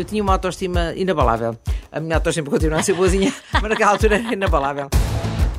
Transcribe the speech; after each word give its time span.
Eu 0.00 0.04
tinha 0.06 0.22
uma 0.22 0.32
autoestima 0.32 0.94
inabalável. 0.96 1.54
A 1.92 2.00
minha 2.00 2.14
autoestima 2.16 2.48
continua 2.48 2.78
a 2.78 2.82
ser 2.82 2.94
boazinha, 2.94 3.30
mas 3.52 3.62
naquela 3.62 3.90
altura 3.92 4.16
era 4.16 4.32
inabalável. 4.32 4.88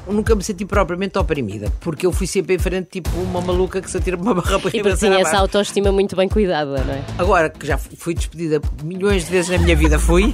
Eu 0.08 0.14
nunca 0.14 0.33
me 0.33 0.44
senti 0.44 0.66
propriamente 0.66 1.16
oprimida, 1.20 1.71
porque 1.80 2.08
eu 2.08 2.12
fui 2.12 2.25
sempre 2.25 2.56
em 2.56 2.58
frente, 2.58 2.88
tipo 2.90 3.12
uma 3.19 3.40
maluca 3.40 3.80
que 3.80 3.90
se 3.90 3.98
atira 3.98 4.17
uma 4.17 4.33
barra 4.33 4.58
para 4.59 4.69
E 4.75 4.82
porque 4.82 4.98
tinha 4.98 5.19
essa 5.19 5.38
autoestima 5.38 5.92
muito 5.92 6.16
bem 6.16 6.27
cuidada, 6.27 6.83
não 6.83 6.93
é? 6.96 7.04
Agora 7.19 7.51
que 7.51 7.67
já 7.67 7.77
fui 7.77 8.16
despedida 8.16 8.59
milhões 8.84 9.25
de 9.25 9.30
vezes 9.32 9.52
na 9.52 9.59
minha 9.59 9.76
vida, 9.76 10.00
fui 10.00 10.34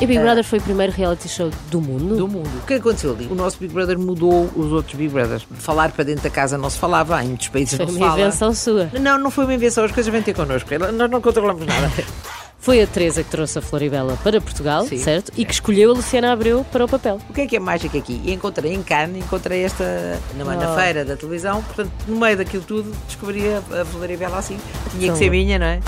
E 0.00 0.06
Big 0.06 0.18
Brother 0.18 0.42
foi 0.42 0.58
o 0.58 0.62
primeiro 0.62 0.90
reality 0.90 1.28
show 1.28 1.50
do 1.70 1.80
mundo? 1.82 2.16
do 2.16 2.26
mundo. 2.26 2.50
O 2.62 2.66
que 2.66 2.74
aconteceu 2.74 3.12
ali? 3.12 3.28
O 3.30 3.34
nosso 3.34 3.58
Big 3.58 3.74
Brother 3.74 3.98
mudou 3.98 4.50
os 4.56 4.72
outros 4.72 4.94
Big 4.94 5.10
Brothers. 5.12 5.46
Falar 5.58 5.92
para 5.92 6.02
dentro 6.02 6.22
da 6.24 6.30
casa 6.30 6.56
não 6.56 6.70
se 6.70 6.78
falava, 6.78 7.22
em 7.22 7.28
muitos 7.28 7.48
países 7.48 7.76
Foi 7.76 7.84
não 7.84 7.92
se 7.92 7.98
uma 7.98 8.08
fala. 8.08 8.20
invenção 8.22 8.54
sua. 8.54 8.90
Não, 8.98 9.18
não 9.18 9.30
foi 9.30 9.44
uma 9.44 9.54
invenção, 9.54 9.84
as 9.84 9.92
coisas 9.92 10.10
vêm 10.10 10.22
ter 10.22 10.34
connosco. 10.34 10.70
Nós 10.92 11.10
não 11.10 11.20
controlamos 11.20 11.66
nada. 11.66 11.92
Foi 12.62 12.80
a 12.80 12.86
Teresa 12.86 13.24
que 13.24 13.28
trouxe 13.30 13.58
a 13.58 13.60
Floribela 13.60 14.16
para 14.22 14.40
Portugal, 14.40 14.86
Sim. 14.86 14.96
certo? 14.96 15.32
E 15.36 15.44
que 15.44 15.52
escolheu 15.52 15.90
a 15.90 15.94
Luciana 15.94 16.30
Abreu 16.32 16.64
para 16.70 16.84
o 16.84 16.88
papel. 16.88 17.20
O 17.28 17.32
que 17.32 17.40
é 17.40 17.46
que 17.48 17.56
é 17.56 17.58
mágico 17.58 17.98
aqui? 17.98 18.22
Encontrei 18.24 18.72
em 18.72 18.80
Cannes, 18.84 19.16
encontrei 19.24 19.64
esta 19.64 20.20
numa, 20.38 20.54
na 20.54 20.72
Oh. 20.72 20.76
feira 20.76 21.04
da 21.04 21.16
televisão, 21.16 21.60
portanto, 21.60 21.90
no 22.06 22.16
meio 22.20 22.36
daquilo 22.36 22.62
tudo, 22.62 22.92
descobri 23.08 23.42
a, 23.52 23.80
a 23.80 23.84
Floribela 23.84 24.38
assim. 24.38 24.56
Tinha 24.92 25.06
Tão 25.08 25.12
que 25.14 25.18
ser 25.24 25.30
minha, 25.30 25.58
não 25.58 25.66
é? 25.66 25.80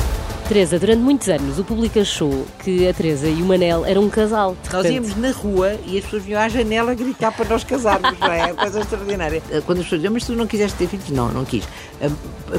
Teresa, 0.48 0.76
durante 0.78 0.98
muitos 1.00 1.28
anos 1.28 1.58
o 1.60 1.64
público 1.64 1.98
achou 2.00 2.44
que 2.64 2.88
a 2.88 2.92
Teresa 2.92 3.28
e 3.28 3.40
o 3.40 3.46
Manel 3.46 3.86
eram 3.86 4.02
um 4.02 4.10
casal. 4.10 4.56
Nós 4.72 4.84
íamos 4.84 5.14
na 5.16 5.30
rua 5.30 5.76
e 5.86 5.96
as 5.96 6.04
pessoas 6.04 6.24
vinham 6.24 6.40
à 6.40 6.48
janela 6.48 6.92
gritar 6.92 7.30
para 7.30 7.48
nós 7.48 7.62
casarmos, 7.62 8.18
não 8.18 8.32
é? 8.32 8.40
É 8.40 8.46
uma 8.46 8.56
coisa 8.56 8.80
extraordinária. 8.80 9.40
Quando 9.64 9.78
as 9.78 9.84
pessoas 9.84 10.00
dizem, 10.00 10.10
mas 10.12 10.24
tu 10.24 10.32
não 10.32 10.46
quiseste 10.48 10.76
ter 10.76 10.88
filhos? 10.88 11.08
Não, 11.10 11.28
não 11.28 11.44
quis. 11.44 11.64
Ah, 12.02 12.10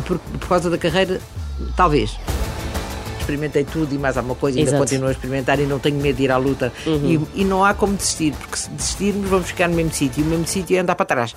Por, 0.07 0.17
por 0.19 0.47
causa 0.47 0.69
da 0.69 0.77
carreira, 0.77 1.19
talvez. 1.75 2.17
Experimentei 3.25 3.63
tudo 3.63 3.95
e 3.95 3.97
mais 3.97 4.17
alguma 4.17 4.35
coisa, 4.35 4.59
ainda 4.59 4.69
Exato. 4.69 4.83
Uhum. 4.83 4.87
continuo 4.87 5.09
a 5.09 5.11
experimentar 5.11 5.59
e 5.59 5.65
não 5.65 5.79
tenho 5.79 5.99
medo 5.99 6.15
de 6.15 6.23
ir 6.23 6.31
à 6.31 6.37
luta. 6.37 6.71
E, 6.85 7.41
e 7.41 7.43
não 7.43 7.65
há 7.65 7.73
como 7.73 7.95
desistir, 7.95 8.33
porque 8.33 8.55
se 8.55 8.69
desistirmos 8.69 9.27
vamos 9.27 9.47
ficar 9.47 9.67
no 9.67 9.75
mesmo 9.75 9.91
sítio. 9.91 10.23
E 10.23 10.27
o 10.27 10.29
mesmo 10.29 10.45
sítio 10.45 10.77
é 10.77 10.79
andar 10.79 10.95
para 10.95 11.05
trás. 11.07 11.33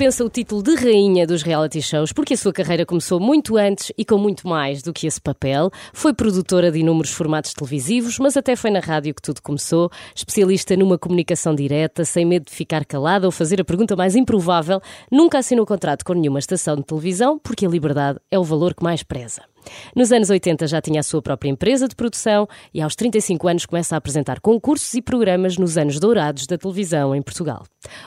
Dispensa 0.00 0.24
o 0.24 0.30
título 0.30 0.62
de 0.62 0.74
rainha 0.76 1.26
dos 1.26 1.42
reality 1.42 1.82
shows 1.82 2.10
porque 2.10 2.32
a 2.32 2.36
sua 2.38 2.54
carreira 2.54 2.86
começou 2.86 3.20
muito 3.20 3.58
antes 3.58 3.92
e 3.98 4.02
com 4.02 4.16
muito 4.16 4.48
mais 4.48 4.80
do 4.80 4.94
que 4.94 5.06
esse 5.06 5.20
papel. 5.20 5.70
Foi 5.92 6.14
produtora 6.14 6.72
de 6.72 6.78
inúmeros 6.78 7.10
formatos 7.10 7.52
televisivos, 7.52 8.18
mas 8.18 8.34
até 8.34 8.56
foi 8.56 8.70
na 8.70 8.80
rádio 8.80 9.14
que 9.14 9.20
tudo 9.20 9.42
começou. 9.42 9.90
Especialista 10.14 10.74
numa 10.74 10.96
comunicação 10.96 11.54
direta, 11.54 12.02
sem 12.02 12.24
medo 12.24 12.46
de 12.46 12.52
ficar 12.52 12.86
calada 12.86 13.26
ou 13.26 13.30
fazer 13.30 13.60
a 13.60 13.64
pergunta 13.64 13.94
mais 13.94 14.16
improvável, 14.16 14.80
nunca 15.12 15.36
assinou 15.36 15.66
contrato 15.66 16.02
com 16.02 16.14
nenhuma 16.14 16.38
estação 16.38 16.76
de 16.76 16.84
televisão 16.84 17.38
porque 17.38 17.66
a 17.66 17.68
liberdade 17.68 18.18
é 18.30 18.38
o 18.38 18.42
valor 18.42 18.74
que 18.74 18.82
mais 18.82 19.02
preza. 19.02 19.49
Nos 19.94 20.12
anos 20.12 20.30
80 20.30 20.66
já 20.66 20.80
tinha 20.80 21.00
a 21.00 21.02
sua 21.02 21.22
própria 21.22 21.50
empresa 21.50 21.88
de 21.88 21.94
produção 21.94 22.48
e 22.72 22.80
aos 22.80 22.94
35 22.94 23.48
anos 23.48 23.66
começa 23.66 23.94
a 23.94 23.98
apresentar 23.98 24.40
concursos 24.40 24.92
e 24.94 25.02
programas 25.02 25.56
nos 25.56 25.76
anos 25.76 25.98
dourados 25.98 26.46
da 26.46 26.56
televisão 26.56 27.14
em 27.14 27.22
Portugal. 27.22 27.64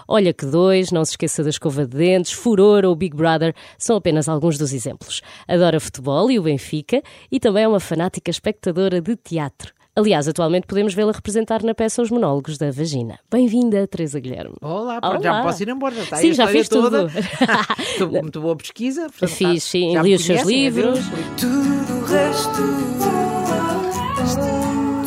Olha 0.07 0.33
que 0.33 0.45
dois, 0.45 0.91
não 0.91 1.03
se 1.03 1.11
esqueça 1.11 1.43
da 1.43 1.49
escova 1.49 1.85
de 1.85 1.97
dentes, 1.97 2.31
Furor 2.31 2.85
ou 2.85 2.95
Big 2.95 3.15
Brother 3.15 3.53
são 3.77 3.95
apenas 3.95 4.27
alguns 4.27 4.57
dos 4.57 4.73
exemplos. 4.73 5.21
Adora 5.47 5.79
futebol 5.79 6.29
e 6.31 6.39
o 6.39 6.43
Benfica 6.43 7.01
e 7.31 7.39
também 7.39 7.63
é 7.63 7.67
uma 7.67 7.79
fanática 7.79 8.29
espectadora 8.29 9.01
de 9.01 9.15
teatro. 9.15 9.73
Aliás, 9.95 10.27
atualmente 10.27 10.65
podemos 10.65 10.95
vê-la 10.95 11.11
representar 11.11 11.61
na 11.61 11.75
peça 11.75 12.01
Os 12.01 12.09
Monólogos 12.09 12.57
da 12.57 12.71
Vagina. 12.71 13.19
Bem-vinda, 13.31 13.85
Teresa 13.87 14.19
Guilherme. 14.19 14.55
Olá, 14.59 14.99
já 15.21 15.29
Olá. 15.31 15.37
me 15.41 15.43
posso 15.45 15.61
ir 15.61 15.69
embora. 15.69 15.93
Já 15.93 16.01
está 16.03 16.15
aí 16.17 16.21
Sim, 16.23 16.33
já 16.33 16.47
fiz 16.47 16.67
tudo. 16.67 16.89
toda. 17.99 18.09
Com 18.09 18.21
muito 18.21 18.41
boa 18.41 18.55
pesquisa. 18.55 19.03
portanto, 19.03 19.29
Fiz, 19.29 19.63
tá- 19.63 19.69
sim, 19.69 19.93
já 19.93 20.01
li 20.01 20.15
os 20.15 20.25
seus 20.25 20.41
conhecem, 20.41 20.63
livros. 20.63 20.99
Tudo 21.39 21.93
o 21.93 22.05
resto, 22.05 22.49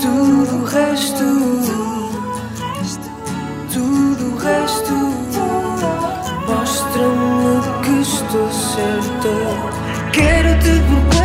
tudo 0.00 0.56
o 0.56 0.64
resto, 0.64 1.24
tudo 3.74 4.24
o 4.32 4.36
resto, 4.36 4.94
mostra-me 6.46 7.82
que 7.82 8.02
estou 8.02 8.48
certa. 8.52 9.34
Quero-te 10.12 10.70
por 10.86 11.00
perto, 11.08 11.15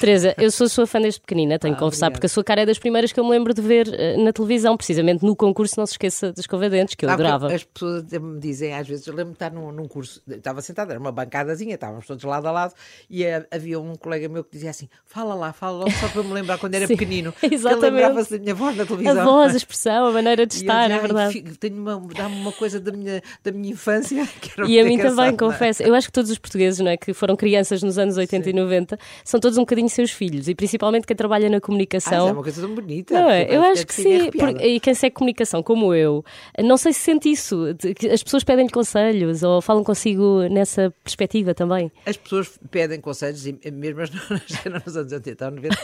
Teresa, 0.00 0.34
eu 0.38 0.50
sou 0.50 0.68
sua 0.68 0.86
fã 0.86 1.00
desde 1.00 1.20
pequenina, 1.20 1.58
tenho 1.58 1.74
Ah, 1.74 1.76
que 1.76 1.82
confessar, 1.82 2.06
obrigado. 2.06 2.12
porque 2.14 2.26
a 2.26 2.28
sua 2.28 2.42
cara 2.42 2.62
é 2.62 2.66
das 2.66 2.78
primeiras 2.78 3.12
que 3.12 3.20
eu 3.20 3.24
me 3.24 3.30
lembro 3.30 3.52
de 3.54 3.60
ver 3.60 3.86
eh, 3.92 4.16
na 4.16 4.32
televisão, 4.32 4.76
precisamente 4.76 5.24
no 5.24 5.36
concurso 5.36 5.74
Não 5.78 5.86
Se 5.86 5.92
Esqueça 5.92 6.30
das 6.32 6.40
Escova 6.40 6.68
Dentes, 6.70 6.94
que 6.94 7.04
eu 7.04 7.08
que 7.08 7.12
adorava. 7.12 7.52
As 7.52 7.62
pessoas 7.64 8.04
me 8.10 8.40
dizem, 8.40 8.74
às 8.74 8.88
vezes, 8.88 9.06
eu 9.06 9.14
lembro 9.14 9.32
de 9.32 9.36
estar 9.36 9.50
num, 9.52 9.70
num 9.70 9.86
curso, 9.86 10.22
estava 10.28 10.62
sentada, 10.62 10.92
era 10.92 11.00
uma 11.00 11.12
bancadazinha, 11.12 11.74
estávamos 11.74 12.06
todos 12.06 12.24
lado 12.24 12.46
a 12.48 12.50
lado, 12.50 12.74
e 13.08 13.24
eh, 13.24 13.46
havia 13.50 13.78
um 13.78 13.94
colega 13.94 14.28
meu 14.28 14.42
que 14.42 14.50
dizia 14.52 14.70
assim: 14.70 14.88
fala 15.04 15.34
lá, 15.34 15.52
fala 15.52 15.84
lá, 15.84 15.90
só 15.90 16.08
para 16.08 16.22
me 16.22 16.32
lembrar 16.32 16.58
quando 16.58 16.74
era 16.74 16.86
Sim, 16.88 16.96
pequenino. 16.96 17.34
exatamente. 17.42 17.84
Ele 17.86 17.96
lembrava-se 17.96 18.30
da 18.30 18.38
minha 18.42 18.54
voz 18.54 18.76
na 18.76 18.86
televisão. 18.86 19.20
A 19.20 19.24
voz, 19.24 19.52
a 19.52 19.56
expressão, 19.58 20.06
a 20.06 20.12
maneira 20.12 20.46
de 20.46 20.54
estar, 20.54 20.88
dizia, 20.88 20.94
é 20.94 20.96
"Ai, 20.96 21.00
verdade. 21.06 21.32
fico- 21.34 21.56
Tenho 21.58 21.76
uma, 21.76 22.00
dá-me 22.14 22.36
uma 22.40 22.52
coisa 22.52 22.80
da 22.80 22.90
minha, 22.92 23.22
da 23.44 23.52
minha 23.52 23.72
infância. 23.72 24.26
Que 24.40 24.52
era 24.58 24.66
E 24.70 24.80
a 24.80 24.84
mim 24.84 24.96
também, 24.96 25.26
é? 25.28 25.32
confesso. 25.36 25.82
Eu 25.82 25.94
acho 25.94 26.06
que 26.06 26.12
todos 26.12 26.30
os 26.30 26.38
portugueses, 26.38 26.80
não 26.80 26.90
é, 26.90 26.96
que 26.96 27.12
foram 27.12 27.36
crianças 27.36 27.82
nos 27.82 27.98
anos 27.98 28.16
80 28.16 28.48
e 28.48 28.52
90, 28.54 28.98
são 29.24 29.38
todos 29.38 29.58
um 29.58 29.62
bocadinho 29.62 29.89
seus 29.90 30.10
filhos, 30.10 30.48
e 30.48 30.54
principalmente 30.54 31.06
quem 31.06 31.16
trabalha 31.16 31.48
na 31.48 31.56
Ah, 31.56 31.58
isso 31.58 31.64
é 31.64 31.66
comunicação. 31.66 32.32
uma 32.32 32.42
coisa 32.42 32.60
tão 32.62 32.74
bonita. 32.74 33.14
Não 33.14 33.28
é? 33.30 33.42
Eu 33.42 33.46
fiquei 33.62 33.70
acho 33.72 33.86
que 33.86 33.94
sim. 33.94 34.30
porque- 34.30 34.66
e 34.66 34.80
quem 34.80 34.94
segue 34.94 35.14
comunicação 35.14 35.62
como 35.62 35.94
eu, 35.94 36.24
não 36.62 36.76
sei 36.76 36.92
se 36.92 37.00
sente 37.00 37.30
isso. 37.30 37.64
As 38.12 38.22
pessoas 38.22 38.44
pedem-lhe 38.44 38.70
conselhos 38.70 39.42
ou 39.42 39.60
falam 39.60 39.84
consigo 39.84 40.42
nessa 40.50 40.92
perspectiva 41.04 41.54
também. 41.54 41.90
As 42.06 42.16
pessoas 42.16 42.50
pedem 42.70 43.00
conselhos, 43.00 43.46
e 43.46 43.58
mesmo 43.70 44.00
as 44.02 44.10
que 44.10 44.32
nasceram 44.32 44.82
nos 44.84 44.96
anos 44.96 45.12
80 45.12 45.44
ou 45.44 45.50
90. 45.50 45.76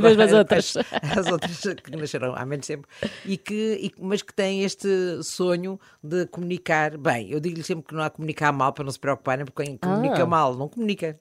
Mesmo 0.00 0.22
as 0.22 0.32
outras. 0.32 0.76
As, 0.76 1.18
as 1.18 1.26
outras 1.32 1.60
que 1.82 1.96
nasceram 1.96 2.34
há 2.36 2.44
menos 2.46 2.66
tempo. 2.66 2.86
E 3.24 3.36
que, 3.36 3.78
e- 3.82 3.92
mas 4.00 4.22
que 4.22 4.32
têm 4.34 4.62
este 4.64 4.88
sonho 5.22 5.78
de 6.02 6.26
comunicar 6.26 6.96
bem. 6.98 7.30
Eu 7.30 7.40
digo-lhe 7.40 7.62
sempre 7.62 7.84
que 7.86 7.94
não 7.94 8.02
há 8.02 8.10
comunicar 8.10 8.52
mal 8.52 8.72
para 8.72 8.84
não 8.84 8.92
se 8.92 8.98
preocuparem, 8.98 9.44
porque 9.44 9.64
quem 9.64 9.76
comunica 9.76 10.22
Ah. 10.22 10.26
mal 10.26 10.54
não 10.54 10.68
comunica. 10.68 11.18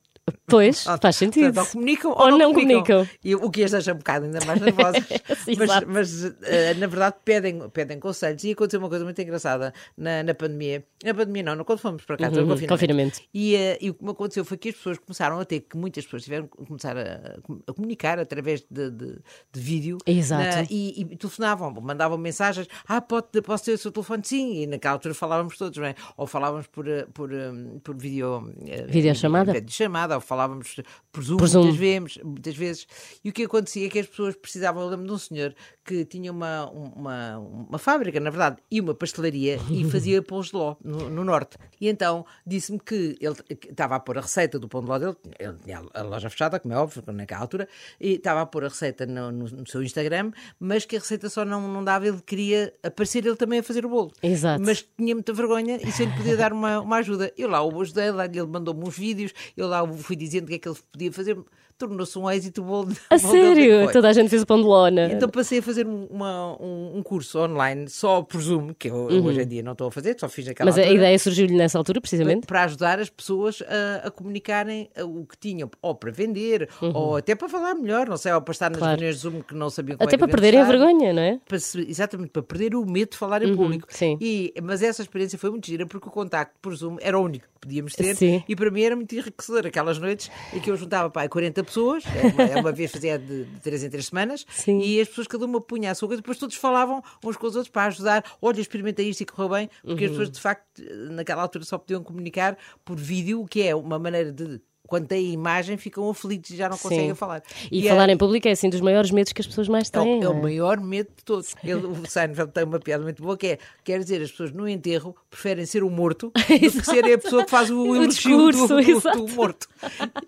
Pois, 0.48 0.86
Ah, 0.88 0.98
faz 1.02 1.16
sentido. 1.18 1.46
Portanto, 1.54 1.66
ou 1.68 1.72
comunicam 1.74 2.12
ou, 2.12 2.18
Ou 2.22 2.32
não, 2.32 2.38
não 2.38 2.54
comunicam. 2.54 2.84
comunicam. 2.84 3.10
E 3.24 3.36
o 3.36 3.50
que 3.50 3.64
as 3.64 3.72
deixa 3.72 3.92
um 3.94 3.98
bocado 3.98 4.26
ainda 4.26 4.40
mais 4.46 4.60
nervosas. 4.62 5.04
Sim, 5.44 5.56
mas, 5.58 5.70
exato. 5.70 5.88
mas, 5.90 6.24
eh, 6.44 6.74
na 6.76 6.88
verdade 6.88 7.16
pedem, 7.26 7.70
pedem 7.70 8.00
conselhos. 8.00 8.44
E 8.44 8.52
aconteceu 8.52 8.80
uma 8.80 8.88
coisa 8.90 9.04
muito 9.04 9.22
engraçada 9.22 9.74
na, 9.98 10.24
na 10.24 10.34
pandemia. 10.34 10.86
Na 11.04 11.14
pandemia 11.14 11.44
não, 11.44 11.56
não, 11.56 11.66
quando 11.66 11.80
fomos 11.80 12.06
para 12.06 12.18
casa, 12.18 12.36
Uhum, 12.42 12.48
confinamento. 12.48 12.68
confinamento. 12.74 13.20
E, 13.34 13.56
eh, 13.56 13.78
e 13.82 13.90
o 13.90 13.94
que 13.94 14.04
me 14.04 14.12
aconteceu 14.12 14.46
foi 14.46 14.58
que 14.58 14.70
as 14.70 14.76
pessoas 14.76 14.98
começaram 14.98 15.40
a 15.40 15.46
ter 15.46 15.60
que 15.62 15.76
muitas 15.76 16.06
pessoas 16.06 16.24
tiveram 16.24 16.48
que 16.48 16.58
começar 16.66 16.96
a, 16.98 17.40
a 17.68 17.74
comunicar 17.74 18.18
através 18.20 18.62
de, 18.70 18.92
de, 18.92 19.16
de 19.52 19.60
vídeo 19.60 19.98
Exato. 20.06 20.44
na- 20.58 20.68
e, 20.70 21.02
e 21.02 21.06
telefonavam, 21.18 21.70
mandavam 21.82 22.18
mensagens. 22.18 22.68
Ah, 22.88 23.02
pode, 23.02 23.28
posso 23.42 23.66
ter 23.66 23.74
o 23.74 23.78
seu 23.78 23.92
telefone? 23.92 24.22
Sim. 24.24 24.62
E 24.62 24.68
naquela 24.68 24.94
altura 24.94 25.14
falávamos 25.14 25.58
todos, 25.58 25.78
não 25.78 25.86
é? 25.86 25.96
Ou 26.16 26.26
falávamos 26.28 26.68
por, 26.68 26.88
eh, 26.88 27.06
por, 27.14 27.34
eh, 27.34 27.52
por 27.84 27.96
vídeo, 27.98 28.54
Videochamada? 28.88 29.52
videochamada, 29.54 30.13
ou 30.16 30.22
falávamos 30.22 30.76
Por 31.12 31.24
Zoom. 31.24 31.38
Muitas, 31.64 31.76
vezes, 31.78 32.18
muitas 32.24 32.56
vezes. 32.56 32.88
E 33.24 33.30
o 33.30 33.34
que 33.34 33.44
acontecia 33.44 33.86
é 33.86 33.90
que 33.90 34.00
as 34.00 34.08
pessoas 34.08 34.36
precisavam. 34.36 34.82
Eu 34.84 34.90
lembro 34.90 35.06
de 35.08 35.12
um 35.14 35.18
senhor 35.18 35.54
que 35.86 36.06
tinha 36.06 36.32
uma, 36.32 36.70
uma, 36.70 37.38
uma 37.40 37.78
fábrica, 37.78 38.20
na 38.20 38.30
verdade, 38.30 38.58
e 38.72 38.80
uma 38.80 38.94
pastelaria 38.96 39.60
e 39.70 39.84
fazia 39.92 40.22
pães 40.22 40.48
de 40.48 40.56
ló 40.56 40.76
no, 40.84 41.10
no 41.10 41.24
norte. 41.24 41.58
E 41.80 41.90
então 41.90 42.26
disse-me 42.46 42.80
que 42.80 43.18
ele 43.20 43.36
estava 43.70 43.96
a 43.96 44.00
pôr 44.00 44.18
a 44.18 44.22
receita 44.22 44.58
do 44.58 44.68
pão 44.70 44.82
de 44.82 44.88
ló 44.88 44.98
dele, 44.98 45.16
ele 45.38 45.58
tinha 45.64 45.84
a 45.94 46.02
loja 46.02 46.30
fechada, 46.30 46.60
como 46.60 46.74
é 46.74 46.78
óbvio, 46.78 47.04
naquela 47.08 47.42
altura, 47.42 47.68
e 48.00 48.14
estava 48.14 48.42
a 48.42 48.46
pôr 48.46 48.64
a 48.66 48.70
receita 48.70 49.06
no, 49.06 49.32
no- 49.32 49.44
no 49.50 49.68
seu 49.68 49.84
Instagram, 49.84 50.32
mas 50.60 50.86
que 50.86 50.96
a 50.96 51.00
receita 51.00 51.30
só 51.30 51.44
não, 51.44 51.68
não 51.68 51.84
dava, 51.84 52.08
ele 52.08 52.22
queria 52.26 52.74
aparecer 52.82 53.26
ele 53.26 53.36
também 53.36 53.60
a 53.60 53.64
fazer 53.64 53.86
o 53.86 53.90
bolo. 53.90 54.12
Exato. 54.24 54.64
Mas 54.66 54.86
tinha 54.98 55.14
muita 55.14 55.34
vergonha 55.34 55.78
e 55.86 55.92
se 55.92 56.04
ele 56.04 56.14
podia 56.14 56.38
dar 56.38 56.54
uma, 56.54 56.80
uma 56.80 56.98
ajuda. 56.98 57.32
Eu 57.38 57.50
lá 57.50 57.62
o 57.62 57.82
ajudei, 57.82 58.10
lá 58.12 58.26
ele 58.26 58.44
mandou-me 58.44 58.84
uns 58.88 58.98
vídeos, 58.98 59.34
eu 59.58 59.68
lá 59.68 59.84
o 59.84 59.94
fui 60.04 60.16
dizendo 60.16 60.46
o 60.46 60.48
que 60.48 60.56
é 60.56 60.60
que 60.60 60.68
ele 60.70 60.78
podia 60.92 61.12
fazer. 61.12 61.38
Tornou-se 61.88 62.18
um 62.20 62.30
êxito 62.30 62.64
bolo. 62.64 62.92
A 63.10 63.18
bolo 63.18 63.32
dele 63.34 63.56
sério? 63.56 63.92
Toda 63.92 64.10
a 64.10 64.14
gente 64.14 64.30
fez 64.30 64.42
o 64.42 64.46
pão 64.46 64.58
de 64.58 64.64
lona. 64.68 65.12
Então 65.12 65.30
passei 65.30 65.60
a 65.60 65.62
fazer 65.62 65.86
um, 65.88 66.06
uma- 66.10 66.56
um- 66.62 66.98
um 66.98 67.04
curso 67.04 67.40
online 67.40 67.88
só 67.90 68.22
por 68.22 68.42
Zoom, 68.42 68.74
que 68.74 68.90
eu 68.90 68.96
hoje 68.96 69.42
em 69.42 69.48
dia 69.48 69.64
não 69.64 69.74
estou 69.74 69.88
a 69.88 69.92
fazer, 69.92 70.16
só 70.20 70.28
fiz 70.30 70.46
naquela 70.48 70.70
Uhum. 70.70 70.76
Mas 70.76 70.78
a 70.78 70.82
altura, 70.82 70.98
ideia 70.98 71.20
surgiu-lhe 71.20 71.56
nessa 71.56 71.78
altura, 71.78 72.00
precisamente. 72.02 72.48
para 72.48 72.64
ajudar 72.64 73.00
as 73.00 73.10
pessoas 73.10 73.62
a, 73.68 74.08
a 74.08 74.12
comunicarem 74.12 74.90
o 75.04 75.26
que 75.26 75.38
tinham, 75.38 75.70
ou 75.82 75.96
para 75.96 76.12
vender, 76.12 76.70
ou 76.94 77.18
até 77.18 77.36
para 77.36 77.50
falar 77.50 77.76
melhor, 77.76 78.08
não 78.08 78.18
sei, 78.18 78.32
ou 78.34 78.42
para 78.42 78.52
estar 78.52 78.70
nas 78.70 78.78
Uhum. 78.78 78.84
Claro. 78.84 79.00
reuniões 79.00 79.16
de 79.16 79.22
Zoom 79.22 79.42
que 79.42 79.54
não 79.56 79.70
sabiam 79.70 79.98
como 79.98 80.08
Até 80.08 80.16
é 80.16 80.18
que 80.18 80.24
para 80.26 80.32
perderem 80.32 80.60
a 80.62 80.64
vergonha, 80.66 81.14
não 81.14 81.22
é? 81.22 81.40
para 81.48 81.58
exatamente, 81.58 82.30
para 82.30 82.44
perder 82.44 82.76
o 82.76 82.86
medo 82.86 83.12
de 83.12 83.18
falar 83.18 83.42
em 83.44 83.56
público. 83.56 83.88
Uhum, 83.90 83.98
sim. 83.98 84.18
E, 84.22 84.54
mas 84.62 84.82
essa 84.82 85.02
experiência 85.02 85.38
foi 85.38 85.50
muito 85.50 85.68
gira 85.68 85.86
porque 85.86 86.08
o 86.08 86.12
contacto 86.12 86.56
por 86.62 86.76
Zoom 86.76 86.98
era 87.02 87.18
o 87.20 87.24
único 87.24 87.46
que 87.46 87.68
podíamos 87.68 87.94
ter 87.94 88.16
Sim. 88.16 88.44
e 88.48 88.56
para 88.56 88.70
mim 88.70 88.82
era 88.84 88.96
muito 88.96 89.14
enriquecedor. 89.14 89.66
Aquelas 89.68 89.98
noites 89.98 90.30
em 90.54 90.60
que 90.60 90.70
eu 90.70 90.76
juntava 90.76 91.10
pá, 91.10 91.28
40 91.28 91.64
pessoas, 91.64 91.73
é 91.82 92.28
uma, 92.34 92.44
é 92.44 92.56
uma 92.60 92.72
vez 92.72 92.92
fazia 92.92 93.18
de, 93.18 93.46
de 93.46 93.60
3 93.62 93.84
em 93.86 93.90
3 93.90 94.06
semanas, 94.06 94.46
Sim. 94.50 94.80
e 94.80 95.00
as 95.02 95.08
pessoas 95.08 95.28
cada 95.28 95.46
uma 95.46 95.60
punha 95.62 95.92
a 95.92 95.96
sua 95.96 96.08
coisa, 96.08 96.22
depois 96.22 96.38
todos 96.38 96.56
falavam 96.56 97.02
uns 97.24 97.38
com 97.38 97.48
os 97.48 97.56
outros 97.56 97.72
para 97.72 97.86
ajudar. 97.88 98.24
Olha, 98.42 98.60
experimenta 98.62 99.02
isto 99.02 99.22
e 99.22 99.26
correu 99.26 99.50
bem, 99.50 99.70
porque 99.84 100.06
as 100.06 100.12
Uhum. 100.12 100.18
pessoas 100.18 100.32
de 100.32 100.40
facto 100.42 100.82
naquela 101.12 101.42
altura 101.42 101.64
só 101.66 101.78
podiam 101.78 102.04
comunicar 102.04 102.58
por 102.86 102.98
vídeo, 102.98 103.42
o 103.42 103.48
que 103.48 103.62
é 103.64 103.76
uma 103.76 103.98
maneira 104.00 104.32
de. 104.32 104.62
Quando 104.86 105.08
têm 105.08 105.32
imagem, 105.32 105.78
ficam 105.78 106.10
aflitos 106.10 106.52
e 106.52 106.58
já 106.58 106.68
não 106.70 106.78
conseguem 106.78 107.10
Sim. 107.10 107.16
falar. 107.16 107.42
E, 107.72 107.88
é- 107.88 107.90
falar 107.90 108.10
em 108.10 108.18
público 108.18 108.48
é 108.48 108.52
assim 108.52 108.70
dos 108.70 108.82
maiores 108.82 109.12
medos 109.12 109.32
que 109.32 109.42
as 109.42 109.48
pessoas 109.48 109.68
mais 109.70 109.90
é 109.92 110.00
o, 110.00 110.04
têm. 110.04 110.22
é 110.24 110.28
o 110.28 110.34
é? 110.34 110.42
maior 110.42 110.80
medo 110.80 111.08
de 111.18 111.24
todos. 111.24 111.56
Ele, 111.64 111.86
o 111.88 112.06
Seinfeld 112.06 112.52
tem 112.52 112.64
uma 112.66 112.80
piada 112.80 113.02
muito 113.04 113.24
boa 113.24 113.38
que 113.38 113.48
é: 113.48 113.58
quer 113.84 114.00
dizer, 114.00 114.22
as 114.22 114.30
pessoas 114.30 114.52
no 114.52 114.68
enterro 114.68 115.16
preferem 115.30 115.66
ser 115.66 115.84
o 115.84 115.90
morto 115.90 116.32
do 116.36 116.82
que 116.82 116.86
serem 116.86 117.14
a 117.14 117.18
pessoa 117.18 117.46
que 117.46 117.50
faz 117.50 117.72
o, 117.72 117.82
O 117.90 118.08
discurso, 118.08 118.68
do, 118.68 118.82
do- 118.82 119.28
do 119.28 119.36
morto. 119.36 119.68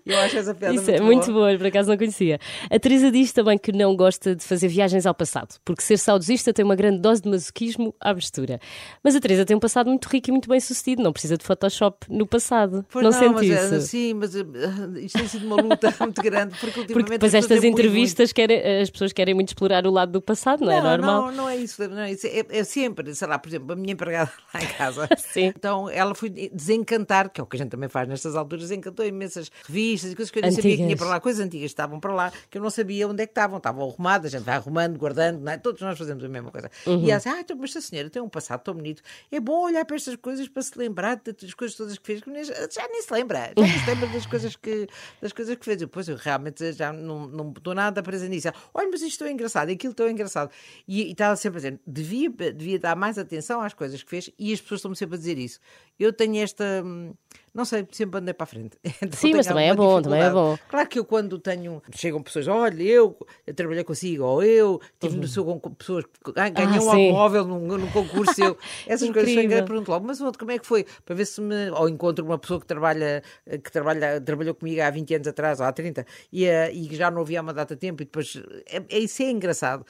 Eu 0.04 0.18
acho 0.20 0.38
essa 0.38 0.54
piada 0.54 0.74
Isso 0.74 0.90
é 0.90 1.00
muito 1.00 1.26
boa. 1.32 1.48
boa, 1.48 1.58
por 1.58 1.66
acaso 1.66 1.88
não 1.90 1.96
conhecia. 1.98 2.38
A 2.70 2.78
Teresa 2.78 3.10
diz 3.10 3.32
também 3.32 3.58
que 3.58 3.72
não 3.72 3.94
gosta 3.94 4.34
de 4.34 4.42
fazer 4.42 4.68
viagens 4.68 5.04
ao 5.06 5.14
passado, 5.14 5.56
porque 5.64 5.82
ser 5.82 5.98
saudosista 5.98 6.52
tem 6.52 6.64
uma 6.64 6.74
grande 6.76 6.98
dose 7.00 7.20
de 7.20 7.28
masoquismo 7.28 7.94
à 8.00 8.12
mistura. 8.14 8.58
Mas 9.02 9.14
a 9.14 9.20
Teresa 9.20 9.44
tem 9.44 9.54
um 9.56 9.60
passado 9.60 9.88
muito 9.88 10.06
rico 10.06 10.30
e 10.30 10.32
muito 10.32 10.48
bem 10.48 10.60
sucedido, 10.60 11.02
não 11.02 11.12
precisa 11.12 11.36
de 11.36 11.44
Photoshop 11.44 12.06
no 12.10 12.26
passado. 12.26 12.84
Pois 12.90 13.04
não, 13.04 13.12
não, 13.12 13.18
sente 13.18 13.34
mas, 13.34 13.72
é, 13.72 13.76
isso? 13.76 13.86
sim, 13.88 14.14
mas 14.14 14.34
isto 15.00 15.18
tem 15.18 15.28
sido 15.28 15.46
uma 15.46 15.56
luta 15.56 15.94
muito 16.00 16.22
grande 16.22 16.56
porque 16.58 16.80
ultimamente 16.80 16.92
Porque 16.92 17.10
depois 17.12 17.34
estas 17.34 17.60
têm 17.60 17.70
muito- 17.70 17.80
entrevistas 17.80 18.32
querem, 18.32 18.80
as 18.82 18.90
pessoas 18.90 19.12
querem 19.12 19.34
muito 19.34 19.48
explorar 19.48 19.86
o 19.86 19.90
lado 19.90 20.12
do 20.12 20.20
passado, 20.20 20.64
não 20.64 20.72
é 20.72 20.80
normal? 20.80 21.26
Não, 21.26 21.32
não 21.32 21.48
é 21.48 21.56
isso. 21.56 21.86
Não 21.88 22.00
é, 22.00 22.12
isso. 22.12 22.26
É, 22.26 22.44
é 22.48 22.64
sempre, 22.64 23.14
sei 23.14 23.28
lá, 23.28 23.38
por 23.38 23.48
exemplo, 23.48 23.72
a 23.72 23.76
minha 23.76 23.92
empregada 23.92 24.32
lá 24.52 24.62
em 24.62 24.66
casa. 24.66 25.08
Sim. 25.16 25.46
Então 25.56 25.88
ela 25.90 26.14
foi 26.14 26.28
desencantar, 26.30 27.30
que 27.30 27.40
é 27.40 27.44
o 27.44 27.46
que 27.46 27.56
a 27.56 27.58
gente 27.58 27.70
também 27.70 27.88
faz 27.88 28.08
nestas 28.08 28.34
alturas, 28.36 28.70
encantou 28.70 29.06
imensas 29.06 29.50
revistas 29.66 30.12
e 30.12 30.16
coisas 30.16 30.30
que 30.30 30.38
eu 30.38 30.42
nem 30.42 30.50
sabia 30.52 30.76
que 30.76 30.82
tinha 30.82 30.96
para 30.96 31.06
lá, 31.06 31.20
coisas 31.20 31.44
antigas 31.44 31.66
que 31.66 31.72
estavam 31.72 32.00
para 32.00 32.12
lá, 32.12 32.32
que 32.50 32.58
eu 32.58 32.62
não 32.62 32.70
sabia 32.70 33.08
onde 33.08 33.22
é 33.22 33.26
que 33.26 33.30
estavam. 33.32 33.56
Estavam 33.58 33.88
arrumadas, 33.88 34.34
a 34.34 34.38
gente 34.38 34.46
vai 34.46 34.56
arrumando, 34.56 34.98
guardando, 34.98 35.40
não 35.40 35.52
é? 35.52 35.56
todos 35.56 35.80
nós 35.80 35.96
fazemos 35.98 36.22
a 36.24 36.28
mesma 36.28 36.50
coisa. 36.50 36.70
Uhum. 36.86 37.02
E 37.04 37.10
ela 37.10 37.18
disse: 37.18 37.28
Ah, 37.28 37.40
então, 37.40 37.56
mas 37.56 37.70
esta 37.70 37.80
senhora 37.80 38.10
tem 38.10 38.20
um 38.22 38.28
passado 38.28 38.62
tão 38.62 38.74
bonito. 38.74 39.02
É 39.30 39.40
bom 39.40 39.64
olhar 39.64 39.84
para 39.84 39.96
estas 39.96 40.16
coisas 40.16 40.48
para 40.48 40.62
se 40.62 40.78
lembrar 40.78 41.16
das 41.16 41.54
coisas 41.54 41.76
todas 41.76 41.96
que 41.98 42.04
fez, 42.06 42.20
que 42.22 42.30
já 42.44 42.88
nem 42.88 43.02
se 43.02 43.12
lembra, 43.12 43.52
já 43.56 43.62
nem 43.62 43.78
se 43.78 43.86
lembra 43.90 44.06
das 44.08 44.26
coisas 44.26 44.35
que, 44.56 44.86
das 45.22 45.32
coisas 45.32 45.56
que 45.56 45.64
fez. 45.64 45.78
Depois 45.78 46.08
eu 46.08 46.16
realmente 46.16 46.72
já 46.72 46.92
não, 46.92 47.26
não 47.26 47.52
estou 47.56 47.74
nada 47.74 48.02
presa 48.02 48.28
nisso. 48.28 48.48
Olha, 48.74 48.88
mas 48.90 49.00
isto 49.00 49.24
é 49.24 49.32
engraçado, 49.32 49.70
aquilo 49.70 49.94
tão 49.94 50.08
engraçado. 50.08 50.50
E, 50.86 51.04
e 51.04 51.12
estava 51.12 51.36
sempre 51.36 51.58
a 51.58 51.60
dizer: 51.60 51.80
devia, 51.86 52.30
devia 52.30 52.78
dar 52.78 52.94
mais 52.94 53.18
atenção 53.18 53.60
às 53.60 53.72
coisas 53.72 54.02
que 54.02 54.10
fez, 54.10 54.30
e 54.38 54.52
as 54.52 54.60
pessoas 54.60 54.80
estão-me 54.80 54.96
sempre 54.96 55.14
a 55.14 55.18
dizer 55.18 55.38
isso. 55.38 55.58
Eu 55.98 56.12
tenho 56.12 56.36
esta. 56.42 56.64
hum, 56.84 57.14
Não 57.54 57.64
sei, 57.64 57.86
sempre 57.90 58.20
andei 58.20 58.34
para 58.34 58.44
a 58.44 58.46
frente. 58.46 58.76
Então 59.02 59.18
Sim, 59.18 59.32
mas 59.34 59.46
também 59.46 59.68
é 59.70 59.74
bom, 59.74 60.02
também 60.02 60.20
é 60.22 60.30
bom. 60.30 60.56
Claro 60.68 60.88
que 60.88 60.98
eu 60.98 61.04
quando 61.04 61.38
tenho. 61.38 61.82
Chegam 61.94 62.22
pessoas, 62.22 62.46
olha, 62.48 62.82
eu, 62.82 63.16
eu 63.46 63.54
trabalhei 63.54 63.82
consigo, 63.82 64.24
ou 64.24 64.42
eu 64.42 64.78
tive 65.00 65.16
no 65.16 65.26
seu 65.26 65.44
com 65.44 65.70
pessoas 65.72 66.04
que 66.04 66.30
um 66.30 66.32
Uhum. 66.32 66.52
Ah, 66.56 66.80
sim. 66.80 66.90
automóvel 66.90 67.44
num, 67.46 67.66
num 67.78 67.88
concurso 67.90 68.34
seu. 68.34 68.58
Essas 68.86 69.08
coisas 69.10 69.30
Incrível. 69.30 69.42
chegam 69.42 69.58
e 69.58 69.62
pergunto 69.62 69.90
logo, 69.90 70.06
mas 70.06 70.20
onde, 70.20 70.36
como 70.36 70.50
é 70.50 70.58
que 70.58 70.66
foi? 70.66 70.84
Para 71.04 71.14
ver 71.14 71.24
se 71.24 71.40
me. 71.40 71.70
Ou 71.70 71.88
encontro 71.88 72.24
uma 72.24 72.38
pessoa 72.38 72.60
que 72.60 72.66
trabalha, 72.66 73.22
que 73.46 73.72
trabalha, 73.72 74.20
trabalhou 74.20 74.54
comigo 74.54 74.82
há 74.82 74.90
20 74.90 75.14
anos 75.14 75.26
atrás, 75.28 75.58
ou 75.60 75.66
há 75.66 75.72
30, 75.72 76.04
e, 76.30 76.44
eh, 76.44 76.70
e 76.72 76.88
que 76.88 76.96
já 76.96 77.10
não 77.10 77.22
havia 77.22 77.40
uma 77.40 77.54
data 77.54 77.74
de 77.74 77.80
tempo, 77.80 78.02
e 78.02 78.04
depois. 78.04 78.36
É, 78.68 78.82
é, 78.90 78.98
isso 78.98 79.22
é 79.22 79.30
engraçado. 79.30 79.84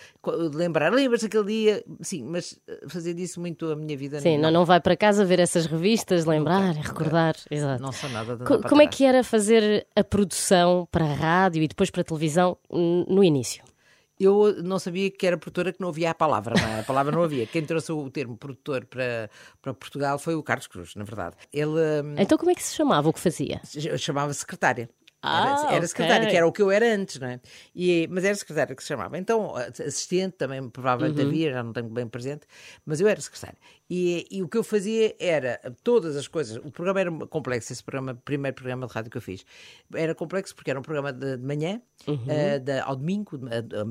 Lembrar, 0.55 0.93
lembras-te 0.93 1.27
aquele 1.27 1.45
dia? 1.47 1.85
Sim, 2.01 2.25
mas 2.25 2.59
eh, 2.69 2.85
fazer 2.89 3.15
disso 3.15 3.41
muito 3.41 3.67
a 3.71 3.75
minha 3.77 3.97
vida. 3.97 4.21
Sim, 4.21 4.39
não, 4.39 4.51
não 4.51 4.65
vai 4.65 4.81
para 4.81 4.97
casa 4.97 5.25
ver 5.25 5.41
essas 5.41 5.67
revistas, 5.67 5.96
lembrar, 6.27 6.75
recordar. 6.75 7.35
Exato. 7.51 7.83
não 7.83 7.93
sou 7.93 8.09
nada 8.11 8.37
de 8.37 8.45
Co- 8.45 8.63
Como 8.63 8.83
é 8.83 8.87
que 8.87 9.05
era 9.05 9.23
fazer 9.25 9.87
a 9.95 10.03
produção 10.05 10.87
para 10.91 11.05
a 11.05 11.13
rádio 11.15 11.63
e 11.63 11.69
depois 11.69 11.91
para 11.91 12.01
a 12.01 12.05
televisão 12.05 12.57
no 12.71 13.23
início? 13.23 13.65
Eu 14.19 14.63
não 14.63 14.79
sabia 14.79 15.11
que 15.11 15.27
era 15.27 15.37
produtora, 15.37 15.73
que 15.75 15.81
não 15.81 15.91
havia 15.91 16.11
a 16.11 16.15
palavra, 16.15 16.55
não 16.59 16.67
é? 16.77 16.81
A 16.81 16.83
palavra 16.83 17.13
não 17.13 17.23
havia. 17.23 17.47
Quem 17.47 17.63
trouxe 17.63 17.93
o 17.93 18.09
termo 18.11 18.35
produtor 18.37 18.87
para, 18.87 19.29
para 19.61 19.75
Portugal 19.75 20.19
foi 20.19 20.35
o 20.35 20.43
Carlos 20.43 20.67
Cruz, 20.67 20.95
na 20.95 21.05
verdade. 21.05 21.37
Ele 21.53 21.71
Então 22.17 22.39
como 22.39 22.51
é 22.51 22.55
que 22.55 22.63
se 22.63 22.75
chamava 22.75 23.09
o 23.09 23.13
que 23.13 23.21
fazia? 23.21 23.61
chamava 23.99 24.33
secretária. 24.33 24.89
Ah, 25.23 25.65
era, 25.67 25.75
era 25.77 25.87
secretária, 25.89 26.29
que 26.29 26.37
era 26.37 26.47
o 26.47 26.53
que 26.53 26.63
eu 26.63 26.71
era 26.71 26.87
antes, 26.95 27.19
não 27.19 27.27
é? 27.27 27.41
E, 27.75 28.07
mas 28.11 28.23
era 28.25 28.35
secretária 28.37 28.77
que 28.77 28.83
se 28.83 28.89
chamava. 28.89 29.19
Então, 29.19 29.57
assistente 29.57 30.35
também 30.37 30.69
provavelmente 30.71 31.21
Uhum. 31.21 31.27
havia, 31.29 31.53
já 31.53 31.63
não 31.65 31.73
tenho 31.73 31.89
bem 31.89 32.07
presente, 32.07 32.47
mas 32.85 33.01
eu 33.01 33.09
era 33.09 33.21
secretária. 33.21 33.59
E, 33.89 34.27
e 34.31 34.43
o 34.43 34.49
que 34.49 34.59
eu 34.59 34.65
fazia 34.65 35.15
era 35.19 35.61
todas 35.85 36.17
as 36.17 36.27
coisas. 36.27 36.57
O 36.65 36.71
programa 36.71 37.01
era 37.01 37.11
complexo, 37.29 37.73
esse 37.73 37.83
programa, 37.85 38.15
primeiro 38.25 38.55
programa 38.55 38.87
de 38.87 38.93
rádio 38.93 39.11
que 39.11 39.17
eu 39.17 39.23
fiz. 39.23 39.45
Era 39.95 40.15
complexo 40.15 40.55
porque 40.57 40.71
era 40.71 40.79
um 40.79 40.83
programa 40.83 41.13
de, 41.13 41.37
de 41.37 41.43
manhã, 41.45 41.81
eh, 42.27 42.59
de- 42.59 42.81
ao 42.81 42.97
domingo, 42.97 43.39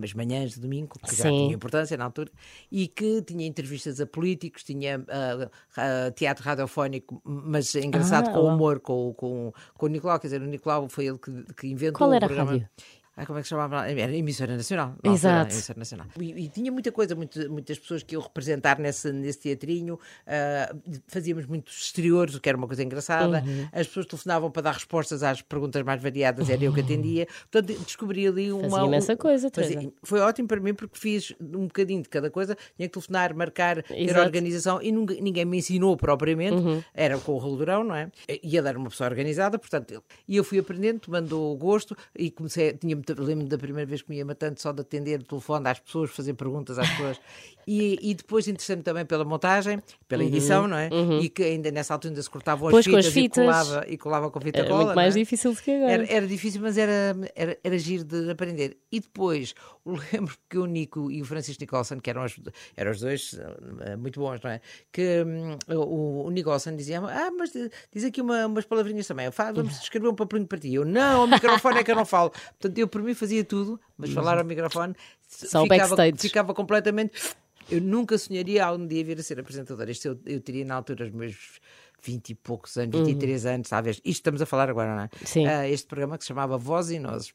as 0.03 0.13
manhãs 0.13 0.51
de 0.55 0.59
domingo, 0.59 0.99
que 0.99 1.15
já 1.15 1.23
Sim. 1.29 1.37
tinha 1.37 1.53
importância 1.55 1.95
na 1.95 2.03
altura, 2.05 2.29
e 2.71 2.87
que 2.89 3.21
tinha 3.21 3.45
entrevistas 3.47 4.01
a 4.01 4.05
políticos, 4.05 4.63
tinha 4.63 5.03
ah, 5.07 5.49
ah, 5.77 6.11
teatro 6.11 6.43
radiofónico, 6.43 7.21
mas 7.23 7.73
engraçado 7.75 8.29
Ah, 8.29 8.33
com 8.33 8.39
uau. 8.39 8.55
humor, 8.55 8.79
com, 8.81 9.13
com, 9.13 9.53
com 9.77 9.85
o 9.85 9.89
Nicolau, 9.89 10.19
quer 10.19 10.27
dizer, 10.27 10.41
o 10.41 10.45
Nicolau 10.45 10.89
foi 10.89 11.05
ele 11.07 11.17
que, 11.17 11.31
que 11.53 11.67
inventou 11.67 11.99
Qual 11.99 12.09
o 12.09 12.13
era 12.13 12.25
a 12.25 12.27
programa. 12.27 12.51
rádio? 12.51 12.69
Ah, 13.17 13.25
como 13.25 13.39
é 13.39 13.41
que 13.41 13.47
se 13.47 13.51
chamava? 13.51 13.89
Era 13.89 14.13
emissora 14.15 14.55
nacional. 14.57 14.87
na 14.87 15.11
altura, 15.11 15.13
Exato. 15.13 15.53
emissora 15.53 15.79
nacional. 15.79 16.07
E, 16.19 16.45
e 16.45 16.49
tinha 16.49 16.71
muita 16.71 16.91
coisa, 16.91 17.15
muito- 17.15 17.49
muitas 17.49 17.79
pessoas 17.79 18.03
que 18.03 18.15
eu 18.15 18.19
representar 18.19 18.77
nesse, 18.79 19.11
nesse 19.11 19.39
teatrinho. 19.39 19.97
ah, 20.27 20.75
fazíamos 21.07 21.45
muitos 21.45 21.85
exteriores, 21.85 22.35
o 22.35 22.41
que 22.41 22.49
era 22.49 22.57
uma 22.57 22.67
coisa 22.67 22.83
engraçada. 22.83 23.41
Uhum. 23.45 23.67
As 23.71 23.87
pessoas 23.87 24.05
telefonavam 24.05 24.51
para 24.51 24.63
dar 24.63 24.73
respostas 24.73 25.23
às 25.23 25.41
perguntas 25.41 25.81
mais 25.83 26.01
variadas, 26.01 26.49
era 26.49 26.63
eu 26.63 26.73
que 26.73 26.81
atendia. 26.81 27.27
Portanto, 27.49 27.79
descobri 27.85 28.27
ali 28.27 28.51
uma. 28.51 28.69
Fazia 28.69 28.85
imensa 28.87 29.13
um- 29.13 29.17
coisa, 29.17 29.49
fazia-. 29.53 29.91
Foi 30.03 30.19
ótimo 30.19 30.47
para 30.47 30.59
mim 30.59 30.73
porque 30.73 30.97
fiz 30.97 31.33
um 31.39 31.67
bocadinho 31.67 32.01
de 32.01 32.09
cada 32.09 32.29
coisa. 32.29 32.55
Tinha 32.75 32.87
que 32.89 32.93
telefonar, 32.93 33.33
marcar, 33.35 33.81
ter 33.83 33.97
Exato. 33.97 34.21
organização 34.21 34.81
e 34.81 34.91
nunca- 34.91 35.15
ninguém 35.15 35.45
me 35.45 35.57
ensinou 35.57 35.95
propriamente. 35.95 36.55
Uhum. 36.55 36.83
Era 36.93 37.17
com 37.17 37.31
o 37.33 37.37
Roldurão, 37.37 37.83
não 37.83 37.95
é? 37.95 38.11
E 38.43 38.57
ele 38.57 38.67
era 38.67 38.77
uma 38.77 38.89
pessoa 38.89 39.09
organizada, 39.09 39.57
portanto, 39.57 39.91
ele- 39.91 40.01
e 40.27 40.35
eu 40.35 40.43
fui 40.43 40.59
aprendendo, 40.59 40.99
tomando 40.99 41.39
o 41.39 41.55
gosto 41.55 41.95
e 42.17 42.29
comecei, 42.29 42.73
tinha 42.73 42.95
muito, 43.13 43.23
lembro 43.23 43.47
da 43.47 43.57
primeira 43.57 43.87
vez 43.87 44.01
que 44.01 44.09
me 44.09 44.17
ia 44.17 44.25
matando 44.25 44.59
só 44.59 44.71
de 44.71 44.81
atender 44.81 45.19
o 45.19 45.23
telefone 45.23 45.69
às 45.69 45.79
pessoas, 45.79 46.11
fazer 46.11 46.33
perguntas 46.33 46.77
às 46.79 46.89
pessoas. 46.89 47.19
E, 47.67 47.97
e 47.99 48.13
depois 48.13 48.47
interessei-me 48.47 48.83
também 48.83 49.03
pela 49.07 49.25
montagem, 49.25 49.81
pela 50.07 50.23
edição, 50.23 50.67
não 50.67 50.77
é? 50.77 50.87
E 51.19 51.27
que 51.29 51.41
ainda 51.41 51.71
nessa 51.71 51.95
altura 51.95 52.11
ainda 52.11 52.21
se 52.21 52.29
cortavam 52.29 52.67
as 52.67 52.85
Uhum, 52.85 52.91
com 52.91 52.97
as 52.99 53.05
fitas, 53.07 53.13
fitas. 53.13 53.37
E, 53.43 53.47
colava, 53.47 53.85
e 53.89 53.97
colava 53.97 54.29
com 54.29 54.39
fita 54.39 54.59
Era 54.59 54.67
cola. 54.69 54.83
muito 54.83 54.95
mais 54.95 55.15
é? 55.15 55.19
difícil 55.19 55.51
do 55.51 55.59
que 55.59 55.71
agora. 55.71 55.91
Era, 55.91 56.13
era 56.13 56.27
difícil, 56.27 56.61
mas 56.61 56.77
era, 56.77 57.15
era, 57.35 57.57
era 57.63 57.77
giro 57.79 58.03
de 58.03 58.29
aprender. 58.29 58.77
E 58.91 58.99
depois, 58.99 59.55
lembro 59.85 60.35
que 60.49 60.57
o 60.57 60.65
Nico 60.65 61.11
e 61.11 61.21
o 61.21 61.25
Francisco 61.25 61.61
Nicholson, 61.61 61.99
que 61.99 62.09
eram 62.09 62.23
os, 62.23 62.35
eram 62.75 62.91
os 62.91 62.99
dois 62.99 63.39
eh, 63.81 63.95
muito 63.95 64.19
bons, 64.19 64.41
não 64.41 64.49
é? 64.49 64.61
Que 64.91 65.23
hum, 65.23 65.57
o, 65.69 66.25
o 66.25 66.31
Nicholson 66.31 66.75
dizia: 66.75 66.99
Ah, 66.99 67.31
mas 67.31 67.51
diz 67.93 68.03
aqui 68.03 68.21
uma, 68.21 68.47
umas 68.47 68.65
palavrinhas 68.65 69.07
também. 69.07 69.29
Vamos 69.53 69.81
escrever 69.81 70.07
um 70.07 70.15
papelinho 70.15 70.47
para 70.47 70.57
ti. 70.57 70.73
Eu, 70.73 70.85
não, 70.85 71.21
ao 71.21 71.27
microfone 71.27 71.79
é 71.79 71.83
que 71.83 71.91
eu 71.91 71.95
não 71.95 72.05
falo. 72.05 72.31
Portanto, 72.31 72.77
eu 72.77 72.87
por 72.87 73.01
mim 73.03 73.13
fazia 73.13 73.43
tudo, 73.43 73.79
mas 73.97 74.11
falar 74.11 74.37
ao 74.37 74.43
microfone 74.45 74.95
Só 75.27 75.63
ficava, 75.63 75.95
ficava 76.17 76.53
completamente. 76.53 77.35
Eu 77.69 77.81
nunca 77.81 78.17
sonharia 78.17 78.63
algum 78.65 78.85
dia 78.85 79.03
vir 79.03 79.19
a 79.19 79.23
ser 79.23 79.39
apresentadora. 79.39 79.89
Isto 79.89 80.07
eu, 80.07 80.19
eu 80.25 80.41
teria 80.41 80.63
na 80.65 80.75
altura 80.75 81.05
os 81.05 81.11
meus 81.11 81.59
20 82.03 82.29
e 82.29 82.35
poucos 82.35 82.77
anos, 82.77 82.95
23 82.99 83.45
anos, 83.47 83.69
talvez. 83.69 83.97
Isto 83.97 84.09
estamos 84.09 84.41
a 84.41 84.45
falar 84.45 84.69
agora, 84.69 84.95
não 84.95 85.03
é? 85.03 85.09
Sim. 85.23 85.47
Ah, 85.47 85.67
este 85.67 85.87
programa 85.87 86.17
que 86.17 86.23
se 86.23 86.27
chamava 86.27 86.57
Voz 86.57 86.91
e 86.91 86.99
Nozes. 86.99 87.33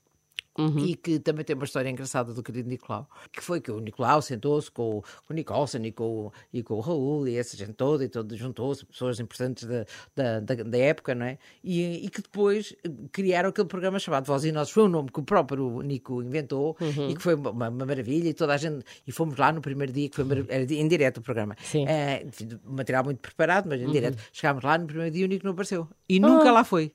E 0.78 0.94
que 0.96 1.18
também 1.18 1.44
tem 1.44 1.54
uma 1.54 1.64
história 1.64 1.88
engraçada 1.88 2.34
do 2.34 2.42
querido 2.42 2.68
Nicolau, 2.68 3.08
que 3.32 3.40
foi 3.40 3.60
que 3.60 3.70
o 3.70 3.78
Nicolau 3.80 4.20
sentou-se 4.20 4.70
com, 4.70 4.98
o- 4.98 5.02
com 5.02 5.32
o 5.32 5.34
Nicholson 5.34 5.78
e 5.78 5.92
com, 5.92 6.04
o- 6.26 6.32
e 6.52 6.62
com 6.62 6.74
o 6.74 6.80
Raul 6.80 7.26
e 7.28 7.36
essa 7.36 7.56
gente 7.56 7.72
toda, 7.74 8.04
e 8.04 8.08
todo 8.08 8.36
juntou-se, 8.36 8.84
pessoas 8.84 9.18
importantes 9.20 9.64
da, 9.66 9.86
da, 10.14 10.40
da, 10.40 10.54
da 10.64 10.78
época, 10.78 11.14
não 11.14 11.24
é? 11.26 11.38
E, 11.62 12.04
e 12.04 12.10
que 12.10 12.20
depois 12.20 12.74
eh, 12.84 12.90
criaram 13.12 13.48
aquele 13.50 13.68
programa 13.68 13.98
chamado 13.98 14.26
Voz 14.26 14.44
e 14.44 14.52
Nozes, 14.52 14.72
foi 14.72 14.82
um 14.82 14.88
nome 14.88 15.10
que 15.10 15.20
o 15.20 15.22
próprio 15.22 15.80
Nico 15.82 16.22
inventou 16.22 16.76
e 17.10 17.14
que 17.14 17.22
foi 17.22 17.34
uma, 17.34 17.50
uma 17.50 17.70
maravilha, 17.70 18.28
e 18.28 18.34
toda 18.34 18.52
a 18.52 18.56
gente, 18.56 18.84
e 19.06 19.12
fomos 19.12 19.36
lá 19.38 19.52
no 19.52 19.60
primeiro 19.62 19.92
dia, 19.92 20.08
que 20.08 20.16
foi 20.16 20.24
era 20.48 20.62
em 20.72 20.88
direto 20.88 21.18
o 21.18 21.22
programa. 21.22 21.56
Sim. 21.62 21.86
Enfim, 22.26 22.48
material 22.64 23.04
muito 23.04 23.18
preparado, 23.20 23.66
mas 23.68 23.80
em 23.80 23.86
direto. 23.92 24.18
Chegámos 24.32 24.62
lá 24.64 24.76
no 24.76 24.86
primeiro 24.86 25.10
dia 25.12 25.22
e 25.22 25.24
o 25.24 25.28
Nico 25.28 25.44
não 25.46 25.52
apareceu. 25.52 25.88
E 26.08 26.18
nunca 26.20 26.50
lá 26.52 26.64
foi. 26.64 26.92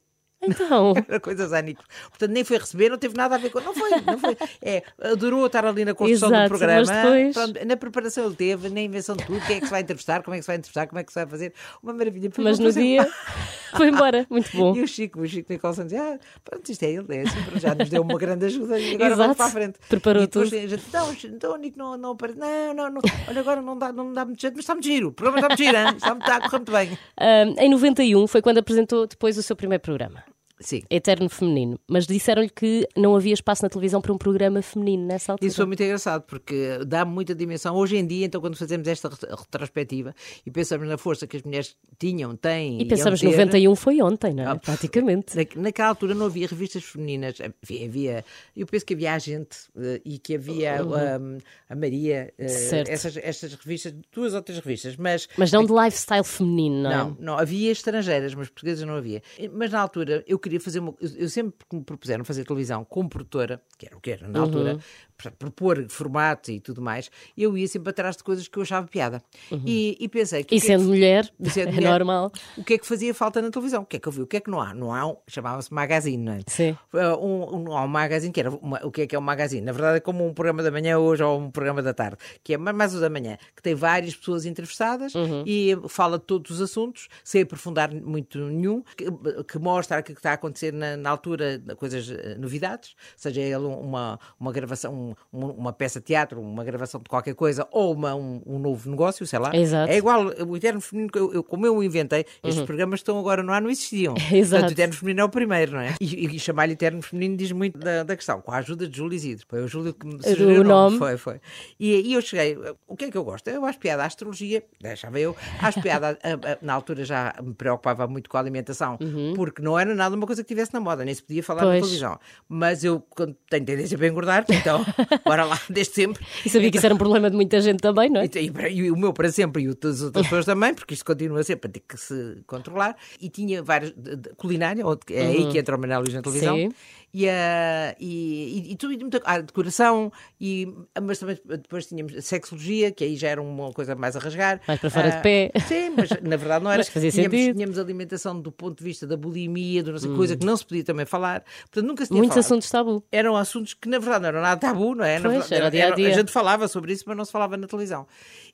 Então, 0.47 0.93
Era 1.07 1.19
coisas 1.19 1.51
Nico. 1.63 1.83
Portanto, 2.09 2.31
nem 2.31 2.43
foi 2.43 2.57
receber, 2.57 2.89
não 2.89 2.97
teve 2.97 3.15
nada 3.15 3.35
a 3.35 3.37
ver 3.37 3.49
com. 3.49 3.59
Não 3.59 3.73
foi, 3.73 3.89
não 4.05 4.17
foi. 4.19 4.37
É, 4.61 4.83
adorou 5.01 5.45
estar 5.45 5.65
ali 5.65 5.85
na 5.85 5.93
construção 5.93 6.29
Exato, 6.29 6.43
do 6.45 6.49
programa. 6.49 6.83
mas 6.85 6.89
depois- 6.89 7.33
Pronto, 7.33 7.65
na 7.67 7.77
preparação 7.77 8.25
ele 8.25 8.35
teve, 8.35 8.69
na 8.69 8.81
invenção 8.81 9.15
de 9.15 9.25
tudo, 9.25 9.39
quem 9.45 9.57
é 9.57 9.59
que 9.59 9.65
se 9.65 9.71
vai 9.71 9.81
entrevistar, 9.81 10.23
como 10.23 10.35
é 10.35 10.37
que 10.39 10.43
se 10.43 10.47
vai 10.47 10.55
entrevistar, 10.57 10.87
como 10.87 10.99
é 10.99 11.03
que 11.03 11.11
se 11.11 11.19
vai 11.19 11.27
fazer. 11.27 11.53
Uma 11.81 11.93
maravilha. 11.93 12.29
Depois 12.29 12.45
mas 12.45 12.59
no 12.59 12.65
fazia- 12.65 13.03
dia 13.03 13.11
foi 13.75 13.89
embora. 13.89 14.25
Muito 14.29 14.55
bom. 14.55 14.75
E 14.75 14.81
o 14.81 14.87
Chico, 14.87 15.21
o 15.21 15.27
Chico 15.27 15.51
Nicholson 15.51 15.83
dizia: 15.83 16.01
Ah, 16.15 16.19
pronto, 16.43 16.69
isto 16.71 16.83
é 16.83 16.91
ele, 16.91 17.05
é 17.09 17.21
assim, 17.21 17.59
já 17.59 17.75
nos 17.75 17.89
deu 17.89 18.01
uma 18.01 18.17
grande 18.17 18.45
ajuda 18.45 18.79
e 18.79 18.95
agora 18.95 19.15
vamos 19.15 19.37
para 19.37 19.45
a 19.45 19.49
frente. 19.49 19.79
Preparou 19.89 20.23
e 20.23 20.27
depois 20.27 20.49
tudo. 20.49 20.67
gente, 20.67 20.83
não, 20.93 21.13
então 21.13 21.53
o 21.53 21.57
Nico 21.57 21.77
não, 21.77 21.97
não. 21.97 22.15
Não, 22.35 22.73
não, 22.73 22.89
não, 22.91 23.01
olha, 23.27 23.39
agora 23.41 23.61
não 23.61 23.77
dá, 23.77 23.91
não 23.91 24.11
dá 24.13 24.25
muito 24.25 24.41
jeito, 24.41 24.53
mas 24.55 24.63
está 24.63 24.73
muito 24.73 24.85
giro. 24.85 25.09
O 25.09 25.11
programa 25.13 25.39
está 25.39 25.47
muito 25.49 25.63
giro, 25.63 25.77
hein? 25.77 25.93
está, 25.95 26.09
muito- 26.11 26.23
está 26.23 26.35
a 26.37 26.41
correr 26.41 26.57
muito 26.57 26.71
bem. 26.71 26.97
Ah, 27.17 27.43
em 27.63 27.69
91 27.69 28.27
foi 28.27 28.41
quando 28.41 28.57
apresentou 28.57 29.05
depois 29.07 29.37
o 29.37 29.43
seu 29.43 29.55
primeiro 29.55 29.81
programa. 29.81 30.23
Sim. 30.59 30.81
eterno 30.89 31.29
feminino. 31.29 31.79
Mas 31.87 32.07
disseram-lhe 32.07 32.49
que 32.49 32.87
não 32.95 33.15
havia 33.15 33.33
espaço 33.33 33.63
na 33.63 33.69
televisão 33.69 34.01
para 34.01 34.13
um 34.13 34.17
programa 34.17 34.61
feminino 34.61 35.05
nessa 35.05 35.33
altura. 35.33 35.47
Isso 35.47 35.57
foi 35.57 35.65
muito 35.65 35.83
engraçado, 35.83 36.21
porque 36.23 36.79
dá 36.87 37.03
muita 37.05 37.35
dimensão. 37.35 37.75
Hoje 37.75 37.97
em 37.97 38.05
dia, 38.05 38.25
então, 38.25 38.39
quando 38.39 38.55
fazemos 38.55 38.87
esta 38.87 39.09
re- 39.09 39.15
retrospectiva 39.37 40.15
e 40.45 40.51
pensamos 40.51 40.87
na 40.87 40.97
força 40.97 41.27
que 41.27 41.37
as 41.37 41.43
mulheres 41.43 41.75
tinham, 41.99 42.35
têm. 42.35 42.81
E 42.81 42.85
pensamos, 42.85 43.19
ter, 43.19 43.27
91 43.27 43.75
foi 43.75 44.01
ontem, 44.01 44.33
não 44.33 44.43
é? 44.43 44.47
Ah, 44.47 44.55
Praticamente. 44.55 45.35
Na, 45.35 45.43
naquela 45.63 45.89
altura 45.89 46.13
não 46.15 46.25
havia 46.27 46.47
revistas 46.47 46.83
femininas, 46.83 47.35
havia, 47.41 47.85
havia- 47.85 48.25
eu 48.55 48.65
penso 48.65 48.85
que 48.85 48.93
havia 48.93 49.13
a 49.13 49.19
gente 49.19 49.57
eh, 49.77 50.01
e 50.05 50.17
que 50.19 50.35
havia 50.35 50.83
um, 50.85 51.37
a 51.69 51.75
Maria, 51.75 52.33
eh, 52.37 52.47
Certo. 52.47 52.89
essas, 52.89 53.17
estas 53.17 53.53
revistas, 53.55 53.93
duas 54.13 54.33
ou 54.33 54.41
três 54.41 54.59
revistas, 54.59 54.95
mas 54.95 55.27
Mas 55.37 55.51
não 55.51 55.65
de 55.65 55.73
lifestyle 55.73 56.23
feminino, 56.23 56.83
não 56.83 56.91
é? 56.91 56.95
não, 56.97 57.17
não, 57.19 57.37
havia 57.37 57.71
estrangeiras, 57.71 58.33
mas 58.33 58.47
portuguesas 58.49 58.85
não 58.87 58.95
havia. 58.95 59.21
Mas 59.53 59.71
na 59.71 59.79
altura 59.81 60.23
eu 60.27 60.39
queria 60.45 60.59
fazer 60.61 60.79
uma. 60.79 60.93
Eu, 61.01 61.09
eu 61.17 61.29
sempre 61.29 61.53
que 61.69 61.75
me 61.75 61.83
propuseram 61.83 62.23
fazer 62.23 62.45
televisão 62.45 62.85
como 62.85 63.09
produtora, 63.09 63.61
que 63.77 63.85
era 63.87 63.97
o 63.97 63.99
que 63.99 64.11
era 64.11 64.25
Uhum. 64.25 64.31
na 64.31 64.39
altura, 64.39 64.79
para 65.17 65.31
propor 65.31 65.85
formato 65.89 66.51
e 66.51 66.59
tudo 66.59 66.81
mais, 66.81 67.09
eu 67.37 67.57
ia 67.57 67.67
sempre 67.67 67.89
atrás 67.89 68.15
de 68.17 68.23
coisas 68.23 68.47
que 68.47 68.57
eu 68.57 68.63
achava 68.63 68.87
piada. 68.87 69.21
E, 69.65 69.97
e 69.99 70.07
pensei 70.09 70.43
que. 70.43 70.55
Uhum. 70.55 70.57
E 70.57 70.59
o 70.59 70.61
que 70.61 70.67
é 70.67 70.75
que- 70.75 70.79
sendo 70.79 70.87
mulher, 70.89 71.33
sendo 71.51 71.69
é 71.69 71.71
mulher, 71.73 71.89
normal. 71.89 72.31
O 72.57 72.63
que 72.63 72.73
é 72.75 72.77
que 72.77 72.85
fazia 72.85 73.13
falta 73.13 73.41
na 73.41 73.49
televisão? 73.49 73.81
O 73.83 73.85
que 73.85 73.97
é 73.97 73.99
que 73.99 74.07
eu 74.07 74.11
vi? 74.11 74.21
O 74.21 74.27
que 74.27 74.37
é 74.37 74.39
que 74.39 74.49
não 74.51 74.61
há? 74.61 74.73
Não 74.73 74.93
há 74.93 75.05
um. 75.07 75.15
Chamava-se 75.27 75.73
magazine, 75.73 76.23
não 76.23 76.33
é? 76.33 76.39
Sim. 76.47 76.77
Uh, 76.93 77.15
Um, 77.25 77.69
um, 77.69 77.77
há 77.77 77.83
um 77.83 77.87
magazine 77.87 78.31
que 78.31 78.39
era. 78.39 78.49
uma- 78.51 78.85
o 78.85 78.91
que 78.91 79.01
é 79.01 79.07
que 79.07 79.15
é 79.15 79.19
um 79.19 79.21
magazine? 79.21 79.61
Na 79.65 79.71
verdade 79.71 79.97
é 79.97 79.99
como 79.99 80.25
um 80.27 80.33
programa 80.33 80.61
da 80.61 80.71
manhã 80.71 80.97
hoje 80.99 81.23
ou 81.23 81.39
um 81.39 81.49
programa 81.49 81.81
da 81.81 81.93
tarde, 81.93 82.17
que 82.43 82.53
é 82.53 82.57
mais 82.57 82.93
o 82.93 82.99
da 82.99 83.09
manhã, 83.09 83.37
que 83.55 83.61
tem 83.63 83.73
várias 83.73 84.15
pessoas 84.15 84.45
entrevistadas 84.45 85.13
Uhum. 85.15 85.43
e 85.45 85.75
fala 85.87 86.19
de 86.19 86.25
todos 86.25 86.51
os 86.51 86.61
assuntos, 86.61 87.07
sem 87.23 87.41
aprofundar 87.41 87.93
muito 87.93 88.37
nenhum, 88.39 88.83
que, 88.97 89.05
que 89.47 89.57
mostra 89.59 89.97
aquilo 89.97 90.15
que 90.15 90.19
está 90.19 90.33
acontecer 90.35 90.71
na, 90.71 90.95
na 90.95 91.09
altura, 91.09 91.61
coisas, 91.77 92.09
eh, 92.09 92.35
novidades, 92.37 92.95
seja 93.17 93.41
ele 93.41 93.55
uma, 93.65 94.19
uma 94.39 94.51
gravação, 94.51 95.15
um- 95.33 95.45
uma, 95.47 95.73
peça 95.73 95.99
de 95.99 96.05
teatro, 96.05 96.39
uma 96.39 96.63
gravação 96.63 97.01
de 97.01 97.09
qualquer 97.09 97.33
coisa 97.35 97.67
ou 97.71 97.93
uma, 97.93 98.13
um, 98.15 98.41
um 98.45 98.59
novo 98.59 98.89
negócio, 98.89 99.25
sei 99.27 99.39
lá. 99.39 99.55
Exato. 99.55 99.91
É 99.91 99.97
igual, 99.97 100.25
o 100.47 100.55
Eterno 100.55 100.79
Feminino, 100.81 101.09
eu, 101.15 101.33
eu- 101.33 101.43
como 101.43 101.65
eu 101.65 101.75
o 101.77 101.83
inventei, 101.83 102.25
estes 102.43 102.63
programas 102.65 102.99
estão 102.99 103.17
agora 103.19 103.41
no 103.43 103.51
ar, 103.51 103.61
não 103.61 103.69
existiam. 103.69 104.13
Uhum. 104.13 104.19
Exato. 104.37 104.61
Portanto, 104.61 104.69
o 104.69 104.73
Eterno 104.73 104.93
Feminino 104.93 105.21
é 105.21 105.23
o 105.25 105.29
primeiro, 105.29 105.71
não 105.73 105.79
é? 105.79 105.95
E, 105.99 106.35
e 106.35 106.39
chamar-lhe 106.39 106.73
Eterno 106.73 107.01
Feminino 107.01 107.35
diz 107.37 107.51
muito 107.51 107.77
da, 107.79 108.03
da 108.03 108.15
questão, 108.15 108.41
com 108.41 108.51
a 108.51 108.57
ajuda 108.57 108.87
de 108.87 108.95
Júlio 108.97 109.15
Isidro. 109.15 109.45
Foi 109.49 109.63
o 109.63 109.67
Júlio 109.67 109.93
que 109.93 110.05
me 110.05 110.21
sugeriu 110.21 110.61
O 110.61 110.63
nome. 110.63 110.97
Foi, 110.97 111.17
foi. 111.17 111.39
E, 111.79 112.09
e 112.09 112.13
eu 112.13 112.21
cheguei, 112.21 112.57
o 112.87 112.95
que 112.95 113.05
é 113.05 113.11
que 113.11 113.17
eu 113.17 113.23
gosto? 113.23 113.47
Eu 113.49 113.65
acho 113.65 113.79
piada 113.79 114.03
à 114.03 114.05
astrologia, 114.05 114.63
deixava 114.81 115.19
eu, 115.19 115.35
acho 115.61 115.81
piada, 115.81 116.17
a- 116.21 116.51
a- 116.51 116.57
na 116.61 116.73
altura 116.73 117.03
já 117.05 117.33
me 117.41 117.53
preocupava 117.53 118.07
muito 118.07 118.29
com 118.29 118.37
a 118.37 118.39
alimentação, 118.39 118.97
porque 119.35 119.61
não 119.61 119.77
era 119.77 119.93
nada 119.95 120.15
uma 120.15 120.24
coisa 120.25 120.43
que 120.43 120.47
tivesse 120.47 120.73
na 120.73 120.79
moda, 120.79 121.03
nem 121.05 121.13
se 121.13 121.21
podia 121.23 121.43
falar 121.43 121.61
na 121.61 121.67
Pois. 121.71 121.81
televisão. 121.81 122.19
Mas 122.47 122.83
eu 122.83 123.03
tenho 123.15 123.35
tendência 123.49 123.97
para 123.97 124.07
engordar, 124.07 124.45
então, 124.49 124.83
bora 125.25 125.45
lá, 125.45 125.59
desde 125.69 125.93
sempre. 125.93 126.25
E 126.45 126.49
sabia 126.49 126.69
que 126.71 126.77
isso 126.77 126.85
era 126.85 126.95
um 126.95 126.97
problema 126.97 127.29
de 127.29 127.35
muita 127.35 127.59
gente 127.61 127.79
também, 127.79 128.09
não 128.09 128.21
é? 128.21 128.25
E, 128.25 128.51
e 128.71 128.75
e 128.85 128.91
o 128.91 128.95
meu 128.97 129.13
para 129.13 129.31
sempre 129.31 129.63
e 129.63 129.69
o 129.69 129.75
das 129.75 130.01
outras 130.01 130.25
pessoas 130.27 130.45
também, 130.45 130.73
porque 130.73 130.93
isto 130.93 131.05
continua 131.05 131.43
sempre 131.43 131.69
a 131.69 131.73
ter 131.73 131.79
que 131.87 131.97
se 131.97 132.37
controlar. 132.47 132.95
E 133.19 133.29
tinha 133.29 133.61
várias. 133.63 133.91
de- 133.91 134.15
de- 134.15 134.29
culinária, 134.35 134.83
é 135.11 135.25
aí 135.27 135.51
que 135.51 135.57
entra 135.57 135.75
o 135.75 135.79
Manel 135.79 136.01
Luís 136.01 136.13
na 136.13 136.21
televisão. 136.21 136.55
Sim. 136.55 136.71
E, 137.17 137.29
ah, 137.29 137.95
e, 137.97 138.67
e, 138.67 138.71
e 138.73 138.75
tudo, 138.75 138.91
e 138.93 138.97
muita, 138.97 139.21
ah, 139.23 139.39
decoração, 139.39 140.11
e, 140.41 140.67
mas 141.01 141.17
também 141.17 141.39
depois 141.45 141.85
tínhamos 141.85 142.13
sexologia, 142.25 142.91
que 142.91 143.05
aí 143.05 143.15
já 143.15 143.29
era 143.29 143.41
uma 143.41 143.71
coisa 143.71 143.95
mais 143.95 144.17
a 144.17 144.19
rasgar. 144.19 144.59
Mais 144.67 144.81
para 144.81 144.89
fora 144.89 145.09
de 145.11 145.15
Ah, 145.17 145.21
pé. 145.21 145.51
Sim, 145.65 145.91
mas 145.95 146.09
na 146.21 146.35
verdade 146.35 146.63
não 146.65 146.69
era. 146.71 146.79
Mas 146.79 146.89
fazia 146.89 147.09
tínhamos, 147.11 147.31
sentido. 147.37 147.55
tínhamos 147.55 147.79
alimentação 147.79 148.37
do 148.41 148.51
ponto 148.51 148.79
de 148.79 148.83
vista 148.83 149.07
da 149.07 149.15
bulimia, 149.15 149.81
do 149.81 149.93
não 149.93 149.97
sei, 149.97 150.11
coisa 150.13 150.35
que 150.35 150.45
não 150.45 150.57
se 150.57 150.65
podia 150.65 150.83
também 150.83 151.05
falar. 151.05 151.45
Portanto, 151.71 151.87
nunca 151.87 152.03
se 152.03 152.09
tinha 152.09 152.17
Muitos 152.17 152.33
falado 152.35 152.45
assuntos 152.45 152.69
tabu. 152.69 153.03
eram 153.09 153.37
assuntos 153.37 153.73
que 153.73 153.87
na 153.87 153.97
verdade 153.97 154.21
não 154.23 154.27
eram 154.27 154.41
nada 154.41 154.59
tabu, 154.59 154.93
não 154.93 155.05
é? 155.05 155.17
Na 155.17 155.29
Pois, 155.29 155.47
verdade, 155.47 155.55
era 155.55 155.71
dia 155.71 155.87
a 155.87 155.95
dia. 155.95 156.09
A 156.09 156.11
gente 156.11 156.31
falava 156.33 156.67
sobre 156.67 156.91
isso, 156.91 157.05
mas 157.07 157.15
não 157.15 157.23
se 157.23 157.31
falava 157.31 157.55
na 157.55 157.65
televisão. 157.65 158.05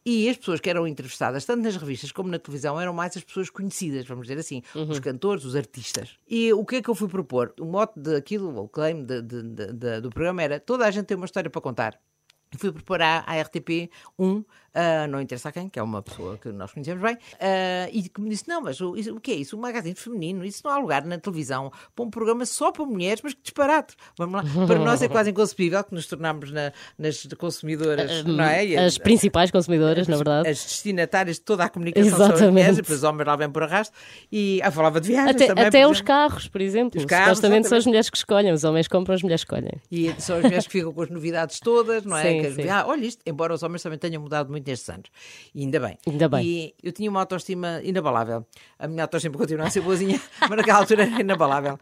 E 0.05 0.27
as 0.29 0.35
pessoas 0.37 0.59
que 0.59 0.69
eram 0.69 0.87
entrevistadas, 0.87 1.45
tanto 1.45 1.61
nas 1.63 1.75
revistas 1.75 2.11
como 2.11 2.29
na 2.29 2.39
televisão, 2.39 2.79
eram 2.81 2.91
mais 2.93 3.15
as 3.15 3.23
pessoas 3.23 3.49
conhecidas, 3.51 4.05
vamos 4.07 4.25
dizer 4.27 4.39
assim, 4.39 4.63
Uhum. 4.73 4.89
os 4.89 4.99
cantores, 4.99 5.45
os 5.45 5.55
artistas. 5.55 6.17
E 6.27 6.51
o 6.53 6.65
que 6.65 6.77
é 6.77 6.81
que 6.81 6.89
eu 6.89 6.95
fui 6.95 7.07
propor? 7.07 7.53
O 7.59 7.65
mote 7.65 7.99
daquilo, 7.99 8.57
o 8.63 8.67
claim 8.67 9.03
de- 9.05 9.21
de- 9.21 9.43
de- 9.73 10.01
do 10.01 10.09
programa 10.09 10.41
era 10.41 10.59
toda 10.59 10.85
a 10.87 10.91
gente 10.91 11.05
tem 11.05 11.15
uma 11.15 11.25
história 11.25 11.49
para 11.51 11.61
contar. 11.61 11.99
E 12.53 12.57
Fui 12.57 12.71
propor 12.71 13.01
à, 13.01 13.23
à 13.27 13.35
RTP 13.35 13.89
um, 14.17 14.43
ah, 14.73 15.07
não 15.07 15.21
interessa 15.21 15.49
a 15.49 15.51
quem, 15.51 15.67
que 15.69 15.77
é 15.79 15.83
uma 15.83 16.01
pessoa 16.01 16.37
que 16.37 16.49
nós 16.49 16.71
conhecemos 16.71 17.01
bem, 17.01 17.17
ah, 17.39 17.89
e 17.91 18.07
que 18.09 18.21
me 18.21 18.29
disse: 18.29 18.47
Não, 18.47 18.61
mas 18.61 18.79
o, 18.81 18.95
isso- 18.95 19.15
o 19.15 19.19
que 19.19 19.31
é 19.31 19.35
isso? 19.35 19.57
Um 19.57 19.59
magazine 19.61 19.95
feminino, 19.95 20.43
isso 20.45 20.61
não 20.65 20.71
há 20.71 20.77
lugar 20.77 21.03
na 21.05 21.17
televisão 21.17 21.71
para 21.95 22.05
um 22.05 22.09
programa 22.09 22.45
só 22.45 22.71
para 22.71 22.85
mulheres, 22.85 23.21
mas 23.23 23.33
que 23.33 23.41
disparate. 23.41 23.95
Vamos 24.17 24.43
lá. 24.43 24.65
Para 24.67 24.79
nós 24.79 25.01
é 25.01 25.07
quase 25.07 25.29
inconcebível 25.31 25.83
que 25.83 25.93
nos 25.93 26.05
tornamos 26.07 26.51
na- 26.51 26.71
nas 26.97 27.25
consumidoras, 27.37 28.23
não 28.23 28.43
é? 28.43 28.75
As 28.85 28.97
principais 28.97 29.51
consumidoras, 29.51 30.07
na 30.07 30.15
verdade. 30.15 30.47
As 30.49 30.63
destinatárias 30.63 31.35
de 31.37 31.41
toda 31.43 31.63
a 31.65 31.69
comunicação 31.69 32.07
as 32.13 32.19
Exatamente. 32.19 32.51
mulheres, 32.51 32.77
e 32.77 32.81
depois 32.81 32.97
os 32.99 33.03
homens 33.03 33.25
lá 33.27 33.35
vêm 33.35 33.49
por 33.49 33.63
arrasto. 33.63 33.93
E 34.31 34.61
ah, 34.63 34.71
falava 34.71 34.99
de 35.01 35.09
viagens 35.09 35.35
Até, 35.35 35.47
também. 35.47 35.65
até 35.65 35.87
os 35.87 36.01
carros, 36.01 36.47
por 36.47 36.61
exemplo. 36.61 36.99
Os 36.99 37.05
carros, 37.05 37.37
Supostamente 37.37 37.67
são 37.67 37.77
as 37.77 37.81
exatamente. 37.83 37.87
mulheres 37.87 38.09
que 38.09 38.17
escolhem. 38.17 38.51
Os 38.53 38.63
homens 38.63 38.87
compram, 38.87 39.15
as 39.15 39.21
mulheres 39.21 39.41
escolhem. 39.41 39.71
E 39.91 40.13
são 40.19 40.37
as 40.37 40.43
mulheres 40.43 40.65
que 40.65 40.71
ficam 40.71 40.93
com 40.93 41.01
as 41.01 41.09
novidades 41.09 41.59
todas, 41.59 42.03
não 42.05 42.17
é? 42.17 42.23
Sim, 42.23 42.41
Que 42.41 42.47
as- 42.47 42.53
sim. 42.55 42.69
ah, 42.69 42.85
olha 42.87 43.05
isto, 43.05 43.21
embora 43.25 43.53
os 43.53 43.63
homens 43.63 43.81
também 43.83 43.99
tenham 43.99 44.21
mudado 44.21 44.49
muito 44.49 44.60
nestes 44.65 44.89
anos. 44.89 45.09
E 45.53 45.61
ainda 45.63 45.79
bem. 45.79 45.97
Ainda 46.07 46.29
bem. 46.29 46.45
E 46.45 46.75
eu 46.83 46.91
tinha 46.91 47.09
uma 47.09 47.19
autoestima 47.19 47.81
inabalável. 47.83 48.45
A 48.79 48.87
minha 48.87 49.03
autoestima 49.03 49.37
continua 49.37 49.67
a 49.67 49.69
ser 49.69 49.81
boazinha, 49.81 50.19
mas 50.41 50.49
naquela 50.51 50.79
altura 50.79 51.03
era 51.03 51.21
inabalável. 51.21 51.77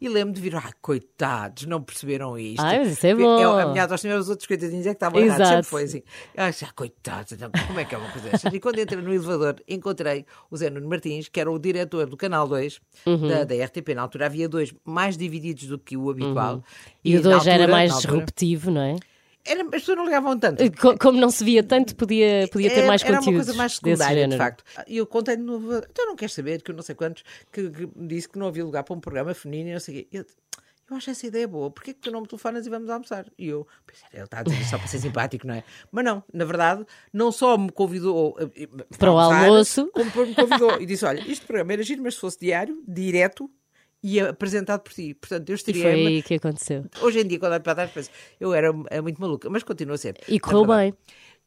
E 0.00 0.08
lembro-me 0.08 0.32
de 0.34 0.40
vir, 0.40 0.56
ai, 0.56 0.72
coitados, 0.80 1.64
não 1.66 1.82
perceberam 1.82 2.38
isto. 2.38 2.62
Mas 2.62 2.92
isso 2.92 3.06
é 3.06 3.14
bom. 3.14 3.38
eu- 3.40 3.58
a 3.58 3.66
minha 3.66 3.82
autoestima, 3.82 4.16
os 4.16 4.28
outros 4.28 4.46
coitadinhos 4.46 4.86
é 4.86 4.90
que 4.90 4.96
estavam 4.96 5.20
errados. 5.20 5.48
Sempre 5.48 5.62
foi 5.64 5.82
assim. 5.84 6.02
Ah, 6.36 6.50
coitados, 6.74 7.32
então, 7.32 7.50
como 7.66 7.80
é 7.80 7.84
que 7.84 7.94
é 7.94 7.98
uma 7.98 8.10
coisa 8.10 8.30
destas? 8.30 8.52
E 8.52 8.60
quando 8.60 8.78
entrei 8.80 9.00
no 9.02 9.12
elevador, 9.12 9.56
encontrei 9.68 10.24
o 10.50 10.56
Zé 10.56 10.70
Nuno 10.70 10.88
Martins, 10.88 11.28
que 11.28 11.40
era 11.40 11.50
o 11.50 11.58
diretor 11.58 12.06
do 12.06 12.16
Canal 12.16 12.46
2, 12.48 12.80
Uhum. 13.06 13.28
da, 13.28 13.44
da 13.44 13.54
RTP. 13.64 13.94
Na 13.94 14.02
altura 14.02 14.26
havia 14.26 14.48
dois 14.48 14.72
mais 14.84 15.16
divididos 15.16 15.66
do 15.66 15.78
que 15.78 15.96
o 15.96 16.10
habitual. 16.10 16.56
Uhum. 16.56 16.62
E, 17.04 17.16
o 17.16 17.22
na 17.22 17.30
2 17.30 17.44
já 17.44 17.52
era 17.52 17.68
mais 17.68 17.90
altura, 17.92 18.12
disruptivo, 18.12 18.70
não 18.70 18.80
é? 18.82 18.96
Era- 19.44 19.62
as 19.62 19.68
pessoas 19.70 19.98
não 19.98 20.04
ligavam 20.04 20.38
tanto. 20.38 20.62
Co- 20.80 20.96
Como 20.98 21.20
não 21.20 21.30
se 21.30 21.44
via 21.44 21.62
tanto, 21.62 21.94
podia, 21.96 22.48
podia 22.52 22.70
ter 22.70 22.78
Era- 22.78 22.86
mais 22.88 23.02
era 23.02 23.16
conteúdos. 23.18 23.38
uma 23.40 23.44
coisa 23.44 23.58
mais 23.58 23.72
secundária, 23.74 24.28
de 24.28 24.36
facto. 24.36 24.64
E 24.86 24.96
eu 24.96 25.06
contei 25.06 25.36
no. 25.36 25.76
Então 25.78 26.06
não 26.06 26.16
queres 26.16 26.34
saber 26.34 26.62
que 26.62 26.70
eu 26.70 26.74
não 26.74 26.82
sei 26.82 26.94
quantos 26.94 27.22
que, 27.50 27.70
que 27.70 27.88
me 27.96 28.08
disse 28.08 28.28
que 28.28 28.38
não 28.38 28.46
havia 28.46 28.64
lugar 28.64 28.82
para 28.84 28.94
um 28.94 29.00
programa 29.00 29.34
feminino 29.34 29.70
e 29.70 29.72
não 29.72 29.80
sei 29.80 29.94
o 29.94 29.98
quê. 29.98 30.08
Eu, 30.12 30.26
eu 30.90 30.96
acho 30.96 31.10
essa 31.10 31.26
ideia 31.26 31.48
boa, 31.48 31.70
porquê 31.70 31.94
que 31.94 32.00
tu 32.00 32.10
não 32.10 32.20
me 32.20 32.26
telefonas 32.28 32.66
e 32.66 32.70
vamos 32.70 32.90
almoçar? 32.90 33.24
E 33.38 33.48
eu 33.48 33.66
pensei, 33.86 34.06
ele 34.12 34.24
está 34.24 34.40
a 34.40 34.42
dizer 34.42 34.62
só 34.64 34.76
para 34.76 34.86
ser 34.88 34.98
simpático, 34.98 35.46
não 35.46 35.54
é? 35.54 35.64
Mas 35.90 36.04
não, 36.04 36.22
na 36.34 36.44
verdade, 36.44 36.84
não 37.12 37.32
só 37.32 37.56
me 37.56 37.70
convidou 37.72 38.36
eh, 38.38 38.50
eh, 38.64 38.68
Para 38.98 39.10
o 39.12 39.18
almoço. 39.18 39.88
como 39.92 40.04
me 40.26 40.34
convidou 40.34 40.80
e 40.80 40.84
disse: 40.86 41.04
Olha, 41.06 41.20
este 41.26 41.46
programa 41.46 41.72
era 41.72 41.82
giro, 41.82 42.02
mas 42.02 42.14
se 42.14 42.20
fosse 42.20 42.38
diário, 42.38 42.82
direto 42.86 43.50
e 44.02 44.20
apresentado 44.20 44.80
por 44.80 44.92
ti. 44.92 45.14
Portanto, 45.14 45.48
eu 45.48 45.54
E 45.54 45.58
foi 45.58 45.72
estaria. 45.72 46.08
aí 46.08 46.22
que 46.22 46.34
aconteceu. 46.34 46.84
Hoje 47.00 47.20
em 47.20 47.26
dia, 47.26 47.38
quando 47.38 47.52
olho 47.52 47.62
para 47.62 47.74
trás, 47.74 47.90
penso, 47.90 48.10
eu 48.40 48.52
era 48.52 48.72
eh, 48.90 49.00
muito 49.00 49.20
maluca, 49.20 49.48
mas 49.48 49.62
continua 49.62 49.94
a 49.94 49.98
ser. 49.98 50.16
E 50.28 50.40
correu 50.40 50.66
verdade. 50.66 50.96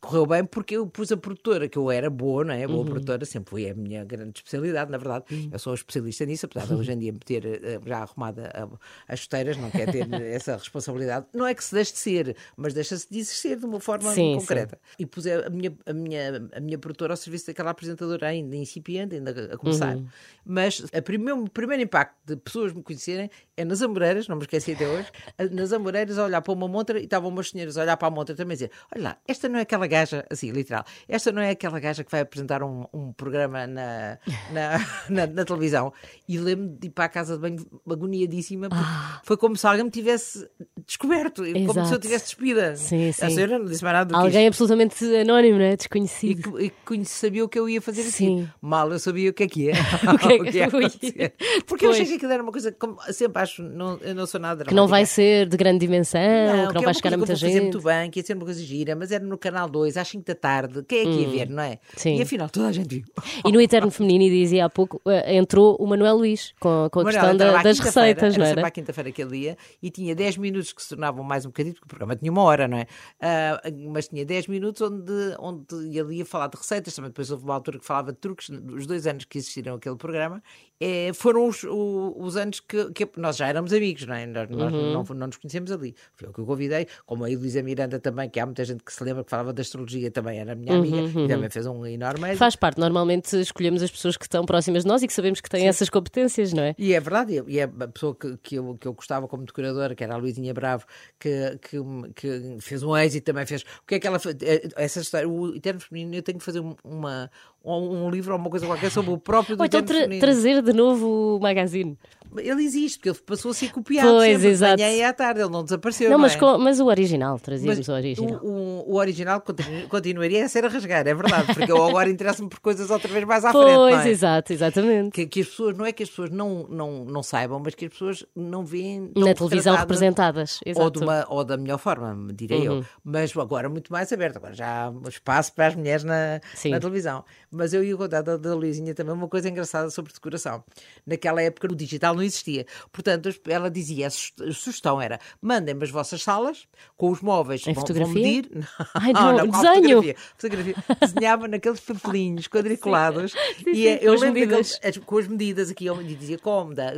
Correu 0.06 0.26
bem 0.26 0.46
porque 0.46 0.76
eu 0.78 0.86
pus 0.88 1.12
a 1.12 1.18
produtora, 1.18 1.68
que 1.68 1.78
eu 1.78 1.90
era 1.90 2.10
boa, 2.10 2.44
não 2.44 2.54
é? 2.54 2.68
Boa 2.68 2.80
Uhum. 2.80 2.86
produtora, 2.86 3.26
sempre 3.26 3.50
foi 3.50 3.70
a 3.70 3.74
minha 3.74 4.04
grande 4.06 4.34
especialidade, 4.40 4.92
na 4.92 4.98
verdade. 4.98 5.26
Eu 5.52 5.58
sou 5.60 5.74
especialista 5.74 6.26
nisso, 6.26 6.46
apesar 6.46 6.68
de 6.68 6.74
hoje 6.76 6.92
em 6.92 6.98
dia 7.00 7.12
me 7.12 7.20
ter 7.20 7.46
eh, 7.46 7.80
já 7.86 8.00
arrumada 8.00 8.52
a- 8.54 9.14
as 9.14 9.20
chuteiras, 9.22 9.58
não 9.58 9.72
quer 9.72 9.90
ter 9.90 10.08
essa 10.32 10.56
responsabilidade. 10.58 11.26
Não 11.34 11.46
é 11.48 11.54
que 11.56 11.64
se 11.64 11.74
deixe 11.74 11.94
de 11.94 12.00
ser, 12.00 12.36
mas 12.56 12.74
deixa-se 12.74 13.08
de 13.10 13.20
exercer 13.20 13.58
de 13.58 13.66
uma 13.66 13.80
forma 13.80 14.12
Sim, 14.14 14.34
concreta. 14.36 14.78
E 15.00 15.06
pus 15.06 15.26
a 15.28 15.50
minha, 15.50 15.76
a, 15.86 15.94
minha, 15.94 16.50
a 16.56 16.60
minha 16.60 16.78
produtora 16.78 17.14
ao 17.14 17.18
serviço 17.18 17.48
daquela 17.48 17.72
apresentadora 17.72 18.28
ainda 18.28 18.56
incipiente, 18.56 19.16
ainda 19.16 19.54
a 19.54 19.58
começar. 19.58 19.96
Uhum. 19.96 20.06
Mas 20.46 20.84
a 20.94 21.02
primeiro, 21.02 21.44
o 21.44 21.50
primeiro 21.50 21.82
impacto 21.82 22.16
de 22.26 22.36
pessoas 22.36 22.72
me 22.74 22.84
conhecerem 22.84 23.30
é 23.58 23.66
nas 23.66 23.82
Amoreiras, 23.82 24.28
não 24.28 24.36
me 24.36 24.44
esqueci 24.44 24.74
até 24.74 24.88
hoje, 24.88 25.10
a- 25.38 25.46
nas 25.46 25.74
Amoreiras 25.74 26.18
a 26.20 26.26
olhar 26.26 26.42
para 26.42 26.54
uma 26.54 26.68
montra 26.68 27.00
e 27.00 27.06
estavam 27.06 27.30
umas 27.30 27.50
senhoras 27.50 27.78
a 27.78 27.82
olhar 27.82 27.98
para 27.98 28.08
a 28.08 28.12
montra 28.12 28.36
também 28.36 28.54
e 28.54 28.58
dizer: 28.58 28.72
Olha 28.94 29.04
lá, 29.04 29.18
esta 29.28 29.50
não 29.50 29.58
é 29.58 29.64
aquela 29.64 29.88
gaja, 30.00 30.26
assim, 30.30 30.52
literal, 30.52 30.84
esta 31.08 31.32
não 31.32 31.42
é 31.42 31.52
aquela 31.52 31.80
gaja 31.80 32.04
que 32.04 32.12
vai 32.12 32.22
apresentar 32.22 32.62
um, 32.64 32.86
um 32.94 33.12
programa 33.14 33.66
na, 33.68 34.18
na, 34.52 34.80
na, 35.10 35.28
na 35.28 35.46
televisão. 35.46 35.92
E 36.28 36.38
lembro-me 36.38 36.78
de 36.78 36.88
ir 36.88 36.90
para 36.92 37.06
a 37.06 37.10
casa 37.10 37.36
de 37.36 37.42
banho 37.42 37.66
agoniadíssima, 37.90 38.70
porque 38.70 38.84
foi 39.24 39.38
como 39.38 39.56
se 39.56 39.66
alguém 39.68 39.84
me 39.86 39.92
tivesse 39.92 40.48
descoberto, 40.86 41.44
como 41.44 41.74
se 41.74 41.80
eu 41.80 41.82
Ah. 41.82 41.86
Exato. 41.86 42.00
tivesse 42.00 42.26
despida. 42.26 42.76
Sim, 42.76 43.10
A 43.10 43.14
sim. 43.14 43.30
senhora 43.30 43.60
não 43.60 43.66
disse 43.66 43.84
mais 43.84 43.94
nada 43.96 44.06
do 44.14 44.18
que. 44.20 44.26
Alguém 44.26 44.48
absolutamente 44.48 45.04
anónimo, 45.16 45.58
não 45.58 45.66
é? 45.66 45.74
E 45.74 45.78
Desconhecido. 45.78 46.54
que, 46.54 46.64
e 46.66 46.70
que 46.70 47.06
sabia 47.06 47.44
o 47.46 47.50
que 47.50 47.58
eu 47.60 47.70
ia 47.70 47.82
fazer 47.82 48.02
a 48.02 48.04
Sim. 48.06 48.12
seguir. 48.12 48.54
Mal 48.62 48.92
eu 48.92 49.00
sabia 49.00 49.30
o 49.30 49.34
que 49.34 49.44
é 49.44 49.48
que 49.48 49.70
é. 49.70 49.74
O 50.14 50.18
que 50.18 50.34
é 50.34 50.40
que 50.52 50.58
ia 50.58 50.70
eu 50.72 50.82
ia-. 50.82 51.32
Porque 51.66 51.86
eu 51.86 51.92
Depois. 51.92 51.96
achei 51.96 52.06
que 52.08 52.14
aquilo 52.16 52.32
era 52.32 52.44
uma 52.44 52.52
coisa, 52.52 52.72
como 52.72 52.98
sempre 53.12 53.42
acho, 53.42 53.62
não, 53.64 53.98
eu 54.02 54.14
não 54.16 54.26
sou 54.26 54.40
nada 54.40 54.64
Que 54.66 54.74
não 54.74 54.88
vai 54.88 55.02
dramática. 55.04 55.16
ser 55.16 55.48
de 55.48 55.58
grande 55.58 55.80
dimensão, 55.80 56.20
que 56.22 56.28
não 56.28 56.70
é 56.70 56.74
vai 56.74 56.84
uma 56.86 56.94
chegar 56.94 57.14
a 57.14 57.18
muita 57.18 57.34
que 57.34 57.34
eu 57.34 57.38
vou 57.38 57.48
fazer 57.48 57.48
gente. 57.52 57.62
muito 57.64 57.82
bem, 57.82 58.10
que 58.10 58.20
ia 58.20 58.26
ser 58.26 58.34
uma 58.36 58.46
coisa 58.46 58.62
gira, 58.64 58.96
mas 58.96 59.12
era 59.12 59.24
no 59.24 59.38
Canal 59.38 59.70
2 59.70 59.85
2, 59.86 59.98
às 59.98 60.08
5 60.08 60.26
da 60.26 60.36
tarde, 60.36 60.84
quem 60.88 61.00
é 61.00 61.04
que 61.04 61.10
ia 61.22 61.30
ver, 61.30 61.50
não 61.50 61.62
é? 61.64 61.80
Sim. 61.96 62.16
E 62.18 62.22
afinal 62.22 62.50
toda 62.50 62.68
a 62.68 62.72
gente 62.72 62.88
viu. 62.88 63.06
E 63.46 63.52
no 63.52 63.62
Eterno 63.62 63.92
Feminino, 63.92 64.34
dizia 64.34 64.66
há 64.66 64.70
pouco, 64.70 65.00
eh, 65.08 65.36
entrou 65.38 65.76
o 65.80 65.86
Manuel 65.88 66.18
Luís 66.18 66.54
com, 66.60 66.88
com 66.92 67.00
a 67.00 67.04
Manuel 67.04 67.22
questão 67.22 67.38
da- 67.38 67.62
das 67.62 67.80
receitas, 67.80 68.36
não 68.38 68.46
era? 68.46 68.66
à 68.68 68.72
quinta-feira 68.72 69.10
aquele 69.10 69.30
dia 69.38 69.58
e 69.82 69.90
tinha 69.90 70.16
10 70.16 70.38
minutos 70.38 70.74
que 70.74 70.82
se 70.82 70.90
tornavam 70.90 71.24
mais 71.24 71.46
um 71.46 71.50
bocadinho, 71.50 71.74
porque 71.76 71.86
o 71.86 71.88
programa 71.90 72.16
tinha 72.16 72.32
uma 72.32 72.42
hora, 72.44 72.68
não 72.68 72.78
é? 72.78 72.88
Ah, 73.22 73.62
mas 73.92 74.08
tinha 74.08 74.26
10 74.26 74.48
minutos 74.48 74.82
onde, 74.82 75.12
onde 75.40 75.98
ele 75.98 76.16
ia 76.16 76.26
falar 76.26 76.48
de 76.48 76.58
receitas, 76.58 76.94
também 76.96 77.10
depois 77.10 77.30
houve 77.32 77.44
uma 77.44 77.54
altura 77.54 77.80
que 77.80 77.86
falava 77.86 78.12
de 78.12 78.18
truques, 78.18 78.50
os 78.50 78.88
dois 78.88 79.06
anos 79.08 79.26
que 79.26 79.38
existiram 79.38 79.76
aquele 79.76 79.96
programa, 79.96 80.42
eh, 80.80 81.12
foram 81.14 81.48
os, 81.48 81.64
o- 81.64 82.16
os 82.18 82.36
anos 82.36 82.60
que, 82.60 82.92
que 82.92 83.10
nós 83.18 83.38
já 83.38 83.48
éramos 83.48 83.72
amigos, 83.74 84.06
não 84.06 84.16
é? 84.16 84.26
Nós, 84.26 84.50
nós 84.50 84.74
Uhum. 84.74 84.92
não, 84.92 85.04
não 85.04 85.28
nos 85.28 85.38
conhecemos 85.38 85.72
ali. 85.72 85.96
Foi 86.16 86.28
eu 86.28 86.34
que 86.34 86.42
o 86.42 86.46
convidei, 86.46 86.88
como 87.06 87.24
a 87.24 87.30
Elisa 87.32 87.62
Miranda 87.64 88.00
também, 88.00 88.30
que 88.30 88.40
há 88.40 88.46
muita 88.46 88.66
gente 88.66 88.84
que 88.84 88.92
se 88.94 89.04
lembra 89.04 89.24
que 89.24 89.30
falava 89.30 89.54
de 89.54 89.62
astrologia, 89.62 90.12
também 90.12 90.40
era 90.40 90.54
minha 90.56 90.78
amiga 90.78 91.02
e 91.02 91.28
também 91.28 91.50
fez 91.50 91.66
um 91.66 91.86
enorme. 91.86 92.30
Uhum, 92.32 92.36
Faz 92.38 92.56
parte, 92.56 92.80
normalmente 92.80 93.36
escolhemos 93.40 93.82
as 93.82 93.92
pessoas 93.92 94.18
que 94.18 94.26
estão 94.26 94.46
próximas 94.46 94.84
de 94.84 94.90
nós 94.90 95.02
e 95.04 95.08
que 95.08 95.14
sabemos 95.14 95.40
que 95.42 95.50
têm 95.50 95.68
essas 95.68 95.90
competências, 95.90 96.52
não 96.54 96.64
é? 96.64 96.76
E 96.78 96.94
é 96.94 97.00
verdade, 97.00 97.44
e 97.48 97.60
é 97.60 97.64
a 97.64 97.88
pessoa 97.88 98.16
que, 98.16 98.38
que, 98.38 98.56
eu, 98.56 98.78
que 98.78 98.88
eu 98.88 98.94
gostava 98.94 99.28
como 99.28 99.46
decoradora, 99.46 99.96
que 99.96 100.04
era 100.04 100.14
a 100.14 100.18
Luizinha 100.18 100.54
Bravo, 100.54 100.86
que, 101.20 101.58
que, 101.62 101.78
que 102.16 102.58
fez 102.60 102.84
um 102.84 102.96
êxito 102.98 103.26
também 103.26 103.46
fez. 103.46 103.62
O 103.62 103.86
que 103.88 103.96
é 103.96 104.00
que 104.00 104.08
ela 104.08 104.20
fez? 104.20 104.36
Eh, 104.42 104.68
Essa 104.76 105.00
história, 105.00 105.28
o 105.28 105.56
Eterno 105.56 105.80
Feminino, 105.80 106.16
eu 106.16 106.22
tenho 106.24 106.38
que 106.38 106.44
fazer 106.46 106.60
um- 106.60 106.76
uma, 106.84 107.30
um, 107.66 108.06
um 108.06 108.10
livro 108.10 108.34
ou 108.34 108.40
uma 108.40 108.50
coisa 108.50 108.66
qualquer 108.66 108.92
sobre 108.92 109.12
o 109.12 109.18
próprio 109.18 109.56
Ou 109.60 109.66
então 109.66 109.82
tra- 109.82 110.08
trazer 110.20 110.62
de 110.62 110.74
novo 110.74 111.38
o 111.38 111.40
magazine. 111.42 111.98
Ele 112.38 112.64
existe, 112.66 112.98
porque 112.98 113.10
ele 113.10 113.18
passou 113.26 113.52
a 113.52 113.54
ser 113.54 113.72
copiado 113.72 114.10
Pois, 114.10 114.34
sempre, 114.34 114.48
exato. 114.50 114.74
manhã 114.82 114.92
e 114.94 115.02
à 115.04 115.14
tarde, 115.14 115.40
ele 115.40 115.50
não 115.50 115.64
desapareceu. 115.64 116.10
Não, 116.10 116.18
não 116.18 116.22
mas, 116.24 116.36
é? 116.36 116.38
com- 116.38 116.58
mas 116.58 116.80
o 116.82 116.88
original, 116.88 117.40
trazíamos 117.40 117.88
o 117.88 117.94
original. 117.94 118.40
O, 118.44 118.48
o- 118.50 118.92
o 118.92 118.96
original 118.98 119.40
continu- 119.40 119.88
continuaria 119.88 120.44
a 120.44 120.50
ser 120.50 120.66
a 120.66 120.68
rasgar, 120.68 121.08
é 121.08 121.14
verdade, 121.14 121.54
porque 121.56 121.72
eu 121.72 121.82
agora 121.82 122.10
interesso-me 122.10 122.50
por 122.50 122.60
coisas 122.60 122.90
outra 122.90 123.08
vez 123.08 123.24
mais 123.24 123.46
à 123.46 123.52
frente. 123.54 123.64
Pois, 123.64 123.96
não 123.96 124.02
é? 124.02 124.10
exato, 124.10 124.52
exatamente. 124.52 125.12
Que, 125.12 125.26
que 125.28 125.40
as 125.42 125.48
pessoas, 125.48 125.78
não 125.78 125.86
é 125.86 125.94
que 125.94 126.04
as 126.04 126.10
pessoas 126.10 126.30
não, 126.30 126.68
não, 126.70 127.06
não 127.06 127.24
saibam, 127.24 127.62
mas 127.64 127.74
que 127.74 127.86
as 127.86 127.92
pessoas 127.92 128.26
não 128.36 128.66
veem. 128.66 129.12
Na 129.16 129.34
televisão 129.34 129.74
representadas. 129.78 130.60
ou, 130.66 130.72
Exato. 130.72 131.00
de 131.00 131.06
uma, 131.06 131.26
ou 131.30 131.42
da 131.46 131.56
melhor 131.56 131.78
forma, 131.78 132.34
direi 132.34 132.68
Uhum. 132.68 132.80
eu. 132.80 132.86
Mas 133.02 133.36
agora 133.38 133.70
muito 133.70 133.94
mais 133.94 134.12
aberto, 134.12 134.38
agora 134.38 134.54
já 134.54 134.90
há 134.90 135.08
espaço 135.10 135.54
para 135.54 135.68
as 135.68 135.76
mulheres 135.76 136.04
na, 136.04 136.42
Sim. 136.54 136.72
na 136.72 136.82
televisão. 136.82 137.24
Mas 137.56 137.74
eu 137.74 137.84
ia 137.84 137.96
contar 137.96 138.22
da, 138.22 138.38
da 138.38 138.54
Luizinha 138.54 138.94
também 138.94 139.14
uma 139.14 139.28
coisa 139.28 139.50
engraçada 139.50 139.90
sobre 139.90 140.12
decoração. 140.14 140.64
Naquela 141.06 141.42
época 141.42 141.68
o 141.72 141.76
digital 141.76 142.14
não 142.14 142.22
existia. 142.22 142.66
Portanto, 142.92 143.30
ela 143.48 143.70
dizia, 143.72 144.08
a 144.08 144.10
su- 144.10 144.32
a 144.42 144.52
sugestão 144.52 145.02
era, 145.02 145.20
mandem-me 145.42 145.84
as 145.84 145.90
vossas 145.90 146.22
salas 146.22 146.68
com 146.98 147.10
os 147.10 147.22
móveis. 147.22 147.66
Em 147.68 147.74
vão, 147.74 147.82
fotografia? 147.82 148.14
Vão 148.14 148.22
medir. 148.24 148.68
Ai, 148.94 149.14
não, 149.14 149.50
qual 149.50 149.62
desenho. 149.64 150.02
Fotografia? 150.04 150.16
Fotografia. 150.38 150.76
Desenhava 151.02 151.48
naqueles 151.48 151.80
papelinhos 151.80 152.48
quadriculados 152.48 153.32
sim, 153.32 153.72
e 153.74 153.88
eh, 153.88 153.98
com 153.98 154.06
eu 154.06 154.14
as 154.14 154.22
lembro 154.22 154.40
medidas. 154.40 154.72
daqueles- 154.74 154.98
com 155.06 155.18
as 155.18 155.28
medidas 155.28 155.70
aqui, 155.70 155.86
eu 155.86 156.04
dizia 156.04 156.38
cómoda, 156.40 156.90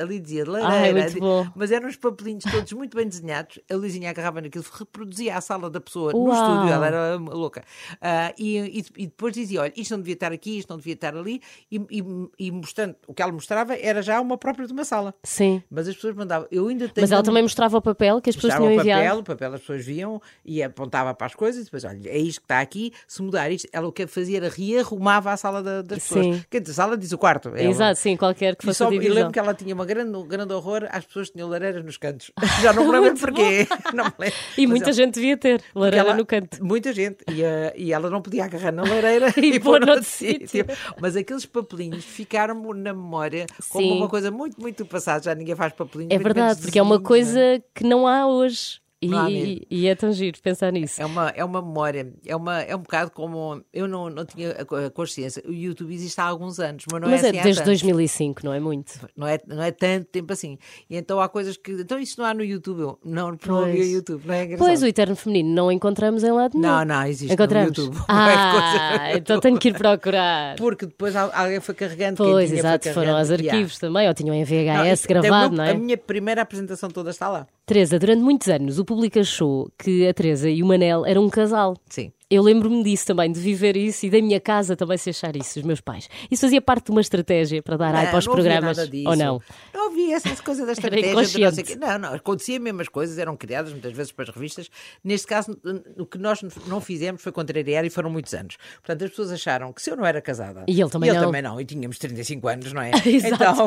ali 0.00 0.18
dizia 0.20 0.44
Ai, 0.44 0.92
lareira, 0.92 1.10
bom. 1.20 1.46
mas 1.54 1.70
eram 1.70 1.88
os 1.88 1.96
papelinhos 1.96 2.44
todos 2.50 2.72
muito 2.72 2.96
bem 2.96 3.06
desenhados. 3.06 3.58
A 3.70 3.74
Luizinha 3.74 4.10
agarrava 4.10 4.40
naquilo, 4.40 4.64
reproduzia 4.72 5.36
a 5.36 5.40
sala 5.40 5.68
da 5.70 5.80
pessoa 5.80 6.12
no 6.12 6.24
Uau. 6.26 6.32
estúdio, 6.32 6.72
ela 6.72 6.86
era 6.86 7.16
louca. 7.16 7.62
Ah, 8.00 8.32
e, 8.38 8.58
e- 8.58 8.84
e 9.02 9.06
depois 9.06 9.34
dizia: 9.34 9.60
olha, 9.62 9.72
isto 9.76 9.89
não 9.92 9.98
devia 10.00 10.14
estar 10.14 10.32
aqui, 10.32 10.58
isto 10.58 10.70
não 10.70 10.76
devia 10.78 10.94
estar 10.94 11.14
ali, 11.16 11.40
e, 11.70 11.76
e- 11.90 12.28
e 12.46 12.50
mostrando, 12.50 12.94
o 13.06 13.14
que 13.14 13.22
ela 13.22 13.32
mostrava 13.32 13.74
era 13.76 14.02
já 14.02 14.20
uma 14.20 14.36
própria 14.38 14.66
de 14.66 14.72
uma 14.72 14.84
sala. 14.84 15.14
Sim. 15.22 15.62
Mas 15.70 15.88
as 15.88 15.94
pessoas 15.94 16.14
mandavam. 16.14 16.46
Eu 16.50 16.68
ainda 16.68 16.88
tenho. 16.88 17.02
Mas 17.04 17.12
ela 17.12 17.22
também 17.22 17.42
mostrava 17.42 17.76
o 17.76 17.82
papel 17.82 18.20
que 18.20 18.30
as 18.30 18.36
pessoas 18.36 18.54
tinham 18.54 18.72
o 18.72 18.76
papel, 18.76 18.96
enviado. 18.98 19.20
o 19.20 19.24
papel 19.24 19.54
as 19.54 19.60
pessoas 19.60 19.84
viam 19.84 20.20
e 20.44 20.62
apontava 20.62 21.14
para 21.14 21.26
as 21.26 21.34
coisas 21.34 21.62
e 21.62 21.64
depois, 21.64 21.84
olha, 21.84 22.08
é 22.08 22.18
isto 22.18 22.40
que 22.40 22.44
está 22.44 22.60
aqui, 22.60 22.92
se 23.06 23.22
mudar 23.22 23.50
isto, 23.50 23.68
ela 23.72 23.86
o 23.88 23.92
que 23.92 24.06
fazia 24.06 24.38
era 24.38 24.48
rearrumava 24.48 25.32
a 25.32 25.36
sala 25.36 25.62
da- 25.62 25.82
das 25.82 26.00
pessoas. 26.02 26.24
Sim. 26.26 26.44
Quer 26.50 26.60
dizer, 26.60 26.74
sala 26.74 26.96
diz 26.96 27.12
o 27.12 27.18
quarto. 27.18 27.48
é 27.50 27.62
uma- 27.62 27.70
Exato, 27.70 27.98
sim, 27.98 28.16
qualquer 28.16 28.56
que 28.56 28.64
e, 28.64 28.66
fosse 28.66 28.78
só, 28.78 28.84
a 28.84 28.88
e 28.88 28.92
divisão. 28.92 29.14
lembro 29.14 29.32
que 29.32 29.38
ela 29.38 29.54
tinha 29.54 29.74
uma 29.74 29.84
grande, 29.84 30.16
um 30.16 30.26
grande 30.26 30.52
horror 30.52 30.86
às 30.90 31.04
pessoas 31.04 31.28
que 31.28 31.34
tinham 31.34 31.48
lareiras 31.48 31.84
nos 31.84 31.96
cantos. 31.96 32.30
Já 32.62 32.72
não 32.72 32.84
me 32.86 32.92
lembro 32.98 33.18
porquê. 33.18 33.66
Não 33.94 34.04
me 34.04 34.12
lembro. 34.18 34.36
E 34.56 34.66
Mas 34.66 34.68
muita 34.70 34.84
ela- 34.86 34.92
gente 34.92 35.14
devia 35.14 35.36
ter 35.36 35.62
lareira 35.74 36.06
ela- 36.08 36.16
no 36.16 36.24
canto. 36.26 36.64
Muita 36.64 36.92
gente. 36.92 37.24
E, 37.30 37.42
eh, 37.42 37.72
e 37.76 37.92
ela 37.92 38.08
não 38.10 38.20
podia 38.22 38.44
agarrar 38.44 38.72
na 38.72 38.82
lareira 38.82 39.26
E 39.36 39.56
e, 39.56 39.60
pôr 39.60 39.79
noutro 39.86 40.04
sítio. 40.08 40.64
Mas 41.00 41.16
aqueles 41.16 41.46
papelinhos 41.46 42.04
ficaram 42.04 42.54
na 42.74 42.92
memória 42.92 43.46
como 43.68 43.86
Sim. 43.86 43.96
uma 43.96 44.08
coisa 44.08 44.30
muito, 44.30 44.60
muito 44.60 44.84
passada. 44.84 45.24
Já 45.24 45.34
ninguém 45.34 45.54
faz 45.54 45.72
papelinhos. 45.72 46.12
É 46.12 46.18
verdade, 46.18 46.60
porque 46.60 46.78
é 46.78 46.82
uma 46.82 46.96
é? 46.96 47.00
coisa 47.00 47.40
que 47.74 47.84
não 47.84 48.06
há 48.06 48.26
hoje. 48.26 48.80
E, 49.02 49.08
Não 49.08 49.30
e, 49.30 49.66
e 49.70 49.86
é 49.86 49.94
tão 49.94 50.12
giro 50.12 50.38
pensar 50.42 50.70
nisso. 50.70 51.00
É 51.00 51.06
uma, 51.06 51.30
é 51.30 51.42
uma 51.42 51.62
memória, 51.62 52.12
é, 52.26 52.36
uma, 52.36 52.60
é 52.60 52.76
um 52.76 52.80
bocado 52.80 53.10
como. 53.10 53.64
Eu 53.72 53.88
não, 53.88 54.10
não 54.10 54.26
tinha 54.26 54.50
a 54.50 54.90
consciência. 54.90 55.42
O 55.48 55.52
YouTube 55.54 55.94
existe 55.94 56.20
há 56.20 56.24
alguns 56.24 56.60
anos, 56.60 56.84
mas 56.92 57.00
não 57.00 57.08
Mas 57.08 57.24
é 57.24 57.28
é 57.28 57.30
assim 57.30 57.42
desde 57.42 57.62
tantos. 57.62 57.80
2005, 57.80 58.44
não 58.44 58.52
é 58.52 58.60
muito? 58.60 58.92
Não 59.16 59.26
é, 59.26 59.38
não 59.46 59.62
é 59.62 59.70
tanto 59.70 60.04
tempo 60.08 60.30
assim. 60.34 60.58
E 60.90 60.96
então 60.98 61.18
há 61.18 61.30
coisas 61.30 61.56
que. 61.56 61.72
Então 61.72 61.98
isso 61.98 62.16
não 62.20 62.26
há 62.26 62.34
no 62.34 62.44
YouTube. 62.44 62.80
Eu 62.82 62.98
não, 63.02 63.30
não 63.30 63.38
Pois. 63.38 63.68
havia 63.70 63.84
YouTube, 63.86 64.22
não 64.26 64.34
é 64.34 64.44
engraçado? 64.44 64.66
Pois, 64.66 64.82
o 64.82 64.86
Eterno 64.86 65.16
Feminino 65.16 65.54
não 65.54 65.72
encontramos 65.72 66.22
em 66.22 66.30
lado 66.32 66.58
nenhum. 66.58 66.70
Não, 66.70 66.84
não, 66.84 67.06
existe 67.06 67.32
Encontramos. 67.32 67.78
no 67.78 67.84
YouTube. 67.84 68.04
Não 68.06 68.14
é 68.28 68.34
Ah, 68.34 68.98
coisa- 68.98 69.16
então 69.18 69.40
tenho 69.40 69.58
que 69.58 69.68
ir 69.68 69.78
procurar. 69.78 70.56
Porque 70.56 70.84
depois 70.84 71.16
al- 71.16 71.30
alguém 71.32 71.58
foi 71.60 71.74
carregando. 71.74 72.18
Pois, 72.18 72.52
exato, 72.52 72.92
foram 72.92 73.16
aos 73.16 73.30
arquivos 73.30 73.78
também, 73.78 74.06
ou 74.08 74.12
tinham 74.12 74.34
em 74.34 74.40
Não, 74.40 74.44
VHS 74.46 74.92
isso- 74.98 75.08
tem 75.08 75.20
gravado, 75.22 75.56
não 75.56 75.64
é? 75.64 75.70
A 75.70 75.74
minha 75.74 75.96
primeira 75.96 76.42
apresentação 76.42 76.90
toda 76.90 77.08
está 77.08 77.30
lá. 77.30 77.46
Teresa, 77.70 78.00
durante 78.00 78.20
muitos 78.20 78.48
anos 78.48 78.80
o 78.80 78.84
público 78.84 79.20
achou 79.20 79.70
que 79.78 80.04
a 80.04 80.12
Teresa 80.12 80.50
e 80.50 80.60
o 80.60 80.66
Manel 80.66 81.06
eram 81.06 81.24
um 81.24 81.30
casal. 81.30 81.76
Sim. 81.88 82.10
Eu 82.30 82.42
lembro-me 82.44 82.84
disso 82.84 83.06
também, 83.06 83.32
de 83.32 83.40
viver 83.40 83.76
isso 83.76 84.06
e 84.06 84.10
da 84.10 84.18
minha 84.22 84.38
casa 84.40 84.76
também 84.76 84.96
se 84.96 85.10
achar 85.10 85.34
isso, 85.34 85.58
os 85.58 85.64
meus 85.64 85.80
pais. 85.80 86.08
Isso 86.30 86.42
fazia 86.42 86.62
parte 86.62 86.84
de 86.86 86.90
uma 86.92 87.00
estratégia 87.00 87.60
para 87.60 87.76
dar 87.76 87.92
Não, 87.92 88.06
para 88.06 88.18
os 88.18 88.26
não 88.26 88.32
programas, 88.34 88.76
nada 88.76 88.88
disso. 88.88 89.08
ou 89.08 89.16
não? 89.16 89.42
Não 89.74 89.88
havia 89.90 90.14
essas 90.14 90.40
coisas 90.40 90.64
da 90.64 90.70
estratégia. 90.72 91.08
de 91.08 91.14
não, 91.16 91.24
sei 91.24 91.42
inconsciente. 91.42 91.72
quê. 91.72 91.76
não, 91.84 91.98
não, 91.98 92.14
acontecia 92.14 92.60
mesmo 92.60 92.80
as 92.82 92.88
coisas, 92.88 93.18
eram 93.18 93.36
criadas 93.36 93.72
muitas 93.72 93.92
vezes 93.92 94.12
para 94.12 94.22
as 94.22 94.30
revistas. 94.34 94.70
Neste 95.02 95.26
caso, 95.26 95.58
o 95.98 96.06
que 96.06 96.18
nós 96.18 96.40
não 96.66 96.80
fizemos 96.80 97.20
foi 97.20 97.32
contrariar 97.32 97.84
e 97.84 97.90
foram 97.90 98.08
muitos 98.10 98.32
anos. 98.32 98.56
Portanto, 98.76 99.02
as 99.04 99.10
pessoas 99.10 99.32
acharam 99.32 99.72
que 99.72 99.82
se 99.82 99.90
eu 99.90 99.96
não 99.96 100.06
era 100.06 100.22
casada. 100.22 100.64
E 100.68 100.80
ele 100.80 100.88
também 100.88 101.10
e 101.10 101.12
não. 101.12 101.20
também 101.24 101.42
não. 101.42 101.60
E 101.60 101.64
tínhamos 101.64 101.98
35 101.98 102.46
anos, 102.46 102.72
não 102.72 102.80
é? 102.82 102.92
Exato. 103.04 103.34
Então, 103.34 103.60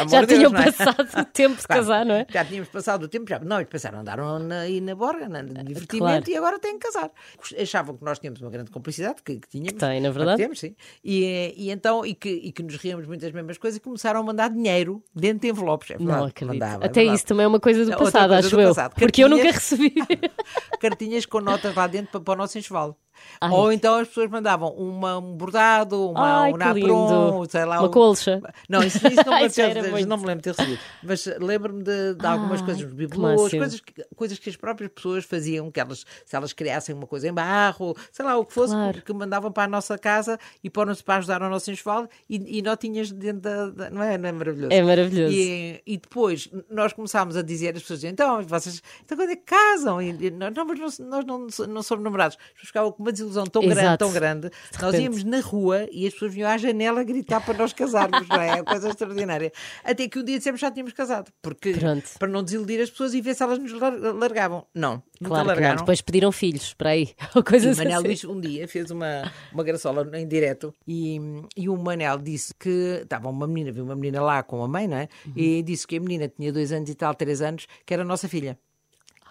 amor 0.00 0.08
já 0.10 0.20
Deus, 0.22 0.38
tinham 0.38 0.54
é? 0.54 0.70
passado 0.70 1.08
o 1.18 1.24
tempo 1.24 1.56
de 1.56 1.66
Claro, 1.66 1.80
casar, 1.82 2.04
não 2.04 2.14
é? 2.14 2.26
Já 2.30 2.44
tínhamos 2.44 2.68
passado 2.68 3.04
o 3.04 3.08
tempo, 3.08 3.26
já. 3.26 3.38
Não, 3.38 3.56
eles 3.56 3.70
pensaram, 3.70 4.00
andaram 4.00 4.38
na, 4.38 4.60
aí 4.60 4.82
na 4.82 4.94
borga, 4.94 5.30
na, 5.30 5.40
de 5.40 5.54
divertimento 5.64 6.26
Claro. 6.26 6.30
e 6.30 6.36
agora 6.36 6.58
têm 6.58 6.78
que 6.78 6.86
casar. 6.90 7.10
Achavam 7.58 7.96
que 7.96 8.01
nós 8.04 8.18
tínhamos 8.18 8.40
uma 8.40 8.50
grande 8.50 8.70
cumplicidade, 8.70 9.22
que, 9.24 9.36
que 9.38 9.48
tínhamos. 9.48 9.72
Que 9.72 9.78
tem, 9.78 10.00
na 10.00 10.08
que 10.10 10.14
verdade. 10.16 10.42
Temos, 10.42 10.58
sim. 10.60 10.74
E, 11.04 11.54
e 11.56 11.70
então, 11.70 12.04
e 12.04 12.14
que, 12.14 12.28
e 12.28 12.52
que 12.52 12.62
nos 12.62 12.76
ríamos 12.76 13.06
muito 13.06 13.20
das 13.20 13.32
mesmas 13.32 13.58
coisas 13.58 13.76
e 13.78 13.80
começaram 13.80 14.20
a 14.20 14.22
mandar 14.22 14.48
dinheiro 14.50 15.02
dentro 15.14 15.40
de 15.40 15.48
envelopes. 15.48 15.90
É 15.90 15.96
verdade, 15.98 16.18
Não 16.20 16.26
acredito. 16.26 16.52
mandava, 16.60 16.84
é 16.84 16.86
Até 16.86 17.04
isso 17.04 17.24
também 17.26 17.44
é 17.44 17.48
uma 17.48 17.60
coisa 17.60 17.84
do 17.84 17.90
passado, 17.96 18.28
coisa 18.30 18.38
acho 18.46 18.50
do 18.56 18.60
eu. 18.60 18.68
passado. 18.68 18.94
Porque 18.94 19.22
eu 19.24 19.28
nunca 19.28 19.42
Cartinhas- 19.44 19.70
recebi. 19.70 19.94
Cartinhas 20.80 21.26
com 21.26 21.40
notas 21.40 21.74
lá 21.74 21.86
dentro 21.86 22.10
para, 22.12 22.20
para 22.20 22.34
o 22.34 22.36
nosso 22.36 22.58
enxoval. 22.58 22.98
Ai. 23.40 23.50
Ou 23.50 23.72
então 23.72 23.96
as 23.96 24.08
pessoas 24.08 24.30
mandavam 24.30 24.70
uma, 24.70 25.18
um 25.18 25.32
bordado, 25.34 26.10
uma, 26.10 26.42
Ai, 26.42 26.52
um 26.52 26.56
napron, 26.56 27.44
sei 27.48 27.64
lá. 27.64 27.78
Uma 27.80 27.88
um- 27.88 27.90
colcha. 27.90 28.40
Não, 28.68 28.82
isso, 28.82 28.98
isso 28.98 29.22
não, 29.26 29.32
me 29.82 29.90
muito. 29.90 30.08
não 30.08 30.16
me 30.16 30.26
lembro 30.26 30.42
de 30.42 30.52
ter 30.52 30.56
recebido. 30.60 30.80
Mas 31.02 31.26
lembro-me 31.40 31.82
de, 31.82 32.14
de 32.14 32.26
algumas 32.26 32.60
coisas, 32.62 32.82
bibelôs, 32.92 33.50
coisas, 33.50 33.80
que- 33.80 34.04
coisas 34.14 34.38
que 34.38 34.48
as 34.50 34.56
próprias 34.56 34.90
pessoas 34.92 35.24
faziam, 35.24 35.70
que 35.70 35.80
elas, 35.80 36.04
se 36.24 36.36
elas 36.36 36.52
criassem 36.52 36.94
uma 36.94 37.06
coisa 37.06 37.28
em 37.28 37.32
barro, 37.32 37.96
sei 38.10 38.24
lá, 38.24 38.36
o 38.36 38.44
que 38.44 38.52
fosse, 38.52 38.72
Claro. 38.74 39.02
que 39.02 39.12
mandavam 39.12 39.50
para 39.52 39.64
a 39.64 39.68
nossa 39.68 39.98
casa 39.98 40.38
e 40.62 40.70
para, 40.70 40.94
para 40.96 41.16
ajudar 41.16 41.42
ao 41.42 41.50
nosso 41.50 41.70
enxoval 41.70 42.08
e, 42.28 42.58
e 42.58 42.62
notinhas 42.62 43.10
dentro 43.10 43.40
da, 43.42 43.70
da- 43.70 43.90
Não 43.90 44.02
é? 44.02 44.16
Não 44.16 44.28
é 44.28 44.32
maravilhoso? 44.32 44.72
É 44.72 44.82
maravilhoso. 44.82 45.32
E, 45.34 45.82
e 45.86 45.96
depois 45.96 46.48
nós 46.70 46.92
começámos 46.92 47.36
a 47.36 47.42
dizer 47.42 47.74
às 47.76 47.82
pessoas: 47.82 48.04
então, 48.04 48.42
vocês, 48.42 48.82
então 49.04 49.16
quando 49.16 49.30
é 49.30 49.36
que 49.36 49.42
casam? 49.44 50.00
E, 50.00 50.30
nós, 50.30 50.54
não, 50.54 50.64
mas 50.64 50.78
não- 50.78 51.06
nós 51.08 51.24
não, 51.24 51.66
não 51.68 51.82
somos 51.82 52.04
namorados. 52.04 52.38
Ficavam 52.54 52.92
com 52.92 53.02
uma 53.02 53.11
desilusão 53.12 53.44
tão 53.46 53.62
grande, 53.62 53.80
Exato. 53.80 53.98
tão 54.04 54.12
grande. 54.12 54.50
Nós 54.80 54.94
íamos 54.98 55.22
na 55.24 55.40
rua 55.40 55.86
e 55.92 56.06
as 56.06 56.12
pessoas 56.12 56.34
vinham 56.34 56.48
à 56.50 56.58
janela 56.58 57.04
gritar 57.04 57.40
para 57.44 57.56
nós 57.56 57.72
casarmos, 57.72 58.26
não 58.28 58.40
é? 58.40 58.48
É 58.48 58.54
uma 58.56 58.64
coisa 58.64 58.88
extraordinária. 58.88 59.52
Até 59.84 60.08
que 60.08 60.18
um 60.18 60.24
dia 60.24 60.38
dissemos 60.38 60.60
já 60.60 60.70
tínhamos 60.70 60.92
casado, 60.92 61.30
porque 61.40 61.72
Pronto. 61.74 62.10
para 62.18 62.28
não 62.28 62.42
desiludir 62.42 62.80
as 62.80 62.90
pessoas 62.90 63.14
e 63.14 63.20
ver 63.20 63.34
se 63.34 63.42
elas 63.42 63.58
nos 63.58 63.72
lar- 63.72 63.96
largavam. 64.14 64.66
Não, 64.74 65.02
Claro 65.22 65.34
que 65.34 65.38
não. 65.38 65.44
largaram. 65.46 65.76
Depois 65.76 66.00
pediram 66.00 66.32
filhos, 66.32 66.74
para 66.74 66.90
aí. 66.90 67.10
Ou 67.36 67.44
coisas 67.44 67.78
E 67.78 67.80
o 67.80 67.84
Manel 67.84 67.98
assim. 67.98 68.06
Luís 68.08 68.24
um 68.24 68.40
dia 68.40 68.66
fez 68.66 68.90
uma, 68.90 69.30
uma 69.52 69.62
graçola 69.62 70.08
em 70.18 70.26
direto 70.26 70.74
e, 70.86 71.20
e 71.56 71.68
o 71.68 71.76
Manel 71.76 72.18
disse 72.18 72.52
que 72.58 73.00
estava 73.02 73.28
uma 73.28 73.46
menina, 73.46 73.70
viu 73.70 73.84
uma 73.84 73.94
menina 73.94 74.20
lá 74.22 74.42
com 74.42 74.62
a 74.64 74.68
mãe, 74.68 74.88
não 74.88 74.96
é? 74.96 75.08
Uhum. 75.26 75.32
E 75.36 75.62
disse 75.62 75.86
que 75.86 75.96
a 75.96 76.00
menina 76.00 76.28
tinha 76.28 76.52
dois 76.52 76.72
anos 76.72 76.88
e 76.90 76.94
tal, 76.94 77.14
três 77.14 77.40
anos, 77.42 77.66
que 77.86 77.92
era 77.94 78.02
a 78.02 78.06
nossa 78.06 78.28
filha. 78.28 78.58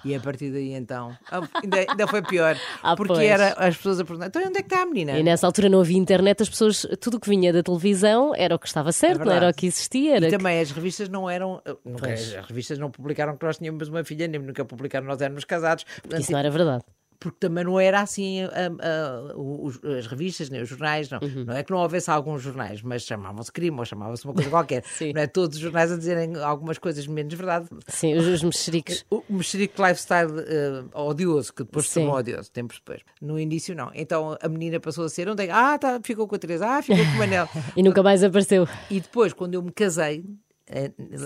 E 0.03 0.15
a 0.15 0.19
partir 0.19 0.51
daí 0.51 0.73
então, 0.73 1.15
ah, 1.31 1.41
ainda, 1.63 1.77
ainda 1.89 2.07
foi 2.07 2.21
pior, 2.21 2.55
Ah, 2.81 2.95
porque 2.95 3.13
pois. 3.13 3.25
era 3.29 3.49
as 3.53 3.77
pessoas 3.77 3.99
a 3.99 4.05
perguntar: 4.05 4.27
então 4.27 4.41
onde 4.43 4.57
é 4.57 4.61
que 4.61 4.67
está 4.73 4.81
a 4.81 4.85
menina? 4.85 5.17
E 5.17 5.23
nessa 5.23 5.45
altura 5.45 5.69
não 5.69 5.79
havia 5.81 5.97
internet, 5.97 6.41
as 6.41 6.49
pessoas, 6.49 6.85
tudo 6.99 7.17
o 7.17 7.19
que 7.19 7.29
vinha 7.29 7.53
da 7.53 7.61
televisão 7.61 8.33
era 8.35 8.55
o 8.55 8.59
que 8.59 8.67
estava 8.67 8.91
certo, 8.91 9.19
não 9.19 9.25
era 9.25 9.31
É 9.31 9.33
verdade. 9.39 9.53
o 9.55 9.59
que 9.59 9.67
existia. 9.67 10.15
Era 10.15 10.25
E 10.27 10.29
que- 10.31 10.37
também 10.37 10.59
as 10.59 10.71
revistas 10.71 11.07
não 11.09 11.29
eram. 11.29 11.61
Nunca, 11.85 12.07
Pois. 12.07 12.33
as 12.35 12.45
revistas 12.47 12.77
não 12.79 12.89
publicaram 12.89 13.37
que 13.37 13.45
nós 13.45 13.57
tínhamos 13.57 13.87
uma 13.89 14.03
filha, 14.03 14.27
nem 14.27 14.41
nunca 14.41 14.65
publicaram 14.65 15.05
que 15.05 15.11
nós 15.11 15.21
éramos 15.21 15.45
casados. 15.45 15.83
Portanto, 15.83 16.21
Isso 16.21 16.31
não 16.31 16.39
era 16.39 16.49
verdade. 16.49 16.83
Porque 17.21 17.37
também 17.39 17.63
não 17.63 17.79
era 17.79 18.01
assim 18.01 18.41
ah, 18.43 19.33
os- 19.35 19.79
as 19.85 20.07
revistas, 20.07 20.49
nem 20.49 20.61
os 20.61 20.67
jornais, 20.67 21.07
não, 21.09 21.19
Uhum. 21.21 21.45
não 21.45 21.53
é 21.55 21.63
que 21.63 21.71
não 21.71 21.77
houvesse 21.79 22.09
alguns 22.09 22.41
jornais, 22.41 22.81
mas 22.81 23.03
chamavam-se 23.03 23.51
crime 23.51 23.77
ou 23.77 23.85
chamava-se 23.85 24.25
uma 24.25 24.33
coisa 24.33 24.49
qualquer. 24.49 24.83
Sim. 24.97 25.13
Não 25.13 25.21
é 25.21 25.27
todos 25.27 25.55
os 25.55 25.61
jornais 25.61 25.91
a 25.91 25.97
dizerem 25.97 26.35
algumas 26.37 26.77
coisas 26.79 27.05
menos 27.05 27.33
verdade. 27.33 27.67
Sim, 27.87 28.15
os, 28.15 28.25
os 28.27 28.43
mexeriques. 28.43 29.05
O 29.09 29.21
o 29.29 29.33
mexerico 29.35 29.81
lifestyle 29.81 30.31
eh, 30.39 30.83
odioso, 30.93 31.53
que 31.53 31.63
depois 31.63 31.87
se 31.87 31.93
tornou 31.93 32.15
odioso, 32.15 32.51
tempos 32.51 32.77
depois. 32.79 33.01
No 33.21 33.39
início, 33.39 33.75
não. 33.75 33.91
Então 33.93 34.35
a 34.41 34.49
menina 34.49 34.79
passou 34.79 35.05
a 35.05 35.09
ser, 35.09 35.29
onde 35.29 35.45
é 35.45 35.51
Ah, 35.51 35.77
tá, 35.77 35.99
ficou 36.03 36.27
com 36.27 36.35
a 36.35 36.39
Teresa, 36.39 36.67
ah, 36.67 36.81
ficou 36.81 37.05
com 37.05 37.11
o 37.11 37.17
Manel. 37.17 37.47
E 37.77 37.83
nunca 37.83 38.01
mais 38.01 38.23
apareceu. 38.23 38.67
E 38.89 38.99
depois, 38.99 39.31
quando 39.31 39.53
eu 39.53 39.61
me 39.61 39.71
casei, 39.71 40.25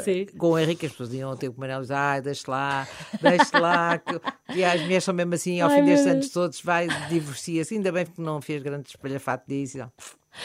Sim. 0.04 0.26
com 0.38 0.52
o 0.52 0.60
Henrique, 0.60 0.86
as 0.86 0.92
pessoas 0.92 1.14
iam 1.14 1.36
ter 1.38 1.50
com 1.50 1.58
o 1.58 1.60
Manel 1.60 1.80
e 1.80 1.82
diziam, 1.82 2.00
ai, 2.00 2.22
deixa 2.22 2.52
lá, 2.52 2.88
deixa 3.22 3.60
lá, 3.60 3.98
que, 3.98 4.20
que 4.54 4.64
as 4.64 4.82
mulheres 4.82 5.04
são 5.04 5.14
mesmo 5.14 5.34
assim, 5.36 5.62
ao 5.62 5.70
Ai, 5.70 5.80
fim 5.80 5.86
destes 5.86 6.08
anos 6.08 6.30
todos, 6.30 6.62
vai, 6.62 6.88
divorcia-se. 7.10 7.76
Ainda 7.76 7.92
bem 7.92 8.06
que 8.06 8.20
não 8.20 8.42
fez 8.42 8.62
grande 8.64 8.90
espalhafato 8.90 9.46
disso. 9.48 9.78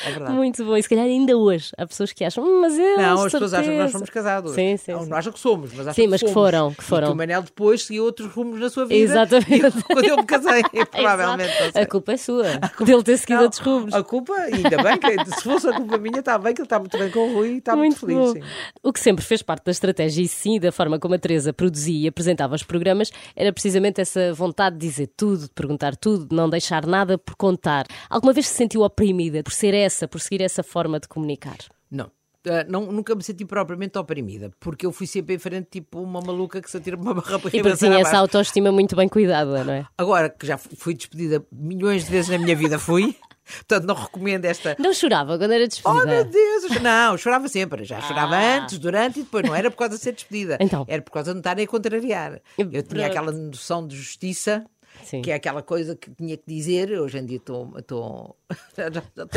É 0.06 0.10
verdade. 0.10 0.32
Muito 0.34 0.64
bom. 0.64 0.76
E 0.76 0.82
se 0.82 0.88
calhar 0.88 1.04
ainda 1.04 1.36
hoje 1.36 1.70
há 1.76 1.86
pessoas 1.86 2.12
que 2.12 2.24
acham, 2.24 2.44
"Hum, 2.44 2.60
mas 2.62 2.78
eu. 2.78 2.96
Não, 2.96 3.22
as 3.24 3.32
pessoas 3.32 3.54
acham 3.54 3.64
que 3.64 3.70
nós 3.70 3.76
certeza." 3.78 3.92
somos 3.92 4.10
casados. 4.10 4.52
Sim, 4.54 4.76
sim. 4.76 4.92
Não, 4.92 5.02
sim. 5.04 5.10
não 5.10 5.16
acham 5.16 5.32
que 5.32 5.38
somos, 5.40 5.70
mas 5.72 5.80
acham 5.86 5.94
Sim, 5.94 6.06
mas 6.08 6.20
que 6.20 6.28
somos. 6.28 6.32
foram, 6.34 6.74
que 6.74 6.82
E 6.82 6.84
foram. 6.84 7.06
que 7.08 7.12
o 7.12 7.16
Manel 7.16 7.42
depois 7.42 7.82
seguiu 7.84 8.04
outros 8.04 8.32
rumos 8.32 8.60
na 8.60 8.68
sua 8.70 8.84
vida. 8.86 9.00
Exatamente. 9.00 9.50
E 9.54 9.60
eu- 9.60 9.72
quando 9.86 10.04
eu 10.04 10.16
me 10.16 10.24
casei, 10.24 10.62
provavelmente. 10.90 11.52
A 11.78 11.86
culpa 11.86 12.12
é 12.12 12.16
sua. 12.16 12.44
Dele 12.84 13.02
ter 13.02 13.16
seguido 13.18 13.38
Não, 13.38 13.44
outros 13.44 13.60
rumos. 13.62 13.94
A 13.94 14.02
culpa, 14.02 14.34
ainda 14.34 14.82
bem, 14.82 14.98
que 14.98 15.34
se 15.36 15.42
fosse 15.42 15.68
a 15.68 15.72
culpa 15.74 15.98
minha, 15.98 16.20
está 16.20 16.38
bem, 16.38 16.54
que 16.54 16.60
ele 16.60 16.66
está 16.66 16.78
muito 16.78 16.96
bem 16.98 17.10
com 17.10 17.30
o 17.30 17.34
Rui 17.34 17.48
e 17.54 17.58
está 17.58 17.76
muito, 17.76 17.98
feliz. 18.00 18.16
bom. 18.16 18.32
sim. 18.32 18.40
O 18.82 18.92
que 18.92 19.00
sempre 19.00 19.24
fez 19.24 19.42
parte 19.42 19.64
da 19.64 19.70
estratégia 19.72 20.22
e 20.22 20.28
sim 20.28 20.58
da 20.58 20.70
forma 20.72 20.98
como 20.98 21.14
a 21.14 21.18
Teresa 21.18 21.52
produzia 21.52 22.04
e 22.04 22.08
apresentava 22.08 22.54
os 22.54 22.62
programas 22.62 23.10
era 23.36 23.52
precisamente 23.52 24.00
essa 24.00 24.32
vontade 24.32 24.76
de 24.76 24.86
dizer 24.86 25.10
tudo, 25.16 25.42
de 25.44 25.50
perguntar 25.50 25.96
tudo, 25.96 26.26
de 26.26 26.34
não 26.34 26.48
deixar 26.48 26.86
nada 26.86 27.16
por 27.18 27.34
contar. 27.36 27.86
Alguma 28.08 28.32
vez 28.32 28.46
se 28.48 28.54
sentiu 28.54 28.82
oprimida 28.82 29.42
por 29.42 29.52
ser 29.52 29.74
essa, 29.80 30.06
por 30.08 30.20
seguir 30.20 30.42
essa 30.42 30.62
forma 30.62 30.98
de 31.00 31.08
comunicar? 31.08 31.58
Não. 31.90 32.10
Ah, 32.46 32.64
não, 32.66 32.86
nunca 32.90 33.14
me 33.14 33.22
senti 33.22 33.44
propriamente 33.44 33.98
oprimida, 33.98 34.50
porque 34.58 34.86
eu 34.86 34.92
fui 34.92 35.06
sempre 35.06 35.34
em 35.34 35.38
frente, 35.38 35.68
tipo 35.70 36.00
uma 36.00 36.22
maluca 36.22 36.62
que 36.62 36.70
se 36.70 36.76
atira 36.78 36.96
uma 36.96 37.12
barra 37.14 37.38
para 37.38 37.50
E 37.54 37.60
porque 37.62 37.76
tinha 37.76 37.98
essa 37.98 38.16
autoestima 38.16 38.72
muito 38.72 38.96
bem 38.96 39.08
cuidada, 39.08 39.62
não 39.62 39.72
é? 39.74 39.84
Agora 39.98 40.30
que 40.30 40.46
já 40.46 40.56
fui 40.56 40.94
despedida 40.94 41.44
milhões 41.52 42.04
de 42.06 42.10
vezes 42.10 42.30
na 42.30 42.38
minha 42.38 42.56
vida, 42.56 42.78
fui. 42.78 43.14
Portanto, 43.66 43.84
não 43.84 43.94
recomendo 43.96 44.44
esta. 44.44 44.76
Não 44.78 44.94
chorava 44.94 45.36
quando 45.36 45.50
era 45.52 45.66
Oh 45.84 45.92
meu 45.92 46.04
despedida. 46.06 46.24
Deus! 46.24 46.76
eu- 46.76 46.80
Não, 46.80 47.18
chorava 47.18 47.48
sempre. 47.48 47.84
Já 47.84 48.00
chorava 48.00 48.36
antes, 48.36 48.78
durante 48.78 49.20
e 49.20 49.22
depois. 49.24 49.44
Não 49.44 49.54
era 49.54 49.70
por 49.70 49.76
causa 49.76 49.96
de 49.96 50.00
ser 50.02 50.12
despedida. 50.12 50.56
Ah. 50.60 50.64
Então. 50.64 50.84
Era 50.88 51.02
por 51.02 51.10
causa 51.10 51.32
de 51.32 51.34
me 51.34 51.40
estarem 51.40 51.64
a 51.64 51.68
contrariar. 51.68 52.40
Eu 52.56 52.82
tinha 52.84 53.06
aquela 53.06 53.32
noção 53.32 53.86
de 53.86 53.96
justiça. 53.96 54.64
Sim. 55.04 55.22
Que 55.22 55.30
é 55.30 55.34
aquela 55.34 55.62
coisa 55.62 55.96
que 55.96 56.10
tinha 56.10 56.36
que 56.36 56.44
dizer. 56.46 56.92
Hoje 57.00 57.18
em 57.18 57.26
dia 57.26 57.36
estou. 57.38 57.72
estou 57.78 58.36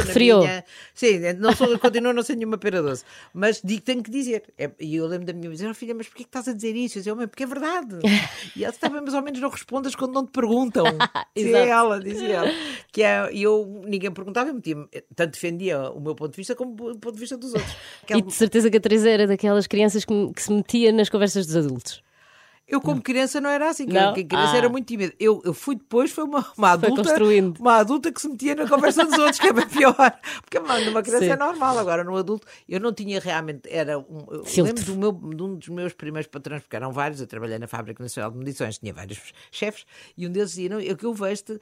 Refriou. 0.05 0.41
minha- 0.41 0.63
Sim, 0.93 1.19
não 1.39 1.55
sou, 1.55 1.77
continuo 1.79 2.11
a 2.11 2.13
não 2.13 2.23
ser 2.23 2.35
nenhuma 2.35 2.57
pera 2.57 2.81
doce. 2.81 3.03
Mas 3.33 3.61
digo 3.63 3.79
que 3.81 3.85
tenho 3.85 4.03
que 4.03 4.11
dizer. 4.11 4.43
É- 4.57 4.71
E 4.79 4.95
eu 4.95 5.05
lembro 5.07 5.25
da 5.27 5.33
minha 5.33 5.47
mãe 5.49 5.53
dizer: 5.55 5.69
oh, 5.69 5.73
filha, 5.73 5.93
mas 5.93 6.07
porquê 6.07 6.23
que 6.23 6.29
estás 6.29 6.47
a 6.47 6.53
dizer 6.53 6.75
isso? 6.75 6.97
Eu 6.97 7.01
dizia: 7.01 7.13
oh, 7.13 7.15
mãe, 7.15 7.27
porque 7.27 7.43
é 7.43 7.47
verdade. 7.47 7.97
E 8.55 8.63
ela 8.63 8.73
estava 8.73 9.01
mais 9.01 9.13
ou 9.13 9.21
menos 9.21 9.39
não 9.39 9.49
respondas 9.49 9.95
quando 9.95 10.13
não 10.13 10.25
te 10.25 10.31
perguntam. 10.31 10.83
dizia 11.35 11.57
ela, 11.65 11.99
dizia 11.99 12.33
ela. 12.35 12.51
Que 12.91 13.01
é, 13.03 13.29
e 13.33 13.41
eu, 13.43 13.81
ninguém 13.85 14.11
perguntava, 14.11 14.49
eu 14.49 14.53
metia 14.53 14.75
tanto 15.15 15.31
defendia 15.33 15.89
o 15.91 15.99
meu 15.99 16.13
ponto 16.15 16.31
de 16.31 16.37
vista 16.37 16.55
como 16.55 16.71
o 16.91 16.97
ponto 16.97 17.13
de 17.13 17.19
vista 17.19 17.37
dos 17.37 17.53
outros. 17.53 17.75
Aquela- 18.03 18.19
E 18.19 18.23
de 18.23 18.33
certeza 18.33 18.69
que 18.69 18.77
a 18.77 18.79
Teresa 18.79 19.09
era 19.09 19.25
daquelas 19.27 19.65
crianças 19.67 20.05
que, 20.05 20.31
que 20.33 20.41
se 20.41 20.51
metia 20.51 20.91
nas 20.91 21.09
conversas 21.09 21.45
dos 21.47 21.55
adultos. 21.55 22.03
Eu, 22.73 22.81
como 22.81 23.01
criança, 23.01 23.39
não 23.39 23.49
era 23.49 23.69
assim. 23.69 23.85
Não? 23.85 24.15
Eu, 24.15 24.25
criança 24.25 24.53
Ah. 24.53 24.57
era 24.57 24.69
muito 24.69 24.85
tímida. 24.87 25.13
Eu, 25.19 25.41
eu 25.45 25.53
fui 25.53 25.75
depois, 25.75 26.11
foi 26.11 26.23
uma, 26.23 26.45
uma 26.57 26.71
adulta. 26.71 27.03
construindo. 27.03 27.57
Uma 27.59 27.75
adulta 27.77 28.11
que 28.11 28.19
se 28.21 28.27
metia 28.27 28.55
na 28.55 28.67
conversa 28.67 29.05
dos 29.05 29.17
outros, 29.17 29.39
que 29.39 29.47
é 29.47 29.53
bem 29.53 29.67
pior. 29.67 29.95
Porque 30.41 30.59
mano, 30.59 30.85
numa 30.85 31.01
criança 31.01 31.25
Sim. 31.25 31.31
é 31.31 31.35
normal. 31.37 31.77
Agora, 31.77 32.03
no 32.03 32.15
adulto, 32.17 32.47
eu 32.67 32.79
não 32.79 32.93
tinha 32.93 33.19
realmente. 33.19 33.61
Era 33.69 33.99
um, 33.99 34.25
lembro 34.57 34.83
do 34.83 34.95
meu, 34.95 35.11
de 35.11 35.43
um 35.43 35.55
dos 35.55 35.69
meus 35.69 35.93
primeiros 35.93 36.27
patrões, 36.27 36.61
porque 36.61 36.75
eram 36.75 36.91
vários. 36.91 37.21
Eu 37.21 37.27
trabalhei 37.27 37.59
na 37.59 37.67
Fábrica 37.67 38.01
Nacional 38.01 38.31
de 38.31 38.37
Medições, 38.37 38.77
tinha 38.77 38.93
vários 38.93 39.19
chefes, 39.51 39.85
e 40.17 40.27
um 40.27 40.31
deles 40.31 40.49
dizia: 40.49 40.69
não, 40.69 40.79
eu 40.79 40.95
que 40.97 41.05
eu 41.05 41.13
vejo-te 41.13 41.53
hum, 41.53 41.59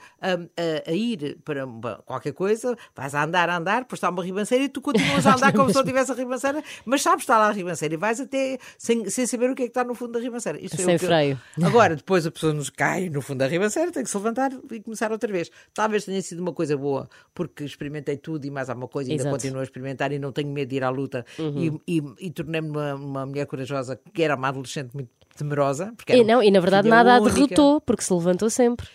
a, 0.58 0.90
a 0.90 0.94
ir 0.94 1.38
para 1.44 1.66
qualquer 2.06 2.34
coisa, 2.34 2.78
vais 2.96 3.14
a 3.16 3.24
andar, 3.24 3.50
a 3.50 3.58
andar, 3.58 3.82
depois 3.82 3.98
está 3.98 4.10
uma 4.10 4.24
ribanceira 4.24 4.64
e 4.64 4.70
tu 4.70 4.82
continuas 4.82 5.26
a 5.28 5.36
andar 5.36 5.54
como 5.54 5.70
se 5.70 5.76
não 5.76 5.84
tivesse 5.84 6.12
a 6.12 6.16
ribanceira, 6.16 6.64
mas 6.86 7.02
sabes 7.02 7.18
que 7.18 7.24
está 7.32 7.38
lá 7.38 7.48
a 7.50 7.52
ribanceira 7.52 7.94
e 7.94 7.98
vais 7.98 8.20
até 8.20 8.58
sem, 8.78 9.10
sem 9.10 9.26
saber 9.26 9.50
o 9.50 9.56
que 9.56 9.64
é 9.64 9.66
que 9.66 9.70
está 9.72 9.84
no 9.84 9.94
fundo 9.96 10.14
da 10.14 10.20
ribanceira. 10.20 10.60
Isto 10.60 10.78
foi 10.78 10.86
Sem 10.86 10.98
freio. 11.06 11.40
Agora, 11.62 11.96
depois 11.96 12.26
a 12.26 12.32
pessoa 12.32 12.54
nos 12.54 12.70
cai 12.70 13.10
no 13.10 13.22
fundo 13.22 13.40
da 13.40 13.48
ribanceira, 13.48 13.92
tem 13.92 14.04
que 14.04 14.10
se 14.10 14.18
levantar 14.18 14.52
e 14.72 14.80
começar 14.80 15.12
outra 15.12 15.32
vez. 15.32 15.50
Talvez 15.74 16.06
tenha 16.06 16.22
sido 16.22 16.40
uma 16.40 16.54
coisa 16.54 16.78
boa, 16.78 17.10
porque 17.34 17.64
experimentei 17.64 18.18
tudo 18.18 18.46
e 18.46 18.52
mais 18.52 18.70
alguma 18.70 18.88
coisa, 18.88 19.10
e 19.10 19.14
ainda 19.14 19.24
Exato. 19.24 19.36
Uhum. 19.36 19.40
continuo 19.40 19.60
a 19.60 19.64
experimentar 19.64 20.12
e 20.12 20.20
não 20.20 20.32
tenho 20.32 20.50
medo 20.50 20.70
de 20.70 20.76
ir 20.76 20.84
à 20.84 20.90
luta. 20.90 21.26
E, 21.38 21.98
e, 21.98 22.28
e 22.28 22.32
tornei-me 22.32 22.70
uma, 22.70 22.96
uma 22.96 23.26
mulher 23.26 23.46
corajosa, 23.46 24.00
que 24.14 24.24
era 24.24 24.36
uma 24.36 24.50
adolescente 24.50 24.94
muito 24.94 25.10
temerosa. 25.36 25.94
Porque 25.96 26.14
E, 26.14 26.24
não, 26.24 26.42
e 26.44 26.52
na 26.52 26.60
verdade 26.60 26.88
nada 26.88 27.16
a 27.16 27.20
derrotou, 27.20 27.82
porque 27.82 28.04
se 28.04 28.14
levantou 28.14 28.50
sempre. 28.50 28.88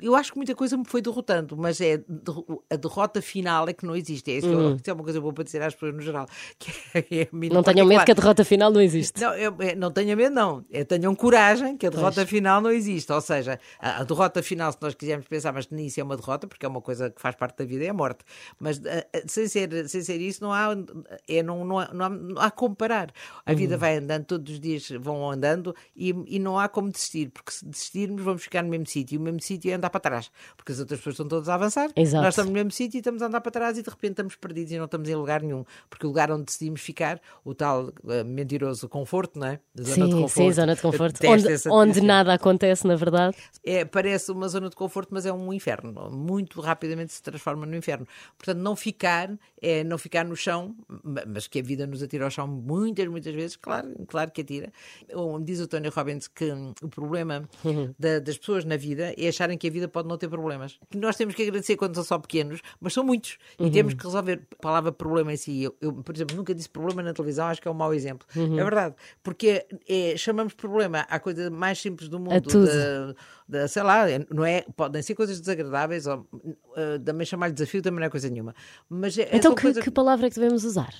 Eu 0.00 0.14
acho 0.14 0.32
que 0.32 0.36
muita 0.38 0.54
coisa 0.54 0.76
me 0.76 0.84
foi 0.84 1.00
derrotando, 1.02 1.56
mas 1.56 1.80
é 1.80 2.02
a 2.70 2.76
derrota 2.76 3.20
final 3.22 3.68
é 3.68 3.72
que 3.72 3.86
não 3.86 3.94
existe. 3.96 4.30
É 4.30 4.38
isso, 4.38 4.46
isso 4.76 4.90
é 4.90 4.92
uma 4.92 5.04
coisa 5.04 5.20
boa 5.20 5.32
para 5.32 5.44
dizer 5.44 5.62
às 5.62 5.74
pessoas 5.74 5.94
no 5.94 6.00
geral. 6.00 6.26
Que 6.58 6.70
é, 6.94 7.20
é 7.20 7.22
a. 7.22 7.54
Não 7.54 7.62
tenham 7.62 7.86
medo 7.86 8.04
que 8.04 8.10
a 8.12 8.14
derrota 8.14 8.44
final 8.44 8.70
não 8.70 8.80
existe. 8.80 9.20
Não, 9.20 9.34
eu- 9.34 9.54
é, 9.60 9.74
não 9.74 9.90
tenham 9.90 10.16
medo, 10.16 10.34
não. 10.34 10.64
É, 10.70 10.84
tenham 10.84 11.14
coragem 11.14 11.76
que 11.76 11.86
a 11.86 11.90
derrota 11.90 12.24
final 12.26 12.60
não 12.60 12.70
existe. 12.70 13.10
Ou 13.12 13.20
seja, 13.20 13.58
a, 13.78 14.00
a 14.00 14.04
derrota 14.04 14.42
final, 14.42 14.70
se 14.72 14.78
nós 14.80 14.94
quisermos 14.94 15.26
pensar, 15.26 15.52
mas 15.52 15.68
nisso 15.68 16.00
é 16.00 16.02
uma 16.02 16.16
derrota, 16.16 16.46
porque 16.46 16.64
é 16.64 16.68
uma 16.68 16.80
coisa 16.80 17.10
que 17.10 17.20
faz 17.20 17.34
parte 17.34 17.58
da 17.58 17.64
vida, 17.64 17.84
é 17.84 17.88
a 17.88 17.94
morte. 17.94 18.24
Mas 18.58 18.80
ah, 18.86 19.04
ah, 19.14 19.22
sem, 19.26 19.46
ser, 19.48 19.88
sem 19.88 20.00
ser 20.02 20.20
isso, 20.20 20.42
não 20.42 20.52
há, 20.52 20.76
é, 21.28 21.42
não, 21.42 21.64
não, 21.64 21.78
há, 21.78 21.92
não, 21.92 22.04
há, 22.04 22.08
não 22.08 22.40
há 22.42 22.50
como 22.50 22.74
parar. 22.74 23.10
A 23.44 23.52
vida 23.54 23.76
vai 23.76 23.96
andando, 23.98 24.24
todos 24.24 24.52
os 24.54 24.60
dias 24.60 24.88
vão 25.00 25.30
andando 25.30 25.74
e, 25.96 26.14
e 26.26 26.38
não 26.38 26.58
há 26.58 26.68
como 26.68 26.90
desistir, 26.90 27.30
porque 27.30 27.52
se 27.52 27.64
desistirmos, 27.64 28.22
vamos 28.22 28.42
ficar 28.42 28.62
no 28.62 28.68
mesmo 28.70 28.86
sítio. 28.86 29.14
E 29.16 29.18
o 29.18 29.20
mesmo 29.20 29.40
sítio 29.44 29.70
é 29.70 29.74
andar 29.74 29.90
para 29.90 30.00
trás, 30.00 30.30
porque 30.56 30.72
as 30.72 30.78
outras 30.80 30.98
pessoas 31.00 31.14
estão 31.14 31.28
todas 31.28 31.48
a 31.48 31.54
avançar. 31.54 31.90
Exato. 31.96 32.24
Nós 32.24 32.34
estamos 32.34 32.50
no 32.50 32.54
mesmo 32.54 32.70
sítio 32.70 32.98
e 32.98 33.00
estamos 33.00 33.22
a 33.22 33.26
andar 33.26 33.40
para 33.40 33.52
trás 33.52 33.78
e 33.78 33.82
de 33.82 33.88
repente 33.90 34.12
estamos 34.12 34.36
perdidos 34.36 34.72
e 34.72 34.78
não 34.78 34.84
estamos 34.86 35.08
em 35.08 35.14
lugar 35.14 35.42
nenhum. 35.42 35.64
Porque 35.90 36.06
o 36.06 36.08
lugar 36.08 36.30
onde 36.30 36.44
decidimos 36.44 36.80
ficar, 36.80 37.20
o 37.44 37.54
tal 37.54 37.92
ah, 38.08 38.24
mentiroso 38.24 38.88
conforto, 38.88 39.38
não 39.38 39.46
é? 39.46 39.60
Zona 39.80 40.06
de 40.06 40.12
Sim, 40.12 40.20
conforto. 40.22 40.30
sim, 40.48 40.52
zona 40.52 40.74
de 40.74 40.82
conforto. 40.82 41.26
Onde, 41.26 41.52
essa 41.52 41.70
onde 41.72 42.00
nada 42.00 42.32
acontece, 42.34 42.86
na 42.86 42.96
verdade. 42.96 43.36
É, 43.64 43.84
parece 43.84 44.30
uma 44.32 44.48
zona 44.48 44.68
de 44.68 44.76
conforto, 44.76 45.08
mas 45.12 45.26
é 45.26 45.32
um 45.32 45.52
inferno. 45.52 46.10
Muito 46.10 46.60
rapidamente 46.60 47.12
se 47.12 47.22
transforma 47.22 47.66
no 47.66 47.76
inferno. 47.76 48.06
Portanto, 48.38 48.58
não 48.58 48.74
ficar 48.76 49.30
é 49.60 49.82
não 49.84 49.96
ficar 49.98 50.24
no 50.24 50.36
chão, 50.36 50.74
ma- 51.02 51.24
mas 51.26 51.46
que 51.46 51.58
a 51.58 51.62
vida 51.62 51.86
nos 51.86 52.02
atira 52.02 52.24
ao 52.24 52.30
chão 52.30 52.46
muitas, 52.46 53.06
muitas 53.08 53.34
vezes, 53.34 53.56
claro, 53.56 53.88
claro 54.06 54.30
que 54.30 54.40
atira. 54.42 54.72
Diz 55.42 55.60
o 55.60 55.66
Tony 55.66 55.88
Robbins 55.88 56.28
que 56.28 56.50
o 56.82 56.88
problema 56.88 57.48
da- 57.98 58.18
das 58.18 58.36
pessoas 58.38 58.64
na 58.64 58.76
vida 58.76 59.14
é 59.16 59.32
acharem 59.34 59.58
que 59.58 59.66
a 59.66 59.70
vida 59.70 59.88
pode 59.88 60.08
não 60.08 60.16
ter 60.16 60.28
problemas. 60.28 60.78
Nós 60.94 61.16
temos 61.16 61.34
que 61.34 61.42
agradecer 61.42 61.76
quando 61.76 61.94
são 61.94 62.04
só 62.04 62.18
pequenos, 62.18 62.60
mas 62.80 62.92
são 62.92 63.04
muitos. 63.04 63.36
E 63.58 63.70
temos 63.70 63.94
que 63.94 64.04
resolver 64.04 64.42
a 64.52 64.62
palavra 64.62 64.92
problema 64.92 65.32
em 65.32 65.36
si. 65.36 65.62
Eu, 65.62 65.74
eu, 65.80 65.92
por 65.92 66.14
exemplo, 66.14 66.36
nunca 66.36 66.54
disse 66.54 66.68
problema 66.68 67.02
na 67.02 67.12
televisão, 67.12 67.46
acho 67.46 67.60
que 67.60 67.68
é 67.68 67.70
um 67.70 67.74
mau 67.74 67.92
exemplo. 67.92 68.26
É 68.34 68.62
verdade. 68.64 68.94
Porque 69.22 69.66
é, 69.88 70.16
chamamos 70.16 70.54
problema 70.54 71.00
à 71.10 71.18
coisa 71.18 71.50
mais 71.50 71.78
simples 71.80 72.08
do 72.08 72.18
mundo. 72.18 72.40
tudo. 72.42 72.66
da- 72.66 73.14
da- 73.48 73.68
sei 73.68 73.82
lá, 73.82 74.08
é- 74.10 74.24
não 74.30 74.44
é, 74.44 74.62
podem 74.76 75.02
ser 75.02 75.14
coisas 75.14 75.38
desagradáveis, 75.40 76.06
ou, 76.06 76.26
uh, 76.32 76.98
também 77.04 77.26
chamar-lhe 77.26 77.52
desafio 77.52 77.82
também 77.82 78.00
não 78.00 78.06
é 78.06 78.10
coisa 78.10 78.28
nenhuma. 78.30 78.54
Mas 78.88 79.18
é, 79.18 79.22
é 79.24 79.36
Então, 79.36 79.54
que, 79.54 79.62
coisa- 79.62 79.80
que 79.82 79.90
palavra 79.90 80.26
é 80.26 80.30
que 80.30 80.36
devemos 80.36 80.64
usar? 80.64 80.92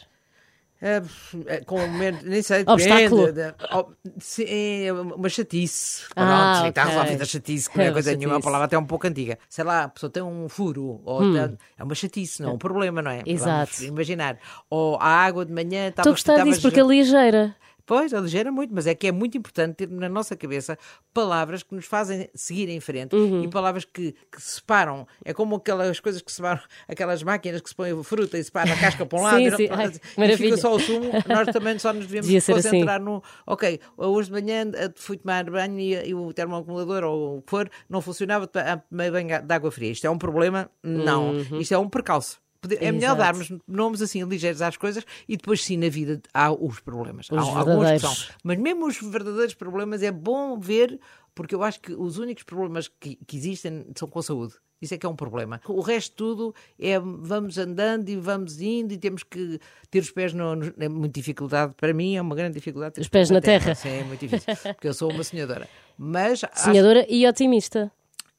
É, 0.83 1.03
é, 1.47 1.61
com 1.65 1.79
menos- 1.89 2.23
nem 2.23 2.43
sei, 2.43 2.63
Obstáculo. 2.67 3.33
depende, 3.33 3.53
de- 3.59 3.65
oh, 3.75 3.87
se- 4.19 4.45
é 4.87 4.93
uma 4.93 5.29
chatice. 5.29 6.03
Ah, 6.15 6.53
Pronto, 6.55 6.69
está 6.69 6.83
ok. 6.83 6.93
resolvida 6.95 7.23
a 7.23 7.27
chatice, 7.27 7.71
que 7.71 7.79
não 7.79 7.85
é 7.85 7.89
É 7.89 7.93
coisa 7.93 8.11
nenhuma, 8.17 8.27
a 8.27 8.37
chatice. 8.37 8.45
palavra 8.45 8.65
até 8.67 8.79
um 8.79 8.85
pouco 8.85 9.07
antiga. 9.07 9.39
Sei 9.49 9.65
lá, 9.65 9.85
a 9.85 9.89
pessoa 9.89 10.11
tem 10.11 10.23
um 10.23 10.49
furo, 10.49 11.01
ou 11.05 11.21
tem- 11.33 11.59
é 11.79 11.83
uma 11.85 11.95
chatice, 11.95 12.43
não 12.43 12.51
é 12.51 12.53
um 12.53 12.59
problema, 12.59 13.01
não 13.01 13.11
é? 13.11 13.19
Hum. 13.19 13.23
Exato. 13.27 13.73
Vamos 13.77 13.89
imaginar. 13.89 14.39
Ou 14.69 14.97
a 15.01 15.07
água 15.09 15.45
de 15.45 15.53
manhã 15.53 15.89
estava 15.89 16.09
Estou 16.11 16.15
estava 16.15 16.45
disso 16.45 16.63
porque 16.63 16.81
é 16.81 16.85
ligeira. 16.85 17.57
Pois, 17.87 18.15
aligera 18.15 18.51
muito, 18.51 18.75
mas 18.75 18.87
é 18.87 18.95
que 18.95 19.07
é 19.07 19.13
muito 19.13 19.37
importante 19.37 19.75
ter 19.77 19.91
na 19.91 20.09
nossa 20.09 20.35
cabeça 20.35 20.79
palavras 21.13 21.63
que 21.63 21.75
nos 21.75 21.85
fazem 21.85 22.29
seguir 22.35 22.69
em 22.69 22.81
frente 22.81 23.15
Uhum. 23.15 23.45
e 23.45 23.49
palavras 23.49 23.85
que, 23.85 24.13
que 24.33 24.41
separam. 24.43 25.07
É 25.25 25.35
como 25.35 25.57
aquelas 25.57 26.01
coisas 26.01 26.23
que 26.23 26.33
separam, 26.33 26.61
aquelas 26.89 27.23
máquinas 27.23 27.61
que 27.61 27.69
se 27.69 27.75
põem 27.75 28.03
fruta 28.03 28.39
e 28.39 28.45
separam 28.45 28.73
a 28.73 28.77
casca 28.77 29.05
para 29.05 29.19
um 29.19 29.23
lado 29.25 29.37
Sim, 29.39 29.47
e, 29.47 29.57
sim. 29.57 29.69
Ai, 29.71 29.93
e 30.17 30.21
maravilha. 30.21 30.37
fica 30.39 30.57
só 30.57 30.75
o 30.75 30.79
sumo. 30.81 31.11
Nós 31.29 31.49
também 31.53 31.79
só 31.79 31.93
nos 31.93 32.07
devemos 32.07 32.27
Devia 32.27 32.41
ser 32.41 32.53
assim. 32.53 32.63
concentrar 32.71 33.01
no. 33.01 33.23
Ok, 33.47 33.79
hoje 33.97 34.29
de 34.31 34.33
manhã 34.41 34.71
eh, 34.75 34.91
fui 34.97 35.17
tomar 35.19 35.45
banho 35.51 35.79
e, 35.79 36.09
e 36.09 36.15
o 36.15 36.33
termoacumulador 36.33 37.05
ou 37.05 37.39
o 37.39 37.43
que 37.43 37.51
for 37.51 37.69
não 37.89 38.01
funcionava, 38.01 38.47
tomei 38.47 39.11
banho 39.11 39.43
de 39.43 39.55
água 39.55 39.71
fria. 39.71 39.91
Isto 39.93 40.07
é 40.07 40.11
um 40.11 40.19
problema? 40.19 40.71
Não. 40.83 41.35
Isto 41.61 41.75
é 41.75 41.79
um 41.79 41.89
percalço. 41.89 42.43
Pode- 42.69 42.85
É 42.85 42.91
melhor 42.93 43.17
darmos 43.17 43.53
nomes 43.67 44.03
assim 44.03 44.23
ligeiros 44.25 44.61
às 44.63 44.77
coisas 44.77 45.05
e 45.29 45.37
depois 45.37 45.63
sim 45.63 45.77
na 45.77 45.89
vida 45.89 46.21
há 46.33 46.53
os 46.53 46.81
problemas. 46.81 47.27
Os 47.31 47.39
há 47.39 47.59
alguns 47.59 47.85
que 47.93 47.99
são. 48.01 48.35
Mas 48.43 48.59
mesmo 48.59 48.87
os 48.87 49.01
verdadeiros 49.01 49.55
problemas 49.55 50.03
é 50.03 50.11
bom 50.13 50.59
ver 50.59 50.99
porque 51.35 51.55
eu 51.55 51.63
acho 51.63 51.81
que 51.81 51.93
os 51.93 52.19
únicos 52.19 52.45
problemas 52.45 52.89
que, 52.89 53.17
que 53.27 53.37
existem 53.37 53.85
são 53.97 54.07
com 54.09 54.19
a 54.19 54.23
saúde. 54.23 54.55
Isso 54.83 54.93
é 54.93 54.99
que 54.99 55.07
é 55.07 55.09
um 55.09 55.17
problema. 55.17 55.61
O 55.67 55.81
resto 55.81 56.15
tudo 56.15 56.55
é 56.79 56.99
vamos 57.01 57.57
andando 57.57 58.09
e 58.11 58.17
vamos 58.17 58.61
indo 58.61 58.93
e 58.93 58.99
temos 58.99 59.23
que 59.23 59.59
ter 59.91 60.01
os 60.01 60.11
pés 60.11 60.35
no, 60.35 60.55
no- 60.55 60.75
é 60.79 60.89
muita 60.89 61.19
dificuldade. 61.19 61.73
Para 61.77 61.95
mim 61.95 62.17
é 62.17 62.21
uma 62.21 62.35
grande 62.35 62.55
dificuldade. 62.55 62.95
ter 62.95 63.01
Os 63.01 63.09
pés 63.09 63.31
na 63.31 63.41
terra. 63.41 63.75
Sim, 63.75 63.89
é 63.89 64.05
muito 64.05 64.21
difícil. 64.27 64.75
Porque 64.75 64.89
eu 64.89 64.93
sou 64.95 65.11
uma 65.11 65.25
sonhadora. 65.25 65.69
Mas 65.97 66.45
acho- 66.45 66.65
Sonhadora 66.65 67.07
e 67.09 67.27
otimista. 67.27 67.91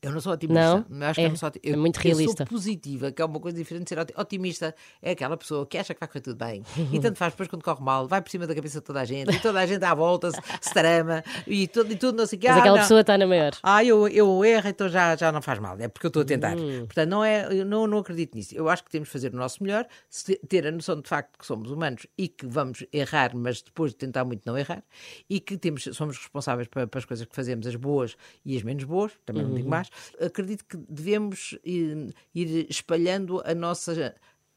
Eu 0.05 0.11
não 0.11 0.21
sou 0.21 0.33
otimista. 0.33 0.85
Não? 0.89 1.07
Acho 1.07 1.15
que 1.15 1.21
É, 1.21 1.25
eu 1.25 1.29
não 1.29 1.35
sou 1.37 1.47
oti- 1.47 1.59
é 1.63 1.69
eu- 1.71 1.77
muito 1.77 1.97
Eu 1.99 2.03
realista. 2.03 2.37
sou 2.37 2.45
positiva, 2.47 3.11
que 3.11 3.21
é 3.21 3.25
uma 3.25 3.39
coisa 3.39 3.57
diferente 3.57 3.83
de 3.85 3.89
ser 3.89 3.99
oti- 3.99 4.13
otimista. 4.17 4.75
É 5.01 5.11
aquela 5.11 5.35
pessoa 5.37 5.65
que 5.65 5.77
acha 5.77 5.93
que 5.93 5.99
vai 5.99 6.07
correr 6.07 6.21
tudo 6.21 6.37
bem. 6.37 6.63
E 6.91 6.99
tanto 6.99 7.17
faz 7.17 7.33
depois 7.33 7.49
quando 7.49 7.63
corre 7.63 7.83
mal, 7.83 8.07
vai 8.07 8.21
por 8.21 8.29
cima 8.29 8.45
da 8.47 8.55
cabeça 8.55 8.79
de 8.79 8.85
toda 8.85 9.01
a 9.01 9.05
gente. 9.05 9.33
E 9.35 9.39
toda 9.39 9.59
a 9.59 9.65
gente 9.65 9.83
à 9.83 9.93
volta 9.93 10.31
se, 10.31 10.39
se 10.61 10.73
trama. 10.73 11.23
E 11.47 11.67
tudo, 11.67 11.91
e 11.91 11.95
tudo 11.95 12.17
não 12.17 12.25
sei 12.25 12.37
o 12.37 12.41
que. 12.41 12.47
Mas 12.47 12.57
Ah, 12.57 12.59
aquela 12.59 12.75
não. 12.77 12.83
pessoa 12.83 13.01
está 13.01 13.17
na 13.17 13.27
maior. 13.27 13.51
Ah, 13.63 13.83
eu, 13.83 14.07
eu 14.07 14.45
erro, 14.45 14.67
então 14.69 14.87
já, 14.89 15.15
já 15.15 15.31
não 15.31 15.41
faz 15.41 15.59
mal. 15.59 15.75
É 15.79 15.87
porque 15.87 16.05
eu 16.05 16.09
estou 16.09 16.21
a 16.21 16.25
tentar. 16.25 16.57
Hum. 16.57 16.85
Portanto, 16.85 17.09
não, 17.09 17.23
é, 17.23 17.47
eu 17.51 17.65
não, 17.65 17.87
não 17.87 17.97
acredito 17.99 18.35
nisso. 18.35 18.55
Eu 18.55 18.69
acho 18.69 18.83
que 18.83 18.89
temos 18.91 19.07
de 19.07 19.11
fazer 19.13 19.33
o 19.33 19.37
nosso 19.37 19.61
melhor, 19.63 19.85
ter 20.47 20.67
a 20.67 20.71
noção 20.71 20.99
de 21.01 21.07
facto 21.09 21.37
que 21.37 21.45
somos 21.45 21.69
humanos 21.71 22.05
e 22.17 22.27
que 22.27 22.45
vamos 22.45 22.85
errar, 22.93 23.31
mas 23.35 23.61
depois 23.61 23.91
de 23.91 23.97
tentar 23.97 24.23
muito 24.25 24.41
não 24.45 24.57
errar, 24.57 24.83
e 25.29 25.39
que 25.39 25.57
temos, 25.57 25.83
somos 25.93 26.17
responsáveis 26.17 26.67
para, 26.67 26.87
para 26.87 26.99
as 26.99 27.05
coisas 27.05 27.25
que 27.25 27.35
fazemos, 27.35 27.65
as 27.67 27.75
boas 27.75 28.15
e 28.45 28.55
as 28.55 28.63
menos 28.63 28.83
boas, 28.83 29.11
também 29.25 29.41
não 29.43 29.49
Uhum. 29.51 29.55
digo 29.57 29.69
mais. 29.69 29.89
Acredito 30.19 30.65
que 30.65 30.77
devemos 30.77 31.57
ir, 31.63 32.13
ir 32.33 32.67
espalhando 32.69 33.41
a 33.45 33.53
nossa 33.53 34.15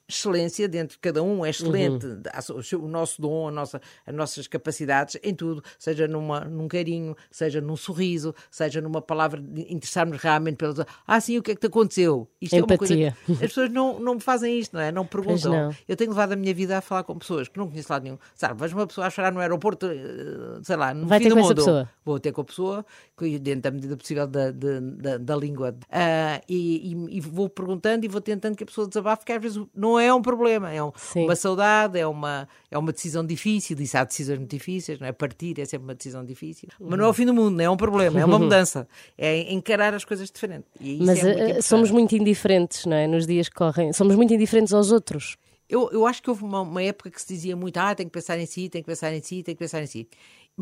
excelência 0.08 0.66
dentro 0.68 0.94
de 0.96 0.98
cada 1.00 1.22
um 1.22 1.44
é 1.44 1.50
excelente 1.50 2.06
Uhum. 2.06 2.84
o 2.84 2.88
nosso 2.88 3.20
dom 3.20 3.48
a 3.48 3.50
nossa, 3.50 3.80
as 4.06 4.14
nossas 4.14 4.46
capacidades 4.46 5.18
em 5.22 5.34
tudo 5.34 5.62
seja 5.78 6.08
numa, 6.08 6.40
num 6.40 6.66
carinho 6.66 7.14
seja 7.30 7.60
num 7.60 7.76
sorriso 7.76 8.34
seja 8.50 8.80
numa 8.80 9.02
palavra 9.02 9.40
de 9.40 9.62
interessarmos 9.72 10.18
realmente 10.18 10.56
pelas 10.56 10.78
ah 11.06 11.20
sim 11.20 11.36
o 11.38 11.42
que 11.42 11.50
é 11.50 11.54
que 11.54 11.60
te 11.60 11.66
aconteceu 11.66 12.26
isto 12.40 12.54
é 12.56 12.58
uma 12.60 12.76
coisa 12.78 12.94
Empatia. 12.94 13.16
que 13.26 13.32
as 13.32 13.38
pessoas 13.40 13.70
não, 13.70 13.98
não 14.00 14.18
fazem 14.18 14.58
isto 14.58 14.72
não 14.74 14.80
é 14.80 14.90
não 14.90 15.04
perguntam 15.04 15.52
não. 15.52 15.74
eu 15.86 15.96
tenho 15.96 16.10
levado 16.10 16.32
a 16.32 16.36
minha 16.36 16.54
vida 16.54 16.78
a 16.78 16.80
falar 16.80 17.02
com 17.04 17.18
pessoas 17.18 17.48
que 17.48 17.58
não 17.58 17.68
conheço 17.68 17.92
lado 17.92 18.02
nenhum 18.04 18.18
sabe 18.34 18.58
vejo 18.60 18.76
uma 18.76 18.86
pessoa 18.86 19.06
a 19.06 19.10
chorar 19.10 19.30
no 19.32 19.40
aeroporto 19.40 19.86
eh, 19.86 20.60
sei 20.62 20.76
lá 20.76 20.94
no 20.94 21.06
Vai 21.06 21.18
fim 21.18 21.24
ter 21.24 21.28
do 21.30 21.34
com 21.34 21.40
essa 21.40 21.48
mundo 21.48 21.56
pessoa. 21.56 21.90
vou 22.04 22.18
ter 22.18 22.32
com 22.32 22.40
a 22.40 22.44
pessoa, 22.44 22.86
que 23.16 23.38
dentro 23.38 23.62
da 23.62 23.70
medida 23.70 23.96
possível 23.96 24.26
da, 24.26 24.50
de- 24.50 24.80
da, 24.80 25.18
da 25.18 25.36
língua, 25.36 25.74
Ah, 25.90 26.40
e, 26.48 26.92
e- 26.94 27.16
e 27.18 27.20
vou 27.20 27.48
perguntando 27.48 28.04
e 28.04 28.08
vou 28.08 28.20
tentando 28.20 28.56
que 28.56 28.62
a 28.62 28.66
pessoa 28.66 28.88
desabafe, 28.88 29.20
porque 29.20 29.32
às 29.32 29.42
vezes 29.42 29.62
não 29.74 29.97
é 29.98 30.12
um 30.12 30.22
problema, 30.22 30.72
é 30.72 30.82
um- 30.82 30.92
uma 31.16 31.36
saudade, 31.36 31.98
é 31.98 32.06
uma, 32.06 32.48
é 32.70 32.78
uma 32.78 32.92
decisão 32.92 33.24
difícil, 33.24 33.76
se 33.86 33.96
há 33.96 34.04
decisões 34.04 34.38
muito 34.38 34.50
difíceis, 34.50 34.98
não 35.00 35.06
é? 35.06 35.12
Partir 35.12 35.58
é 35.60 35.64
sempre 35.64 35.84
uma 35.86 35.94
decisão 35.94 36.24
difícil, 36.24 36.68
mas 36.80 36.98
não 36.98 37.06
é 37.06 37.08
o 37.08 37.12
fim 37.14 37.26
do 37.26 37.34
mundo, 37.34 37.56
não 37.56 37.64
é 37.64 37.70
um 37.70 37.76
problema, 37.76 38.20
é 38.20 38.24
uma 38.24 38.38
mudança, 38.38 38.86
é 39.16 39.52
encarar 39.52 39.94
as 39.94 40.04
coisas 40.04 40.30
diferente. 40.30 40.64
Isso 40.80 41.04
Mas 41.04 41.18
é 41.18 41.24
muito 41.24 41.38
eh, 41.58 41.62
somos 41.62 41.90
muito 41.90 42.14
indiferentes, 42.16 42.86
não 42.86 42.96
é? 42.96 43.06
Nos 43.06 43.26
dias 43.26 43.48
que 43.48 43.54
correm. 43.54 43.92
Somos 43.92 44.14
muito 44.16 44.32
indiferentes 44.34 44.72
aos 44.72 44.92
outros. 44.92 45.36
Eu, 45.68 45.90
eu 45.92 46.06
acho 46.06 46.22
que 46.22 46.30
houve 46.30 46.44
uma, 46.44 46.62
uma 46.62 46.82
época 46.82 47.10
que 47.10 47.20
se 47.20 47.28
dizia 47.28 47.54
muito: 47.54 47.76
ah, 47.76 47.94
tem 47.94 48.06
que 48.06 48.12
pensar 48.12 48.38
em 48.38 48.46
si, 48.46 48.68
tem 48.68 48.82
que 48.82 48.86
pensar 48.86 49.12
em 49.12 49.22
si, 49.22 49.42
tem 49.42 49.54
que 49.54 49.58
pensar 49.58 49.82
em 49.82 49.86
si. 49.86 50.08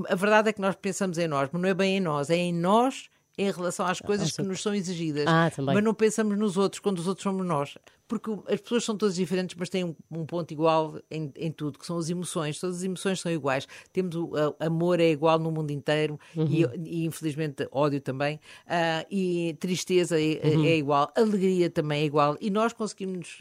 A 0.08 0.14
verdade 0.14 0.48
é 0.48 0.52
que 0.52 0.60
nós 0.60 0.74
pensamos 0.74 1.16
em 1.16 1.26
nós, 1.28 1.48
mas 1.52 1.62
não 1.62 1.68
é 1.68 1.74
bem 1.74 1.96
em 1.98 2.00
nós, 2.00 2.28
é 2.28 2.36
em 2.36 2.52
nós 2.52 3.08
em 3.38 3.50
relação 3.50 3.86
às 3.86 4.00
coisas 4.00 4.32
que 4.32 4.42
nos 4.42 4.62
são 4.62 4.74
exigidas. 4.74 5.24
Ah, 5.28 5.50
também. 5.54 5.74
Mas 5.74 5.84
não 5.84 5.92
pensamos 5.94 6.36
nos 6.38 6.56
outros 6.56 6.80
quando 6.80 6.98
os 6.98 7.06
outros 7.06 7.22
somos 7.22 7.46
nós. 7.46 7.76
Porque 8.08 8.30
as 8.48 8.60
pessoas 8.60 8.84
são 8.84 8.96
todas 8.96 9.16
diferentes, 9.16 9.56
mas 9.58 9.68
têm 9.68 9.82
um, 9.84 9.94
um 10.10 10.24
ponto 10.24 10.52
igual 10.52 10.98
em, 11.10 11.32
em 11.36 11.50
tudo, 11.50 11.78
que 11.78 11.84
são 11.86 11.98
as 11.98 12.08
emoções. 12.08 12.60
Todas 12.60 12.76
as 12.78 12.84
emoções 12.84 13.20
são 13.20 13.32
iguais. 13.32 13.66
Temos 13.92 14.14
o 14.14 14.30
a- 14.36 14.66
amor 14.66 15.00
é 15.00 15.10
igual 15.10 15.38
no 15.38 15.50
mundo 15.50 15.70
inteiro 15.72 16.18
e, 16.36 16.64
e, 16.84 17.04
infelizmente 17.04 17.66
ódio 17.72 18.00
também. 18.00 18.38
Ah, 18.66 19.04
e 19.10 19.56
tristeza 19.58 20.20
é, 20.20 20.34
é 20.34 20.76
igual, 20.76 21.10
alegria 21.16 21.68
também 21.68 22.02
é 22.02 22.04
igual. 22.04 22.36
E 22.40 22.48
nós 22.50 22.72
conseguimos 22.72 23.38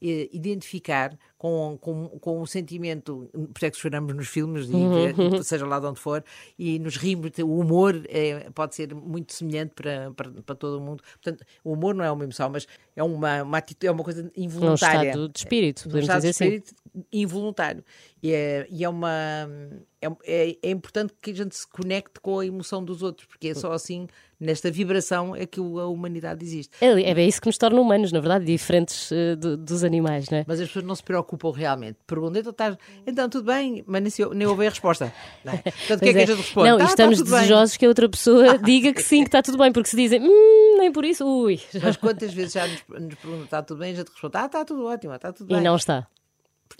eh, 0.00 0.28
identificar 0.32 1.18
com, 1.36 1.76
com, 1.80 2.08
com 2.20 2.40
um 2.40 2.46
sentimento, 2.46 3.28
por 3.32 3.56
isso 3.58 3.66
é 3.66 3.70
que 3.70 3.76
choramos 3.76 4.14
nos 4.14 4.28
filmes, 4.28 4.66
e, 4.68 4.72
seja 5.44 5.66
lá 5.66 5.78
de 5.78 5.86
onde 5.86 6.00
for, 6.00 6.24
e 6.58 6.78
nos 6.78 6.96
rimos. 6.96 7.30
O 7.42 7.58
humor 7.58 8.00
é- 8.08 8.48
pode 8.54 8.74
ser 8.74 8.94
muito 8.94 9.32
semelhante 9.34 9.72
para, 9.74 10.10
para, 10.12 10.30
para 10.30 10.54
todo 10.54 10.78
o 10.78 10.80
mundo. 10.80 11.02
Portanto, 11.22 11.44
o 11.62 11.72
humor 11.72 11.94
não 11.94 12.04
é 12.04 12.10
uma 12.10 12.24
emoção, 12.24 12.48
mas 12.48 12.66
é 12.96 13.02
uma, 13.02 13.42
uma 13.42 13.58
atitude, 13.58 13.86
é 13.88 13.90
uma 13.90 14.03
coisa 14.04 14.22
Num 14.22 14.30
involuntária. 14.36 15.08
estado 15.08 15.28
de 15.28 15.38
espírito, 15.38 15.82
podemos 15.84 16.02
estado 16.04 16.20
de 16.22 16.28
dizer 16.28 16.44
assim. 16.44 16.54
espírito 16.56 16.74
involuntário. 17.12 17.84
E 18.22 18.32
é, 18.32 18.66
e 18.70 18.84
é 18.84 18.88
uma. 18.88 19.48
É, 20.04 20.48
é, 20.50 20.56
é 20.62 20.70
importante 20.70 21.12
que 21.20 21.30
a 21.30 21.34
gente 21.34 21.56
se 21.56 21.66
conecte 21.66 22.20
com 22.20 22.38
a 22.38 22.46
emoção 22.46 22.84
dos 22.84 23.02
outros, 23.02 23.26
porque 23.26 23.48
é 23.48 23.54
só 23.54 23.72
assim, 23.72 24.06
nesta 24.38 24.70
vibração, 24.70 25.34
é 25.34 25.46
que 25.46 25.58
a 25.60 25.62
humanidade 25.86 26.44
existe. 26.44 26.70
É, 26.80 26.88
é 27.10 27.14
bem 27.14 27.28
isso 27.28 27.40
que 27.40 27.46
nos 27.46 27.56
torna 27.56 27.80
humanos, 27.80 28.12
na 28.12 28.20
verdade, 28.20 28.44
diferentes 28.44 29.10
eh, 29.12 29.36
do- 29.36 29.56
dos 29.56 29.82
animais, 29.84 30.28
não 30.28 30.38
é? 30.38 30.44
Mas 30.46 30.60
as 30.60 30.66
pessoas 30.66 30.84
não 30.84 30.94
se 30.94 31.02
preocupam 31.02 31.50
realmente. 31.52 31.96
Perguntam, 32.06 32.40
então, 32.40 32.50
estás, 32.50 32.76
então 33.06 33.28
tudo 33.28 33.46
bem, 33.46 33.82
mas 33.86 34.02
nem, 34.02 34.10
se- 34.10 34.26
nem 34.34 34.46
ouvem 34.46 34.66
a 34.66 34.70
resposta. 34.70 35.12
Não 35.44 35.52
é? 35.54 35.58
Portanto, 35.88 36.00
o 36.00 36.02
que 36.02 36.08
é 36.08 36.12
que 36.12 36.18
a 36.18 36.22
é. 36.22 36.26
gente 36.26 36.36
responde? 36.36 36.68
Não, 36.68 36.76
e 36.76 36.78
"Tá, 36.80 36.84
tá 36.84 36.90
estamos 36.90 37.18
tudo 37.18 37.30
bem." 37.30 37.40
desejosos 37.40 37.76
que 37.76 37.84
a 37.84 37.88
outra 37.88 38.08
pessoa 38.08 38.58
diga 38.62 38.92
que 38.92 39.02
sim, 39.02 39.22
que 39.22 39.28
está 39.28 39.42
tudo 39.42 39.56
bem, 39.58 39.72
porque 39.72 39.88
se 39.88 39.96
dizem, 39.96 40.20
hum, 40.22 40.76
nem 40.78 40.92
por 40.92 41.04
isso, 41.04 41.24
ui. 41.26 41.60
Mas 41.82 41.96
quantas 41.98 42.34
vezes 42.34 42.52
já 42.52 42.66
nos, 42.66 42.82
nos 42.88 43.14
perguntam, 43.14 43.44
está 43.44 43.62
tudo 43.62 43.78
bem? 43.78 43.92
A 43.92 43.96
gente 43.96 44.08
responde, 44.10 44.36
ah, 44.36 44.46
está 44.46 44.64
tudo 44.64 44.84
ótimo, 44.86 45.14
está 45.14 45.32
tudo 45.32 45.50
E 45.50 45.54
bem. 45.54 45.62
não 45.62 45.76
está. 45.76 46.06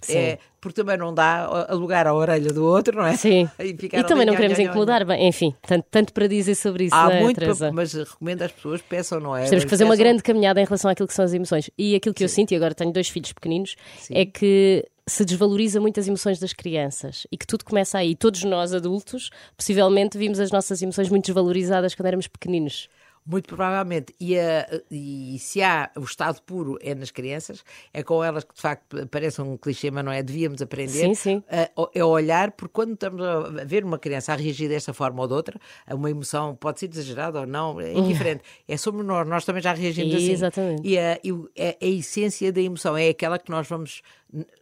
Sim. 0.02 0.18
É, 0.18 0.38
porque 0.60 0.74
também 0.82 0.96
não 0.98 1.14
dá 1.14 1.44
a 1.68 1.74
lugar 1.74 2.06
à 2.06 2.12
orelha 2.14 2.52
do 2.52 2.64
outro, 2.64 2.96
não 2.96 3.06
é? 3.06 3.16
Sim. 3.16 3.48
E, 3.58 3.68
E 3.70 3.76
também 4.04 4.22
ali, 4.22 4.26
não 4.26 4.34
queremos 4.36 4.58
incomodar. 4.58 5.04
Bem, 5.04 5.26
enfim, 5.28 5.54
tanto, 5.66 5.86
tanto 5.90 6.12
para 6.12 6.26
dizer 6.26 6.54
sobre 6.54 6.84
isso, 6.84 6.94
Há 6.94 7.10
é, 7.12 7.20
muito, 7.22 7.38
Teresa? 7.38 7.70
mas 7.72 7.92
recomendo 7.94 8.42
às 8.42 8.52
pessoas, 8.52 8.82
peçam, 8.82 9.20
não 9.20 9.34
é? 9.36 9.44
Temos 9.44 9.64
que 9.64 9.64
Mas 9.66 9.70
fazer 9.70 9.84
uma 9.84 9.92
peçam- 9.92 10.04
grande 10.04 10.22
caminhada 10.22 10.60
em 10.60 10.64
relação 10.64 10.90
àquilo 10.90 11.08
que 11.08 11.14
são 11.14 11.24
as 11.24 11.32
emoções. 11.32 11.70
E 11.78 11.94
aquilo 11.94 12.14
que 12.14 12.24
eu 12.24 12.28
sinto, 12.28 12.52
e 12.52 12.56
agora 12.56 12.74
tenho 12.74 12.92
dois 12.92 13.08
filhos 13.08 13.32
pequeninos, 13.32 13.76
é 14.10 14.26
que 14.26 14.84
se 15.06 15.24
desvaloriza 15.24 15.80
muito 15.80 16.00
as 16.00 16.08
emoções 16.08 16.38
das 16.38 16.52
crianças 16.52 17.26
e 17.30 17.36
que 17.36 17.46
tudo 17.46 17.64
começa 17.64 17.98
aí. 17.98 18.14
Todos 18.14 18.42
nós, 18.44 18.72
adultos, 18.74 19.30
possivelmente 19.56 20.16
vimos 20.18 20.40
as 20.40 20.50
nossas 20.50 20.80
emoções 20.82 21.08
muito 21.10 21.26
desvalorizadas 21.26 21.94
quando 21.94 22.06
éramos 22.06 22.26
pequeninos. 22.26 22.88
Muito 23.26 23.46
provavelmente. 23.48 24.14
E, 24.20 24.38
a- 24.38 24.68
e 24.90 25.38
se 25.38 25.62
há 25.62 25.90
o 25.96 26.02
estado 26.02 26.42
puro 26.42 26.76
é 26.82 26.94
nas 26.94 27.10
crianças, 27.10 27.64
é 27.92 28.02
com 28.02 28.22
elas 28.22 28.44
que 28.44 28.54
de 28.54 28.60
facto 28.60 29.06
parece 29.10 29.40
um 29.40 29.56
clichê, 29.56 29.90
mas 29.90 30.04
não 30.04 30.12
é? 30.12 30.22
Devíamos 30.22 30.60
aprender. 30.60 30.90
Sim, 30.92 31.14
sim. 31.14 31.42
a- 31.48 31.70
É 31.94 32.04
olhar, 32.04 32.50
porque 32.52 32.72
quando 32.72 32.92
estamos 32.92 33.22
a 33.24 33.64
ver 33.64 33.82
uma 33.84 33.98
criança 33.98 34.32
a 34.32 34.36
reagir 34.36 34.68
desta 34.68 34.92
forma 34.92 35.22
ou 35.22 35.26
de 35.28 35.32
outra, 35.34 35.58
a 35.86 35.94
uma 35.94 36.10
emoção 36.10 36.54
pode 36.54 36.80
ser 36.80 36.90
exagerada 36.90 37.40
ou 37.40 37.46
não, 37.46 37.80
é 37.80 37.94
indiferente. 37.94 38.42
É 38.68 38.76
somos 38.76 39.04
nós, 39.06 39.26
nós 39.26 39.44
também 39.44 39.62
já 39.62 39.72
reagimos 39.72 40.14
assim. 40.14 40.32
Exatamente. 40.32 40.86
E 40.86 40.98
a, 40.98 41.18
e 41.24 41.32
o- 41.32 41.48
a- 41.58 41.76
a 41.82 41.88
essência 41.88 42.52
da 42.52 42.60
emoção 42.60 42.94
é 42.96 43.08
aquela 43.08 43.38
que 43.38 43.50
nós 43.50 43.66
vamos, 43.66 44.02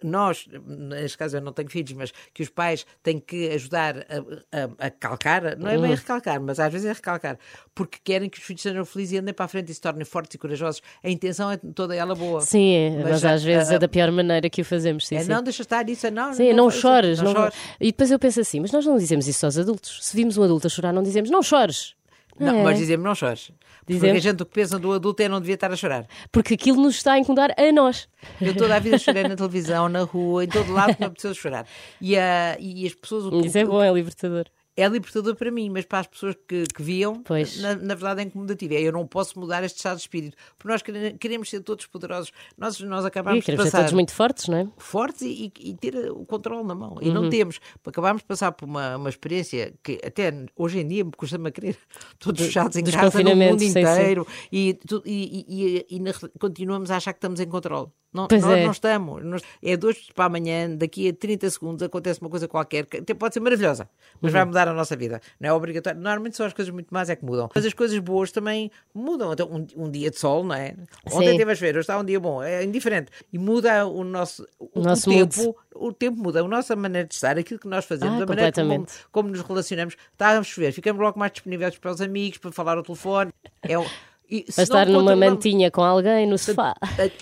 nós, 0.03 0.47
neste 0.67 1.17
caso 1.19 1.37
eu 1.37 1.41
não 1.41 1.53
tenho 1.53 1.71
filhos, 1.71 1.93
mas 1.93 2.13
que 2.35 2.43
os 2.43 2.49
pais 2.49 2.85
têm 3.03 3.19
que 3.19 3.49
ajudar 3.51 3.99
a, 3.99 4.63
a- 4.81 4.87
a 4.87 4.91
calcar, 4.91 5.57
não 5.57 5.69
é 5.69 5.79
bem 5.79 5.93
a 5.93 5.97
recalcar, 5.97 6.41
mas 6.41 6.59
às 6.61 6.73
vezes 6.73 6.87
é 6.89 6.93
recalcar, 6.93 7.39
porque 7.75 7.99
querem 8.05 8.29
que 8.29 8.39
os 8.39 8.45
filhos 8.45 8.63
sejam 8.63 8.85
felizes 8.85 9.13
e 9.15 9.19
andem 9.19 9.33
para 9.35 9.45
a 9.45 9.49
frente 9.49 9.71
e 9.71 9.75
se 9.75 9.81
tornem 9.81 10.05
fortes 10.05 10.35
e 10.35 10.39
corajosos. 10.39 10.83
A 11.03 11.09
intenção 11.11 11.51
é 11.51 11.57
toda 11.57 11.95
ela 11.95 12.15
boa. 12.15 12.41
Sim, 12.41 12.73
é, 12.75 12.91
mas, 12.91 13.05
Mas, 13.05 13.25
às 13.25 13.43
ah, 13.43 13.45
vezes 13.45 13.71
ah, 13.71 13.75
é 13.75 13.79
da 13.79 13.89
pior 13.89 14.11
maneira 14.11 14.49
que 14.51 14.61
o 14.61 14.65
fazemos. 14.65 15.07
Sim, 15.07 15.17
é 15.17 15.23
sim. 15.25 15.31
não, 15.31 15.43
deixa 15.43 15.63
estar 15.63 15.89
isso, 15.89 16.07
é 16.07 16.11
não. 16.11 16.33
Sim, 16.33 16.53
não, 16.53 16.69
isso, 16.69 16.79
chores. 16.81 17.19
não 17.19 17.33
não- 17.33 17.41
chores. 17.43 17.55
E 17.81 17.87
depois 17.87 18.11
eu 18.11 18.19
penso 18.19 18.41
assim, 18.41 18.61
mas 18.61 18.73
nós 18.73 18.85
não 18.87 18.97
dizemos 18.97 19.27
isso 19.27 19.45
aos 19.47 19.57
adultos. 19.59 19.99
Se 20.05 20.17
vimos 20.17 20.37
um 20.37 20.43
adulto 20.43 20.67
a 20.67 20.71
chorar, 20.71 20.93
não 20.93 21.03
dizemos, 21.03 21.31
não 21.31 21.43
chores. 21.43 21.95
Não, 22.38 22.61
é? 22.61 22.62
mas 22.62 22.79
dizemos 22.79 23.05
não 23.05 23.14
chores. 23.14 23.51
Porque 23.81 23.95
Dizemos. 23.95 24.16
a 24.16 24.21
gente 24.21 24.42
o 24.42 24.47
que 24.47 24.53
pensa 24.55 24.79
do 24.79 24.92
adulto 24.92 25.23
é 25.23 25.29
não 25.29 25.40
devia 25.40 25.55
estar 25.55 25.71
a 25.73 25.77
chorar. 25.77 26.07
Porque 26.31 26.55
aquilo 26.55 26.81
nos 26.81 26.97
está 26.97 27.12
a 27.14 27.18
incomodar 27.18 27.53
a 27.59 27.73
nós. 27.73 28.09
Eu 28.40 28.57
toda 28.57 28.77
a 28.77 28.79
vida 28.79 28.97
chorei 28.99 29.25
na 29.25 29.35
televisão, 29.37 29.88
na 29.88 30.03
rua, 30.03 30.45
em 30.45 30.49
todo 30.49 30.73
lado 30.73 30.95
que 30.95 31.01
me 31.01 31.07
apeteceu 31.07 31.35
chorar. 31.35 31.66
E, 32.01 32.16
a, 32.16 32.57
e 32.61 32.87
as 32.87 32.95
pessoas. 32.95 33.27
O, 33.27 33.40
que- 33.40 33.47
Isso 33.49 33.59
é 33.59 33.64
bom, 33.64 33.83
é 33.83 33.92
libertador. 33.92 34.47
É 34.77 34.89
libertador 34.89 35.35
para 35.37 35.51
mim, 35.51 35.69
mas 35.71 35.85
para 35.85 35.99
as 36.01 36.07
pessoas 36.07 36.35
que, 36.49 36.65
que 36.75 36.83
viam, 36.83 37.23
na, 37.61 37.75
na 37.77 37.95
verdade 37.95 38.21
é 38.23 38.25
incomodativo. 38.25 38.73
É, 38.75 38.81
Eu 38.81 38.93
não 38.93 39.07
posso 39.07 39.39
mudar 39.39 39.63
este 39.65 39.77
estado 39.77 39.97
de 39.97 40.03
espírito, 40.03 40.37
porque 40.57 40.69
nós 40.73 40.83
quere- 40.83 41.13
queremos 41.19 41.51
ser 41.51 41.61
todos 41.61 41.85
poderosos. 41.87 42.33
Nós, 42.57 42.81
nós 42.81 43.05
E 43.05 43.09
acabamos 43.09 43.41
de 43.41 43.45
queremos 43.47 43.65
ser 43.67 43.71
passar 43.71 43.79
todos 43.85 43.93
muito 43.93 44.13
fortes, 44.15 44.49
não 44.49 44.57
é? 44.59 44.69
fortes 44.79 45.23
e, 45.23 45.53
e 45.61 45.75
ter 45.75 46.11
o 46.11 46.25
controle 46.25 46.67
na 46.67 46.75
mão. 46.75 46.97
E 47.03 47.09
Uhum. 47.09 47.15
não 47.15 47.31
temos. 47.31 47.61
Acabámos 47.87 48.23
de 48.23 48.27
passar 48.29 48.53
por 48.53 48.65
uma, 48.67 48.97
uma 48.97 49.09
experiência 49.11 49.75
que 49.83 50.01
até 50.05 50.33
hoje 50.57 50.79
em 50.81 50.89
dia 50.89 51.05
me 51.05 51.13
custa-me 51.13 51.49
a 51.49 51.53
crer. 51.53 51.77
Todos 52.19 52.41
fechados 52.41 52.77
em 52.77 52.83
dos 52.83 52.95
casa 52.95 53.23
no 53.23 53.37
mundo 53.37 53.59
sim, 53.61 53.69
inteiro 53.69 54.27
e, 54.51 54.79
e, 55.05 55.47
e- 55.49 55.87
e- 55.97 55.97
e 55.99 56.39
continuamos 56.39 56.91
a 56.91 56.97
achar 56.97 57.13
que 57.13 57.19
estamos 57.19 57.41
em 57.41 57.47
controle. 57.49 57.89
Não, 58.13 58.29
Pois 58.29 58.43
nós 58.43 58.59
é. 58.59 58.65
não 58.65 58.73
estamos. 58.73 59.25
Nós- 59.25 59.43
é 59.63 59.75
dois 59.75 60.11
para 60.15 60.27
amanhã, 60.27 60.69
daqui 60.77 61.09
a 61.09 61.15
30 61.15 61.49
segundos 61.49 61.83
acontece 61.83 62.21
uma 62.21 62.29
coisa 62.29 62.47
qualquer, 62.47 62.85
que 62.85 62.99
até 62.99 63.15
pode 63.15 63.33
ser 63.33 63.41
maravilhosa, 63.41 63.89
mas 64.21 64.31
Uhum. 64.33 64.39
vai 64.39 64.45
mudar 64.45 64.62
a 64.68 64.72
nossa 64.72 64.94
vida. 64.96 65.20
Não 65.40 65.48
é 65.48 65.53
obrigatório. 65.53 66.01
Normalmente 66.01 66.37
são 66.37 66.46
as 66.46 66.53
coisas 66.53 66.72
muito 66.72 66.88
más 66.92 67.09
é 67.11 67.16
que 67.16 67.25
mudam. 67.25 67.48
Mas 67.55 67.64
as 67.66 67.72
coisas 67.75 67.98
boas 67.98 68.31
também 68.31 68.70
mudam. 68.94 69.33
Então, 69.33 69.48
um, 69.51 69.85
um 69.85 69.90
dia 69.90 70.11
de 70.11 70.18
sol, 70.18 70.44
não 70.44 70.55
é? 70.55 70.75
Ontem 71.12 71.31
Sim. 71.33 71.37
teve 71.38 71.53
a 71.53 71.55
chover, 71.55 71.70
hoje 71.75 71.81
está 71.81 71.98
um 71.98 72.05
dia 72.05 72.18
bom. 72.20 72.42
É 72.42 72.62
indiferente. 72.64 73.11
E 73.33 73.38
muda 73.38 73.87
o 73.87 74.05
nosso, 74.05 74.46
o, 74.59 74.81
o 74.81 74.83
nosso 74.83 75.09
tempo. 75.11 75.57
O 75.75 75.92
tempo 75.92 76.18
muda, 76.18 76.40
a 76.40 76.48
nossa 76.48 76.77
maneira 76.77 77.09
de 77.09 77.14
estar, 77.14 77.38
aquilo 77.38 77.59
que 77.59 77.66
nós 77.68 77.85
fazemos, 77.85 78.20
Ah, 78.20 78.25
a 78.25 78.27
maneira 78.27 78.53
como, 78.53 78.87
como 79.11 79.29
nos 79.31 79.40
relacionamos. 79.40 79.96
Está 80.12 80.38
a 80.38 80.42
chover, 80.42 80.72
ficamos 80.72 81.01
logo 81.01 81.18
mais 81.18 81.33
disponíveis 81.33 81.77
para 81.79 81.90
os 81.90 82.01
amigos, 82.01 82.38
para 82.38 82.53
falar 82.53 82.77
ao 82.77 82.83
telefone. 82.83 83.33
É, 83.62 83.79
o- 83.79 83.87
e 84.33 84.42
Para 84.53 84.62
estar 84.64 84.87
numa 84.87 85.14
mantinha 85.14 85.71
com 85.71 85.83
alguém 85.83 86.27
no 86.27 86.38
sofá. 86.38 86.75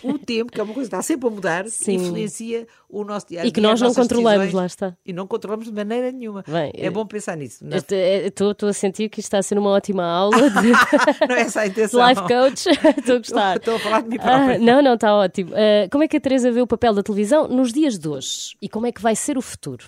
o 0.04 0.16
tempo, 0.18 0.52
que 0.52 0.60
é 0.60 0.62
uma 0.62 0.72
coisa 0.72 0.88
que 0.88 0.94
está 0.94 1.02
sempre 1.02 1.26
a 1.26 1.30
mudar, 1.30 1.66
Sim. 1.68 1.94
influencia 1.94 2.68
o 2.88 3.02
nosso 3.02 3.26
dia 3.26 3.42
a 3.42 3.46
E 3.46 3.50
que 3.50 3.60
dia, 3.60 3.68
nós 3.68 3.80
não 3.80 3.92
controlamos, 3.92 4.38
decisões, 4.38 4.54
lá 4.54 4.66
está. 4.66 4.96
E 5.04 5.12
não 5.12 5.26
controlamos 5.26 5.66
de 5.66 5.72
maneira 5.72 6.12
nenhuma. 6.12 6.44
Bem, 6.46 6.70
é 6.74 6.86
eh, 6.86 6.90
bom 6.90 7.04
pensar 7.04 7.36
nisso. 7.36 7.64
Não, 7.64 7.76
Estou 7.76 8.68
a 8.68 8.72
sentir 8.72 9.08
que 9.08 9.18
isto 9.20 9.26
está 9.26 9.38
a 9.38 9.42
ser 9.42 9.58
uma 9.58 9.70
ótima 9.70 10.04
aula 10.04 10.36
de 10.50 10.70
não 11.28 11.34
é 11.34 11.40
essa 11.40 11.62
a 11.62 11.66
intenção. 11.66 12.00
life 12.08 12.22
coach. 12.22 12.66
Estou 12.98 13.16
a 13.16 13.18
gostar. 13.18 13.56
Estou 13.56 13.74
a 13.74 13.78
falar 13.80 14.02
de 14.02 14.08
mim 14.08 14.16
Ah, 14.20 14.22
própria. 14.22 14.58
não, 14.58 14.80
não, 14.82 14.94
está 14.94 15.14
ótimo. 15.14 15.50
Ah, 15.54 15.88
como 15.90 16.04
é 16.04 16.08
que 16.08 16.16
a 16.16 16.20
Teresa 16.20 16.50
vê 16.52 16.62
o 16.62 16.66
papel 16.66 16.94
da 16.94 17.02
televisão 17.02 17.48
nos 17.48 17.72
dias 17.72 17.98
de 17.98 18.08
hoje? 18.08 18.56
E 18.62 18.68
como 18.68 18.86
é 18.86 18.92
que 18.92 19.02
vai 19.02 19.16
ser 19.16 19.36
o 19.36 19.42
futuro? 19.42 19.84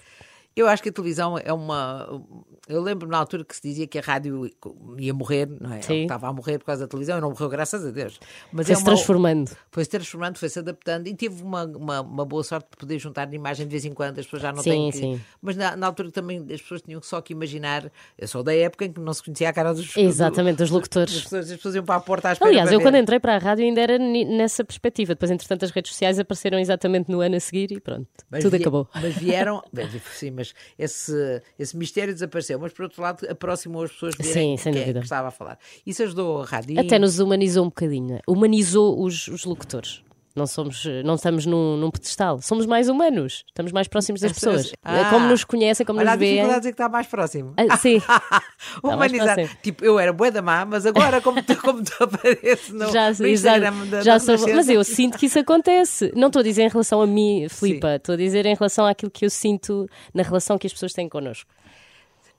Eu 0.55 0.69
acho 0.69 0.83
que 0.83 0.91
a 0.91 0.93
televisão 0.93 1.39
é 1.39 1.53
uma. 1.53 2.23
Eu 2.69 2.81
lembro 2.81 3.09
na 3.09 3.19
altura 3.19 3.45
que 3.45 3.57
se 3.57 3.63
dizia 3.63 3.87
que 3.89 3.99
a 3.99 4.01
rádio 4.01 4.49
ia 4.97 5.13
morrer, 5.13 5.49
não 5.61 5.73
é? 5.75 5.81
Estava 5.81 6.29
a 6.29 6.33
morrer 6.33 6.59
por 6.59 6.67
causa 6.67 6.83
da 6.83 6.89
televisão 6.89 7.19
e 7.19 7.21
não 7.21 7.31
morreu, 7.31 7.49
graças 7.49 7.85
a 7.85 7.91
Deus. 7.91 8.21
Mas 8.53 8.67
Foi-se 8.67 8.83
uma- 8.83 8.87
transformando. 8.93 9.51
Foi-se 9.73 9.91
transformando, 9.91 10.39
foi-se 10.39 10.59
adaptando 10.61 11.09
e 11.09 11.15
tive 11.15 11.43
uma, 11.43 11.65
uma, 11.65 12.01
uma 12.03 12.25
boa 12.25 12.45
sorte 12.45 12.69
de 12.71 12.77
poder 12.77 12.99
juntar 13.01 13.25
de 13.25 13.35
imagem 13.35 13.67
de 13.67 13.71
vez 13.73 13.85
em 13.85 13.93
quando, 13.93 14.21
as 14.21 14.27
pessoas 14.27 14.43
já 14.43 14.53
não 14.53 14.63
Sim, 14.63 14.71
têm 14.71 14.91
que... 14.93 14.97
sim. 14.99 15.21
Mas 15.43 15.57
na, 15.57 15.75
na 15.75 15.89
altura 15.89 16.13
também 16.13 16.39
as 16.53 16.63
pessoas 16.63 16.83
tinham 16.83 17.03
só 17.03 17.21
que 17.21 17.33
imaginar, 17.33 17.91
eu 18.17 18.29
sou 18.29 18.45
da 18.45 18.55
época 18.55 18.85
em 18.85 18.93
que 18.93 19.01
não 19.01 19.13
se 19.13 19.25
conhecia 19.25 19.49
a 19.49 19.53
cara 19.53 19.75
dos... 19.75 19.97
Exatamente, 19.97 20.59
dos 20.59 20.71
do- 20.71 20.75
locutores. 20.77 21.17
As 21.17 21.23
pessoas, 21.25 21.51
as 21.51 21.57
pessoas 21.57 21.75
iam 21.75 21.85
para 21.85 21.97
a 21.97 22.01
porta 22.01 22.29
à 22.29 22.33
espera 22.33 22.49
Aliás, 22.49 22.71
eu 22.71 22.81
quando 22.81 22.97
entrei 22.97 23.19
para 23.19 23.35
a 23.35 23.39
rádio 23.39 23.65
ainda 23.65 23.81
era 23.81 23.99
nessa 23.99 24.65
perspectiva. 24.65 25.15
Depois, 25.15 25.33
entretanto, 25.33 25.65
as 25.65 25.73
redes 25.73 25.91
sociais 25.91 26.17
apareceram 26.19 26.61
exatamente 26.61 27.11
no 27.11 27.21
ano 27.21 27.35
a 27.35 27.41
seguir 27.41 27.73
e 27.73 27.81
pronto, 27.81 28.07
Mas 28.31 28.45
tudo 28.45 28.55
acabou. 28.55 28.89
Mas 28.95 29.17
vieram, 29.17 29.63
sim, 30.15 30.31
mas 30.31 30.55
esse, 30.79 31.43
esse 31.59 31.77
mistério 31.77 32.13
desapareceu. 32.15 32.52
Mas 32.59 32.73
por 32.73 32.83
outro 32.85 33.03
lado, 33.03 33.27
aproximou 33.31 33.83
as 33.85 33.93
pessoas 33.93 34.15
de 34.15 34.25
Sim, 34.25 34.57
sem 34.57 34.73
quem 34.73 34.83
é 34.83 34.85
dúvida. 34.85 35.01
que 35.01 35.07
estava 35.07 35.29
a 35.29 35.31
falar. 35.31 35.59
Isso 35.87 36.03
ajudou 36.03 36.43
a 36.43 36.45
rádio. 36.45 36.79
Até 36.81 36.99
nos 36.99 37.19
humanizou 37.19 37.65
um 37.65 37.69
bocadinho, 37.69 38.15
né? 38.15 38.21
humanizou 38.27 39.03
os, 39.03 39.29
os 39.29 39.45
locutores. 39.45 40.03
Não, 40.35 40.47
somos, 40.47 40.87
não 41.05 41.17
estamos 41.17 41.45
num, 41.45 41.77
num 41.77 41.91
pedestal, 41.91 42.41
somos 42.41 42.65
mais 42.65 42.89
humanos, 42.89 43.45
estamos 43.49 43.71
mais 43.71 43.87
próximos 43.87 44.19
das 44.23 44.31
As 44.31 44.39
pessoas- 44.39 44.63
pessoas. 44.71 44.75
Ah. 44.83 45.11
como 45.11 45.27
nos 45.29 45.45
conhecem, 45.45 45.85
como 45.85 45.99
Olha 46.01 46.09
a 46.09 46.13
nos 46.13 46.21
veem. 46.21 46.31
dificuldade 46.37 46.55
de 46.55 46.61
dizer 46.63 46.71
que 46.73 46.83
está 46.83 46.89
mais 46.89 47.07
próximo. 47.07 47.53
Ah, 47.55 47.77
sim, 47.77 48.01
Humanizar. 48.83 49.37
Tipo, 49.63 49.85
eu 49.85 49.99
era 49.99 50.11
bué 50.11 50.31
da 50.31 50.41
má, 50.43 50.65
mas 50.65 50.87
agora 50.87 51.21
como 51.21 51.43
tu, 51.43 51.55
como 51.61 51.83
tu 51.85 51.93
apareces 52.03 52.71
no, 52.71 52.91
já, 52.91 53.13
no. 53.13 53.27
Instagram 53.29 53.87
da, 53.89 54.01
já 54.03 54.19
sou, 54.19 54.37
mas 54.55 54.69
eu 54.71 54.83
sinto 54.85 55.19
que 55.19 55.27
isso 55.27 55.39
acontece. 55.39 56.11
Não 56.17 56.29
estou 56.29 56.41
a 56.41 56.43
dizer 56.43 56.63
em 56.63 56.69
relação 56.69 57.01
a 57.03 57.07
mim, 57.07 57.47
Filipa, 57.49 57.97
estou 57.97 58.15
a 58.15 58.17
dizer 58.17 58.47
em 58.47 58.55
relação 58.55 58.87
àquilo 58.87 59.11
que 59.11 59.25
eu 59.25 59.31
sinto 59.31 59.87
na 60.15 60.23
relação 60.23 60.57
que 60.59 60.67
as 60.67 60.73
pessoas 60.73 60.93
têm 60.93 61.09
connosco. 61.09 61.51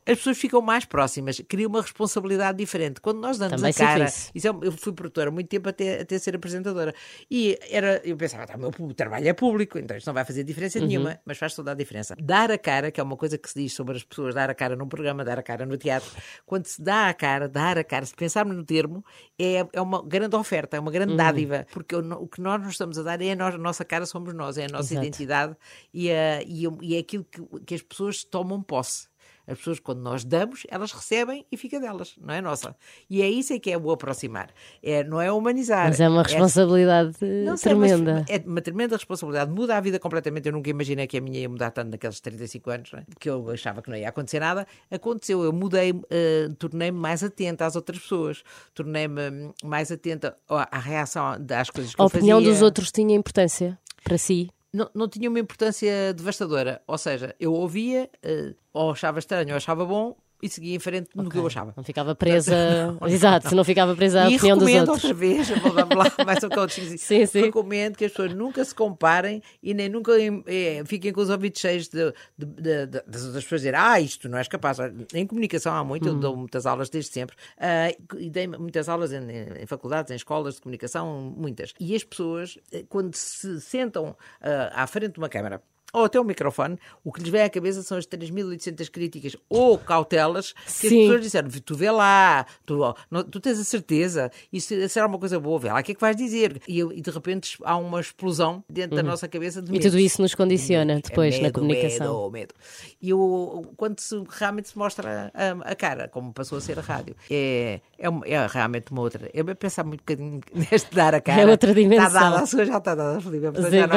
As 0.06 0.18
pessoas 0.18 0.38
ficam 0.38 0.62
mais 0.62 0.86
próximas, 0.86 1.42
cria 1.48 1.68
uma 1.68 1.82
responsabilidade 1.82 2.58
diferente. 2.58 3.00
Quando 3.02 3.20
nós 3.20 3.38
damos 3.38 3.56
Também 3.62 3.72
a 3.72 3.74
cara, 3.74 4.06
isso. 4.06 4.32
é- 4.36 4.50
eu 4.68 4.72
fui 4.72 4.92
produtora 4.94 5.30
há 5.30 5.32
muito 5.32 5.48
tempo 5.48 5.70
até, 5.70 6.02
até 6.02 6.18
ser 6.20 6.36
apresentadora. 6.36 6.94
E 7.30 7.58
era, 7.70 8.02
eu 8.04 8.16
pensava, 8.18 8.46
tá, 8.46 8.56
o 8.56 8.60
meu 8.60 8.72
trabalho 8.94 9.28
é 9.28 9.34
público, 9.34 9.78
então 9.80 9.96
isto 9.96 10.08
não 10.08 10.14
vai 10.14 10.26
fazer 10.26 10.44
diferença 10.44 10.80
Uhum. 10.80 10.88
nenhuma, 10.88 11.20
mas 11.26 11.38
faz 11.38 11.56
toda 11.56 11.72
a 11.72 11.74
diferença. 11.74 12.16
Dar 12.22 12.52
a 12.52 12.58
cara, 12.58 12.92
que 12.92 13.00
é 13.00 13.04
uma 13.04 13.16
coisa 13.18 13.38
que 13.38 13.50
se 13.50 13.60
diz 13.62 13.74
sobre 13.74 13.96
as 13.98 14.04
pessoas, 14.04 14.36
dar 14.36 14.50
a 14.50 14.54
cara 14.56 14.76
num 14.76 14.88
programa, 14.88 15.24
dar 15.24 15.40
a 15.40 15.44
cara 15.44 15.66
no 15.66 15.78
teatro, 15.78 16.10
quando 16.46 16.66
se 16.66 16.82
dá 16.82 17.08
a 17.10 17.14
cara, 17.14 17.48
dar 17.48 17.78
a 17.78 17.84
cara, 17.84 18.06
se 18.06 18.14
pensarmos 18.16 18.56
no 18.56 18.64
termo, 18.64 19.04
é, 19.40 19.66
é 19.74 19.82
uma 19.82 20.02
grande 20.06 20.36
oferta, 20.36 20.78
é 20.78 20.80
uma 20.80 20.88
Uhum. 20.88 20.94
grande 20.94 21.16
dádiva, 21.16 21.66
porque 21.72 21.96
o, 21.96 22.00
o 22.22 22.28
que 22.28 22.42
nós 22.42 22.62
nos 22.62 22.72
estamos 22.72 22.98
a 23.00 23.04
dar 23.04 23.22
é 23.22 23.32
a, 23.32 23.36
nós- 23.36 23.56
a 23.56 23.58
nossa 23.58 23.84
cara, 23.86 24.06
somos 24.06 24.34
nós, 24.34 24.58
é 24.58 24.66
a 24.66 24.70
nossa 24.70 24.94
Exato. 24.94 25.06
identidade 25.08 25.56
e, 25.94 26.12
a- 26.12 26.42
e, 26.44 26.64
e 26.82 26.96
é 26.96 27.00
aquilo 27.00 27.24
que, 27.24 27.42
que 27.66 27.76
as 27.76 27.82
pessoas 27.82 28.24
tomam 28.24 28.62
posse. 28.62 29.08
As 29.46 29.58
pessoas, 29.58 29.80
quando 29.80 30.00
nós 30.00 30.24
damos, 30.24 30.64
elas 30.70 30.92
recebem 30.92 31.46
e 31.52 31.58
fica 31.58 31.80
delas, 31.80 32.16
não 32.22 32.34
é 32.34 32.42
nossa. 32.42 32.76
E 33.10 33.22
é 33.22 33.30
isso 33.30 33.52
é 33.54 33.60
que 33.60 33.70
é 33.72 33.78
o 33.78 33.92
aproximar. 33.92 34.50
É, 34.82 35.04
não 35.04 35.20
é 35.20 35.32
humanizar. 35.32 35.88
Mas 35.88 36.00
é 36.00 36.08
uma 36.08 36.24
responsabilidade 36.24 37.14
não 37.22 37.58
sei, 37.58 37.74
mas 37.74 37.92
tremenda. 37.92 38.26
é 38.30 38.38
uma 38.46 38.62
tremenda 38.62 38.96
responsabilidade. 38.96 39.52
Muda 39.52 39.78
a 39.78 39.82
vida 39.82 40.00
completamente. 40.00 40.46
Eu 40.48 40.54
nunca 40.54 40.70
imaginei 40.70 41.08
que 41.08 41.18
a 41.18 41.22
minha 41.22 41.40
ia 41.40 41.50
mudar 41.50 41.72
tanto 41.72 41.92
naqueles 41.92 42.20
35 42.20 42.70
anos, 42.70 42.92
não 42.92 43.00
é? 43.00 43.06
que 43.20 43.30
eu 43.30 43.50
achava 43.52 43.82
que 43.82 43.90
não 43.90 43.98
ia 43.98 44.10
acontecer 44.10 44.40
nada. 44.40 44.66
Aconteceu. 44.90 45.44
Eu 45.44 45.52
mudei, 45.52 45.94
eh, 46.10 46.50
tornei-me 46.58 46.98
mais 46.98 47.24
atenta 47.24 47.66
às 47.66 47.76
outras 47.76 48.00
pessoas, 48.00 48.44
tornei-me 48.74 49.30
hum, 49.30 49.54
mais 49.64 49.92
atenta 49.92 50.38
à 50.48 50.80
reação 50.80 51.38
das 51.40 51.70
coisas 51.70 51.94
que 51.94 52.02
A 52.02 52.04
eu 52.04 52.08
opinião 52.08 52.38
fazia. 52.40 52.52
dos 52.54 52.62
outros 52.62 52.92
tinha 52.92 53.16
importância 53.16 53.78
para 54.04 54.18
si. 54.18 54.50
Não, 54.74 54.90
não 54.94 55.08
tinha 55.08 55.30
uma 55.30 55.40
importância 55.40 56.14
devastadora. 56.14 56.82
Ou 56.88 56.98
seja, 56.98 57.36
eu 57.40 57.54
ouvia, 57.54 58.10
eh, 58.24 58.56
ou 58.74 58.92
achava 58.92 59.20
estranho, 59.20 59.50
ou 59.52 59.56
achava 59.58 59.86
bom, 59.86 60.18
e 60.46 60.50
seguia 60.50 60.76
em 60.76 60.80
frente 60.80 61.10
no 61.16 61.30
que 61.30 61.38
eu 61.38 61.48
achava. 61.48 61.74
Não 61.76 61.84
ficava 61.84 62.14
presa. 62.16 62.56
Exato, 63.08 63.56
não 63.56 63.64
ficava 63.64 63.96
presa 63.96 64.24
à 64.24 64.30
E 64.30 64.36
opinião 64.36 64.58
dos 64.58 64.68
outros. 64.70 64.90
outra 65.04 65.14
vez, 65.14 65.50
vamos 65.50 65.96
lá, 65.96 66.12
mais 66.26 66.44
um 66.44 66.50
coaching. 66.50 66.98
Sim, 66.98 67.26
sim. 67.26 67.42
Recomendo 67.44 67.96
que 67.98 68.06
as 68.06 68.12
pessoas 68.12 68.34
nunca 68.34 68.64
se 68.66 68.76
comparem 68.76 69.42
e 69.62 69.74
nem 69.74 69.90
nunca 69.90 70.12
eh, 70.48 70.84
fiquem 70.86 71.12
com 71.14 71.22
os 71.22 71.30
ouvidos 71.30 71.60
cheios 71.62 71.88
de, 71.88 72.12
de- 72.38 72.46
de- 72.46 72.86
de- 72.88 73.04
das 73.08 73.24
outras 73.26 73.44
pessoas 73.44 73.62
dizer, 73.62 73.76
ah, 73.76 74.00
isto 74.00 74.28
não 74.30 74.38
és 74.38 74.48
capaz. 74.48 74.78
Em 75.14 75.26
comunicação 75.26 75.74
há 75.76 75.84
muito, 75.84 76.10
Hum. 76.10 76.14
eu 76.14 76.20
dou 76.20 76.36
muitas 76.36 76.66
aulas 76.66 76.90
desde 76.90 77.12
sempre, 77.12 77.36
ah, 77.58 77.90
e 78.18 78.30
dei 78.30 78.48
muitas 78.48 78.90
aulas 78.90 79.12
em, 79.14 79.20
em 79.62 79.66
faculdades, 79.66 80.12
em 80.12 80.16
escolas 80.16 80.56
de 80.56 80.62
comunicação, 80.62 81.34
muitas. 81.38 81.74
E 81.80 81.96
as 81.96 82.04
pessoas, 82.04 82.58
eh, 82.72 82.84
quando 82.90 83.16
se 83.16 83.62
sentam 83.62 84.16
ah, 84.42 84.84
à 84.84 84.88
frente 84.88 85.14
de 85.14 85.20
uma 85.20 85.30
câmara, 85.30 85.62
ou 85.94 86.06
até 86.06 86.20
um 86.20 86.24
microfone, 86.24 86.78
o 87.04 87.12
que 87.12 87.22
lhes 87.22 87.30
vem 87.30 87.44
à 87.44 87.50
cabeça 87.50 87.84
são 87.84 87.98
as 87.98 88.06
3.800 88.08 88.90
críticas 88.90 89.38
ou 89.48 89.78
cautelas 89.78 90.54
que 90.54 90.72
Sim. 90.72 90.88
as 90.88 90.94
pessoas 91.04 91.22
disseram, 91.22 91.50
tu 91.64 91.76
vê 91.76 91.92
lá, 91.92 92.46
tu, 92.66 92.80
não- 93.12 93.24
tu 93.24 93.40
tens 93.40 93.60
a 93.60 93.64
certeza, 93.64 94.32
isso 94.52 94.74
será 94.90 95.06
uma 95.08 95.20
coisa 95.20 95.40
boa, 95.40 95.60
vê 95.60 95.72
lá, 95.72 95.80
o 95.80 95.84
que 95.84 95.92
é 95.92 95.96
que 95.96 96.02
vais 96.02 96.16
dizer? 96.16 96.60
E, 96.68 96.80
eu- 96.80 96.92
e 96.92 97.00
de 97.02 97.12
repente 97.12 97.58
há 97.64 97.78
uma 97.78 98.00
explosão 98.02 98.64
dentro 98.70 98.96
da 98.96 99.04
nossa 99.04 99.28
cabeça 99.28 99.62
de 99.62 99.70
Uhum. 99.70 99.78
E 99.78 99.80
tudo 99.80 100.00
isso 100.00 100.22
nos 100.22 100.34
condiciona 100.36 101.00
depois 101.00 101.36
É 101.36 101.38
na 101.38 101.44
medo, 101.44 101.54
comunicação. 101.60 102.30
Medo, 102.30 102.32
medo. 102.32 102.54
E 103.02 103.14
o, 103.14 103.64
quando 103.78 104.00
se, 104.00 104.22
realmente 104.30 104.70
se 104.70 104.78
mostra 104.78 105.32
a, 105.34 105.72
a 105.72 105.76
cara, 105.76 106.08
como 106.08 106.34
passou 106.34 106.58
a 106.58 106.62
ser 106.62 106.80
a 106.80 106.82
rádio, 106.82 107.16
é, 107.30 107.80
é, 108.00 108.08
é 108.34 108.48
realmente 108.48 108.92
uma 108.92 109.02
outra. 109.02 109.30
Eu 109.34 109.46
vou 109.46 109.56
pensar 109.56 109.84
muito 109.84 110.00
bocadinho 110.02 110.42
neste 110.72 110.94
dar 110.96 111.14
a 111.14 111.22
cara. 111.22 111.42
É 111.42 111.46
outra 111.46 111.74
dimensão. 111.74 112.08
Está 112.08 112.20
dada, 112.30 112.42
a 112.42 112.46
sua 112.48 112.66
já 112.66 112.78
está 112.78 112.96
dada, 112.96 113.20
Sim, 113.22 113.30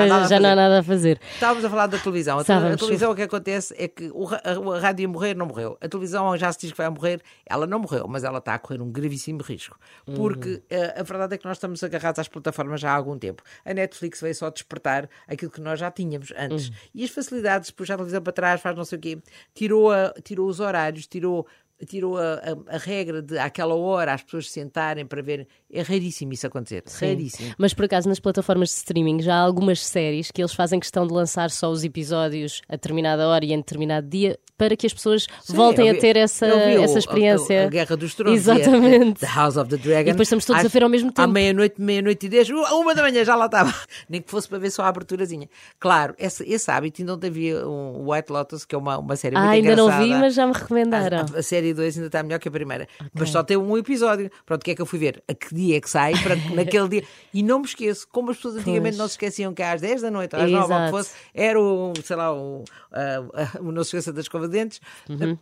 já 0.08 0.26
já 0.26 0.40
não 0.40 0.50
há 0.50 0.56
nada 0.56 0.80
a 0.80 0.82
fazer. 0.82 1.20
Estávamos 1.34 1.64
a 1.64 1.70
falar 1.70 1.85
da 1.86 1.98
televisão. 1.98 2.38
A, 2.38 2.42
Estávamos. 2.42 2.74
a 2.74 2.76
televisão, 2.76 3.12
o 3.12 3.14
que 3.14 3.22
acontece 3.22 3.74
é 3.78 3.88
que 3.88 4.10
o, 4.12 4.26
a, 4.28 4.76
a 4.76 4.80
rádio 4.80 5.02
ia 5.02 5.08
morrer, 5.08 5.34
não 5.34 5.46
morreu. 5.46 5.76
A 5.80 5.88
televisão 5.88 6.36
já 6.36 6.52
se 6.52 6.58
diz 6.60 6.70
que 6.72 6.76
vai 6.78 6.88
morrer, 6.90 7.22
ela 7.44 7.66
não 7.66 7.78
morreu, 7.78 8.06
mas 8.08 8.24
ela 8.24 8.38
está 8.38 8.54
a 8.54 8.58
correr 8.58 8.80
um 8.82 8.90
gravíssimo 8.90 9.42
risco. 9.42 9.78
Porque 10.14 10.48
Uhum. 10.50 10.60
eh, 10.70 11.00
a 11.00 11.02
verdade 11.02 11.34
é 11.34 11.38
que 11.38 11.44
nós 11.44 11.56
estamos 11.56 11.82
agarrados 11.84 12.18
às 12.18 12.28
plataformas 12.28 12.80
já 12.80 12.90
há 12.90 12.94
algum 12.94 13.18
tempo. 13.18 13.42
A 13.64 13.72
Netflix 13.74 14.20
veio 14.20 14.34
só 14.34 14.50
despertar 14.50 15.08
aquilo 15.28 15.50
que 15.50 15.60
nós 15.60 15.78
já 15.80 15.90
tínhamos 15.90 16.32
antes. 16.36 16.68
Uhum. 16.68 16.74
E 16.94 17.04
as 17.04 17.10
facilidades, 17.10 17.70
puxa 17.70 17.94
a 17.94 17.96
televisão 17.96 18.22
para 18.22 18.32
trás, 18.32 18.60
faz 18.60 18.76
não 18.76 18.84
sei 18.84 18.98
o 18.98 19.00
quê, 19.00 19.18
tirou, 19.54 19.90
a- 19.92 20.12
tirou 20.22 20.48
os 20.48 20.60
horários, 20.60 21.06
tirou. 21.06 21.46
Tirou 21.86 22.16
a, 22.16 22.34
a- 22.34 22.74
a 22.76 22.78
regra 22.78 23.20
de 23.20 23.36
àquela 23.38 23.74
hora 23.74 24.14
as 24.14 24.22
pessoas 24.22 24.46
se 24.46 24.52
sentarem 24.54 25.04
para 25.04 25.20
ver. 25.20 25.46
É 25.70 25.82
raríssimo 25.82 26.32
isso 26.32 26.46
acontecer. 26.46 26.82
Raríssimo. 27.00 27.54
Mas 27.58 27.74
por 27.74 27.84
acaso 27.84 28.08
nas 28.08 28.18
plataformas 28.18 28.70
de 28.70 28.76
streaming 28.76 29.20
já 29.20 29.34
há 29.34 29.40
algumas 29.40 29.84
séries 29.84 30.30
que 30.30 30.40
eles 30.40 30.54
fazem 30.54 30.80
questão 30.80 31.06
de 31.06 31.12
lançar 31.12 31.50
só 31.50 31.70
os 31.70 31.84
episódios 31.84 32.62
a 32.68 32.76
determinada 32.76 33.28
hora 33.28 33.44
e 33.44 33.52
em 33.52 33.58
determinado 33.58 34.06
dia 34.08 34.38
para 34.56 34.74
que 34.74 34.86
as 34.86 34.94
pessoas 34.94 35.26
voltem 35.50 35.84
eu 35.86 35.90
a 35.90 35.94
vi- 35.94 36.00
ter 36.00 36.16
essa, 36.16 36.46
vi 36.46 36.82
essa 36.82 36.98
experiência. 36.98 37.64
A, 37.64 37.66
a 37.66 37.68
Guerra 37.68 37.94
dos 37.96 38.14
Tronos. 38.14 38.48
a- 38.48 38.54
Exatamente. 38.56 39.20
The 39.20 39.26
House 39.26 39.56
of 39.58 39.68
the 39.68 39.76
Dragon. 39.76 40.08
E 40.08 40.12
depois 40.12 40.28
estamos 40.28 40.46
todos 40.46 40.62
a 40.62 40.66
Às- 40.66 40.72
ver 40.72 40.82
ao 40.82 40.88
mesmo 40.88 41.10
À 41.10 41.12
tempo. 41.12 41.28
meia-noite, 41.28 41.74
meia-noite 41.78 42.24
e 42.24 42.28
dez, 42.30 42.48
uma 42.48 42.94
da 42.94 43.02
manhã 43.02 43.22
já 43.22 43.36
lá 43.36 43.46
estava. 43.46 43.74
Nem 44.08 44.22
que 44.22 44.30
fosse 44.30 44.48
para 44.48 44.58
ver 44.58 44.70
só 44.70 44.82
a 44.84 44.88
aberturazinha. 44.88 45.46
Claro, 45.78 46.14
esse, 46.18 46.42
esse 46.50 46.70
hábito, 46.70 47.02
ainda 47.02 47.12
ontem 47.14 47.26
havia 47.26 47.68
um 47.68 48.10
White 48.10 48.32
Lotus, 48.32 48.64
que 48.64 48.74
é 48.74 48.78
uma, 48.78 48.96
uma 48.96 49.14
série 49.16 49.36
Ah, 49.36 49.40
muito 49.40 49.52
ainda 49.52 49.76
não 49.76 49.84
engraçada. 49.88 50.04
vi, 50.06 50.14
mas 50.14 50.34
já 50.34 50.46
me 50.46 50.52
recomendaram. 50.54 51.18
A, 51.34 51.38
a 51.38 51.42
série 51.42 51.65
série 51.66 51.74
2 51.74 51.96
ainda 51.96 52.06
está 52.06 52.22
melhor 52.22 52.38
que 52.38 52.48
a 52.48 52.50
primeira. 52.50 52.88
Mas 53.12 53.30
só 53.30 53.42
tem 53.42 53.56
um 53.56 53.76
episódio. 53.76 54.30
Pronto, 54.44 54.62
o 54.62 54.64
que 54.64 54.70
é 54.70 54.74
que 54.74 54.82
eu 54.82 54.86
fui 54.86 54.98
ver? 54.98 55.22
A 55.28 55.34
que 55.34 55.54
dia 55.54 55.76
é 55.76 55.80
que 55.80 55.88
sai? 55.90 56.12
Para 56.22 56.36
naquele 56.54 56.88
dia. 56.88 57.04
E 57.32 57.42
não 57.42 57.60
me 57.60 57.66
esqueço, 57.66 58.06
como 58.10 58.30
as 58.30 58.36
pessoas 58.36 58.56
antigamente 58.56 58.96
Pois. 58.96 58.98
não 58.98 59.08
se 59.08 59.12
esqueciam 59.14 59.52
que 59.52 59.62
às 59.62 59.80
10 59.80 60.02
da 60.02 60.10
noite, 60.10 60.36
às 60.36 60.50
9 60.50 60.54
ou 60.54 60.66
que 60.66 60.74
Exato. 60.74 60.90
fosse, 60.90 61.10
era 61.34 61.60
o, 61.60 61.92
sei 62.04 62.16
lá, 62.16 62.34
o, 62.34 62.64
ah, 62.92 63.58
o 63.60 63.72
Não 63.72 63.82
Se 63.82 63.96
Esqueça 63.96 64.12
das 64.12 64.24
Escova 64.24 64.46
de 64.46 64.52
Dentes. 64.52 64.80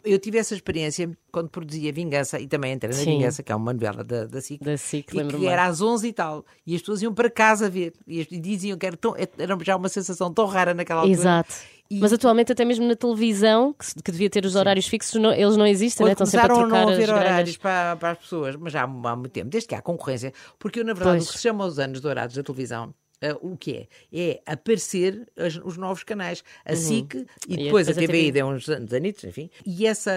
Eu 0.04 0.18
tive 0.18 0.38
essa 0.38 0.54
experiência 0.54 1.10
quando 1.30 1.48
produzia 1.48 1.92
Vingança 1.92 2.38
e 2.38 2.46
também 2.46 2.72
entrei 2.72 2.92
na 2.92 2.98
Sim. 2.98 3.18
Vingança, 3.18 3.42
que 3.42 3.52
é 3.52 3.54
uma 3.54 3.72
novela 3.72 4.04
da, 4.04 4.24
da 4.26 4.40
SIC. 4.40 4.62
Da 4.62 4.76
SIC, 4.76 5.14
e 5.14 5.24
que 5.26 5.46
era 5.46 5.66
às 5.66 5.80
11 5.80 6.08
e 6.08 6.12
tal. 6.12 6.44
E 6.66 6.74
as 6.74 6.80
pessoas 6.80 7.02
iam 7.02 7.12
para 7.12 7.28
casa 7.30 7.68
ver. 7.68 7.92
E, 8.06 8.20
e 8.30 8.38
diziam 8.38 8.78
que 8.78 8.86
era, 8.86 8.96
tão, 8.96 9.14
era 9.16 9.58
já 9.62 9.76
uma 9.76 9.88
sensação 9.88 10.32
tão 10.32 10.46
rara 10.46 10.74
naquela 10.74 11.00
altura. 11.00 11.18
Exato. 11.18 11.54
E- 11.90 12.00
Mas 12.00 12.12
atualmente, 12.12 12.50
até 12.50 12.64
mesmo 12.64 12.86
na 12.86 12.96
televisão, 12.96 13.72
que, 13.74 14.02
que 14.02 14.10
devia 14.10 14.30
ter 14.30 14.44
os 14.46 14.56
horários 14.56 14.86
fixos, 14.86 15.20
não- 15.20 15.32
eles 15.32 15.56
não 15.56 15.66
existem, 15.66 16.06
né? 16.06 16.14
Quando 16.14 16.26
estão 16.26 16.40
sempre 16.40 16.52
a 16.52 16.54
trocar 16.60 16.86
não 16.86 16.92
haver 16.92 17.10
horários 17.10 17.56
para, 17.58 17.96
para 17.96 18.10
as 18.12 18.18
pessoas, 18.18 18.56
mas 18.56 18.72
já 18.72 18.80
há, 18.80 18.84
há 18.84 19.16
muito 19.16 19.30
tempo, 19.32 19.50
desde 19.50 19.68
que 19.68 19.74
há 19.74 19.82
concorrência, 19.82 20.32
porque 20.58 20.80
eu, 20.80 20.84
na 20.84 20.94
verdade, 20.94 21.18
Pois. 21.18 21.28
o 21.28 21.32
que 21.32 21.36
se 21.38 21.42
chama 21.42 21.64
os 21.66 21.78
anos 21.78 22.00
dourados 22.00 22.34
da 22.34 22.42
televisão. 22.42 22.94
Eh, 23.20 23.36
o 23.40 23.56
que 23.56 23.72
é? 23.72 23.86
É 24.12 24.42
aparecer 24.46 25.26
as- 25.36 25.56
os 25.64 25.76
novos 25.76 26.02
canais, 26.04 26.42
a 26.64 26.74
SIC 26.76 27.14
e 27.14 27.18
Uhum. 27.18 27.26
E 27.48 27.56
depois 27.64 27.88
a 27.88 27.92
a 27.92 27.94
TVI 27.94 28.32
deu 28.32 28.46
uns 28.46 28.68
anos 28.68 28.92
anitos, 28.92 29.24
enfim. 29.24 29.48
E 29.64 29.86
essa, 29.86 30.10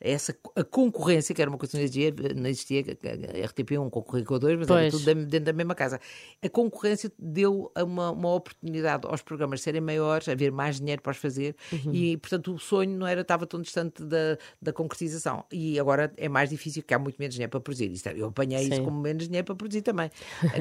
essa 0.00 0.36
a 0.56 0.64
concorrência, 0.64 1.34
que 1.34 1.40
era 1.42 1.50
uma 1.50 1.58
coisa 1.58 1.72
que 1.72 1.76
não 1.78 1.84
existia, 1.84 2.14
não 2.34 2.48
existia 2.48 2.80
a 2.80 3.46
RTP1 3.48 3.90
concorria 3.90 4.24
com 4.24 4.34
a 4.34 4.38
2, 4.38 4.58
mas 4.58 4.68
era 4.70 4.80
Pois. 4.80 4.92
tudo 4.92 5.04
da- 5.04 5.12
dentro 5.14 5.40
da 5.46 5.52
mesma 5.52 5.74
casa. 5.74 6.00
A 6.42 6.48
concorrência 6.48 7.10
deu 7.18 7.70
uma, 7.76 8.10
uma 8.10 8.34
oportunidade 8.34 9.06
aos 9.06 9.22
programas 9.22 9.60
serem 9.62 9.80
maiores, 9.80 10.28
haver 10.28 10.50
mais 10.50 10.78
dinheiro 10.80 11.02
para 11.02 11.10
os 11.12 11.16
fazer 11.18 11.54
Uhum. 11.72 11.94
e, 11.94 12.16
portanto, 12.16 12.54
o 12.54 12.58
sonho 12.58 12.96
não 12.96 13.06
era, 13.06 13.20
estava 13.20 13.46
tão 13.46 13.60
distante 13.60 14.02
da, 14.04 14.38
da 14.60 14.72
concretização. 14.72 15.44
E 15.52 15.78
agora 15.78 16.12
é 16.16 16.28
mais 16.28 16.50
difícil, 16.50 16.82
porque 16.82 16.94
há 16.94 16.98
muito 16.98 17.16
menos 17.18 17.34
dinheiro 17.34 17.50
para 17.50 17.60
produzir. 17.60 17.92
É, 18.06 18.12
Eu 18.18 18.28
apanhei 18.28 18.60
isso 18.62 18.76
Sim. 18.76 18.84
como 18.84 19.00
menos 19.00 19.24
dinheiro 19.26 19.44
para 19.44 19.54
produzir 19.54 19.82
também. 19.82 20.10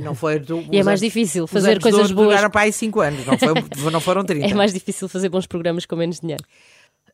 Não 0.04 0.14
foi, 0.16 0.40
do- 0.40 0.62
E 0.72 0.78
é 0.80 0.84
mais 0.84 1.00
difícil 1.00 1.44
os 1.46 1.52
fazer 1.62 1.72
anos 1.72 1.84
coisas 1.84 2.12
boas. 2.12 2.28
Duraram 2.30 2.50
para 2.50 2.62
aí 2.62 2.74
5 2.74 3.00
anos, 3.00 3.26
não, 3.26 3.38
foi, 3.38 3.48
não 3.92 4.02
foram 4.02 4.24
30. 4.24 4.48
É 4.48 4.54
mais 4.54 4.74
difícil 4.74 5.08
fazer 5.08 5.30
bons 5.30 5.48
programas 5.48 5.86
com 5.86 5.96
menos 5.96 6.20
dinheiro. 6.20 6.44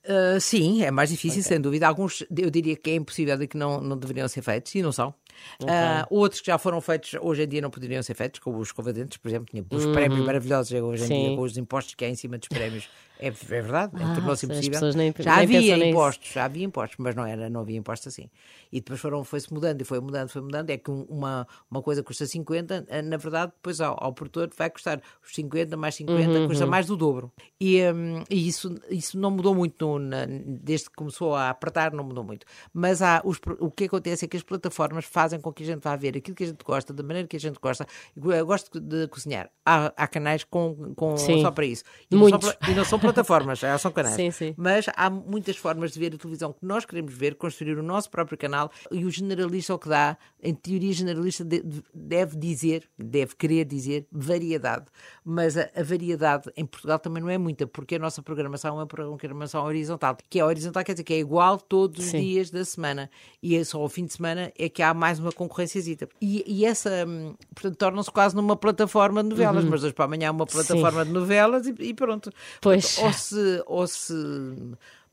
Uh, 0.08 0.40
sim, 0.40 0.84
é 0.84 0.90
mais 0.90 1.10
difícil, 1.10 1.44
sem 1.44 1.60
dúvida. 1.60 1.86
Alguns 1.86 2.24
eu 2.36 2.50
diria 2.50 2.78
que 2.78 2.92
é 2.92 2.96
impossível 2.96 3.38
de 3.38 3.46
que 3.46 3.58
não, 3.58 3.82
não 3.82 3.98
deveriam 3.98 4.26
ser 4.30 4.42
feitos 4.42 4.74
e 4.74 4.82
não 4.82 4.92
são. 4.94 5.14
Uh, 5.62 6.08
outros 6.10 6.40
que 6.40 6.48
já 6.48 6.58
foram 6.58 6.80
feitos 6.80 7.14
hoje 7.22 7.44
em 7.44 7.48
dia 7.48 7.62
não 7.62 7.70
poderiam 7.70 8.02
ser 8.02 8.14
feitos, 8.14 8.40
como 8.40 8.58
os 8.58 8.70
escovadentes, 8.70 9.18
por 9.18 9.28
exemplo, 9.28 9.48
tinha 9.52 9.66
os 9.70 9.86
prémios 9.88 10.26
maravilhosos 10.26 10.72
hoje 10.72 11.04
em 11.04 11.08
Sim. 11.08 11.28
dia, 11.28 11.36
com 11.36 11.42
os 11.42 11.58
impostos 11.58 11.94
que 11.94 12.06
há 12.06 12.10
em 12.10 12.16
cima 12.16 12.38
dos 12.38 12.48
prémios. 12.48 12.88
É, 13.20 13.28
é 13.28 13.32
verdade, 13.32 13.92
Ah, 13.96 14.14
tornou-se 14.14 14.46
impossível. 14.46 14.72
pessoas 14.72 14.96
nem- 14.96 15.14
já 15.18 15.36
nem 15.36 15.44
havia 15.44 15.90
impostos, 15.90 16.32
já 16.32 16.46
havia 16.46 16.64
impostos, 16.66 16.98
mas 17.00 17.16
não, 17.16 17.26
era, 17.26 17.50
não 17.50 17.62
havia 17.62 17.78
impostos 17.78 18.08
assim. 18.14 18.30
E 18.72 18.80
depois 18.80 19.00
foram, 19.00 19.24
foi-se 19.24 19.52
mudando 19.54 19.82
e 19.82 19.84
foi 19.84 20.00
mudando, 20.00 20.30
foi 20.30 20.42
mudando. 20.42 20.70
É 20.70 20.78
que 20.78 20.92
um- 20.92 21.04
uma, 21.10 21.48
uma 21.72 21.82
coisa 21.82 22.04
custa 22.04 22.26
50, 22.26 22.86
eh, 22.88 23.02
na 23.02 23.18
verdade, 23.18 23.52
depois 23.56 23.82
ao, 23.82 23.98
ao 24.04 24.14
produtor 24.14 24.50
vai 24.58 24.70
custar 24.70 25.02
os 25.26 25.34
50 25.34 25.76
mais 25.78 25.96
50, 25.96 26.40
Uhum, 26.40 26.48
custa 26.48 26.66
mais 26.66 26.86
do 26.86 26.96
dobro. 26.98 27.32
E, 27.60 27.82
hum, 27.92 28.24
e 28.30 28.48
isso, 28.48 28.76
isso 28.90 29.18
não 29.18 29.32
mudou 29.32 29.56
muito 29.56 29.84
no- 29.86 30.00
na- 30.00 30.26
desde 30.28 30.90
que 30.90 30.96
começou 30.96 31.34
a 31.34 31.50
apertar, 31.50 31.92
não 31.94 32.04
mudou 32.04 32.24
muito. 32.24 32.46
Mas 32.74 33.02
há, 33.02 33.22
os 33.24 33.40
o 33.60 33.72
que 33.72 33.86
acontece 33.86 34.26
é 34.26 34.28
que 34.28 34.38
as 34.38 34.44
plataformas 34.44 35.06
fazem 35.06 35.40
com 35.40 35.52
que 35.52 35.64
a 35.64 35.66
gente 35.66 35.82
vá 35.82 35.96
ver 35.96 36.18
aquilo 36.18 36.36
que 36.36 36.44
a 36.44 36.48
gente 36.48 36.64
gosta, 36.64 36.94
da 36.94 37.02
maneira 37.04 37.28
que 37.28 37.38
a 37.38 37.40
gente 37.40 37.58
gosta. 37.60 37.88
Eu 38.16 38.46
gosto 38.46 38.80
de 38.80 39.08
cozinhar. 39.08 39.50
Há, 39.66 39.92
há 39.96 40.08
canais 40.08 40.44
com, 40.44 40.94
com 40.96 41.18
Sim. 41.18 41.42
só 41.42 41.52
para 41.52 41.66
isso. 41.66 41.84
E 42.12 42.16
não, 42.16 42.28
e 42.68 42.76
não 42.76 42.86
são 42.86 43.00
plataformas, 43.14 43.60
já 43.60 43.78
são 43.78 43.92
canais. 43.92 44.16
Sim, 44.16 44.32
sim. 44.32 44.54
Mas 44.58 44.86
há 44.96 45.10
muitas 45.10 45.58
formas 45.58 45.92
de 45.92 46.00
ver 46.00 46.14
a 46.14 46.18
televisão 46.18 46.54
que 46.54 46.66
nós 46.66 46.86
queremos 46.86 47.14
ver, 47.14 47.36
construir 47.36 47.78
o 47.78 47.84
nosso 47.84 48.10
próprio 48.10 48.38
canal 48.38 48.72
e 48.92 49.06
o 49.06 49.10
generalista 49.12 49.74
o 49.74 49.80
que 49.80 49.90
dá, 49.90 50.18
em 50.42 50.54
teoria 50.54 50.92
generalista 50.94 51.44
de- 51.44 51.62
de- 51.62 51.84
deve 51.94 52.38
dizer, 52.38 52.88
deve 52.98 53.36
querer 53.36 53.66
dizer 53.66 54.08
variedade. 54.12 54.86
Mas 55.24 55.58
a, 55.58 55.70
a 55.76 55.84
variedade 55.84 56.52
em 56.56 56.66
Portugal 56.66 57.00
também 57.00 57.22
não 57.22 57.30
é 57.30 57.38
muita, 57.38 57.66
porque 57.68 57.96
a 57.96 58.00
nossa 58.00 58.22
programação 58.22 58.72
é 58.72 58.74
uma 58.84 58.88
programação 58.88 59.64
horizontal, 59.66 60.18
que 60.30 60.40
é 60.40 60.46
horizontal 60.46 60.84
quer 60.84 60.94
dizer 60.94 61.04
que 61.04 61.14
é 61.14 61.20
igual 61.20 61.58
todos 61.60 62.00
os 62.06 62.12
Sim. 62.12 62.22
dias 62.22 62.50
da 62.50 62.64
semana 62.64 63.10
e 63.42 63.56
é 63.56 63.64
só 63.64 63.80
ao 63.82 63.90
fim 63.90 64.06
de 64.06 64.14
semana 64.14 64.52
é 64.58 64.70
que 64.70 64.82
há 64.82 64.94
mais 64.94 65.20
uma 65.20 65.32
concorrênciazita. 65.32 66.08
E, 66.22 66.44
e 66.48 66.66
essa, 66.66 67.06
hum, 67.08 67.36
portanto, 67.54 67.76
torna-se 67.78 68.12
quase 68.12 68.36
numa 68.36 68.56
plataforma 68.56 69.22
de 69.24 69.30
novelas, 69.30 69.64
mas 69.66 69.84
hoje 69.84 69.94
para 69.94 70.06
amanhã 70.06 70.30
há 70.30 70.32
uma 70.32 70.46
plataforma 70.46 71.06
de 71.06 71.12
novelas 71.12 71.68
e, 71.68 71.76
e 71.80 71.94
pronto. 71.94 72.32
Pois. 72.62 72.97
Ou 73.06 73.14
se, 73.14 73.64
ou 73.66 73.88
se 73.88 74.14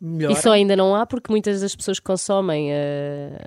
melhora. 0.00 0.34
Só 0.36 0.52
ainda 0.52 0.76
não 0.76 0.94
há 0.94 1.06
porque 1.06 1.30
muitas 1.30 1.60
das 1.60 1.74
pessoas 1.74 1.98
que 1.98 2.04
consomem 2.04 2.72
eh, 2.72 3.38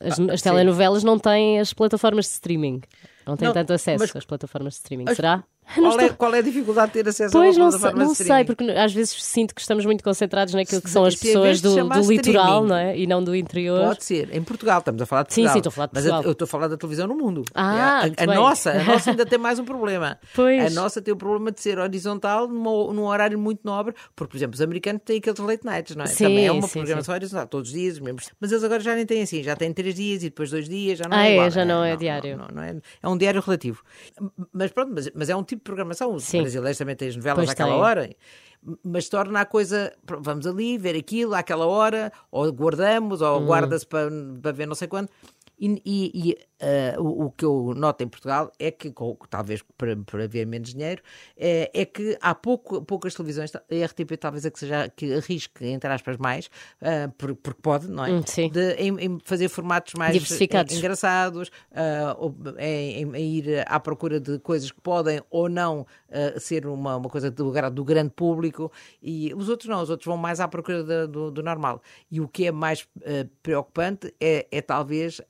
as, 0.00 0.18
as 0.18 0.28
Ah, 0.30 0.36
sim. 0.36 0.42
telenovelas 0.42 1.02
não 1.04 1.18
têm 1.18 1.58
as 1.60 1.72
plataformas 1.72 2.26
de 2.26 2.32
streaming. 2.32 2.80
Não 3.26 3.36
têm 3.36 3.46
Não, 3.48 3.54
tanto 3.54 3.72
acesso 3.72 4.04
mas- 4.04 4.14
às 4.16 4.24
plataformas 4.24 4.74
de 4.74 4.78
streaming. 4.78 5.04
Mas 5.06 5.16
Será? 5.16 5.42
Qual 5.74 6.00
é, 6.00 6.08
qual 6.10 6.34
é 6.34 6.38
a 6.38 6.42
dificuldade 6.42 6.92
de 6.92 7.02
ter 7.02 7.08
acesso 7.08 7.32
Pois 7.32 7.56
a 7.58 7.60
uma 7.60 7.70
não, 7.70 7.78
sei, 7.78 7.92
não 7.92 8.14
sei, 8.14 8.44
porque 8.44 8.64
às 8.70 8.92
vezes 8.92 9.22
sinto 9.22 9.54
que 9.54 9.60
estamos 9.60 9.84
muito 9.84 10.02
concentrados 10.04 10.54
naquilo 10.54 10.80
que 10.80 10.88
são 10.88 11.04
as 11.04 11.16
pessoas 11.16 11.60
do, 11.60 11.74
do 11.88 12.00
litoral, 12.08 12.64
não 12.64 12.76
é? 12.76 12.96
E 12.96 13.06
não 13.06 13.22
do 13.22 13.34
interior. 13.34 13.84
Pode 13.88 14.04
ser, 14.04 14.34
em 14.34 14.42
Portugal, 14.42 14.78
estamos 14.78 15.02
a 15.02 15.06
falar 15.06 15.24
de 15.24 15.34
Sim, 15.34 15.42
Portugal. 15.42 15.52
sim, 15.52 15.58
estou 15.58 15.70
a 15.70 15.72
falar 15.72 15.86
de 15.86 15.92
Mas 15.94 16.02
Portugal. 16.04 16.24
eu 16.24 16.32
estou 16.32 16.44
a 16.44 16.48
falar 16.48 16.68
da 16.68 16.76
televisão 16.76 17.06
no 17.08 17.16
mundo. 17.16 17.42
Ah, 17.54 18.02
É, 18.16 18.22
a, 18.24 18.32
a 18.32 18.34
nossa, 18.34 18.70
a 18.70 18.84
nossa 18.84 19.10
ainda 19.10 19.26
tem 19.26 19.38
mais 19.38 19.58
um 19.58 19.64
problema. 19.64 20.18
Pois. 20.34 20.66
A 20.66 20.70
nossa 20.80 21.00
tem 21.02 21.12
o 21.12 21.16
problema 21.16 21.50
de 21.50 21.60
ser 21.60 21.78
horizontal 21.78 22.46
numa, 22.46 22.92
num 22.92 23.04
horário 23.06 23.38
muito 23.38 23.60
nobre, 23.64 23.94
porque, 24.14 24.30
por 24.32 24.36
exemplo, 24.36 24.54
os 24.54 24.60
americanos 24.60 25.02
têm 25.04 25.18
aqueles 25.18 25.38
late 25.40 25.64
nights, 25.64 25.96
não 25.96 26.04
é? 26.04 26.06
Sim, 26.08 26.24
Também 26.24 26.46
é 26.46 26.52
uma 26.52 26.66
sim, 26.68 26.78
programação 26.78 27.14
horizontal, 27.14 27.46
todos 27.48 27.70
os 27.70 27.74
dias, 27.76 27.94
os 27.94 28.00
mesmos. 28.00 28.30
Mas 28.40 28.52
eles 28.52 28.62
agora 28.62 28.80
já 28.80 28.94
nem 28.94 29.04
têm 29.06 29.22
assim, 29.22 29.42
já 29.42 29.56
têm 29.56 29.72
três 29.72 29.94
dias 29.94 30.22
e 30.22 30.26
depois 30.26 30.50
dois 30.50 30.68
dias, 30.68 30.98
já 30.98 31.08
não 31.08 31.16
Ah, 31.16 31.26
é 31.26 31.30
é, 31.30 31.32
igual. 31.34 31.50
já 31.50 31.64
não 31.64 31.82
é 31.84 31.96
diário. 31.96 32.36
Não, 32.36 32.48
não 32.54 32.62
é, 32.62 32.76
é 33.02 33.08
um 33.08 33.16
diário 33.16 33.40
relativo. 33.40 33.82
Mas 34.52 34.70
pronto, 34.70 34.92
mas, 34.94 35.10
mas 35.14 35.28
é 35.30 35.36
um 35.36 35.42
tipo 35.42 35.55
de 35.56 35.62
programação. 35.62 36.14
Os 36.14 36.24
Sim. 36.24 36.42
brasileiros 36.42 36.78
também 36.78 36.96
têm 36.96 37.08
as 37.08 37.16
novelas 37.16 37.38
Pois 37.38 37.50
àquela 37.50 37.70
têm. 37.70 37.78
hora. 37.80 38.10
Mas 38.82 39.08
torna 39.08 39.40
a 39.40 39.44
coisa, 39.44 39.92
vamos 40.20 40.46
ali 40.46 40.76
ver 40.78 40.96
aquilo 40.96 41.34
àquela 41.34 41.66
hora, 41.66 42.12
ou 42.32 42.50
guardamos, 42.52 43.20
ou 43.20 43.40
Hum. 43.40 43.46
guarda-se 43.46 43.86
para, 43.86 44.10
para 44.42 44.52
ver 44.52 44.66
não 44.66 44.74
sei 44.74 44.88
quando. 44.88 45.08
E, 45.58 45.80
e- 45.86 46.10
e, 46.30 46.38
eh, 46.58 46.94
o, 46.98 47.26
o 47.26 47.30
que 47.30 47.44
eu 47.44 47.74
noto 47.76 48.02
em 48.02 48.08
Portugal 48.08 48.50
é 48.58 48.70
que, 48.70 48.92
talvez 49.28 49.62
por, 49.76 49.88
por 50.04 50.20
haver 50.20 50.46
menos 50.46 50.72
dinheiro, 50.72 51.02
é, 51.36 51.70
é 51.74 51.84
que 51.84 52.16
há 52.20 52.34
pouco, 52.34 52.82
poucas 52.82 53.14
televisões, 53.14 53.54
a 53.54 53.60
RTP 53.84 54.16
talvez 54.18 54.44
é 54.46 54.50
que 54.50 54.58
seja 54.58 54.88
que 54.88 55.12
arrisque, 55.14 55.66
entre 55.66 55.90
aspas, 55.90 56.16
mais, 56.16 56.48
eh, 56.80 57.08
por- 57.18 57.34
porque 57.36 57.60
pode, 57.60 57.88
não 57.88 58.04
é? 58.04 58.12
Hum, 58.12 58.22
sim. 58.26 58.48
De- 58.50 58.72
em, 58.74 58.88
em 58.98 59.18
fazer 59.24 59.48
formatos 59.48 59.94
mais 59.94 60.12
Diversificados. 60.14 60.72
en- 60.74 60.78
engraçados, 60.78 61.50
ou 62.18 62.34
em, 62.58 63.02
em- 63.02 63.16
em 63.16 63.34
ir 63.36 63.64
à 63.66 63.78
procura 63.78 64.18
de 64.18 64.38
coisas 64.38 64.70
que 64.70 64.80
podem 64.80 65.20
ou 65.30 65.48
não 65.48 65.86
ser 66.38 66.66
uma, 66.66 66.96
uma 66.96 67.08
coisa 67.10 67.30
do, 67.30 67.52
do 67.70 67.84
grande 67.84 68.10
público, 68.10 68.72
e 69.02 69.34
os 69.34 69.48
outros 69.48 69.68
não, 69.68 69.82
os 69.82 69.90
outros 69.90 70.06
vão 70.06 70.16
mais 70.16 70.40
à 70.40 70.48
procura 70.48 71.06
do, 71.06 71.30
do 71.30 71.42
normal. 71.42 71.82
E 72.10 72.20
o 72.20 72.28
que 72.28 72.46
é 72.46 72.52
mais 72.52 72.88
preocupante 73.42 74.14
é, 74.20 74.46
é 74.50 74.62
talvez. 74.62 75.20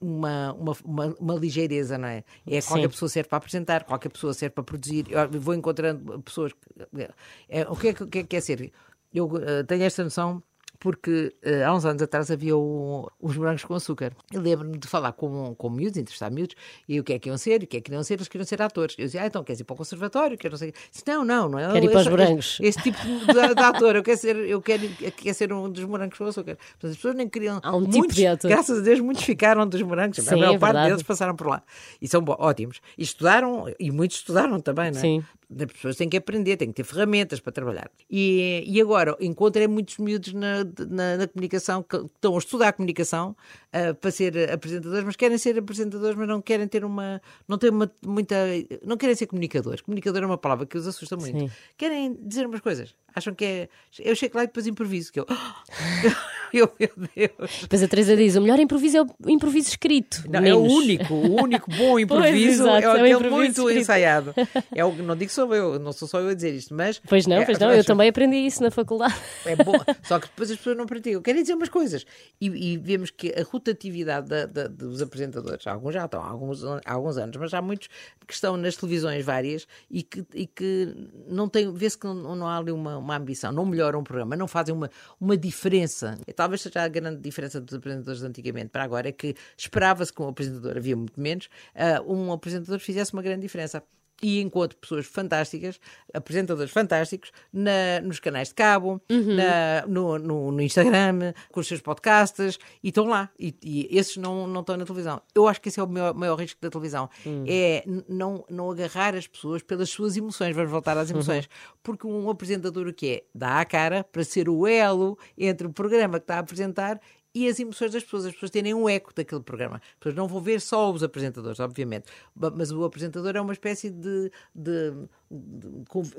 Uma, 0.00 0.52
uma, 0.54 0.76
uma, 0.84 1.06
uma 1.20 1.34
ligeireza, 1.34 1.98
não 1.98 2.08
é? 2.08 2.24
É 2.46 2.62
qualquer 2.62 2.84
Sim. 2.84 2.88
pessoa 2.88 3.08
serve 3.08 3.28
para 3.28 3.38
apresentar, 3.38 3.84
qualquer 3.84 4.08
pessoa 4.08 4.32
serve 4.32 4.54
para 4.54 4.64
produzir. 4.64 5.06
Eu 5.10 5.40
vou 5.40 5.54
encontrando 5.54 6.20
pessoas. 6.22 6.52
Que, 6.52 7.08
é, 7.48 7.68
o 7.68 7.76
que 7.76 7.88
é 7.88 7.94
que, 7.94 8.02
o 8.02 8.06
que 8.06 8.18
é, 8.20 8.22
que 8.24 8.36
é 8.36 8.40
ser? 8.40 8.72
Eu 9.12 9.30
eh, 9.36 9.62
tenho 9.64 9.82
esta 9.82 10.02
noção 10.02 10.42
porque 10.80 11.34
eh, 11.42 11.62
há 11.62 11.74
uns 11.74 11.84
anos 11.84 12.00
atrás 12.00 12.30
havia 12.30 12.56
os 12.56 13.36
morangos 13.36 13.64
com 13.64 13.74
açúcar. 13.74 14.12
Eu 14.32 14.40
lembro-me 14.40 14.78
de 14.78 14.88
falar 14.88 15.12
com, 15.12 15.54
com 15.54 15.68
miúdos, 15.68 15.98
entrevistar 15.98 16.30
miúdos, 16.30 16.56
e 16.88 16.98
o 16.98 17.04
que 17.04 17.12
é 17.12 17.18
que 17.18 17.28
iam 17.28 17.36
ser, 17.36 17.60
e 17.60 17.64
o 17.66 17.68
que 17.68 17.76
é 17.76 17.80
que 17.82 17.90
não 17.90 18.02
ser, 18.02 18.14
eles 18.14 18.28
queriam 18.28 18.46
ser 18.46 18.62
atores. 18.62 18.96
Eu 18.98 19.04
dizia, 19.04 19.22
ah, 19.22 19.26
então 19.26 19.44
queres 19.44 19.60
ir 19.60 19.64
para 19.64 19.74
o 19.74 19.76
conservatório? 19.76 20.38
Quero 20.38 20.52
não 20.52 20.58
sei. 20.58 20.72
Disse, 20.90 21.04
não, 21.06 21.22
não, 21.22 21.50
não 21.50 21.58
é. 21.58 21.70
Quero 21.70 21.84
ir 21.84 21.90
para 21.90 22.00
os 22.00 22.08
morangos. 22.08 22.58
Esse, 22.60 22.80
esse 22.80 22.82
tipo 22.82 22.98
de, 23.02 23.54
de 23.54 23.62
ator, 23.62 23.96
eu 23.96 24.02
quero 24.02 24.18
ser, 24.18 24.36
eu 24.36 24.62
quero, 24.62 24.84
eu 25.00 25.12
quero 25.12 25.34
ser 25.34 25.52
um 25.52 25.70
dos 25.70 25.84
morangos 25.84 26.16
com 26.16 26.24
açúcar. 26.24 26.56
Portanto, 26.56 26.90
as 26.90 26.96
pessoas 26.96 27.14
nem 27.14 27.28
queriam. 27.28 27.60
Há 27.62 27.76
um 27.76 27.84
tipo 27.84 27.98
muitos, 27.98 28.16
de 28.16 28.26
ator. 28.26 28.50
Graças 28.50 28.78
a 28.78 28.80
Deus, 28.82 29.00
muitos 29.00 29.22
ficaram 29.22 29.68
dos 29.68 29.82
morangos. 29.82 30.18
a 30.18 30.22
Sim, 30.22 30.36
maior 30.36 30.54
é 30.54 30.58
parte 30.58 30.88
deles 30.88 31.02
passaram 31.02 31.36
por 31.36 31.46
lá. 31.46 31.62
E 32.00 32.08
são 32.08 32.24
ótimos. 32.26 32.80
E 32.96 33.02
estudaram, 33.02 33.66
e 33.78 33.90
muitos 33.90 34.16
estudaram 34.16 34.58
também, 34.60 34.90
não 34.90 34.98
é? 34.98 35.02
Sim. 35.02 35.24
As 35.58 35.66
pessoas 35.72 35.96
têm 35.96 36.08
que 36.08 36.16
aprender, 36.16 36.56
têm 36.56 36.68
que 36.68 36.74
ter 36.74 36.84
ferramentas 36.84 37.40
para 37.40 37.52
trabalhar. 37.52 37.90
E, 38.08 38.62
e 38.66 38.80
agora 38.80 39.16
encontrei 39.20 39.66
muitos 39.66 39.98
miúdos 39.98 40.32
na, 40.32 40.64
na, 40.88 41.16
na 41.16 41.26
comunicação 41.26 41.82
que 41.82 41.96
estão 41.96 42.34
a 42.36 42.38
estudar 42.38 42.68
a 42.68 42.72
comunicação 42.72 43.36
ah, 43.72 43.92
para 43.94 44.10
ser 44.10 44.50
apresentadores, 44.52 45.04
mas 45.04 45.16
querem 45.16 45.38
ser 45.38 45.58
apresentadores, 45.58 46.16
mas 46.16 46.28
não 46.28 46.40
querem 46.40 46.68
ter 46.68 46.84
uma. 46.84 47.20
não 47.48 47.58
têm 47.58 47.70
uma, 47.70 47.90
muita. 48.04 48.36
não 48.84 48.96
querem 48.96 49.14
ser 49.14 49.26
comunicadores. 49.26 49.80
Comunicador 49.80 50.22
é 50.22 50.26
uma 50.26 50.38
palavra 50.38 50.66
que 50.66 50.78
os 50.78 50.86
assusta 50.86 51.16
muito. 51.16 51.38
Sim. 51.38 51.50
Querem 51.76 52.16
dizer 52.22 52.46
umas 52.46 52.60
coisas. 52.60 52.94
Acham 53.14 53.34
que 53.34 53.44
é. 53.44 53.68
Eu 53.98 54.14
chego 54.14 54.36
lá 54.36 54.44
e 54.44 54.46
depois 54.46 54.66
improviso. 54.66 55.12
Que 55.12 55.20
eu... 55.20 55.26
eu, 56.52 56.72
meu 56.78 56.90
Deus. 57.14 57.58
Depois 57.62 57.82
a 57.82 57.88
Teresa 57.88 58.16
diz: 58.16 58.36
o 58.36 58.40
melhor 58.40 58.58
improviso 58.58 58.96
é 58.98 59.02
o 59.02 59.30
improviso 59.30 59.68
escrito. 59.68 60.24
Não, 60.28 60.40
é 60.44 60.54
o 60.54 60.58
único, 60.60 61.12
o 61.14 61.42
único 61.42 61.70
bom 61.70 61.98
improviso 62.00 62.62
exato, 62.64 62.78
é 62.78 62.82
é 62.82 62.88
o 62.88 62.90
aquele 62.92 63.08
improviso 63.12 63.36
muito 63.36 63.58
escrito. 63.60 63.78
ensaiado. 63.80 64.34
É 64.74 64.84
o, 64.84 64.92
não 64.94 65.14
digo 65.16 65.28
que 65.28 65.34
sou 65.34 65.52
eu, 65.54 65.78
não 65.78 65.92
sou 65.92 66.06
só 66.08 66.20
eu 66.20 66.28
a 66.28 66.34
dizer 66.34 66.54
isto, 66.54 66.74
mas. 66.74 67.00
Pois 67.08 67.26
não, 67.26 67.36
é, 67.36 67.44
pois 67.44 67.58
não, 67.58 67.72
eu 67.72 67.84
também 67.84 68.08
aprendi 68.08 68.36
isso 68.36 68.62
na 68.62 68.70
faculdade. 68.70 69.14
É 69.44 69.56
bom, 69.56 69.72
só 70.04 70.18
que 70.18 70.26
depois 70.28 70.50
as 70.50 70.56
pessoas 70.56 70.76
não 70.76 70.86
praticam. 70.86 71.20
Querem 71.22 71.42
dizer 71.42 71.54
umas 71.54 71.68
coisas. 71.68 72.04
E, 72.40 72.46
e 72.46 72.78
vemos 72.78 73.10
que 73.10 73.28
a 73.32 73.42
rotatividade 73.42 74.28
da- 74.28 74.46
da- 74.46 74.68
dos 74.68 75.02
apresentadores, 75.02 75.66
alguns 75.66 75.94
já 75.94 76.04
estão 76.04 76.22
há 76.22 76.28
alguns, 76.28 76.64
há 76.64 76.80
alguns 76.86 77.16
anos, 77.18 77.36
mas 77.36 77.52
há 77.54 77.60
muitos 77.60 77.88
que 78.26 78.32
estão 78.34 78.56
nas 78.56 78.76
televisões 78.76 79.24
várias 79.24 79.66
e 79.90 80.02
que, 80.02 80.24
e 80.34 80.46
que 80.46 80.94
não 81.28 81.48
tem, 81.48 81.72
vê-se 81.72 81.98
que 81.98 82.06
não, 82.06 82.36
não 82.36 82.46
há 82.46 82.56
ali 82.58 82.70
uma, 82.72 82.96
uma 83.00 83.16
ambição, 83.16 83.52
não 83.52 83.66
melhoram 83.66 84.00
o 84.00 84.04
programa, 84.04 84.36
não 84.36 84.46
fazem 84.46 84.74
uma, 84.74 84.90
uma 85.20 85.36
diferença. 85.36 86.18
E 86.26 86.32
talvez 86.32 86.60
seja 86.60 86.82
a 86.82 86.88
grande 86.88 87.20
diferença 87.20 87.60
dos 87.60 87.74
apresentadores 87.74 88.20
de 88.20 88.26
antigamente 88.26 88.68
para 88.68 88.84
agora, 88.84 89.08
é 89.08 89.12
que 89.12 89.34
esperava-se 89.56 90.12
que 90.12 90.22
um 90.22 90.28
apresentador, 90.28 90.76
havia 90.76 90.96
muito 90.96 91.20
menos, 91.20 91.48
ah, 91.74 92.02
um 92.06 92.32
apresentador 92.32 92.78
fizesse 92.78 93.12
uma 93.12 93.22
grande 93.22 93.42
diferença 93.42 93.82
e 94.22 94.40
encontro 94.40 94.76
pessoas 94.78 95.06
fantásticas, 95.06 95.80
apresentadores 96.12 96.70
fantásticos, 96.72 97.32
na- 97.52 98.00
nos 98.02 98.18
canais 98.20 98.48
de 98.48 98.54
cabo, 98.54 99.00
na- 99.36 99.84
no, 99.86 100.18
no- 100.18 100.52
no 100.52 100.60
Instagram, 100.62 101.32
com 101.50 101.60
os 101.60 101.66
seus 101.68 101.80
podcasts, 101.80 102.58
e 102.82 102.88
estão 102.88 103.06
lá. 103.06 103.30
E, 103.38 103.54
e 103.62 103.88
esses 103.98 104.16
não, 104.16 104.46
não 104.46 104.60
estão 104.60 104.76
na 104.76 104.84
televisão. 104.84 105.22
Eu 105.34 105.46
acho 105.48 105.60
que 105.60 105.68
esse 105.68 105.80
é 105.80 105.82
o 105.82 105.88
maior, 105.88 106.14
maior 106.14 106.36
risco 106.38 106.60
da 106.60 106.68
televisão. 106.70 107.08
É 107.46 107.82
n- 107.86 108.04
não, 108.08 108.44
não 108.50 108.70
agarrar 108.70 109.14
as 109.14 109.26
pessoas 109.26 109.62
pelas 109.62 109.88
suas 109.90 110.16
emoções. 110.16 110.54
Vamos 110.54 110.70
voltar 110.70 110.96
às 110.98 111.10
emoções. 111.10 111.48
Porque 111.82 112.06
um 112.06 112.28
apresentador 112.28 112.86
o 112.86 112.92
que 112.92 113.08
é? 113.08 113.22
Dá 113.34 113.60
a 113.60 113.64
cara 113.64 114.04
para 114.04 114.22
ser 114.24 114.48
o 114.48 114.66
elo 114.66 115.18
entre 115.38 115.66
o 115.66 115.72
programa 115.72 116.18
que 116.18 116.24
está 116.24 116.36
a 116.36 116.40
apresentar 116.40 117.00
e 117.34 117.48
as 117.48 117.58
emoções 117.60 117.92
das 117.92 118.02
pessoas, 118.02 118.26
as 118.26 118.32
pessoas 118.32 118.50
terem 118.50 118.74
um 118.74 118.88
eco 118.88 119.12
daquele 119.14 119.42
programa. 119.42 119.76
As 119.76 119.94
pessoas 119.98 120.14
não 120.14 120.26
vão 120.26 120.40
ver 120.40 120.60
só 120.60 120.90
os 120.90 121.02
apresentadores, 121.02 121.60
obviamente, 121.60 122.06
mas 122.34 122.72
o 122.72 122.84
apresentador 122.84 123.36
é 123.36 123.40
uma 123.40 123.52
espécie 123.52 123.90
de, 123.90 124.30
de- 124.54 124.92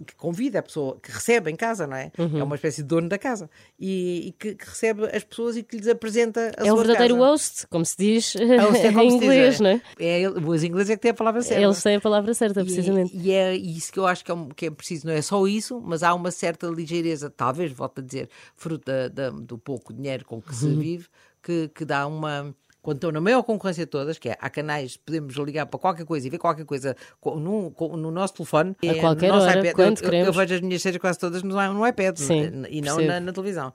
que 0.05 0.16
convida 0.16 0.59
a 0.59 0.64
pessoa, 0.64 0.97
que 1.01 1.12
recebe 1.12 1.51
em 1.51 1.55
casa, 1.55 1.86
não 1.86 1.97
é? 1.97 2.12
É 2.18 2.43
uma 2.43 2.55
espécie 2.55 2.82
de 2.82 2.88
dono 2.88 3.09
da 3.09 3.18
casa 3.18 3.49
e, 3.80 4.28
e 4.30 4.32
que, 4.32 4.55
que 4.55 4.66
recebe 4.66 5.05
as 5.05 5.24
pessoas 5.24 5.57
e 5.57 5.64
que 5.64 5.78
lhes 5.78 5.88
apresenta 5.88 6.51
a 6.57 6.62
É 6.66 6.72
o 6.72 6.76
sua 6.76 6.84
verdadeiro 6.86 7.16
casa. 7.16 7.28
host, 7.32 7.68
como 7.68 7.86
se 7.86 7.97
diz 7.97 8.34
Host 8.36 8.86
é 8.86 8.91
como 8.93 9.03
em 9.03 9.09
se 9.12 9.16
diz, 9.20 9.24
inglês, 9.24 9.59
é. 9.59 9.64
não 9.64 9.70
é? 9.70 9.82
É, 9.99 10.30
os 10.30 10.64
ingleses 10.64 10.89
é 10.91 10.95
que 10.95 11.01
têm 11.01 11.12
a 11.12 11.14
palavra 11.14 11.41
certa. 11.41 11.62
Eles 11.62 11.84
têm 11.84 11.95
a 11.95 12.01
palavra 12.01 12.34
certa, 12.34 12.64
precisamente. 12.64 13.16
E, 13.16 13.28
e 13.28 13.32
é 13.32 13.55
isso 13.55 13.91
que 13.91 13.99
eu 13.99 14.07
acho 14.07 14.24
que 14.24 14.32
é, 14.32 14.34
um- 14.34 14.49
que 14.49 14.66
é 14.68 14.72
preciso, 14.72 15.07
não 15.07 15.14
é 15.14 15.22
só 15.22 15.45
isso, 15.45 15.82
mas 15.84 16.03
há 16.03 16.14
uma 16.14 16.32
certa 16.32 16.68
ligeireza, 16.68 17.30
talvez, 17.30 17.72
volto 17.72 17.99
a 17.99 18.03
dizer, 18.03 18.30
fruto 18.55 18.86
da- 18.86 19.07
da- 19.09 19.30
do 19.30 19.57
pouco 19.57 19.93
dinheiro 19.93 20.26
com 20.26 20.41
que 20.41 20.55
se 20.55 20.66
Uhum. 20.68 20.80
vive, 20.80 21.07
que, 21.43 21.70
que 21.74 21.84
dá 21.84 22.05
uma. 22.07 22.55
Quando 22.82 22.97
estão 22.97 23.11
na 23.11 23.21
maior 23.21 23.43
concorrência 23.43 23.86
de 23.86 23.89
todas, 23.91 24.17
que 24.17 24.29
é, 24.29 24.38
há 24.39 24.49
canais, 24.49 24.97
podemos 24.97 25.36
ligar 25.36 25.67
para 25.67 25.79
qualquer 25.79 26.03
coisa 26.05 26.25
e 26.25 26.29
ver 26.32 26.39
qualquer 26.39 26.65
coisa 26.65 26.95
co- 27.19 27.36
no, 27.36 27.69
no 27.95 28.09
nosso 28.09 28.34
telefone. 28.34 28.75
A 28.82 28.86
é, 28.88 28.93
no 28.93 28.99
qualquer 28.99 29.29
nosso 29.29 29.45
hora, 29.47 29.59
iPad. 29.59 29.75
quando 29.75 29.97
eu, 29.99 30.03
queremos. 30.03 30.27
eu 30.27 30.34
vejo 30.34 30.55
as 30.55 30.61
minhas 30.61 30.82
séries 30.82 30.99
quase 30.99 31.19
todas 31.19 31.43
no, 31.43 31.73
no 31.73 31.88
iPad 31.88 32.17
Sim, 32.17 32.63
e 32.69 32.82
não 32.82 32.99
na, 32.99 33.19
na 33.19 33.32
televisão. 33.32 33.71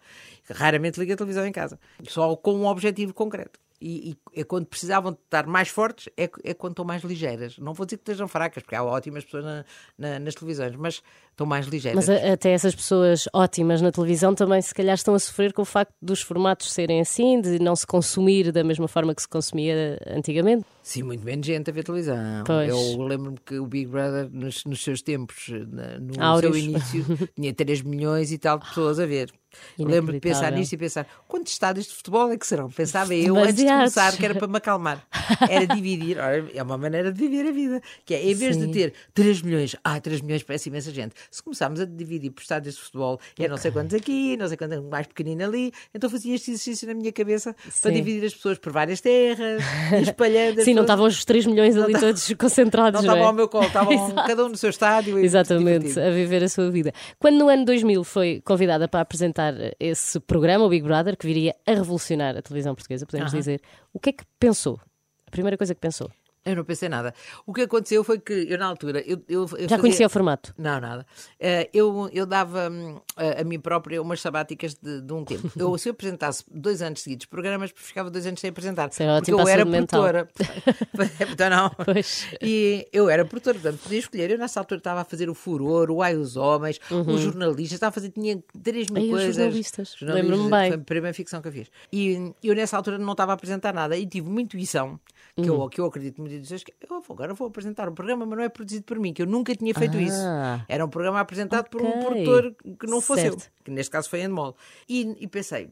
Raramente 0.50 0.98
ligo 0.98 1.12
a 1.12 1.16
televisão 1.16 1.46
em 1.46 1.52
casa, 1.52 1.78
só 2.09 2.34
com 2.36 2.54
um 2.54 2.66
objetivo 2.66 3.14
concreto. 3.14 3.61
E, 3.81 4.16
e 4.35 4.41
é 4.41 4.45
quando 4.45 4.64
precisavam 4.66 5.12
de 5.12 5.18
estar 5.18 5.47
mais 5.47 5.68
fortes, 5.68 6.09
é, 6.16 6.31
é 6.45 6.55
quando 6.55 6.72
estão 6.72 6.85
mais 6.85 7.03
ligeiras. 7.03 7.59
Não 7.59 7.74
vou 7.74 7.85
dizer 7.85 7.99
que 7.99 8.03
estejam 8.03 8.27
fracas, 8.27 8.62
porque 8.62 8.74
há 8.74 8.83
ótimas 8.83 9.24
pessoas 9.24 9.45
na- 9.45 9.64
na- 9.99 10.18
nas 10.18 10.35
televisões, 10.35 10.74
mas 10.77 11.03
estão 11.31 11.47
mais 11.47 11.66
ligeiras. 11.66 12.07
Mas 12.07 12.09
a- 12.24 12.33
até 12.33 12.53
essas 12.53 12.74
pessoas 12.74 13.29
ótimas 13.35 13.83
na 13.83 13.93
televisão 13.93 14.35
também, 14.35 14.62
se 14.62 14.74
calhar, 14.74 14.95
estão 14.95 15.14
a 15.14 15.18
sofrer 15.18 15.53
com 15.53 15.62
o 15.62 15.66
facto 15.66 15.93
dos 16.01 16.22
formatos 16.22 16.72
serem 16.72 17.01
assim, 17.01 17.41
de 17.41 17.59
não 17.59 17.77
se 17.77 17.87
consumir 17.87 18.51
da 18.51 18.64
mesma 18.64 18.89
forma 18.89 19.14
que 19.14 19.20
se 19.22 19.29
consumia 19.29 19.99
antigamente. 20.07 20.64
Sim, 20.87 21.03
muito 21.03 21.24
menos 21.24 21.45
gente 21.45 21.68
a 21.68 21.72
ver 21.72 21.82
televisão. 21.82 22.45
Pois. 22.47 22.68
Eu 22.68 23.03
lembro-me 23.03 23.39
que 23.45 23.59
o 23.59 23.66
Big 23.66 23.89
Brother, 23.89 24.30
nos, 24.30 24.64
nos 24.64 24.84
seus 24.84 25.03
tempos, 25.03 25.49
na- 25.49 25.99
no 25.99 26.41
seu 26.41 26.57
início, 26.57 27.05
tinha 27.34 27.53
3 27.53 27.82
milhões 27.82 28.30
e 28.30 28.39
tal 28.39 28.57
de 28.61 28.68
pessoas 28.68 29.01
a 29.01 29.05
ver. 29.05 29.32
Lembro 29.78 30.12
de 30.12 30.20
pensar 30.20 30.53
nisto 30.53 30.74
e 30.74 30.76
pensar 30.76 31.07
quantos 31.26 31.53
estádios 31.53 31.87
de 31.87 31.95
futebol 31.95 32.30
é 32.30 32.37
que 32.37 32.47
serão? 32.47 32.70
Pensava 32.70 33.14
eu 33.14 33.37
antes 33.37 33.55
de 33.55 33.64
começar, 33.64 34.14
que 34.16 34.24
era 34.24 34.34
para 34.34 34.47
me 34.47 34.59
acalmar. 34.59 35.07
Era 35.49 35.66
dividir, 35.66 36.18
é 36.55 36.62
uma 36.62 36.76
maneira 36.76 37.11
de 37.11 37.18
viver 37.18 37.49
a 37.49 37.53
vida. 37.53 37.80
Que 38.05 38.14
é, 38.14 38.30
em 38.30 38.34
vez 38.34 38.55
Sim. 38.57 38.66
de 38.66 38.72
ter 38.72 38.93
3 39.14 39.43
milhões, 39.43 39.74
ah, 39.82 39.99
3 40.01 40.20
milhões 40.20 40.43
parece 40.43 40.68
imensa 40.68 40.91
gente. 40.91 41.14
Se 41.30 41.43
começarmos 41.43 41.80
a 41.80 41.84
dividir 41.87 42.30
por 42.30 42.43
estádios 42.43 42.74
de 42.74 42.80
futebol, 42.82 43.18
é 43.39 43.49
não 43.49 43.57
sei 43.57 43.70
quantos 43.70 43.95
aqui, 43.95 44.37
não 44.37 44.47
sei 44.47 44.57
quantos 44.57 44.78
mais 44.84 45.07
pequenino 45.07 45.45
ali, 45.45 45.72
então 45.95 46.11
fazia 46.11 46.34
este 46.34 46.51
exercício 46.51 46.87
na 46.87 46.95
minha 46.95 47.12
cabeça 47.12 47.55
para 47.55 47.70
Sim. 47.72 47.93
dividir 47.93 48.26
as 48.26 48.34
pessoas 48.34 48.59
por 48.59 48.72
várias 48.72 49.01
terras, 49.01 49.62
espalhando 50.03 50.59
as 50.59 50.64
Sim, 50.64 50.74
não 50.77 50.83
estavam 50.83 51.07
os 51.07 51.24
3 51.24 51.47
milhões 51.47 51.77
ali 51.77 51.99
todos 51.99 52.33
concentrados, 52.39 53.01
não 53.01 53.07
não, 53.07 53.14
estavam 53.14 53.24
é? 53.24 53.27
ao 53.27 53.33
meu 53.33 53.49
colo, 53.49 53.66
estavam 53.66 54.14
cada 54.27 54.45
um 54.45 54.49
no 54.49 54.57
seu 54.57 54.70
estádio. 54.70 55.18
e 55.18 55.24
Exatamente, 55.24 55.99
a 55.99 56.11
viver 56.11 56.45
a 56.45 56.49
sua 56.49 56.70
vida. 56.70 56.93
Quando 57.18 57.37
no 57.39 57.49
ano 57.49 57.64
2000 57.64 58.05
foi 58.05 58.41
convidada 58.45 58.87
para 58.87 59.01
apresentar 59.01 59.55
esse 59.81 60.20
programa, 60.20 60.64
o 60.64 60.68
Big 60.68 60.85
Brother, 60.85 61.16
que 61.16 61.27
viria 61.27 61.55
a 61.66 61.72
revolucionar 61.72 62.37
a 62.37 62.43
televisão 62.43 62.74
portuguesa, 62.74 63.07
podemos 63.07 63.33
Aham. 63.33 63.41
dizer, 63.41 63.61
o 63.93 63.99
que 63.99 64.11
é 64.11 64.12
que 64.12 64.24
pensou? 64.39 64.79
A 65.27 65.31
primeira 65.31 65.57
coisa 65.57 65.74
que 65.74 65.81
pensou. 65.81 66.11
Eu 66.47 66.57
não 66.57 66.64
pensei 66.64 66.88
nada. 66.88 67.12
O 67.44 67.53
que 67.53 67.62
aconteceu 67.62 68.05
foi 68.05 68.18
que 68.20 68.32
eu, 68.49 68.57
na 68.57 68.66
altura, 68.66 69.01
eu, 69.01 69.20
eu, 69.28 69.40
eu 69.40 69.47
Já 69.49 69.57
fazia- 69.57 69.78
conhecia 69.78 70.07
o 70.07 70.11
formato? 70.11 70.55
Não, 70.57 70.80
nada. 70.80 71.05
Eh, 71.40 71.68
eu, 71.74 72.09
eu 72.12 72.24
dava 72.24 72.70
hum, 72.70 73.01
a, 73.16 73.42
mim 73.42 73.59
própria 73.59 74.01
umas 74.01 74.20
sabáticas 74.20 74.74
de, 74.74 75.01
de 75.03 75.12
um 75.12 75.24
tempo. 75.24 75.51
Eu, 75.57 75.76
se 75.76 75.88
eu 75.88 75.92
apresentasse 75.92 76.44
dois 76.49 76.80
anos 76.82 77.03
seguidos 77.03 77.26
programas, 77.26 77.72
ficava 77.74 78.09
dois 78.11 78.26
anos 78.26 78.40
sem 78.40 78.51
apresentar. 78.51 78.90
É 78.99 79.20
porque 79.20 79.32
eu 79.32 79.49
era 79.49 79.66
produtora. 79.66 80.28
então 81.32 81.51
não. 81.51 81.70
Pois. 81.84 82.26
E 82.40 82.86
eu 82.92 83.11
era 83.11 83.24
produtora, 83.24 83.59
portanto 83.59 83.80
podia 83.82 83.99
escolher. 83.99 84.30
Eu 84.30 84.38
nessa 84.38 84.61
altura 84.61 84.78
estava 84.78 85.01
a 85.01 85.05
fazer 85.05 85.28
o 85.28 85.34
Furor, 85.34 85.90
o 85.90 86.01
Ai 86.03 86.14
os 86.16 86.36
Homens, 86.36 86.78
os 86.90 87.20
jornalistas, 87.22 87.72
estava 87.74 87.90
a 87.90 87.92
fazer, 87.92 88.11
tinha 88.11 88.40
três 88.62 88.88
mil 88.88 89.03
Ai, 89.03 89.09
os 89.09 89.14
coisas. 89.14 89.36
jornalistas. 89.36 89.97
Lembro-me 90.01 90.51
bem. 90.51 90.70
Foi 90.70 90.76
a 90.80 90.84
primeira 90.84 91.14
ficção 91.14 91.42
que 91.42 91.49
eu 91.49 91.53
fiz. 91.53 91.68
E 91.92 92.32
eu 92.42 92.55
nessa 92.55 92.76
altura 92.76 92.99
não 92.99 93.12
estava 93.12 93.32
a 93.32 93.34
apresentar 93.34 93.74
nada 93.74 93.97
e 93.97 94.07
tive 94.07 94.28
uma 94.28 94.40
intuição, 94.40 95.01
que, 95.34 95.49
eu, 95.49 95.68
que 95.68 95.80
eu 95.80 95.86
acredito 95.86 96.20
muito 96.20 96.36
eu 96.80 96.89
vou- 96.89 97.03
agora 97.11 97.34
vou 97.34 97.49
apresentar 97.49 97.89
um 97.89 97.95
programa, 97.95 98.24
mas 98.26 98.39
não 98.39 98.45
é 98.45 98.49
produzido 98.49 98.84
por 98.84 98.99
mim, 98.99 99.12
que 99.12 99.22
eu 99.22 99.26
nunca 99.26 99.55
tinha 99.55 99.74
feito 99.74 99.97
isso. 99.99 100.16
Ah. 100.20 100.64
Era 100.68 100.84
um 100.84 100.89
programa 100.89 101.20
apresentado 101.20 101.68
por 101.68 101.82
um 101.82 102.01
produtor 102.05 102.55
que 102.78 102.87
não 102.87 103.01
fosse 103.01 103.26
eu, 103.26 103.32
Certo. 103.32 103.51
que 103.64 103.70
neste 103.70 103.91
caso 103.91 104.09
foi 104.09 104.20
Endemol. 104.20 104.57
E, 104.89 105.16
e 105.20 105.26
pensei, 105.26 105.70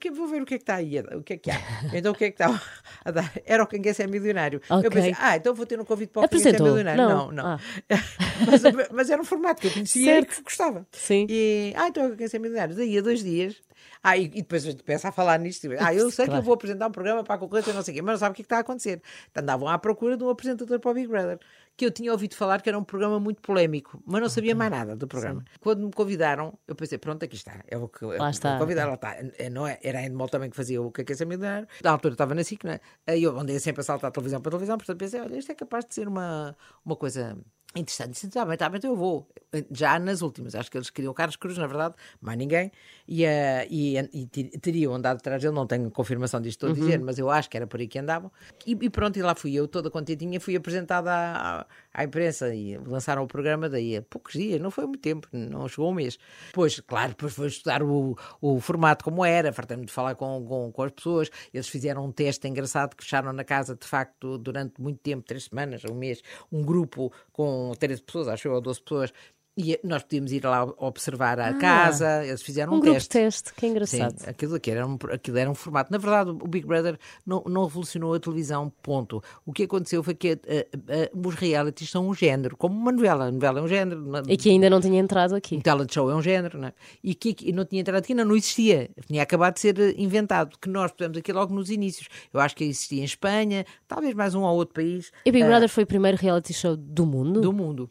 que- 0.00 0.10
vou 0.10 0.26
ver 0.26 0.42
o 0.42 0.46
que 0.46 0.54
é 0.54 0.58
que 0.58 0.62
está 0.62 0.76
aí, 0.76 0.98
o 1.00 1.22
que 1.22 1.34
é 1.34 1.36
que 1.36 1.50
há. 1.50 1.58
Então 1.92 2.12
o 2.12 2.14
que 2.14 2.24
é 2.24 2.30
que 2.30 2.42
está 2.42 2.60
a 3.04 3.10
dar? 3.10 3.32
Era 3.44 3.62
o 3.62 3.66
Quem 3.66 3.80
Quer 3.82 3.94
Ser 3.94 4.08
Milionário. 4.08 4.60
Ok. 4.68 4.86
Eu 4.86 4.90
pensei, 4.90 5.14
ah, 5.18 5.36
então 5.36 5.54
vou 5.54 5.66
ter 5.66 5.78
um 5.80 5.84
convite 5.84 6.10
para 6.10 6.24
o 6.24 6.28
Quem 6.28 6.38
Quer 6.38 6.42
Ser 6.42 6.48
Apresentou? 6.56 6.76
Milionário. 6.76 7.02
Não. 7.02 7.26
Não, 7.26 7.32
não. 7.32 7.46
Ah. 7.46 7.58
mas, 8.46 8.62
mas 8.90 9.10
era 9.10 9.20
um 9.20 9.24
formato 9.24 9.60
que 9.60 9.66
eu 9.68 9.72
conhecia 9.72 10.04
Certo. 10.04 10.32
e 10.32 10.36
que 10.36 10.42
gostava. 10.42 10.86
Sim. 10.92 11.26
E, 11.28 11.72
ah, 11.76 11.88
então 11.88 12.04
eu 12.04 12.16
quero 12.16 12.30
ser 12.30 12.38
milionário. 12.38 12.74
Daí 12.74 12.98
a 12.98 13.02
dois 13.02 13.22
dias. 13.22 13.56
Ah, 14.02 14.16
e, 14.18 14.24
e 14.24 14.28
depois 14.28 14.64
pensa 14.82 15.08
a 15.08 15.12
falar 15.12 15.38
nisto. 15.38 15.62
tipo, 15.62 15.74
Ah, 15.82 15.94
eu 15.94 16.10
sei 16.10 16.24
que 16.26 16.30
Claro. 16.30 16.40
eu 16.42 16.44
vou 16.44 16.54
apresentar 16.54 16.88
um 16.88 16.92
programa 16.92 17.24
para 17.24 17.34
a 17.36 17.38
concorrência, 17.38 17.72
não 17.72 17.82
sei 17.82 17.92
o 17.92 17.96
quê, 17.96 18.02
mas 18.02 18.12
não 18.12 18.18
sabe 18.18 18.32
o 18.32 18.34
que 18.36 18.42
é 18.42 18.44
que 18.44 18.46
está 18.46 18.56
a 18.58 18.60
acontecer. 18.60 19.00
Então, 19.30 19.42
andavam 19.42 19.66
à 19.68 19.78
procura 19.78 20.16
de 20.16 20.22
um 20.24 20.28
apresentador 20.28 20.78
para 20.78 20.90
o 20.90 20.94
Big 20.94 21.06
Brother, 21.08 21.38
que 21.76 21.84
eu 21.84 21.90
tinha 21.90 22.12
ouvido 22.12 22.34
falar 22.34 22.62
que 22.62 22.68
era 22.68 22.78
um 22.78 22.84
programa 22.84 23.18
muito 23.18 23.42
polémico, 23.42 24.00
mas 24.06 24.20
não 24.20 24.28
sabia 24.28 24.54
mais 24.54 24.70
nada 24.70 24.94
do 24.94 25.08
programa. 25.08 25.44
Quando 25.60 25.86
me 25.86 25.92
convidaram, 25.92 26.56
eu 26.68 26.74
pensei, 26.74 26.98
pronto, 26.98 27.24
aqui 27.24 27.34
está. 27.34 27.64
É 27.66 27.76
o 27.76 27.88
que 27.88 28.04
Lá 28.04 28.30
está. 28.30 28.58
convidaram, 28.58 28.90
lá 28.90 28.94
está. 28.94 29.16
Não 29.50 29.66
é, 29.66 29.78
era 29.82 29.98
a 29.98 30.02
Endemol 30.04 30.28
também 30.28 30.50
que 30.50 30.56
fazia 30.56 30.80
o 30.80 30.92
que 30.92 31.00
é 31.00 31.04
que 31.04 31.12
é 31.12 31.16
ser 31.16 31.24
milionário. 31.26 31.66
Da 31.82 31.90
altura 31.90 32.14
estava 32.14 32.34
na 32.34 32.44
SIC, 32.44 32.64
não 32.64 32.72
é? 32.72 32.80
Aí 33.06 33.22
eu 33.22 33.38
andei 33.38 33.58
sempre 33.58 33.80
a 33.80 33.84
saltar 33.84 34.10
de 34.10 34.14
televisão 34.14 34.40
para 34.40 34.50
televisão, 34.50 34.78
portanto 34.78 34.98
pensei, 34.98 35.20
olha, 35.20 35.36
isto 35.36 35.50
é 35.50 35.54
capaz 35.54 35.84
de 35.84 35.94
ser 35.94 36.06
uma, 36.06 36.56
uma 36.84 36.94
coisa 36.96 37.36
interessante. 37.80 38.12
Disse, 38.12 38.26
está 38.26 38.44
bem, 38.44 38.54
está 38.54 38.68
bem, 38.68 38.78
então 38.78 38.90
eu 38.90 38.96
vou. 38.96 39.28
Já 39.70 39.98
nas 39.98 40.20
últimas, 40.20 40.54
acho 40.54 40.70
que 40.70 40.76
eles 40.76 40.90
queriam 40.90 41.12
o 41.12 41.14
Carlos 41.14 41.36
Cruz, 41.36 41.56
na 41.56 41.66
verdade, 41.66 41.94
mais 42.20 42.36
ninguém, 42.36 42.72
e, 43.06 43.24
eh, 43.24 43.66
e, 43.70 43.96
e 44.12 44.26
teriam 44.58 44.92
andado 44.92 45.18
atrás 45.18 45.40
dele, 45.40 45.54
não 45.54 45.66
tenho 45.66 45.88
confirmação 45.92 46.40
disto 46.40 46.66
estou 46.66 46.70
a 46.70 46.72
dizer, 46.72 46.98
mas 46.98 47.18
eu 47.18 47.30
acho 47.30 47.48
que 47.48 47.56
era 47.56 47.66
por 47.66 47.78
aí 47.78 47.86
que 47.86 47.98
andavam. 47.98 48.32
E, 48.66 48.72
e 48.72 48.90
pronto, 48.90 49.16
e 49.16 49.22
lá 49.22 49.34
fui 49.34 49.54
eu, 49.54 49.68
toda 49.68 49.90
contentinha, 49.90 50.40
fui 50.40 50.56
apresentada 50.56 51.12
à, 51.12 51.66
à, 51.94 52.04
imprensa 52.04 52.54
e 52.54 52.76
lançaram 52.76 53.22
o 53.22 53.26
programa 53.26 53.68
daí 53.68 53.96
a 53.96 54.02
poucos 54.02 54.34
dias, 54.34 54.60
não 54.60 54.70
foi 54.70 54.84
muito 54.84 55.00
tempo, 55.00 55.28
não 55.32 55.66
chegou 55.68 55.90
um 55.90 55.94
mês. 55.94 56.18
Depois, 56.48 56.80
claro, 56.80 57.10
depois 57.10 57.32
foi 57.32 57.46
estudar 57.46 57.82
o, 57.82 58.16
o 58.40 58.60
formato 58.60 59.04
como 59.04 59.24
era, 59.24 59.52
fartei-me 59.52 59.86
de 59.86 59.92
falar 59.92 60.14
com, 60.14 60.44
com, 60.44 60.72
com 60.72 60.82
as 60.82 60.92
pessoas, 60.92 61.30
eles 61.52 61.68
fizeram 61.68 62.04
um 62.04 62.12
teste 62.12 62.46
engraçado 62.48 62.96
que 62.96 63.04
fecharam 63.04 63.32
na 63.32 63.44
casa, 63.44 63.74
de 63.74 63.86
facto, 63.86 64.36
durante 64.38 64.80
muito 64.80 64.98
tempo, 64.98 65.22
três 65.22 65.44
semanas, 65.44 65.82
um 65.84 65.94
mês, 65.94 66.20
um 66.50 66.62
grupo 66.62 67.12
com 67.32 67.72
13 67.78 68.02
pessoas, 68.02 68.28
acho 68.28 68.48
eu, 68.48 68.54
ou 68.54 68.60
12 68.60 68.82
pessoas, 68.82 69.12
E 69.56 69.78
nós 69.84 70.02
podíamos 70.02 70.32
ir 70.32 70.44
lá 70.44 70.64
observar 70.78 71.38
a 71.38 71.54
casa, 71.54 72.24
eles 72.26 72.42
fizeram 72.42 72.72
um, 72.72 72.76
Um 72.76 72.80
grupo 72.80 72.98
de 72.98 73.08
teste. 73.08 73.44
teste, 73.44 73.54
que 73.54 73.60
Sim, 73.60 73.66
engraçado. 73.68 74.16
aquilo, 74.28 74.56
aqui 74.56 74.70
era 74.72 74.84
um, 74.84 74.98
aquilo 75.12 75.38
era 75.38 75.48
um 75.48 75.54
formato. 75.54 75.92
Na 75.92 75.98
verdade, 75.98 76.30
o 76.30 76.48
Big 76.48 76.66
Brother 76.66 76.98
não, 77.24 77.40
não 77.46 77.64
revolucionou 77.64 78.14
a 78.14 78.18
televisão, 78.18 78.72
ponto. 78.82 79.22
O 79.46 79.52
que 79.52 79.62
aconteceu 79.62 80.02
foi 80.02 80.14
que 80.14 80.40
eh, 80.46 80.66
eh, 80.88 81.10
os 81.14 81.34
realities 81.36 81.88
são 81.88 82.08
um 82.08 82.12
género, 82.14 82.56
como 82.56 82.76
uma 82.76 82.90
novela. 82.90 83.26
A 83.26 83.30
novela 83.30 83.60
é 83.60 83.62
um 83.62 83.68
género, 83.68 84.04
uma- 84.04 84.22
E 84.26 84.36
que 84.36 84.50
ainda 84.50 84.68
não 84.68 84.80
tinha 84.80 84.98
entrado 84.98 85.36
aqui. 85.36 85.56
um 85.56 85.60
talent 85.60 85.92
show 85.94 86.10
é 86.10 86.14
um 86.16 86.22
género, 86.22 86.58
não 86.58 86.68
é? 86.68 86.72
E 87.02 87.14
que 87.14 87.32
que 87.32 87.52
não 87.52 87.64
tinha 87.64 87.80
entrado 87.80 88.02
aqui, 88.02 88.12
não, 88.12 88.24
não 88.24 88.34
existia. 88.34 88.90
Tinha 89.06 89.22
acabado 89.22 89.54
de 89.54 89.60
ser 89.60 89.78
eh, 89.78 89.94
inventado. 89.96 90.58
Que 90.60 90.68
nós 90.68 90.90
pusemos 90.90 91.16
aqui 91.16 91.32
logo 91.32 91.54
nos 91.54 91.70
inícios. 91.70 92.08
Eu 92.32 92.40
acho 92.40 92.56
que 92.56 92.64
existia 92.64 93.02
em 93.02 93.04
Espanha, 93.04 93.64
talvez 93.86 94.14
mais 94.14 94.34
um 94.34 94.42
ou 94.42 94.56
outro 94.56 94.74
país. 94.74 95.12
E 95.24 95.30
Big 95.30 95.46
Brother 95.46 95.68
foi 95.68 95.84
o 95.84 95.86
primeiro 95.86 96.16
reality 96.18 96.52
show 96.52 96.76
do 96.76 97.06
mundo? 97.06 97.40
do 97.40 97.52
mundo. 97.52 97.88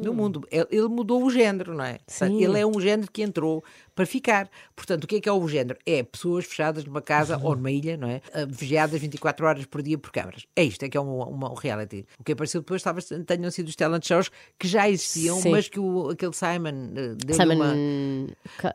Do 0.00 0.14
mundo. 0.14 0.46
Ele, 0.48 0.66
ele 0.70 0.86
mudou 0.88 1.24
o 1.24 1.28
género, 1.30 1.74
não 1.74 1.84
é? 1.84 1.94
Ah. 1.94 2.02
Sim. 2.06 2.42
Ele 2.42 2.58
é 2.60 2.64
um 2.64 2.78
género 2.80 3.10
que 3.10 3.20
entrou 3.20 3.64
para 3.96 4.06
ficar. 4.06 4.48
Portanto, 4.76 5.02
o 5.04 5.06
que 5.08 5.16
é 5.16 5.20
que 5.20 5.28
é 5.28 5.32
o 5.32 5.48
género? 5.48 5.76
É 5.84 6.04
pessoas 6.04 6.44
fechadas 6.44 6.84
numa 6.84 7.02
casa 7.02 7.36
ou 7.42 7.56
numa 7.56 7.70
ilha, 7.70 7.96
não 7.96 8.08
é? 8.08 8.20
Ah, 8.32 8.46
Vigiadas 8.48 9.00
24 9.00 9.44
horas 9.44 9.66
por 9.66 9.82
dia 9.82 9.98
por 9.98 10.12
câmaras. 10.12 10.46
É 10.54 10.62
isto, 10.62 10.84
é 10.84 10.88
que 10.88 10.96
é 10.96 11.00
um, 11.00 11.20
uma- 11.20 11.52
reality. 11.60 12.06
O 12.18 12.22
que 12.22 12.32
apareceu 12.32 12.60
depois 12.60 12.80
talvez 12.80 13.08
tenham 13.26 13.50
sido 13.50 13.66
os 13.68 13.74
talent 13.74 14.06
shows 14.06 14.30
que 14.56 14.68
já 14.68 14.88
existiam, 14.88 15.40
Sim. 15.40 15.50
mas 15.50 15.68
que 15.68 15.80
o, 15.80 16.10
aquele 16.10 16.32
Simon 16.32 16.92
eh, 16.94 17.14
deu 17.16 17.34
Simon. 17.34 17.54
uma... 17.56 17.74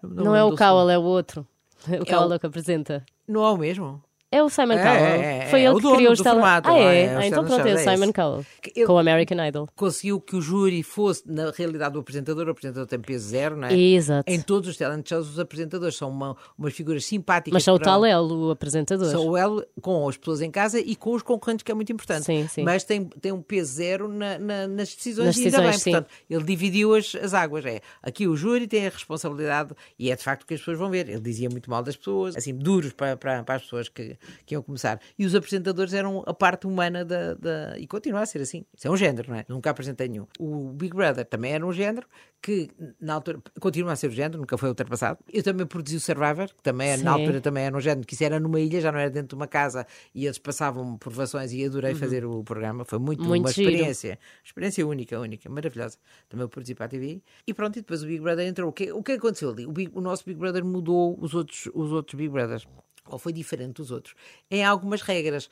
Não 0.04 0.24
Não, 0.26 0.36
é 0.36 0.44
o 0.44 0.56
Cowell, 0.58 0.89
é 0.89 0.98
o 0.98 1.04
outro. 1.04 1.48
O 1.88 2.04
o- 2.04 2.06
Cowell 2.06 2.34
é 2.34 2.36
o 2.36 2.39
que 2.39 2.46
apresenta. 2.46 3.04
Não 3.28 3.44
é 3.44 3.50
o 3.52 3.58
mesmo? 3.58 4.04
É 4.34 4.41
o 4.41 4.49
Simon 4.49 4.73
É, 4.73 4.77
Cowell. 4.84 5.21
é, 5.21 5.38
é, 5.39 5.45
Foi 5.47 5.59
é 5.59 5.63
ele 5.65 5.73
o 5.73 5.75
que 5.75 5.82
dono 5.84 5.95
criou 5.97 6.13
os 6.13 6.19
tele... 6.19 6.29
formato, 6.29 6.69
Ah, 6.69 6.77
é? 6.79 7.01
é? 7.03 7.11
Os 7.11 7.17
Ah, 7.17 7.27
então 7.27 7.43
pronto, 7.45 7.67
é 7.67 7.73
o 7.73 7.77
é 7.77 7.84
Simon. 7.84 8.13
Cowell. 8.13 8.45
Ele- 8.75 8.86
Com 8.86 8.93
o 8.93 8.97
American 8.97 9.45
Idol. 9.45 9.67
Conseguiu 9.75 10.21
que 10.21 10.36
o 10.38 10.41
júri 10.41 10.82
fosse, 10.84 11.23
na 11.29 11.51
realidade, 11.51 11.97
o 11.97 11.99
apresentador. 11.99 12.47
O 12.47 12.51
apresentador 12.51 12.88
tem 12.88 12.99
peso 12.99 13.27
zero, 13.27 13.57
não 13.57 13.67
é? 13.67 13.73
Exato. 13.77 14.32
Em 14.32 14.39
todos 14.41 14.69
os 14.69 14.77
talent 14.77 15.05
shows, 15.07 15.27
os 15.32 15.38
apresentadores 15.39 15.97
são 15.97 16.09
uma, 16.09 16.38
umas 16.57 16.73
figuras 16.73 17.03
simpáticas. 17.05 17.53
Mas 17.53 17.63
são 17.65 17.75
o 17.75 17.77
para- 17.77 17.91
Talelo, 17.91 18.47
o 18.47 18.51
apresentador. 18.51 19.07
São 19.11 19.27
o 19.27 19.36
elo 19.36 19.65
com 19.82 20.07
as 20.07 20.15
pessoas 20.15 20.41
em 20.41 20.49
casa 20.49 20.79
e 20.79 20.95
com 20.95 21.13
os 21.13 21.21
concorrentes, 21.21 21.63
que 21.63 21.71
é 21.71 21.75
muito 21.75 21.91
importante. 21.91 22.23
Sim, 22.23 22.47
sim. 22.47 22.63
Mas 22.63 22.86
tem, 22.86 23.03
tem 23.03 23.34
um 23.34 23.41
peso 23.41 23.73
zero 23.73 24.07
na- 24.07 24.39
na- 24.39 24.67
nas 24.67 24.95
decisões 24.95 25.25
Nas 25.27 25.36
e 25.38 25.39
ainda 25.39 25.49
decisões, 25.57 25.71
bem. 25.75 25.79
sim. 25.79 25.91
Portanto, 25.91 26.09
ele 26.29 26.43
dividiu 26.45 26.95
as, 26.95 27.13
as 27.15 27.34
águas. 27.34 27.65
É. 27.65 27.82
Aqui 28.01 28.27
o 28.27 28.36
júri 28.38 28.65
tem 28.65 28.88
a 28.88 28.89
responsabilidade 28.89 29.73
e 29.99 30.09
é 30.09 30.15
de 30.15 30.23
facto 30.23 30.43
o 30.43 30.45
que 30.47 30.53
as 30.53 30.61
pessoas 30.61 30.77
vão 30.77 30.89
ver. 30.89 31.09
Ele 31.09 31.19
dizia 31.19 31.49
muito 31.49 31.69
mal 31.69 31.84
das 31.84 31.97
pessoas, 31.97 32.38
assim, 32.38 32.55
duros 32.55 32.93
para, 32.93 33.17
para, 33.17 33.43
para 33.43 33.55
as 33.55 33.63
pessoas 33.63 33.89
que, 33.89 34.15
que 34.45 34.55
iam 34.55 34.61
começar. 34.61 34.99
E 35.17 35.26
os 35.26 35.34
apresentadores 35.36 35.93
eram 35.93 36.24
a 36.26 36.34
parte 36.34 36.67
humana 36.67 37.03
da, 37.05 37.34
da- 37.36 37.78
E 37.80 37.88
continua 37.88 38.22
a 38.22 38.26
ser 38.26 38.41
assim. 38.41 38.65
Isso 38.76 38.88
é 38.88 38.91
um 38.91 38.97
género, 38.97 39.30
não 39.32 39.38
é? 39.38 39.45
Nunca 39.47 39.69
apresentei 39.69 40.07
nenhum. 40.07 40.26
O 40.39 40.69
Big 40.74 40.95
Brother 40.95 41.26
também 41.26 41.53
era 41.53 41.65
um 41.65 41.72
género 41.74 42.07
que, 42.41 42.69
na 42.99 43.13
altura, 43.15 43.39
continua 43.59 43.91
a 43.91 43.95
ser 43.95 44.07
o 44.07 44.11
género, 44.11 44.39
nunca 44.39 44.57
foi 44.57 44.67
ultrapassado. 44.69 45.19
Eu 45.32 45.43
também 45.43 45.65
produzi 45.67 45.95
o 45.97 45.99
Survivor, 45.99 46.47
que 46.47 46.63
também, 46.63 46.89
é, 46.89 46.97
na 46.97 47.11
altura, 47.11 47.39
também 47.39 47.63
era 47.65 47.78
um 47.78 47.80
género 47.80 48.05
que 48.07 48.15
isso 48.15 48.24
era 48.24 48.39
numa 48.39 48.59
ilha, 48.59 48.82
já 48.82 48.91
não 48.91 48.97
era 48.99 49.09
dentro 49.11 49.30
de 49.30 49.36
uma 49.36 49.47
casa 49.47 49.86
e 50.15 50.26
eles 50.26 50.39
passavam 50.39 50.97
provações 50.97 51.51
e 51.53 51.63
adorei 51.63 51.93
fazer 51.93 52.26
o 52.26 52.43
programa. 52.43 52.84
Foi 52.84 52.97
muito, 52.97 53.22
Uhum. 53.22 53.28
Muito 53.30 53.43
uma 53.45 53.51
giro. 53.53 53.69
experiência, 53.69 54.19
experiência 54.43 54.88
única, 54.88 55.19
única, 55.19 55.47
maravilhosa. 55.49 55.97
Também 56.28 56.47
produzi 56.47 56.74
para 56.74 56.86
a 56.86 56.89
TV. 56.89 57.22
E 57.45 57.53
pronto, 57.53 57.78
e 57.78 57.82
depois 57.82 58.01
o 58.01 58.07
Big 58.07 58.19
Brother 58.19 58.47
entrou. 58.47 58.69
O 58.69 58.74
que, 58.74 58.91
o 58.91 59.03
que 59.03 59.11
aconteceu 59.11 59.51
ali? 59.51 59.65
O, 59.67 59.72
Big- 59.72 59.91
o 59.93 60.01
nosso 60.01 60.24
Big 60.26 60.39
Brother 60.39 60.65
mudou 60.65 61.15
os 61.22 61.36
outros, 61.36 61.69
os 61.76 61.91
outros 61.91 62.17
Big 62.17 62.30
Brothers. 62.30 62.67
Ou 63.12 63.20
foi 63.20 63.34
diferente 63.34 63.74
dos 63.74 63.91
outros. 63.91 64.16
Em 64.49 64.64
algumas 64.66 65.01
regras. 65.01 65.49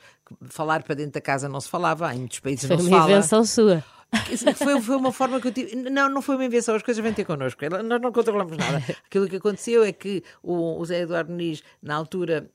Falar 0.48 0.82
para 0.82 0.94
dentro 0.94 1.12
da 1.12 1.20
casa 1.20 1.48
não 1.48 1.60
se 1.60 1.68
falava, 1.68 2.12
em 2.14 2.18
muitos 2.20 2.40
países 2.40 2.66
Foi 2.66 2.76
não 2.76 2.82
se 2.84 2.88
uma 2.88 2.98
fala. 2.98 3.12
invenção 3.12 3.44
sua. 3.44 3.84
Foi, 4.56 4.80
foi 4.80 4.96
uma 4.96 5.12
forma 5.12 5.40
que 5.40 5.48
eu 5.48 5.52
tive. 5.52 5.76
Não, 5.76 6.08
não 6.08 6.20
foi 6.20 6.34
uma 6.34 6.44
invenção, 6.44 6.74
as 6.74 6.82
coisas 6.82 7.02
vêm 7.02 7.12
ter 7.12 7.24
connosco. 7.24 7.60
Nós 7.84 8.00
não 8.00 8.10
controlamos 8.10 8.56
nada. 8.56 8.82
Aquilo 9.06 9.28
que 9.28 9.36
aconteceu 9.36 9.84
é 9.84 9.92
que 9.92 10.24
o, 10.42 10.80
o 10.80 10.84
Zé 10.84 11.02
Eduardo 11.02 11.30
Muniz, 11.30 11.62
na 11.80 11.94
altura, 11.94 12.50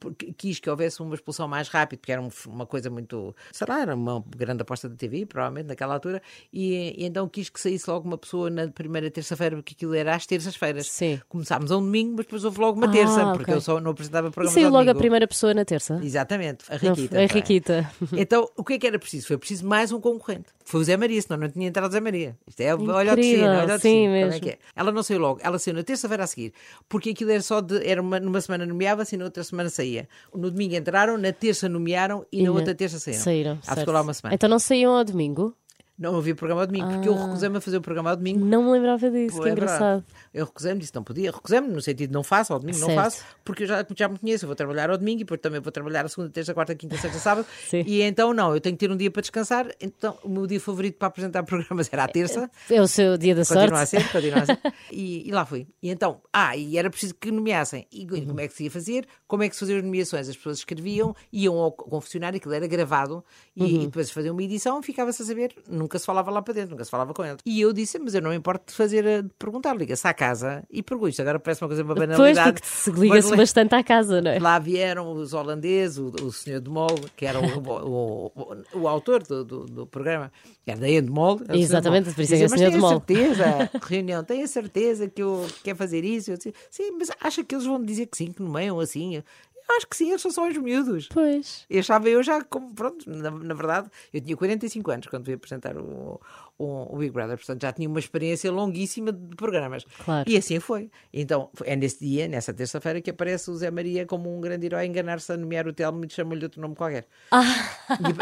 porque 0.00 0.32
quis 0.32 0.58
que 0.58 0.68
houvesse 0.68 1.00
uma 1.02 1.14
expulsão 1.14 1.46
mais 1.48 1.68
rápida, 1.68 1.98
porque 2.00 2.12
era 2.12 2.20
um- 2.20 2.30
uma 2.46 2.66
coisa 2.66 2.90
muito. 2.90 3.34
sei 3.52 3.66
lá, 3.68 3.80
era 3.82 3.94
uma 3.94 4.22
grande 4.36 4.62
aposta 4.62 4.88
da 4.88 4.96
TV, 4.96 5.26
provavelmente, 5.26 5.66
naquela 5.68 5.94
altura, 5.94 6.22
e, 6.52 6.94
e 6.96 7.04
então 7.04 7.28
quis 7.28 7.48
que 7.48 7.60
saísse 7.60 7.88
logo 7.88 8.06
uma 8.06 8.18
pessoa 8.18 8.50
na 8.50 8.68
primeira 8.68 9.10
terça-feira, 9.10 9.56
porque 9.56 9.74
aquilo 9.74 9.94
era 9.94 10.14
às 10.14 10.26
terças-feiras. 10.26 10.88
Sim. 10.90 11.20
Começámos 11.28 11.70
a 11.72 11.76
um 11.76 11.80
domingo, 11.80 12.14
mas 12.16 12.26
depois 12.26 12.44
houve 12.44 12.60
logo 12.60 12.78
uma 12.78 12.86
Ah, 12.88 12.90
terça, 12.92 13.26
porque 13.32 13.42
ok. 13.42 13.54
eu 13.54 13.60
só 13.60 13.80
não 13.80 13.90
apresentava 13.92 14.28
E 14.28 14.30
programas 14.30 14.54
saiu 14.54 14.70
logo 14.70 14.90
a 14.90 14.94
primeira 14.94 15.26
pessoa 15.28 15.54
na 15.54 15.64
terça? 15.64 16.00
Exatamente, 16.02 16.64
a 16.68 16.76
Riquita. 16.76 17.14
a 17.16 17.18
não 17.18 17.24
é? 17.24 17.26
Riquita. 17.26 17.90
Então, 18.16 18.48
o 18.56 18.64
que 18.64 18.74
é 18.74 18.78
que 18.78 18.86
era 18.86 18.98
preciso? 18.98 19.26
Foi 19.26 19.38
preciso 19.38 19.66
mais 19.66 19.92
um 19.92 20.00
concorrente. 20.00 20.46
Foi 20.64 20.80
o 20.80 20.84
Zé 20.84 20.96
Maria, 20.96 21.20
senão 21.20 21.38
não 21.38 21.48
tinha 21.50 21.68
entrado 21.68 21.90
o 21.90 21.92
Zé 21.92 22.00
Maria. 22.00 22.36
Isto 22.46 22.60
é, 22.60 22.74
olha 22.74 23.12
o 23.12 23.16
destino, 23.16 23.42
Incrível, 23.44 23.48
olha 23.50 23.74
o 23.74 23.78
sim 23.78 23.88
destino. 23.88 24.14
é 24.16 24.24
mesmo. 24.24 24.40
que 24.40 24.48
é? 24.50 24.58
Ela 24.74 24.90
não 24.92 25.02
saiu 25.02 25.20
logo, 25.20 25.40
ela 25.42 25.58
saiu 25.58 25.74
na 25.74 25.82
terça-feira 25.82 26.24
a 26.24 26.26
seguir, 26.26 26.52
porque 26.88 27.10
aquilo 27.10 27.30
era 27.30 27.42
só 27.42 27.60
de, 27.60 27.86
era 27.86 28.00
uma, 28.00 28.18
numa 28.18 28.40
semana 28.40 28.64
nomeava-se 28.64 29.14
e 29.14 29.18
na 29.18 29.26
outra 29.26 29.43
semana 29.44 29.70
saía. 29.70 30.08
No 30.34 30.50
domingo 30.50 30.74
entraram, 30.74 31.16
na 31.16 31.32
terça 31.32 31.68
nomearam 31.68 32.26
e, 32.32 32.42
na 32.42 32.50
outra 32.50 32.74
terça 32.74 32.98
saíram. 32.98 33.22
Saíram. 33.22 33.58
Ficou 33.62 33.94
lá 33.94 34.02
uma 34.02 34.14
semana. 34.14 34.34
Então 34.34 34.48
não 34.48 34.58
saíam 34.58 34.96
ao 34.96 35.04
domingo? 35.04 35.54
Não 35.96 36.16
havia 36.16 36.34
programa 36.34 36.62
ao 36.62 36.66
domingo, 36.66 36.88
porque 36.88 37.08
eu 37.08 37.14
recusei-me 37.14 37.56
a 37.56 37.60
fazer 37.60 37.76
o 37.76 37.80
programa 37.80 38.10
ao 38.10 38.16
domingo. 38.16 38.44
Não 38.44 38.64
me 38.64 38.72
lembrava 38.72 39.08
disso, 39.10 39.40
que 39.40 39.48
é 39.48 39.52
engraçado. 39.52 40.04
Eu 40.32 40.44
recusei-me, 40.46 40.80
disse 40.80 40.92
não 40.92 41.04
podia. 41.04 41.30
Recusei-me 41.30 41.68
no 41.68 41.80
sentido 41.80 42.08
de 42.08 42.12
não 42.12 42.24
faço, 42.24 42.52
ao 42.52 42.58
domingo 42.58 42.78
não 42.80 42.88
Certo. 42.88 43.00
faço, 43.04 43.24
porque 43.44 43.62
eu 43.62 43.66
já, 43.68 43.86
já 43.96 44.08
me 44.08 44.18
conheço. 44.18 44.44
Eu 44.44 44.48
vou 44.48 44.56
trabalhar 44.56 44.90
ao 44.90 44.98
domingo 44.98 45.20
e 45.20 45.24
depois 45.24 45.40
também 45.40 45.60
vou 45.60 45.70
trabalhar 45.70 46.04
a 46.04 46.08
segunda, 46.08 46.30
terça, 46.30 46.52
quarta, 46.52 46.74
quinta, 46.74 46.96
sexta, 46.96 47.18
sábado. 47.20 47.46
Sim. 47.70 47.84
E 47.86 48.02
então 48.02 48.34
não, 48.34 48.52
eu 48.54 48.60
tenho 48.60 48.74
que 48.76 48.84
ter 48.84 48.92
um 48.92 48.96
dia 48.96 49.08
para 49.10 49.20
descansar. 49.22 49.68
Então 49.80 50.18
o 50.24 50.28
meu 50.28 50.48
dia 50.48 50.58
favorito 50.60 50.98
para 50.98 51.06
apresentar 51.06 51.42
programas 51.46 51.88
era 51.92 52.02
a 52.04 52.08
terça. 52.08 52.50
É 52.68 52.82
o 52.82 52.88
seu 52.88 53.16
dia 53.16 53.34
da 53.36 53.42
Continua 53.44 53.82
a 53.82 53.86
sorte? 53.86 54.02
ser, 54.04 54.12
continua 54.12 54.40
a 54.40 54.46
ser. 54.46 54.58
E, 54.90 55.28
e 55.28 55.32
lá 55.32 55.46
fui. 55.46 55.66
E 55.82 55.90
então, 55.90 56.20
ah, 56.32 56.56
e 56.56 56.76
era 56.76 56.90
preciso 56.90 57.14
que 57.14 57.30
nomeassem. 57.30 57.86
E 57.92 58.04
como 58.26 58.40
é 58.40 58.48
que 58.48 58.54
se 58.54 58.64
ia 58.64 58.70
fazer? 58.70 59.06
Como 59.28 59.42
é 59.44 59.48
que 59.48 59.54
se 59.54 59.60
faziam 59.60 59.78
as 59.78 59.84
nomeações? 59.84 60.28
As 60.28 60.36
pessoas 60.36 60.58
escreviam, 60.58 61.14
iam 61.32 61.54
ao 61.58 61.70
confessionário, 61.72 62.36
aquilo 62.36 62.52
era 62.54 62.66
gravado, 62.66 63.24
e, 63.56 63.62
Uhum. 63.62 63.68
e 63.68 63.78
depois 63.86 64.10
faziam 64.10 64.32
uma 64.34 64.42
edição, 64.42 64.82
ficava-se 64.82 65.22
a 65.22 65.24
saber, 65.24 65.54
nunca 65.84 65.98
se 65.98 66.06
falava 66.06 66.30
lá 66.30 66.42
para 66.42 66.54
dentro, 66.54 66.70
nunca 66.70 66.84
se 66.84 66.90
falava 66.90 67.12
com 67.14 67.24
eles. 67.24 67.38
E 67.44 67.60
eu 67.60 67.72
disse, 67.72 67.98
mas 67.98 68.14
eu 68.14 68.22
não 68.22 68.30
me 68.30 68.36
importo 68.36 68.72
de 68.72 68.76
fazer, 68.76 69.04
eh, 69.06 69.22
de 69.22 69.30
perguntar, 69.38 69.76
liga-se 69.76 70.06
à 70.08 70.14
casa 70.14 70.64
e 70.70 70.82
pergunto. 70.82 71.20
Agora 71.20 71.38
parece 71.38 71.62
uma 71.62 71.68
coisa 71.68 71.82
uma 71.82 71.94
Pois, 71.94 72.08
banalidade. 72.08 72.52
porque 72.60 72.66
se 72.66 72.90
liga-se 72.90 73.36
bastante 73.36 73.74
à 73.74 73.84
casa, 73.84 74.20
não 74.20 74.30
é? 74.30 74.38
Lá 74.38 74.58
vieram 74.58 75.12
os 75.12 75.32
holandeses, 75.34 75.98
o, 75.98 76.06
o 76.22 76.32
senhor 76.32 76.60
de 76.60 76.70
Mol, 76.70 76.88
que 77.14 77.26
era 77.26 77.38
o, 77.38 77.58
o, 77.58 78.32
o, 78.34 78.80
o 78.80 78.88
autor 78.88 79.22
do, 79.22 79.44
do, 79.44 79.64
do 79.66 79.86
programa, 79.86 80.32
que 80.64 80.70
era 80.70 80.80
da 80.80 80.88
Endemol. 80.88 81.40
Exatamente, 81.52 82.12
por 82.12 82.20
isso 82.22 82.34
é 82.34 82.36
que 82.38 82.42
é 82.42 82.46
o 82.46 82.48
senhor 82.48 82.70
de 82.70 82.78
mas 82.78 82.90
Mol." 82.92 83.00
tenho 83.00 83.30
a 83.30 83.34
certeza, 83.34 83.70
reunião, 83.86 84.24
tenho 84.24 84.44
a 84.44 84.48
certeza 84.48 85.08
que 85.08 85.22
eu 85.22 85.46
quero 85.62 85.76
fazer 85.76 86.04
isso. 86.04 86.30
Eu 86.30 86.36
disse, 86.36 86.54
sim, 86.70 86.90
mas 86.98 87.10
acha 87.20 87.44
que 87.44 87.54
eles 87.54 87.66
vão 87.66 87.82
dizer 87.82 88.06
que 88.06 88.16
sim, 88.16 88.32
que 88.32 88.42
nomeiam 88.42 88.80
assim? 88.80 89.22
Acho 89.68 89.86
que 89.88 89.96
sim, 89.96 90.10
eles 90.10 90.20
são 90.20 90.30
só 90.30 90.46
os 90.48 90.56
miúdos. 90.56 91.08
Pois. 91.12 91.64
Eu 91.70 91.80
achava 91.80 92.08
eu 92.08 92.22
já 92.22 92.42
como, 92.42 92.74
pronto, 92.74 93.08
na, 93.08 93.30
na 93.30 93.54
verdade, 93.54 93.90
eu 94.12 94.20
tinha 94.20 94.36
45 94.36 94.90
anos 94.90 95.06
quando 95.06 95.24
fui 95.24 95.34
apresentar 95.34 95.76
o, 95.76 96.20
o, 96.58 96.94
o 96.94 96.98
Big 96.98 97.10
Brother, 97.10 97.36
portanto 97.36 97.62
já 97.62 97.72
tinha 97.72 97.88
uma 97.88 97.98
experiência 97.98 98.52
longuíssima 98.52 99.12
de 99.12 99.34
programas. 99.34 99.84
Claro. 100.04 100.30
E 100.30 100.36
assim 100.36 100.60
foi. 100.60 100.90
Então 101.12 101.50
é 101.64 101.74
nesse 101.74 102.04
dia, 102.04 102.28
nessa 102.28 102.52
terça-feira, 102.52 103.00
que 103.00 103.10
aparece 103.10 103.50
o 103.50 103.56
Zé 103.56 103.70
Maria 103.70 104.06
como 104.06 104.36
um 104.36 104.40
grande 104.40 104.66
herói 104.66 104.82
a 104.82 104.86
enganar-se 104.86 105.32
a 105.32 105.36
nomear 105.36 105.66
o 105.66 105.72
Telmo 105.72 106.04
e 106.04 106.10
chamou-lhe 106.10 106.44
outro 106.44 106.60
nome 106.60 106.74
qualquer. 106.74 107.06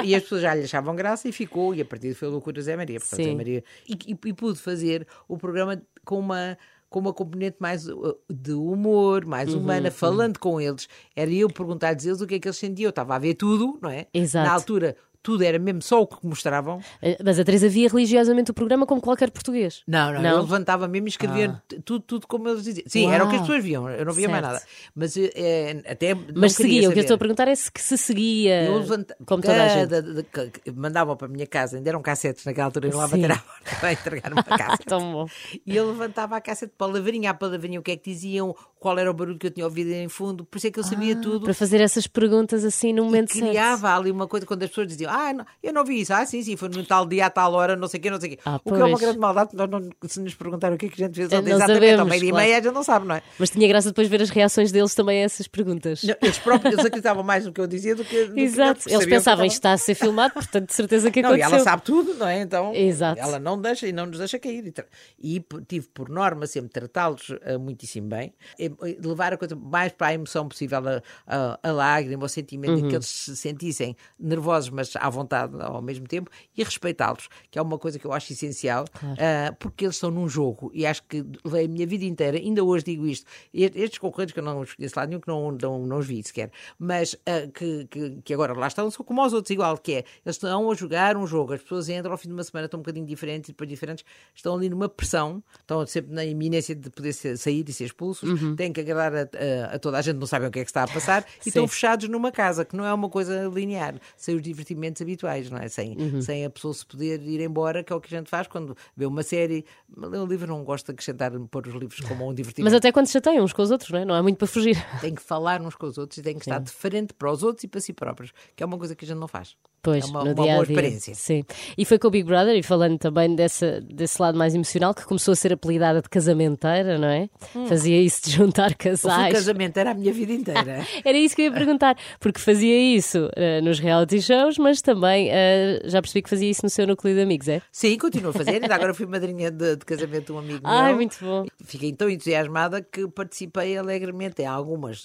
E, 0.04 0.10
e 0.10 0.14
as 0.14 0.22
pessoas 0.22 0.42
já 0.42 0.54
lhe 0.54 0.62
achavam 0.64 0.94
graça 0.94 1.28
e 1.28 1.32
ficou, 1.32 1.74
e 1.74 1.80
a 1.80 1.84
partir 1.84 2.08
daí 2.08 2.14
foi 2.14 2.28
a 2.28 2.30
loucura 2.30 2.62
Zé 2.62 2.76
Maria. 2.76 3.00
Portanto, 3.00 3.16
Sim. 3.16 3.30
Zé 3.30 3.34
Maria 3.34 3.64
e, 3.88 3.94
e, 3.94 4.18
e 4.28 4.32
pude 4.32 4.58
fazer 4.58 5.06
o 5.28 5.36
programa 5.36 5.82
com 6.04 6.18
uma 6.18 6.56
com 6.92 7.00
uma 7.00 7.12
componente 7.12 7.56
mais 7.58 7.88
uh, 7.88 8.16
de 8.30 8.52
humor, 8.52 9.24
mais 9.24 9.52
Uhum, 9.52 9.60
humana, 9.60 9.90
falando 9.90 10.38
com 10.38 10.60
eles. 10.60 10.88
Era 11.16 11.30
eu 11.32 11.48
perguntar-lhes 11.48 12.06
eles 12.06 12.20
o 12.20 12.26
que 12.26 12.36
é 12.36 12.38
que 12.38 12.46
eles 12.46 12.56
sentiam. 12.58 12.86
Eu 12.86 12.90
estava 12.90 13.16
a 13.16 13.18
ver 13.18 13.34
tudo, 13.34 13.78
não 13.82 13.90
é? 13.90 14.06
Exato. 14.14 14.46
Na 14.46 14.54
altura, 14.54 14.96
tudo 15.22 15.42
era 15.44 15.58
mesmo 15.58 15.80
só 15.82 16.00
o 16.02 16.06
que 16.06 16.16
mostravam. 16.26 16.80
Eh, 17.00 17.16
Mas 17.24 17.38
a 17.38 17.44
Teresa 17.44 17.68
via 17.68 17.88
religiosamente 17.88 18.50
o 18.50 18.54
programa 18.54 18.84
como 18.86 19.00
qualquer 19.00 19.30
português. 19.30 19.82
Não, 19.86 20.12
não, 20.12 20.22
Não? 20.22 20.30
eu 20.30 20.40
levantava 20.40 20.88
mesmo 20.88 21.06
e 21.08 21.10
escrevia 21.10 21.62
t- 21.68 21.80
tudo, 21.80 22.00
tudo 22.06 22.26
como 22.26 22.48
eles 22.48 22.64
diziam. 22.64 22.84
Sim, 22.88 23.10
era 23.12 23.24
o 23.24 23.28
que 23.28 23.34
as 23.36 23.40
Uau. 23.40 23.46
pessoas 23.48 23.64
viam, 23.64 23.88
eu 23.90 24.04
não 24.04 24.12
via 24.12 24.28
mais 24.28 24.42
Certo. 24.44 24.52
nada. 24.54 24.66
Mas 24.94 25.16
eh, 25.16 25.82
até. 25.86 26.14
Mas 26.34 26.52
seguia. 26.54 26.78
O 26.78 26.80
que 26.80 26.86
eu 26.86 26.88
saber. 26.90 27.00
estou 27.00 27.14
a 27.14 27.18
perguntar 27.18 27.48
é 27.48 27.54
se, 27.54 27.70
se 27.76 27.96
seguia. 27.98 28.64
Eu 28.64 28.78
levanta... 28.78 29.16
Como 29.24 29.42
toda 29.42 29.62
a 29.64 29.68
gente. 29.68 30.72
mandavam 30.74 31.16
para 31.16 31.26
a 31.26 31.30
minha 31.30 31.46
casa, 31.46 31.76
ainda 31.76 31.88
eram 31.88 32.02
cassetes 32.02 32.44
naquela 32.44 32.66
altura, 32.66 32.88
iam 32.88 32.98
lá 32.98 33.08
bater 33.08 33.30
à 33.32 33.36
porta 33.38 33.76
para 33.80 33.92
entregar 33.92 34.32
uma 34.32 34.42
cassete. 34.44 34.84
Tão 34.86 35.12
bom. 35.12 35.26
E 35.66 35.76
eu 35.76 35.86
levantava 35.88 36.36
a 36.36 36.40
cassete 36.40 36.72
palavrinha 36.76 37.30
a 37.30 37.34
palavrinha, 37.34 37.78
o 37.78 37.82
que 37.82 37.92
é 37.92 37.96
que 37.96 38.10
diziam, 38.10 38.54
qual 38.78 38.98
era 38.98 39.10
o 39.10 39.14
barulho 39.14 39.38
que 39.38 39.46
eu 39.46 39.50
tinha 39.50 39.64
ouvido 39.66 39.90
em 39.92 40.08
fundo, 40.08 40.44
por 40.44 40.58
isso 40.58 40.66
é 40.66 40.70
que 40.70 40.78
eu 40.80 40.84
sabia 40.84 41.14
tudo. 41.16 41.44
Para 41.44 41.54
fazer 41.54 41.80
essas 41.80 42.06
perguntas 42.06 42.64
assim 42.64 42.92
no 42.92 43.02
E 43.02 43.04
momento 43.04 43.32
certo. 43.32 43.48
criava 43.48 43.94
ali 43.96 44.10
uma 44.10 44.26
coisa 44.26 44.44
quando 44.46 44.62
as 44.62 44.68
pessoas 44.70 44.88
diziam, 44.88 45.10
ah, 45.14 45.32
não, 45.32 45.44
eu 45.62 45.72
não 45.72 45.84
vi 45.84 46.00
isso, 46.00 46.12
ah, 46.14 46.24
sim, 46.26 46.42
sim, 46.42 46.56
foi 46.56 46.68
no 46.68 46.84
tal 46.84 47.06
dia, 47.06 47.26
a 47.26 47.30
tal 47.30 47.52
hora, 47.54 47.76
não 47.76 47.88
sei 47.88 47.98
o 47.98 48.02
quê, 48.02 48.10
não 48.10 48.20
sei 48.20 48.30
o 48.32 48.36
quê. 48.36 48.38
Ah, 48.44 48.60
o 48.64 48.72
que 48.72 48.80
é 48.80 48.84
uma 48.84 48.98
grande 48.98 49.18
maldade, 49.18 49.50
nós 49.54 49.68
não, 49.70 49.90
se 50.06 50.20
nos 50.20 50.34
perguntaram 50.34 50.74
o 50.74 50.78
que 50.78 50.86
é 50.86 50.88
que 50.88 51.02
a 51.02 51.06
gente 51.06 51.16
fez 51.16 51.32
Eh, 51.32 51.36
ontem, 51.36 51.50
não 51.50 51.56
exatamente, 51.56 51.84
ao 51.84 51.90
sabemos, 51.98 52.08
meio-dia 52.10 52.28
e 52.28 52.32
claro. 52.32 52.46
meia, 52.46 52.58
a 52.58 52.62
gente 52.62 52.72
não 52.74 52.82
sabe, 52.82 53.06
não 53.06 53.14
é? 53.14 53.22
Mas 53.38 53.50
tinha 53.50 53.68
graça 53.68 53.88
depois 53.88 54.08
ver 54.08 54.22
as 54.22 54.30
reações 54.30 54.72
deles 54.72 54.94
também 54.94 55.22
a 55.22 55.24
essas 55.24 55.46
perguntas. 55.46 56.02
Não, 56.02 56.14
Eles 56.22 56.38
próprios 56.38 56.72
eles 56.74 56.84
acreditavam 56.86 57.22
mais 57.22 57.44
no 57.44 57.52
que 57.52 57.60
eu 57.60 57.66
dizia 57.66 57.94
do 57.94 58.04
que. 58.04 58.24
do 58.26 58.34
que 58.34 58.40
Exato, 58.40 58.80
porque 58.80 58.94
eles 58.94 59.04
que 59.04 59.10
pensavam 59.10 59.44
isto 59.44 59.56
está 59.56 59.72
a 59.72 59.78
ser 59.78 59.94
filmado, 59.94 60.34
portanto, 60.34 60.68
de 60.68 60.74
certeza 60.74 61.10
que 61.10 61.20
Não, 61.22 61.30
e 61.30 61.42
aconteceu. 61.42 61.54
ela 61.56 61.64
sabe 61.64 61.82
tudo, 61.82 62.14
não 62.14 62.26
é? 62.28 62.40
Então 62.40 62.74
Exato. 62.74 63.20
ela 63.20 63.38
não 63.38 63.60
deixa 63.60 63.86
e 63.86 63.92
não 63.92 64.06
nos 64.06 64.18
deixa 64.18 64.38
cair. 64.38 64.64
E 64.66 65.36
E, 65.36 65.44
tive 65.66 65.86
por 65.88 66.08
norma 66.08 66.46
sempre 66.46 66.70
tratá-los 66.70 67.32
ah, 67.44 67.58
muitíssimo 67.58 68.08
bem, 68.08 68.32
e- 68.58 68.70
e 68.84 68.98
levar 69.06 69.32
a 69.32 69.36
coisa 69.36 69.54
mais 69.56 69.92
para 69.92 70.08
a 70.08 70.14
emoção 70.14 70.48
possível, 70.48 70.78
a, 70.78 71.02
a, 71.26 71.58
a 71.62 71.72
lágrima, 71.72 72.24
o 72.24 72.28
sentimento 72.28 72.72
Uhum. 72.72 72.82
de 72.82 72.88
que 72.88 72.94
eles 72.96 73.06
se 73.06 73.36
sentissem 73.36 73.96
nervosos, 74.18 74.70
mas 74.70 74.94
à 75.02 75.10
vontade 75.10 75.54
ao 75.60 75.82
mesmo 75.82 76.06
tempo, 76.06 76.30
e 76.56 76.62
respeitá-los, 76.62 77.28
que 77.50 77.58
é 77.58 77.62
uma 77.62 77.78
coisa 77.78 77.98
que 77.98 78.04
eu 78.04 78.12
acho 78.12 78.32
essencial, 78.32 78.84
ah, 79.18 79.52
porque 79.58 79.84
eles 79.84 79.96
estão 79.96 80.10
num 80.10 80.28
jogo 80.28 80.70
e 80.72 80.86
acho 80.86 81.02
que 81.04 81.24
levei 81.44 81.64
a 81.64 81.68
minha 81.68 81.86
vida 81.86 82.04
inteira, 82.04 82.36
ainda 82.38 82.62
hoje 82.62 82.84
digo 82.84 83.06
isto, 83.06 83.26
estes 83.52 83.98
concorrentes 83.98 84.32
que 84.32 84.38
eu 84.40 84.44
não 84.44 84.60
os 84.60 84.74
conheço 84.74 84.94
lá 84.96 85.06
nenhum, 85.06 85.20
que 85.20 85.28
não, 85.28 85.50
não, 85.52 85.86
não 85.86 85.98
os 85.98 86.06
vi 86.06 86.22
sequer, 86.22 86.50
mas 86.78 87.16
ah, 87.26 87.48
que, 87.52 87.86
que, 87.90 88.10
que 88.24 88.34
agora 88.34 88.52
lá 88.52 88.66
estão, 88.68 88.90
são 88.90 89.04
como 89.04 89.20
aos 89.20 89.32
outros, 89.32 89.50
igual 89.50 89.76
que 89.76 89.92
é, 89.92 89.96
eles 90.24 90.36
estão 90.36 90.70
a 90.70 90.74
jogar 90.74 91.16
um 91.16 91.26
jogo, 91.26 91.52
as 91.54 91.62
pessoas 91.62 91.88
entram 91.88 92.12
ao 92.12 92.18
fim 92.18 92.28
de 92.28 92.34
uma 92.34 92.44
semana, 92.44 92.66
estão 92.66 92.78
um 92.78 92.82
bocadinho 92.82 93.06
diferentes 93.06 93.48
e 93.48 93.52
depois 93.52 93.68
diferentes, 93.68 94.04
estão 94.34 94.54
ali 94.54 94.68
numa 94.68 94.88
pressão, 94.88 95.42
estão 95.60 95.84
sempre 95.86 96.12
na 96.14 96.24
iminência 96.24 96.74
de 96.74 96.88
poder 96.90 97.12
ser- 97.12 97.36
sair 97.36 97.64
e 97.68 97.72
ser 97.72 97.84
expulsos, 97.86 98.28
têm 98.56 98.72
que 98.72 98.80
agradar 98.80 99.14
a, 99.14 99.20
a- 99.20 99.74
a 99.74 99.78
toda 99.78 99.98
a 99.98 100.02
gente, 100.02 100.16
não 100.16 100.26
sabem 100.26 100.48
o 100.48 100.50
que 100.50 100.60
é 100.60 100.64
que 100.64 100.70
está 100.70 100.84
a 100.84 100.88
passar, 100.88 101.24
e 101.44 101.48
estão 101.48 101.66
fechados 101.66 102.08
numa 102.08 102.30
casa, 102.30 102.64
que 102.64 102.76
não 102.76 102.84
é 102.84 102.92
uma 102.92 103.08
coisa 103.08 103.50
linear, 103.52 103.94
sem 104.16 104.36
os 104.36 104.42
divertimentos 104.42 104.91
habituais, 105.00 105.50
não 105.50 105.58
é? 105.58 105.68
Sem, 105.68 106.20
sem 106.20 106.44
a 106.44 106.50
pessoa 106.50 106.74
se 106.74 106.84
poder 106.84 107.22
ir 107.22 107.40
embora, 107.40 107.82
que 107.82 107.92
é 107.92 107.96
o 107.96 108.00
que 108.00 108.14
a 108.14 108.18
gente 108.18 108.28
faz 108.28 108.46
quando 108.46 108.76
vê 108.96 109.06
uma 109.06 109.22
série, 109.22 109.64
lê 109.96 110.18
um 110.18 110.26
livro, 110.26 110.46
não 110.46 110.64
gosto 110.64 110.86
de 110.86 110.92
acrescentar, 110.92 111.32
pôr 111.50 111.66
os 111.66 111.74
livros 111.74 112.00
como 112.00 112.28
um 112.28 112.34
divertimento. 112.34 112.64
Mas 112.64 112.74
até 112.74 112.90
quando 112.92 113.06
se 113.06 113.12
chateiam 113.12 113.44
uns 113.44 113.52
com 113.52 113.62
os 113.62 113.70
outros, 113.70 113.90
não 113.90 114.00
é? 114.00 114.04
Não 114.04 114.14
há 114.14 114.22
muito 114.22 114.38
para 114.38 114.48
fugir. 114.48 114.76
Tem 115.00 115.14
que 115.14 115.22
falar 115.22 115.62
uns 115.62 115.74
com 115.74 115.86
os 115.86 115.96
outros 115.96 116.18
e 116.18 116.22
tem 116.22 116.34
que 116.34 116.42
estar 116.42 116.58
de 116.58 116.70
frente 116.70 117.14
para 117.14 117.30
os 117.30 117.42
outros 117.42 117.64
e 117.64 117.68
para 117.68 117.80
si 117.80 117.92
próprios, 117.92 118.32
que 118.56 118.62
é 118.62 118.66
uma 118.66 118.76
coisa 118.76 118.94
que 118.94 119.04
a 119.04 119.08
gente 119.08 119.18
não 119.18 119.28
faz. 119.28 119.56
Pois, 119.82 120.04
é 120.04 120.06
uma, 120.06 120.20
no 120.20 120.26
uma 120.26 120.44
dia 120.44 120.54
boa 120.54 120.64
dia. 120.64 120.74
experiência. 120.76 121.14
Sim. 121.16 121.44
E 121.76 121.84
foi 121.84 121.98
com 121.98 122.06
o 122.06 122.10
Big 122.10 122.24
Brother, 122.24 122.56
e 122.56 122.62
falando 122.62 122.98
também 122.98 123.34
dessa, 123.34 123.80
desse 123.80 124.22
lado 124.22 124.38
mais 124.38 124.54
emocional, 124.54 124.94
que 124.94 125.04
começou 125.04 125.32
a 125.32 125.34
ser 125.34 125.52
apelidada 125.52 126.00
de 126.00 126.08
casamenteira, 126.08 126.98
não 126.98 127.08
é? 127.08 127.28
Fazia 127.66 128.00
isso 128.00 128.22
de 128.22 128.30
juntar 128.30 128.76
casais. 128.76 129.32
casamento, 129.32 129.76
era 129.76 129.90
a 129.90 129.94
minha 129.94 130.12
vida 130.12 130.32
inteira. 130.32 130.86
Era 131.04 131.18
isso 131.18 131.34
que 131.34 131.42
eu 131.42 131.46
ia 131.46 131.52
perguntar, 131.52 131.96
porque 132.20 132.38
fazia 132.38 132.78
isso 132.78 133.28
eh, 133.34 133.60
nos 133.60 133.80
reality 133.80 134.20
shows, 134.20 134.56
mas 134.56 134.80
também 134.82 135.28
eh, 135.30 135.80
já 135.84 136.00
percebi 136.02 136.22
que 136.22 136.30
fazia 136.30 136.50
isso 136.50 136.60
no 136.64 136.70
seu 136.70 136.86
núcleo 136.86 137.14
de 137.14 137.20
amigos, 137.22 137.48
é? 137.48 137.62
Sim, 137.70 137.96
continuo 137.98 138.30
a 138.30 138.32
fazer. 138.32 138.50
Ainda 138.62 138.74
agora 138.74 138.92
fui 138.92 139.06
madrinha 139.06 139.50
de, 139.50 139.76
de 139.76 139.84
casamento 139.84 140.26
de 140.26 140.32
um 140.32 140.38
amigo 140.38 140.60
Ai, 140.64 140.88
meu. 140.88 140.96
muito 140.96 141.16
bom. 141.20 141.46
Fiquei 141.64 141.92
tão 141.92 142.08
entusiasmada 142.10 142.82
que 142.82 143.06
participei 143.08 143.76
alegremente 143.76 144.42
em 144.42 144.46
algumas. 144.46 145.04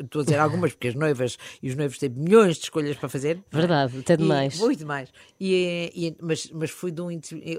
Estou 0.00 0.20
a 0.22 0.24
dizer 0.24 0.38
algumas, 0.38 0.72
porque 0.72 0.88
as 0.88 0.94
noivas 0.94 1.36
e 1.62 1.68
os 1.68 1.74
noivos 1.74 1.98
têm 1.98 2.08
milhões 2.08 2.56
de 2.56 2.64
escolhas 2.64 2.96
para 2.96 3.08
fazer. 3.08 3.40
Verdade, 3.50 3.98
até 3.98 4.14
E- 4.14 4.16
demais. 4.16 4.58
Muito 4.58 4.78
demais. 4.78 5.08
E, 5.40 5.90
e- 5.94 6.16
mas, 6.20 6.50
mas 6.52 6.70
fui 6.70 6.90
de 6.90 7.00
um. 7.02 7.06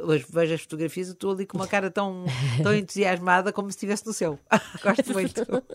Hoje 0.04 0.26
vejo 0.30 0.54
as 0.54 0.62
fotografias 0.62 1.08
e 1.10 1.12
estou 1.12 1.32
ali 1.32 1.46
com 1.46 1.58
uma 1.58 1.68
cara 1.68 1.90
tão, 1.92 2.26
tão 2.64 2.74
entusiasmada 2.76 3.52
como 3.54 3.70
se 3.72 3.78
estivesse 3.78 4.06
no 4.06 4.14
céu. 4.14 4.40
Gosto 4.84 5.14
muito. 5.14 5.46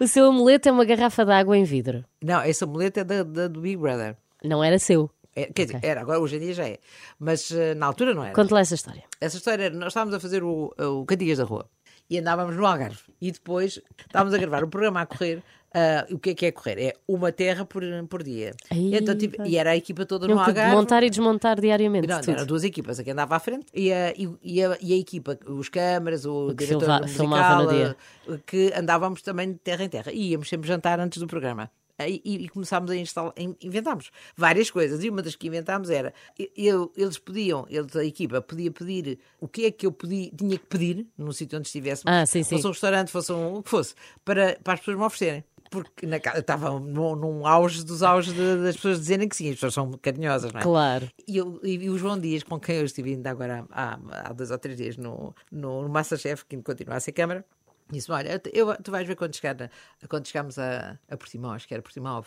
O 0.00 0.06
seu 0.06 0.26
amuleto 0.26 0.68
é 0.68 0.72
uma 0.72 0.84
garrafa 0.84 1.24
de 1.24 1.32
água 1.32 1.56
em 1.56 1.64
vidro. 1.64 2.04
Não, 2.22 2.40
essa 2.40 2.66
muleta 2.66 3.00
é 3.00 3.04
da, 3.04 3.22
da- 3.22 3.48
do 3.48 3.60
Big 3.60 3.76
Brother. 3.76 4.16
Não 4.44 4.62
era 4.62 4.78
seu. 4.78 5.10
É, 5.34 5.46
quer 5.52 5.66
dizer, 5.66 5.80
era, 5.82 6.00
agora 6.00 6.18
hoje 6.18 6.36
em 6.36 6.40
dia 6.40 6.54
já 6.54 6.66
é. 6.66 6.78
Mas 7.18 7.50
eh, 7.50 7.74
na 7.74 7.86
altura 7.86 8.14
não 8.14 8.24
era. 8.24 8.34
Conte 8.34 8.52
lá 8.54 8.60
essa 8.60 8.74
história. 8.74 9.04
Essa 9.20 9.36
história 9.36 9.64
era, 9.64 9.74
nós 9.74 9.88
estávamos 9.88 10.14
a 10.14 10.20
fazer 10.20 10.42
o, 10.42 10.72
o 10.78 11.04
Cantigas 11.04 11.36
da 11.38 11.44
Rua 11.44 11.68
e 12.08 12.18
andávamos 12.18 12.56
no 12.56 12.64
Algarve. 12.64 13.00
E 13.20 13.30
depois 13.30 13.78
estávamos 13.98 14.32
a 14.34 14.38
gravar 14.38 14.64
o 14.64 14.68
programa 14.68 15.02
a 15.02 15.06
correr. 15.06 15.42
ah, 15.74 16.06
o 16.10 16.18
que 16.18 16.30
é 16.30 16.34
que 16.34 16.46
é 16.46 16.52
correr? 16.52 16.78
É 16.80 16.94
uma 17.06 17.30
terra 17.32 17.66
por, 17.66 17.82
por 18.08 18.22
dia. 18.22 18.54
Ai, 18.70 18.92
Então, 18.94 19.14
tipo, 19.18 19.44
e 19.46 19.58
era 19.58 19.72
a 19.72 19.76
equipa 19.76 20.06
toda 20.06 20.26
no 20.26 20.36
que 20.36 20.40
Algarve. 20.48 20.74
montar 20.74 21.02
e 21.02 21.10
desmontar 21.10 21.60
diariamente. 21.60 22.08
Não, 22.08 22.18
eram 22.32 22.46
duas 22.46 22.64
equipas, 22.64 22.98
a 22.98 23.04
que 23.04 23.10
andava 23.10 23.36
à 23.36 23.38
frente 23.38 23.66
e 23.74 23.92
a, 23.92 24.14
e, 24.16 24.62
a, 24.64 24.78
e 24.80 24.94
a 24.94 24.96
equipa, 24.96 25.38
os 25.46 25.68
câmaras, 25.68 26.24
o, 26.24 26.48
que 26.48 26.64
diretor 26.64 26.80
filma- 26.80 27.00
musical, 27.00 27.18
filmava 27.26 27.62
no 27.64 27.68
dia. 27.70 27.96
eh, 28.30 28.38
que 28.46 28.72
andávamos 28.74 29.20
também 29.20 29.52
de 29.52 29.58
terra 29.58 29.84
em 29.84 29.88
terra. 29.90 30.10
E 30.12 30.30
íamos 30.30 30.48
sempre 30.48 30.66
jantar 30.66 30.98
antes 30.98 31.18
do 31.18 31.26
programa. 31.26 31.70
E, 31.98 32.20
e- 32.24 32.48
começámos 32.50 32.90
a 32.90 32.96
instalar, 32.96 33.32
in- 33.38 33.56
inventámos 33.62 34.10
várias 34.36 34.70
coisas. 34.70 35.02
E 35.02 35.08
uma 35.08 35.22
das 35.22 35.34
que 35.34 35.46
inventámos 35.46 35.88
era: 35.88 36.12
eu- 36.56 36.92
eles 36.96 37.16
podiam, 37.18 37.66
eles, 37.70 37.96
a 37.96 38.04
equipa 38.04 38.42
podia 38.42 38.70
pedir 38.70 39.18
o 39.40 39.48
que 39.48 39.64
é 39.64 39.70
que 39.70 39.86
eu 39.86 39.92
podia, 39.92 40.30
tinha 40.30 40.58
que 40.58 40.66
pedir 40.66 41.06
no 41.16 41.32
sítio 41.32 41.58
onde 41.58 41.68
estivéssemos, 41.68 42.14
Ah, 42.14 42.26
sim, 42.26 42.42
sim. 42.42 42.56
fosse 42.56 42.66
um 42.66 42.70
restaurante, 42.70 43.10
fosse 43.10 43.32
um, 43.32 43.54
o 43.56 43.62
que 43.62 43.70
fosse, 43.70 43.94
para, 44.24 44.58
para 44.62 44.74
as 44.74 44.80
pessoas 44.80 44.98
me 44.98 45.04
oferecerem. 45.04 45.44
Porque 45.70 46.06
na, 46.06 46.18
estava 46.18 46.78
num, 46.78 47.16
num 47.16 47.44
auge 47.46 47.82
dos 47.84 48.00
auges 48.02 48.32
de- 48.34 48.62
das 48.62 48.76
pessoas 48.76 48.98
dizerem 49.00 49.28
que 49.28 49.34
sim, 49.34 49.48
as 49.48 49.54
pessoas 49.54 49.74
são 49.74 49.90
carinhosas, 49.94 50.52
não 50.52 50.60
é? 50.60 50.62
Claro. 50.62 51.10
E, 51.26 51.36
eu- 51.38 51.58
e- 51.64 51.90
o 51.90 51.98
João 51.98 52.18
Dias, 52.20 52.44
com 52.44 52.60
quem 52.60 52.76
eu 52.76 52.84
estive 52.84 53.10
ainda 53.14 53.30
agora 53.30 53.66
há, 53.72 53.98
há 54.28 54.32
dois 54.32 54.50
ou 54.52 54.58
três 54.58 54.76
dias 54.76 54.96
no, 54.96 55.34
no, 55.50 55.82
no 55.82 55.88
Masterchef, 55.88 56.44
que 56.44 56.56
continua 56.62 56.94
a 56.96 57.00
ser 57.00 57.10
câmara, 57.12 57.44
disse 57.90 58.10
olha, 58.10 58.40
eu, 58.52 58.74
tu 58.82 58.90
vais 58.90 59.06
ver 59.06 59.14
quando, 59.16 59.34
chegar 59.34 59.70
quando 60.08 60.26
chegarmos 60.26 60.58
a, 60.58 60.98
a 61.08 61.16
Portimão, 61.16 61.52
acho 61.52 61.66
que 61.68 61.74
era 61.74 61.82
Portimão 61.82 62.16
ou 62.16 62.24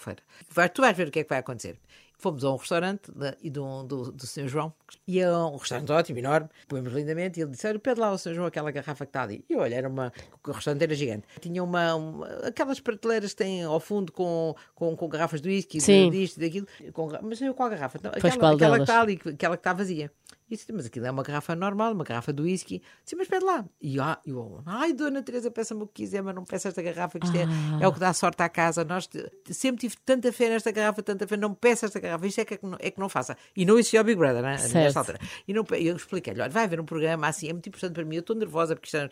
Vai- 0.49 0.69
tu 0.69 0.81
vais 0.81 0.95
ver 0.95 1.07
o 1.07 1.11
que 1.11 1.19
é 1.19 1.23
que 1.23 1.29
vai 1.29 1.39
acontecer. 1.39 1.77
Fomos 2.17 2.43
a 2.43 2.51
um 2.51 2.57
restaurante 2.57 3.09
da- 3.13 3.35
e 3.41 3.49
do, 3.49 3.83
do, 3.83 4.11
do 4.11 4.27
Sr. 4.27 4.47
João, 4.49 4.73
e 5.07 5.19
é 5.21 5.31
um 5.31 5.55
restaurante 5.55 5.89
ótimo, 5.89 6.19
enorme, 6.19 6.49
comemos 6.67 6.91
lindamente, 6.91 7.39
e 7.39 7.43
ele 7.43 7.51
disse, 7.51 7.65
olha, 7.65 7.79
pede 7.79 7.97
lá 7.99 8.07
ao 8.07 8.17
Sr. 8.17 8.33
João 8.33 8.47
aquela 8.47 8.71
garrafa 8.71 9.05
que 9.05 9.09
está 9.09 9.23
ali. 9.23 9.45
E 9.49 9.53
eu, 9.53 9.59
olha, 9.59 9.75
era 9.75 9.87
uma, 9.87 10.11
o 10.45 10.51
restaurante 10.51 10.83
era 10.83 10.93
gigante. 10.93 11.25
Tinha 11.39 11.63
uma, 11.63 11.95
uma- 11.95 12.27
aquelas 12.45 12.79
prateleiras 12.81 13.31
que 13.31 13.37
têm 13.37 13.63
ao 13.63 13.79
fundo 13.79 14.11
com, 14.11 14.53
com, 14.75 14.97
com 14.97 15.07
garrafas 15.07 15.41
de 15.41 15.47
whisky, 15.47 15.79
Sim. 15.79 16.09
disto 16.09 16.37
e 16.37 16.41
daquilo, 16.41 16.67
com, 16.91 17.09
mas 17.21 17.39
eu 17.41 17.53
qual 17.53 17.69
garrafa? 17.69 17.97
Não, 18.03 18.11
aquela, 18.11 18.37
qual 18.37 18.55
aquela 18.55 18.75
que 18.77 18.81
está 18.83 19.01
ali, 19.01 19.21
aquela 19.33 19.55
que 19.55 19.61
está 19.61 19.73
vazia. 19.73 20.11
E 20.49 20.55
disse, 20.55 20.71
mas 20.73 20.85
aquilo 20.87 21.05
é 21.05 21.11
uma 21.11 21.21
garrafa 21.21 21.55
normal, 21.55 21.93
uma 21.93 22.03
garrafa 22.03 22.33
de 22.33 22.41
whisky. 22.41 22.81
Sim, 23.05 23.17
mas 23.17 23.27
pede 23.27 23.45
lá. 23.45 23.63
E 23.79 23.99
ah, 23.99 24.17
eu, 24.25 24.61
ai, 24.65 24.93
Dona 24.93 25.21
Teresa, 25.21 25.51
peça-me 25.51 25.83
o 25.83 25.87
que 25.87 26.01
quiser, 26.03 26.23
mas 26.23 26.33
não 26.33 26.43
peça 26.43 26.69
esta 26.69 26.81
garrafa, 26.81 27.19
que 27.19 27.25
isto 27.27 27.37
é, 27.37 27.45
é 27.83 27.87
o 27.87 27.93
que 27.93 27.99
dá 27.99 28.11
sorte 28.13 28.41
à 28.41 28.49
casa. 28.49 28.83
Nós 28.83 29.07
sempre 29.51 29.81
tive 29.81 29.95
tanta 30.03 30.31
fé 30.33 30.49
nesta 30.49 30.71
garrafa, 30.71 31.03
tanta 31.03 31.27
fé, 31.27 31.37
não 31.37 31.53
peça 31.53 31.85
esta 31.85 31.99
garrafa, 31.99 32.25
isto 32.25 32.39
é 32.41 32.45
que, 32.45 32.53
é 32.55 32.57
que 32.57 32.65
não, 32.65 32.77
é 32.79 32.89
que 32.89 32.99
não 32.99 33.07
faça. 33.09 33.37
E 33.55 33.65
não 33.65 33.77
existia 33.77 34.01
o 34.01 34.03
Big 34.03 34.17
Brother, 34.17 34.41
né? 34.41 34.57
Nesta 34.85 34.99
altura. 34.99 35.19
E 35.47 35.53
não, 35.53 35.63
eu 35.79 35.95
expliquei-lhe, 35.95 36.41
olha, 36.41 36.49
vai 36.49 36.63
haver 36.63 36.79
um 36.79 36.85
programa 36.85 37.27
assim, 37.27 37.47
é 37.49 37.53
muito 37.53 37.67
importante 37.69 37.93
para 37.93 38.03
mim, 38.05 38.15
eu 38.15 38.21
estou 38.21 38.35
nervosa 38.35 38.75
porque 38.75 38.87
isto 38.87 38.97
é- 38.97 39.09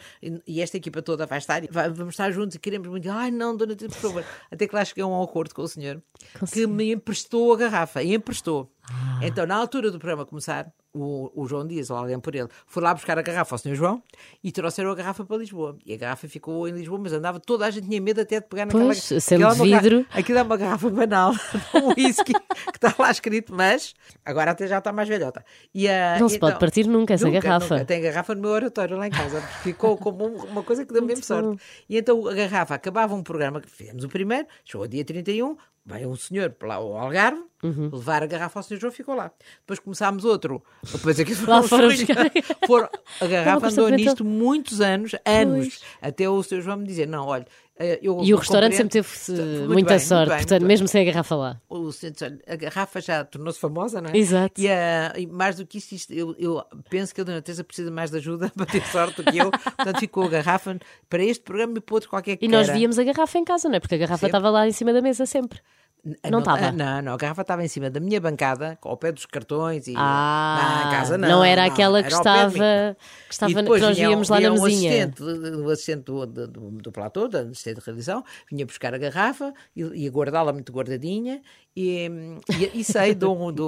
e- 0.48 0.60
esta 0.62 0.78
equipa 0.78 1.02
toda 1.04 1.26
vai 1.28 1.38
estar, 1.38 1.62
vai- 1.70 1.90
vamos 1.90 2.14
estar 2.14 2.32
juntos 2.32 2.56
e 2.56 2.60
queremos 2.60 2.88
muito. 2.88 3.10
Ai, 3.12 3.30
não, 3.30 3.56
Dona 3.56 3.76
Teresa, 3.76 3.96
por 3.96 4.02
favor. 4.10 4.26
Até 4.52 4.68
que 4.68 4.76
lá 4.76 4.84
cheguei 4.84 5.04
a 5.04 5.08
um 5.08 5.22
acordo 5.22 5.54
com 5.54 5.62
o 5.62 5.68
senhor 5.68 6.02
que 6.52 6.66
me 6.66 6.92
emprestou 6.94 7.54
a 7.54 7.58
garrafa, 7.58 8.02
e 8.02 8.16
emprestou. 8.16 8.72
Então, 9.22 9.46
na 9.46 9.56
altura 9.56 9.92
do 9.92 10.00
programa 10.00 10.26
começar, 10.26 10.72
o, 11.02 11.32
o 11.36 11.48
João 11.48 11.66
Dias, 11.68 11.90
ou 11.90 11.98
alguém 11.98 12.20
por 12.20 12.34
ele, 12.36 12.48
foi 12.66 12.84
lá 12.84 12.94
buscar 12.94 13.18
a 13.18 13.22
garrafa 13.22 13.56
ao 13.56 13.60
Sr. 13.60 13.76
João 13.76 14.02
e 14.44 14.52
trouxeram 14.52 14.92
a 14.92 14.96
garrafa 14.96 15.24
para 15.26 15.38
Lisboa. 15.38 15.78
E 15.86 15.94
a 15.94 15.98
garrafa 15.98 16.28
ficou 16.28 16.68
em 16.68 16.72
Lisboa, 16.72 17.00
mas 17.00 17.14
andava, 17.14 17.40
toda 17.40 17.66
a 17.66 17.70
gente 17.72 17.88
tinha 17.88 18.02
medo 18.02 18.22
até 18.22 18.40
de 18.40 18.48
pegar 18.48 18.66
naquela 18.66 18.84
Pois, 18.86 19.04
sendo 19.24 19.44
é 19.44 19.48
uma 19.48 19.56
de 19.56 19.62
vidro. 19.64 20.06
Aquilo 20.12 20.40
é 20.40 20.42
uma 20.44 20.58
garrafa 20.58 20.90
banal, 20.90 21.32
um 21.76 21.88
whisky 21.90 22.34
que 22.34 22.78
está 22.78 22.94
lá 22.98 23.12
escrito, 23.12 23.54
mas 23.54 23.94
agora 24.26 24.52
até 24.52 24.68
já 24.68 24.80
está 24.80 24.92
mais 24.92 25.08
velhota. 25.08 25.44
E, 25.74 25.88
a- 25.88 26.18
Não 26.20 26.28
se 26.30 26.38
então- 26.38 26.50
pode 26.50 26.60
partir 26.60 26.88
nunca 26.88 27.14
essa 27.14 27.26
Nunca, 27.28 27.40
garrafa. 27.42 27.76
nunca. 27.76 27.86
Tem 27.86 28.02
garrafa 28.02 28.36
no 28.36 28.42
meu 28.42 28.52
oratório 28.52 28.98
lá 28.98 29.08
em 29.08 29.12
casa. 29.12 29.42
Ficou 29.64 29.98
como 29.98 30.26
um- 30.28 30.44
uma 30.46 30.64
coisa 30.64 30.86
que 30.86 30.94
deu 30.94 31.02
mesmo 31.04 31.24
sorte. 31.24 31.62
E 31.90 31.98
então 31.98 32.28
a 32.28 32.34
garrafa 32.34 32.76
acabava 32.76 33.14
um 33.16 33.24
programa 33.24 33.62
que 33.62 33.70
fizemos 33.70 34.04
o 34.04 34.10
primeiro, 34.10 34.48
chegou 34.66 34.84
ao 34.84 34.88
dia 34.88 35.04
31, 35.06 35.56
veio 35.86 36.10
um 36.10 36.16
senhor 36.16 36.50
para 36.52 36.68
lá 36.68 36.76
ao 36.76 36.98
Algarve, 36.98 37.42
Uhum. 37.64 37.90
levar 37.92 38.22
a 38.22 38.28
garrafa 38.28 38.60
ao 38.60 38.64
senhor 38.64 38.80
João 38.80 38.92
ficou 38.92 39.16
lá. 39.16 39.32
Depois 39.62 39.80
começámos 39.80 40.24
outro. 40.26 40.62
Depois 40.92 41.20
aqui 41.20 41.34
Lá 41.46 41.62
foram 41.64 41.68
foram- 41.68 41.88
buscar. 41.90 42.32
foram- 42.66 42.90
A 43.22 43.26
garrafa 43.28 43.68
andou 43.68 43.90
nisto 43.90 44.24
muitos 44.26 44.82
anos, 44.82 45.16
anos, 45.26 45.68
Pois. 45.68 45.82
até 46.02 46.30
o 46.30 46.42
senhor 46.44 46.62
João 46.62 46.78
me 46.78 46.86
dizer: 46.88 47.08
não, 47.08 47.26
olha. 47.28 47.46
eh, 47.80 48.00
Eu, 48.02 48.20
E 48.24 48.34
o 48.34 48.38
restaurante 48.38 48.76
sempre 48.76 48.90
teve 48.94 49.08
eh, 49.30 49.34
Muito 49.60 49.74
muita 49.74 49.90
bem, 49.90 50.00
sorte, 50.00 50.30
bem, 50.30 50.38
portanto, 50.38 50.50
muito 50.52 50.62
bem 50.62 50.68
mesmo 50.68 50.88
sem 50.88 51.02
a 51.02 51.06
garrafa 51.06 51.36
lá. 51.36 51.62
o 51.70 51.90
a 52.48 52.56
garrafa 52.56 53.00
já 53.02 53.24
tornou-se 53.24 53.60
famosa, 53.60 54.02
não 54.02 54.10
é? 54.10 54.18
Exato. 54.18 54.60
E, 54.60 54.68
ah, 54.70 55.14
e 55.16 55.28
mais 55.28 55.58
do 55.58 55.66
que 55.66 55.78
isto, 55.78 55.92
isto, 55.94 56.12
eu, 56.14 56.36
eu 56.40 56.64
penso 56.90 57.14
que 57.14 57.22
a 57.22 57.24
Dona 57.24 57.42
Teresa 57.42 57.64
precisa 57.64 57.92
mais 57.92 58.10
de 58.10 58.18
ajuda 58.18 58.52
para 58.56 58.66
ter 58.66 58.84
sorte 58.88 59.22
do 59.22 59.32
que 59.32 59.38
eu. 59.38 59.52
Portanto, 59.52 60.00
ficou 60.00 60.24
a 60.24 60.30
garrafa 60.30 60.78
para 61.10 61.24
este 61.24 61.44
programa 61.44 61.74
e 61.78 61.82
para 61.82 61.94
outro 61.96 62.10
qualquer 62.10 62.38
que 62.38 62.46
E 62.46 62.48
nós 62.48 62.68
víamos 62.70 62.98
a 62.98 63.04
garrafa 63.04 63.38
em 63.38 63.44
casa, 63.46 63.70
não 63.70 63.76
é? 63.76 63.80
Porque 63.80 63.96
a 63.96 63.98
garrafa 64.00 64.22
Sempre. 64.26 64.38
estava 64.38 64.50
lá 64.50 64.68
em 64.68 64.72
cima 64.72 64.92
da 64.94 65.02
mesa 65.02 65.26
sempre. 65.26 65.60
Não 66.30 66.40
estava? 66.40 66.72
Não, 66.72 67.02
não, 67.02 67.14
a 67.14 67.18
garrafa 67.18 67.42
estava 67.42 67.64
em 67.64 67.68
cima 67.68 67.90
da 67.90 68.00
minha 68.00 68.20
bancada, 68.22 68.78
ao 68.82 68.96
pé 68.98 69.12
dos 69.12 69.26
cartões 69.26 69.88
e 69.88 69.94
Ah, 69.96 70.84
na 70.86 70.92
casa 70.92 71.18
não. 71.18 71.28
não 71.28 71.44
era 71.44 71.66
aquela 71.66 72.02
que 72.02 72.08
era 72.08 72.16
estava, 72.18 72.98
que 73.28 73.34
estava 73.34 73.52
E 73.52 73.56
que 73.56 73.80
nós 73.80 73.98
víamos 73.98 74.30
lá 74.30 74.40
na 74.40 74.52
um 74.52 74.64
mesinha. 74.64 75.06
assistente, 75.06 75.24
o 75.24 75.70
assistente 75.70 76.04
do, 76.04 76.26
do, 76.26 76.48
do, 76.48 76.70
do 76.72 76.92
platô, 76.92 77.28
da 77.28 77.42
assistente 77.42 77.80
de 77.80 77.86
realização, 77.86 78.24
vinha 78.50 78.66
buscar 78.66 78.94
a 78.94 78.98
garrafa 78.98 79.54
e 79.76 79.82
ia 80.04 80.10
guardá-la 80.12 80.54
muito 80.54 80.72
guardadinha 80.72 81.42
E, 81.80 82.10
e, 82.60 82.80
e 82.80 82.84
sei 82.84 83.14
do, 83.16 83.52
do 83.52 83.68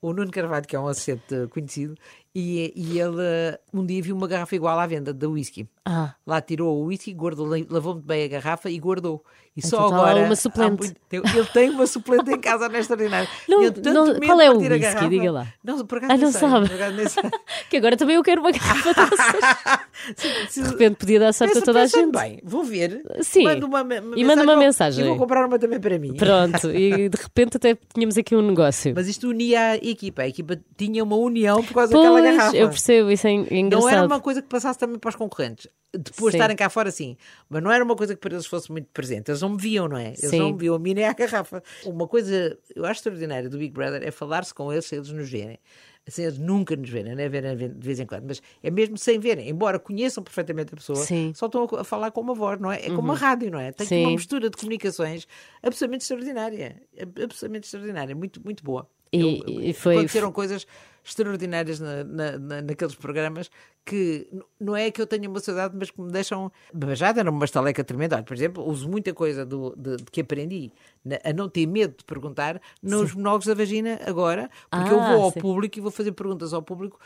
o 0.00 0.12
Nuno 0.12 0.30
Carvalho, 0.30 0.64
que 0.64 0.76
é 0.76 0.80
um 0.80 0.86
assistente 0.86 1.48
conhecido, 1.50 1.96
e, 2.32 2.72
e 2.76 3.00
ele 3.00 3.58
um 3.74 3.84
dia 3.84 4.00
viu 4.00 4.14
uma 4.14 4.28
garrafa 4.28 4.54
igual 4.54 4.78
à 4.78 4.86
venda 4.86 5.12
da 5.12 5.28
whisky. 5.28 5.66
Ah. 5.84 6.14
Lá 6.24 6.40
tirou 6.40 6.76
o 6.76 6.84
whisky, 6.84 7.12
guardou, 7.12 7.46
lavou 7.68 7.94
muito 7.94 8.06
bem 8.06 8.24
a 8.24 8.28
garrafa 8.28 8.70
e 8.70 8.78
guardou. 8.78 9.24
E 9.56 9.60
Então 9.64 9.70
só 9.70 9.88
lá 9.88 10.10
agora. 10.10 10.24
uma 10.24 10.34
há 10.34 10.36
suplente. 10.36 10.94
tempo- 11.08 11.26
ele 11.36 11.46
tem 11.46 11.70
uma 11.70 11.86
suplente 11.86 12.30
em 12.30 12.38
casa, 12.38 12.68
não 12.68 12.76
é 12.76 12.78
extraordinário. 12.78 13.28
Não- 13.48 14.20
qual 14.20 14.40
é 14.40 14.50
o 14.50 14.58
whisky? 14.58 14.78
garrafa. 14.78 15.08
Diga 15.08 15.32
lá. 15.32 15.48
Não, 15.64 15.84
por 15.84 15.98
acaso 15.98 16.12
Ah, 16.12 16.16
não 16.16 16.30
sei, 16.30 16.40
sabe. 16.48 17.08
sei. 17.08 17.22
Que 17.70 17.76
agora 17.78 17.96
também 17.96 18.14
eu 18.16 18.22
quero 18.22 18.40
uma 18.40 18.52
garrafa 18.52 18.92
dessas. 18.94 20.54
De 20.54 20.60
repente 20.70 20.96
podia 20.96 21.18
dar 21.18 21.32
sorte 21.32 21.58
a 21.58 21.62
toda 21.62 21.82
a 21.82 21.86
gente. 21.86 22.12
bem, 22.12 22.38
vou 22.44 22.62
ver. 22.62 23.02
Sim. 23.22 23.44
Mando 23.44 23.66
uma, 23.66 23.82
me- 23.82 23.96
E 24.16 24.24
manda 24.24 24.42
uma 24.42 24.56
mensagem. 24.56 25.04
E 25.04 25.08
vou 25.08 25.16
comprar 25.16 25.44
uma 25.46 25.58
também 25.58 25.80
para 25.80 25.98
mim. 25.98 26.14
Pronto, 26.14 26.70
e 26.70 27.08
de 27.08 27.16
repente 27.20 27.47
até 27.56 27.76
tínhamos 27.94 28.16
aqui 28.18 28.36
um 28.36 28.42
negócio. 28.42 28.92
Mas 28.94 29.08
isto 29.08 29.28
unia 29.28 29.70
a 29.70 29.76
equipa. 29.76 30.22
A 30.22 30.28
equipa 30.28 30.60
tinha 30.76 31.02
uma 31.02 31.16
união 31.16 31.62
por 31.64 31.74
causa 31.74 31.92
daquela 31.92 32.20
Pois, 32.20 32.36
garrafa. 32.36 32.56
eu 32.56 32.68
percebo, 32.68 33.10
isso 33.10 33.26
é 33.26 33.32
engraçado. 33.32 33.70
Não 33.70 33.88
era 33.88 34.06
uma 34.06 34.20
coisa 34.20 34.42
que 34.42 34.48
passasse 34.48 34.78
também 34.78 34.98
para 34.98 35.08
os 35.08 35.16
concorrentes. 35.16 35.66
Depois 35.90 36.32
de 36.32 36.32
Sim. 36.32 36.36
estarem 36.36 36.56
cá 36.56 36.68
fora, 36.68 36.90
sim. 36.90 37.16
Mas 37.48 37.62
não 37.62 37.72
era 37.72 37.82
uma 37.82 37.96
coisa 37.96 38.14
que 38.14 38.20
para 38.20 38.34
eles 38.34 38.44
fosse 38.44 38.70
muito 38.70 38.88
presente. 38.92 39.30
Eles 39.30 39.40
não 39.40 39.48
me 39.50 39.56
viam, 39.56 39.88
não 39.88 39.96
é? 39.96 40.08
Eles 40.08 40.20
Sim. 40.30 40.38
não 40.38 40.52
me 40.52 40.58
viam 40.58 40.74
a 40.74 40.78
mim 40.78 40.92
nem 40.92 41.04
à 41.06 41.12
garrafa. 41.14 41.62
Uma 41.86 42.06
coisa, 42.06 42.58
eu 42.76 42.84
acho 42.84 42.98
extraordinária 43.00 43.48
do 43.48 43.56
Big 43.56 43.72
Brother 43.72 44.02
é 44.06 44.10
falar-se 44.10 44.52
com 44.52 44.70
eles 44.70 44.84
sem 44.84 44.98
eles 44.98 45.10
nos 45.10 45.30
verem. 45.30 45.58
Sem 46.08 46.24
eles 46.24 46.38
nunca 46.38 46.74
nos 46.74 46.88
verem, 46.88 47.14
não 47.14 47.22
é 47.22 47.28
verem 47.28 47.56
de 47.56 47.68
vez 47.86 48.00
em 48.00 48.06
quando, 48.06 48.24
mas 48.26 48.40
é 48.62 48.70
mesmo 48.70 48.96
sem 48.96 49.18
verem. 49.18 49.48
Embora 49.48 49.78
conheçam 49.78 50.22
perfeitamente 50.24 50.72
a 50.72 50.76
pessoa, 50.76 50.96
Sim. 50.98 51.26
Uhum. 51.28 51.34
só 51.34 51.46
estão 51.46 51.68
a, 51.72 51.80
a 51.80 51.84
falar 51.84 52.10
com 52.10 52.20
uma 52.20 52.34
voz, 52.34 52.58
não 52.60 52.72
é? 52.72 52.78
É 52.80 52.86
como 52.86 53.00
uma 53.00 53.14
rádio, 53.14 53.50
não 53.50 53.60
é? 53.60 53.72
Tem 53.72 53.86
Sim. 53.86 54.00
uma 54.04 54.12
mistura 54.12 54.48
de 54.50 54.56
comunicações 54.56 55.26
absolutamente 55.62 56.02
extraordinária. 56.02 56.80
Absolutamente 57.22 57.64
extraordinária. 57.66 58.14
Muito, 58.14 58.42
muito 58.42 58.64
boa. 58.64 58.88
E- 59.12 59.42
Eu- 59.46 59.60
e 59.62 59.72
foi- 59.72 59.96
aconteceram 59.96 60.30
coisas 60.32 60.66
extraordinárias 61.04 61.80
na- 61.80 62.04
na- 62.04 62.38
na- 62.38 62.62
naqueles 62.62 62.94
programas 62.94 63.50
que 63.84 64.28
não 64.60 64.76
é 64.76 64.90
que 64.90 65.00
eu 65.00 65.06
tenha 65.06 65.26
uma 65.28 65.40
saudade, 65.40 65.74
mas 65.78 65.90
que 65.90 65.98
me 66.00 66.12
deixam. 66.12 66.52
Já 66.94 67.10
deram 67.12 67.32
uma 67.32 67.46
estaleca 67.46 67.82
tremenda. 67.82 68.22
Por 68.22 68.34
exemplo, 68.36 68.62
uso 68.68 68.86
muita 68.86 69.14
coisa 69.14 69.46
do, 69.46 69.74
de, 69.76 69.96
de 69.96 70.04
que 70.12 70.20
aprendi 70.20 70.70
a 71.24 71.32
não 71.32 71.48
ter 71.48 71.66
medo 71.66 71.94
de 71.98 72.04
perguntar 72.04 72.60
nos 72.82 73.14
monólogos 73.14 73.46
da 73.46 73.54
vagina 73.54 74.00
agora, 74.06 74.50
porque 74.70 74.92
eu 74.92 75.00
Ah, 75.00 75.12
vou 75.14 75.22
ao 75.24 75.32
sim. 75.32 75.40
público 75.40 75.78
e 75.78 75.80
vou 75.80 75.90
fazer 75.90 76.12
perguntas 76.12 76.52
ao 76.52 76.62
público 76.62 76.98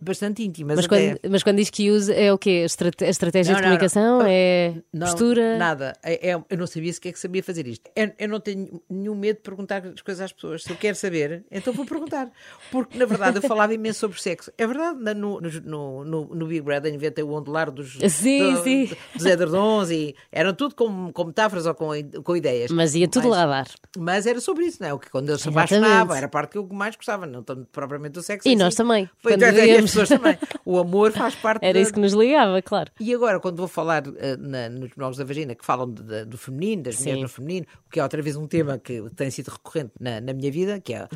bastante 0.00 0.42
íntimas. 0.42 0.76
Mas 0.76 0.84
até. 0.86 1.14
quando, 1.16 1.32
mas 1.32 1.42
quando 1.42 1.56
diz 1.56 1.70
que 1.70 1.90
usa, 1.90 2.12
é 2.14 2.32
o 2.32 2.38
quê? 2.38 2.62
Estrate- 2.64 3.04
a 3.04 3.08
estratégia 3.08 3.52
Não, 3.52 3.60
de 3.60 3.66
não, 3.66 3.70
não. 3.72 3.78
comunicação? 3.78 4.20
É 4.26 4.74
Não, 4.92 5.06
postura? 5.06 5.58
Nada. 5.58 5.96
É- 6.02 6.30
é- 6.30 6.34
eu 6.48 6.58
não 6.58 6.66
sabia 6.66 6.92
sequer 6.92 7.12
que 7.12 7.18
sabia 7.18 7.42
fazer 7.42 7.66
isto. 7.66 7.90
Eu, 7.96 8.12
eu 8.18 8.28
não 8.28 8.40
tenho 8.40 8.80
nenhum 8.88 9.14
medo 9.14 9.36
de 9.36 9.42
perguntar 9.42 9.84
as 9.86 10.02
coisas 10.02 10.24
às 10.24 10.32
pessoas. 10.32 10.62
Se 10.64 10.70
eu 10.70 10.76
quero 10.76 10.96
saber, 10.96 11.44
então 11.50 11.72
vou 11.72 11.84
perguntar. 11.86 12.30
Porque, 12.70 12.98
na 12.98 13.04
verdade, 13.06 13.38
eu 13.38 13.42
falava 13.42 13.72
imenso 13.74 13.98
sobre 14.00 14.20
sexo. 14.20 14.52
É 14.58 14.66
verdade, 14.66 14.98
no, 15.14 15.40
no, 15.40 16.04
no, 16.04 16.24
no 16.34 16.46
Big 16.46 16.60
Brother 16.60 16.92
inventei 16.92 17.24
o 17.24 17.30
ondular 17.32 17.70
dos, 17.70 17.98
Sim, 18.10 18.54
do- 18.54 18.62
sim. 18.62 18.90
dos 19.14 19.24
edredons 19.26 19.90
e 19.90 20.14
eram 20.30 20.52
tudo 20.54 20.74
com, 20.74 21.12
com 21.12 21.24
metáforas 21.24 21.66
ou 21.66 21.74
com, 21.74 21.90
com 22.22 22.36
ideias. 22.36 22.70
Mas 22.70 22.94
ia 22.94 23.08
tudo 23.08 23.28
Mas- 23.28 23.38
lá 23.38 23.44
dar. 23.50 23.66
Mas 23.98 24.26
era 24.26 24.40
sobre 24.40 24.64
isso, 24.64 24.78
não 24.80 24.88
é? 24.88 24.94
O 24.94 24.98
que 24.98 25.10
quando 25.10 25.28
eles 25.28 25.42
se 25.42 25.48
apaixonavam, 25.48 26.16
era 26.16 26.26
a 26.26 26.28
parte 26.28 26.52
que 26.52 26.58
eu 26.58 26.66
mais 26.72 26.96
gostava, 26.96 27.26
não 27.26 27.42
tanto 27.42 27.66
propriamente 27.70 28.12
do 28.14 28.22
sexo. 28.22 28.48
E 28.48 28.52
em 28.52 28.56
nós 28.56 28.74
também, 28.74 29.10
Foi, 29.18 29.32
quando 29.32 29.42
e 29.42 29.44
as 29.44 29.54
víamos. 29.54 29.90
pessoas 29.90 30.08
também. 30.08 30.38
O 30.64 30.78
amor 30.78 31.12
faz 31.12 31.34
parte 31.42 31.64
Era 31.64 31.74
da- 31.74 31.80
isso 31.80 31.92
que 31.92 32.00
nos 32.00 32.12
ligava, 32.12 32.62
claro. 32.62 32.90
e 32.98 33.12
agora, 33.14 33.38
quando 33.40 33.56
vou 33.58 33.68
falar 33.68 34.02
eh, 34.16 34.36
na- 34.38 34.68
nos 34.68 34.90
monólogos 34.96 35.18
da 35.18 35.24
vagina, 35.24 35.54
que 35.54 35.64
falam 35.64 35.92
de- 35.92 36.02
de- 36.02 36.24
do 36.24 36.38
feminino, 36.38 36.82
das 36.84 36.98
mulheres 36.98 37.22
no 37.22 37.28
feminino, 37.28 37.66
o 37.86 37.90
que 37.90 38.00
é 38.00 38.02
outra 38.02 38.22
vez 38.22 38.36
um 38.36 38.46
tema 38.46 38.78
que 38.78 39.02
tem 39.16 39.30
sido 39.30 39.48
recorrente 39.48 39.92
na, 40.00 40.20
na 40.20 40.32
minha 40.32 40.50
vida, 40.50 40.80
que 40.80 40.94
é 40.94 41.08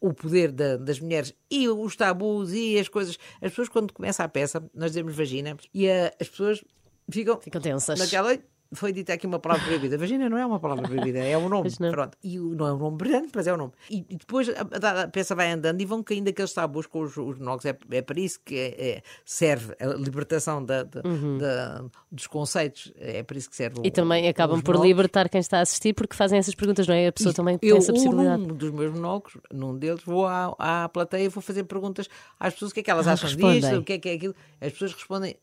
o, 0.00 0.08
o 0.10 0.14
poder 0.14 0.52
da- 0.52 0.76
das 0.76 1.00
mulheres 1.00 1.34
e 1.50 1.68
os 1.68 1.96
tabus 1.96 2.52
e 2.52 2.78
as 2.78 2.88
coisas. 2.88 3.18
As 3.40 3.50
pessoas, 3.50 3.68
quando 3.68 3.92
começa 3.92 4.22
a 4.22 4.28
peça, 4.28 4.62
nós 4.74 4.90
dizemos 4.92 5.14
vagina, 5.16 5.56
e 5.72 5.86
eh, 5.86 6.12
as 6.20 6.28
pessoas 6.28 6.62
ficam, 7.10 7.40
Ficam 7.40 7.60
tensas. 7.60 7.98
naquela. 7.98 8.36
Foi 8.74 8.92
dita 8.92 9.12
aqui 9.12 9.26
uma 9.26 9.38
palavra 9.38 9.64
proibida. 9.66 9.98
Vagina 9.98 10.28
não 10.28 10.38
é 10.38 10.46
uma 10.46 10.58
palavra 10.58 10.86
proibida, 10.88 11.18
é 11.18 11.36
um 11.36 11.48
nome. 11.48 11.70
Pronto. 11.90 12.16
E 12.22 12.38
o- 12.40 12.54
não 12.54 12.66
é 12.66 12.72
um 12.72 12.78
nome 12.78 12.96
brilhante, 12.96 13.28
mas 13.34 13.46
é 13.46 13.52
um 13.52 13.56
nome. 13.56 13.72
E, 13.90 14.04
e 14.08 14.16
depois 14.16 14.48
a, 14.48 15.02
a- 15.02 15.08
peça 15.08 15.34
vai 15.34 15.50
andando 15.52 15.80
e 15.80 15.84
vão 15.84 16.02
caindo 16.02 16.28
aqueles 16.28 16.52
tabus 16.52 16.86
com 16.86 17.00
os, 17.02 17.16
os 17.16 17.38
monólogos. 17.38 17.64
É, 17.66 17.76
é 17.90 18.02
para 18.02 18.18
isso 18.20 18.40
que 18.44 18.54
é- 18.56 18.88
é- 18.96 19.02
serve 19.24 19.74
a 19.80 19.86
libertação 19.88 20.64
da- 20.64 20.82
da- 20.84 21.02
da- 21.02 21.84
dos 22.10 22.26
conceitos. 22.26 22.92
É 22.98 23.22
para 23.22 23.36
isso 23.38 23.50
que 23.50 23.56
serve 23.56 23.76
o- 23.76 23.80
Uhum. 23.80 23.86
E 23.86 23.90
também 23.90 24.28
acabam 24.28 24.60
por 24.60 24.74
monólogos. 24.74 24.88
libertar 24.88 25.28
quem 25.28 25.40
está 25.40 25.58
a 25.58 25.62
assistir 25.62 25.92
porque 25.94 26.16
fazem 26.16 26.38
essas 26.38 26.54
perguntas, 26.54 26.86
não 26.86 26.94
é? 26.94 27.08
A 27.08 27.12
pessoa 27.12 27.32
E 27.32 27.34
também 27.34 27.58
tem 27.58 27.70
eu, 27.70 27.76
essa 27.76 27.92
possibilidade. 27.92 28.42
num 28.42 28.54
dos 28.54 28.70
meus 28.70 28.92
monólogos, 28.94 29.36
num 29.52 29.76
deles, 29.76 30.02
vou 30.04 30.26
à, 30.26 30.54
à 30.58 30.88
plateia 30.88 31.24
e 31.24 31.28
vou 31.28 31.42
fazer 31.42 31.64
perguntas 31.64 32.08
às 32.40 32.54
pessoas 32.54 32.70
o 32.70 32.74
que 32.74 32.80
é 32.80 32.82
que 32.82 32.90
elas 32.90 33.06
Ah, 33.06 33.12
acham 33.12 33.28
respondem. 33.28 33.60
disto, 33.60 33.76
o 33.78 33.82
que 33.84 33.92
é 33.94 33.98
que 33.98 34.08
é 34.08 34.12
aquilo. 34.14 34.34
As 34.60 34.72
pessoas 34.72 34.92
respondem, 34.94 35.36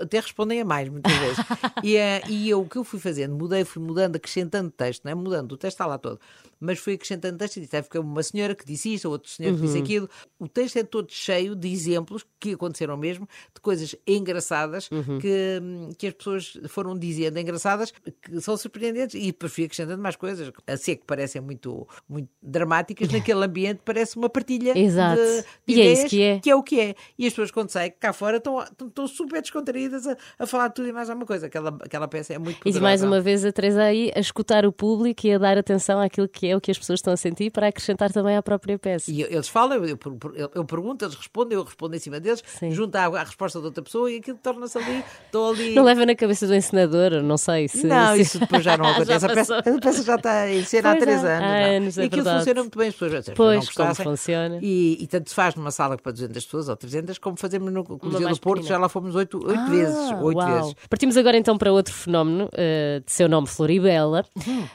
até 0.00 0.20
respondem 0.20 0.60
a 0.60 0.64
mais, 0.64 0.88
muitas 0.88 1.12
vezes. 1.12 1.36
e, 1.82 1.96
eh, 1.96 2.22
e 2.28 2.48
eu 2.50 2.60
o 2.60 2.75
que 2.76 2.80
eu 2.80 2.84
fui 2.84 3.00
fazendo, 3.00 3.34
mudei, 3.34 3.64
fui 3.64 3.82
mudando, 3.82 4.16
acrescentando 4.16 4.70
texto, 4.70 5.04
não 5.04 5.12
é? 5.12 5.14
Mudando, 5.14 5.52
o 5.52 5.56
texto 5.56 5.76
está 5.76 5.86
lá 5.86 5.96
todo. 5.96 6.20
Mas 6.58 6.78
fui 6.78 6.94
acrescentando 6.94 7.36
texto 7.38 7.58
e 7.58 7.60
disse, 7.60 7.76
"Ah, 7.76 7.82
porque 7.82 7.98
uma 7.98 8.22
senhora 8.22 8.54
que 8.54 8.64
disse 8.64 8.94
isto, 8.94 9.08
outro 9.10 9.30
senhor 9.30 9.54
que 9.54 9.60
Uhum. 9.60 9.66
disse 9.66 9.78
aquilo. 9.78 10.08
O 10.38 10.48
texto 10.48 10.76
é 10.78 10.82
todo 10.84 11.08
cheio 11.12 11.54
de 11.54 11.68
exemplos 11.70 12.24
que 12.40 12.52
aconteceram 12.54 12.96
mesmo, 12.96 13.28
de 13.54 13.60
coisas 13.60 13.94
engraçadas 14.06 14.90
Uhum. 14.90 15.18
que, 15.18 15.60
hum, 15.62 15.90
que 15.96 16.06
as 16.08 16.14
pessoas 16.14 16.58
foram 16.68 16.96
dizendo 16.98 17.38
engraçadas, 17.38 17.92
que 18.22 18.40
são 18.40 18.56
surpreendentes. 18.56 19.14
E 19.14 19.26
depois 19.26 19.52
fui 19.52 19.64
acrescentando 19.64 20.02
mais 20.02 20.16
coisas, 20.16 20.50
a 20.66 20.76
ser 20.76 20.96
que 20.96 21.04
parecem 21.04 21.40
muito, 21.40 21.86
muito 22.08 22.28
dramáticas, 22.42 23.08
naquele 23.12 23.44
ambiente 23.44 23.80
parece 23.84 24.16
uma 24.16 24.28
partilha 24.28 24.78
Exato. 24.78 25.20
de, 25.20 25.42
de 25.74 25.80
E 25.80 25.80
é 25.80 25.92
ideias, 25.92 26.10
que 26.10 26.22
é. 26.22 26.38
que 26.40 26.50
é 26.50 26.54
o 26.56 26.62
que 26.62 26.80
é. 26.80 26.94
E 27.18 27.26
as 27.26 27.32
pessoas, 27.32 27.50
quando 27.50 27.70
saem 27.70 27.92
cá 27.98 28.12
fora, 28.12 28.38
estão, 28.38 28.62
estão, 28.62 29.06
super 29.06 29.40
descontraídas 29.40 30.06
a, 30.06 30.16
a 30.38 30.46
falar 30.46 30.68
de 30.68 30.74
tudo 30.74 30.88
e 30.88 30.92
mais 30.92 31.08
alguma 31.10 31.26
coisa. 31.26 31.46
Aquela, 31.46 31.70
aquela 31.80 32.08
peça 32.08 32.32
é 32.34 32.38
muito 32.38 32.56
E 32.56 32.58
poderosa. 32.60 32.80
mais 32.80 33.02
uma 33.02 33.20
vez 33.20 33.44
a 33.44 33.52
Teresa 33.52 33.82
aí 33.82 34.10
a 34.14 34.20
escutar 34.20 34.64
o 34.66 34.72
público 34.72 35.26
e 35.26 35.32
a 35.32 35.38
dar 35.38 35.58
atenção 35.58 36.00
àquilo 36.00 36.28
que 36.28 36.45
é 36.50 36.56
o 36.56 36.60
que 36.60 36.70
as 36.70 36.78
pessoas 36.78 36.98
estão 36.98 37.12
a 37.12 37.16
sentir 37.16 37.50
para 37.50 37.68
acrescentar 37.68 38.12
também 38.12 38.36
à 38.36 38.42
própria 38.42 38.78
peça. 38.78 39.10
E 39.10 39.22
eles 39.22 39.48
falam, 39.48 39.84
eu, 39.84 39.98
eu, 40.34 40.50
eu- 40.54 40.64
pergunto, 40.64 41.04
eles 41.04 41.14
respondem, 41.14 41.56
eu 41.56 41.64
respondo 41.64 41.94
em 41.96 41.98
cima 41.98 42.18
deles, 42.20 42.42
Sim. 42.58 42.70
junto 42.70 42.94
à, 42.96 43.04
à 43.06 43.22
resposta 43.24 43.58
de 43.60 43.64
outra 43.66 43.82
pessoa 43.82 44.10
e 44.10 44.16
aquilo 44.18 44.38
torna-se 44.42 44.78
ali. 44.78 45.04
Estou 45.26 45.50
ali. 45.50 45.74
Não 45.74 45.84
leva 45.84 46.04
na 46.06 46.14
cabeça 46.14 46.46
do 46.46 46.54
encenador, 46.54 47.22
não 47.22 47.36
sei 47.36 47.68
se. 47.68 47.86
Não, 47.86 48.14
se- 48.14 48.20
isso 48.22 48.38
depois 48.38 48.62
já 48.64 48.76
não 48.76 48.86
acontece. 48.90 49.20
Já 49.20 49.26
a, 49.26 49.34
peça, 49.34 49.58
a 49.58 49.62
peça 49.62 50.02
já 50.02 50.14
está 50.16 50.50
em 50.50 50.64
cena 50.64 50.90
há 50.90 50.92
Pois 50.96 51.04
três 51.04 51.24
é, 51.24 51.36
anos. 51.36 51.44
há 51.46 51.48
não. 51.68 51.76
anos, 51.76 51.98
é 51.98 52.02
e 52.02 52.06
aquilo 52.06 52.22
verdade. 52.22 52.38
funciona 52.38 52.60
muito 52.62 52.78
bem, 52.78 52.88
as 52.88 52.94
pessoas, 52.94 53.12
pessoas 53.26 53.36
Pois, 53.36 53.70
como 53.70 53.94
funciona. 53.94 54.58
E, 54.62 54.98
e 55.02 55.06
tanto 55.06 55.28
se 55.30 55.34
faz 55.34 55.54
numa 55.54 55.70
sala 55.70 55.96
para 55.96 56.12
200 56.12 56.44
pessoas 56.44 56.68
ou 56.68 56.76
300, 56.76 57.18
como 57.18 57.36
fazemos 57.36 57.72
no 57.72 57.84
Coliseu 57.84 58.20
do 58.28 58.40
Porto, 58.40 58.40
pequenina. 58.62 58.68
já 58.68 58.78
lá 58.78 58.88
fomos 58.88 59.14
oito, 59.14 59.40
Ah, 59.48 59.66
vezes. 59.70 59.96
Vezes. 59.96 60.74
Partimos 60.88 61.16
agora 61.16 61.36
então 61.36 61.56
para 61.56 61.72
outro 61.72 61.92
fenómeno 61.94 62.48
eh, 62.52 63.02
de 63.04 63.12
seu 63.12 63.28
nome 63.28 63.46
Floribela. 63.46 64.24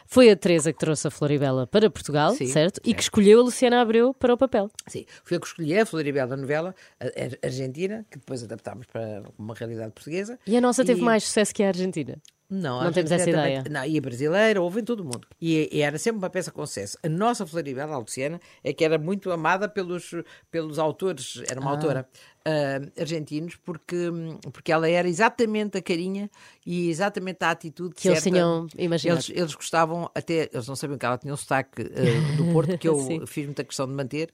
Foi 0.05 0.29
a 0.29 0.35
Teresa 0.35 0.71
que 0.73 0.79
trouxe 0.79 1.07
a 1.07 1.11
Floribela 1.11 1.60
para 1.67 1.89
Portugal, 1.89 2.33
Sim, 2.35 2.47
certo? 2.47 2.79
E 2.83 2.93
que 2.93 3.01
escolheu 3.01 3.39
a 3.39 3.43
Luciana 3.43 3.81
Abreu 3.81 4.13
para 4.13 4.33
o 4.33 4.37
papel. 4.37 4.69
Sim, 4.87 5.05
foi 5.23 5.37
eu 5.37 5.41
que 5.41 5.47
escolhi 5.47 5.77
a 5.77 5.85
Floribela 5.85 6.27
da 6.27 6.37
novela, 6.37 6.75
a, 6.99 7.05
a 7.05 7.45
Argentina, 7.47 8.05
que 8.09 8.17
depois 8.17 8.43
adaptámos 8.43 8.85
para 8.87 9.23
uma 9.37 9.53
realidade 9.53 9.91
portuguesa. 9.91 10.39
E 10.45 10.55
a 10.57 10.61
nossa 10.61 10.83
teve 10.85 11.01
E- 11.01 11.03
mais 11.03 11.23
sucesso 11.23 11.53
que 11.53 11.63
a 11.63 11.67
Argentina. 11.67 12.17
Não, 12.53 12.83
Não 12.83 12.91
temos 12.91 13.09
essa 13.11 13.23
também- 13.23 13.55
ideia. 13.59 13.63
Não, 13.69 13.85
e 13.85 13.97
a 13.97 14.01
brasileira, 14.01 14.61
houve 14.61 14.81
em 14.81 14.83
todo 14.83 14.99
o 14.99 15.05
mundo. 15.05 15.25
E, 15.41 15.69
e 15.71 15.79
era 15.81 15.97
sempre 15.97 16.17
uma 16.19 16.29
peça 16.29 16.51
com 16.51 16.65
sucesso. 16.65 16.97
A 17.01 17.07
nossa 17.07 17.47
Floribela, 17.47 17.95
a 17.95 17.97
Luciana, 17.97 18.41
é 18.61 18.73
que 18.73 18.83
era 18.83 18.97
muito 18.97 19.31
amada 19.31 19.69
pelos, 19.69 20.13
pelos 20.51 20.77
autores, 20.77 21.41
era 21.49 21.59
uma 21.61 21.69
Ah. 21.71 21.73
autora 21.75 22.09
ah, 22.43 22.81
argentinos, 22.99 23.55
porque, 23.55 24.09
porque 24.51 24.71
ela 24.71 24.89
era 24.89 25.07
exatamente 25.07 25.77
a 25.77 25.81
carinha 25.81 26.29
e 26.65 26.89
exatamente 26.89 27.37
a 27.43 27.51
atitude 27.51 27.95
Que 27.95 28.09
eles 28.09 28.21
tinham 28.23 28.67
imaginado. 28.77 29.19
Eles, 29.27 29.29
eles 29.37 29.55
gostavam, 29.55 30.09
até 30.13 30.49
eles 30.51 30.67
não 30.67 30.75
sabiam 30.75 30.97
que 30.97 31.05
ela 31.05 31.17
tinha 31.17 31.33
um 31.33 31.37
sotaque 31.37 31.83
ah, 31.83 32.35
do 32.35 32.51
Porto, 32.51 32.77
que 32.77 32.87
eu 32.89 33.25
fiz 33.27 33.45
muita 33.45 33.63
questão 33.63 33.87
de 33.87 33.93
manter, 33.93 34.29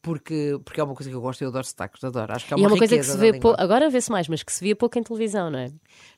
porque, 0.00 0.58
porque 0.64 0.80
é 0.80 0.84
uma 0.84 0.94
coisa 0.94 1.10
que 1.10 1.16
eu 1.16 1.20
gosto, 1.20 1.42
eu 1.42 1.48
adoro 1.48 1.66
sotaques, 1.66 2.02
adoro. 2.04 2.32
Acho 2.32 2.46
que 2.46 2.54
é 2.54 2.56
e 2.56 2.60
uma, 2.60 2.68
é 2.68 2.72
uma 2.72 2.78
coisa 2.78 2.96
que 2.96 3.02
se 3.02 3.16
vê 3.16 3.38
pouco, 3.38 3.60
agora 3.60 3.90
vê-se 3.90 4.10
mais, 4.10 4.28
mas 4.28 4.42
que 4.42 4.52
se 4.52 4.62
via 4.62 4.76
pouco 4.76 4.98
em 4.98 5.02
televisão, 5.02 5.50
não 5.50 5.58
é? 5.58 5.72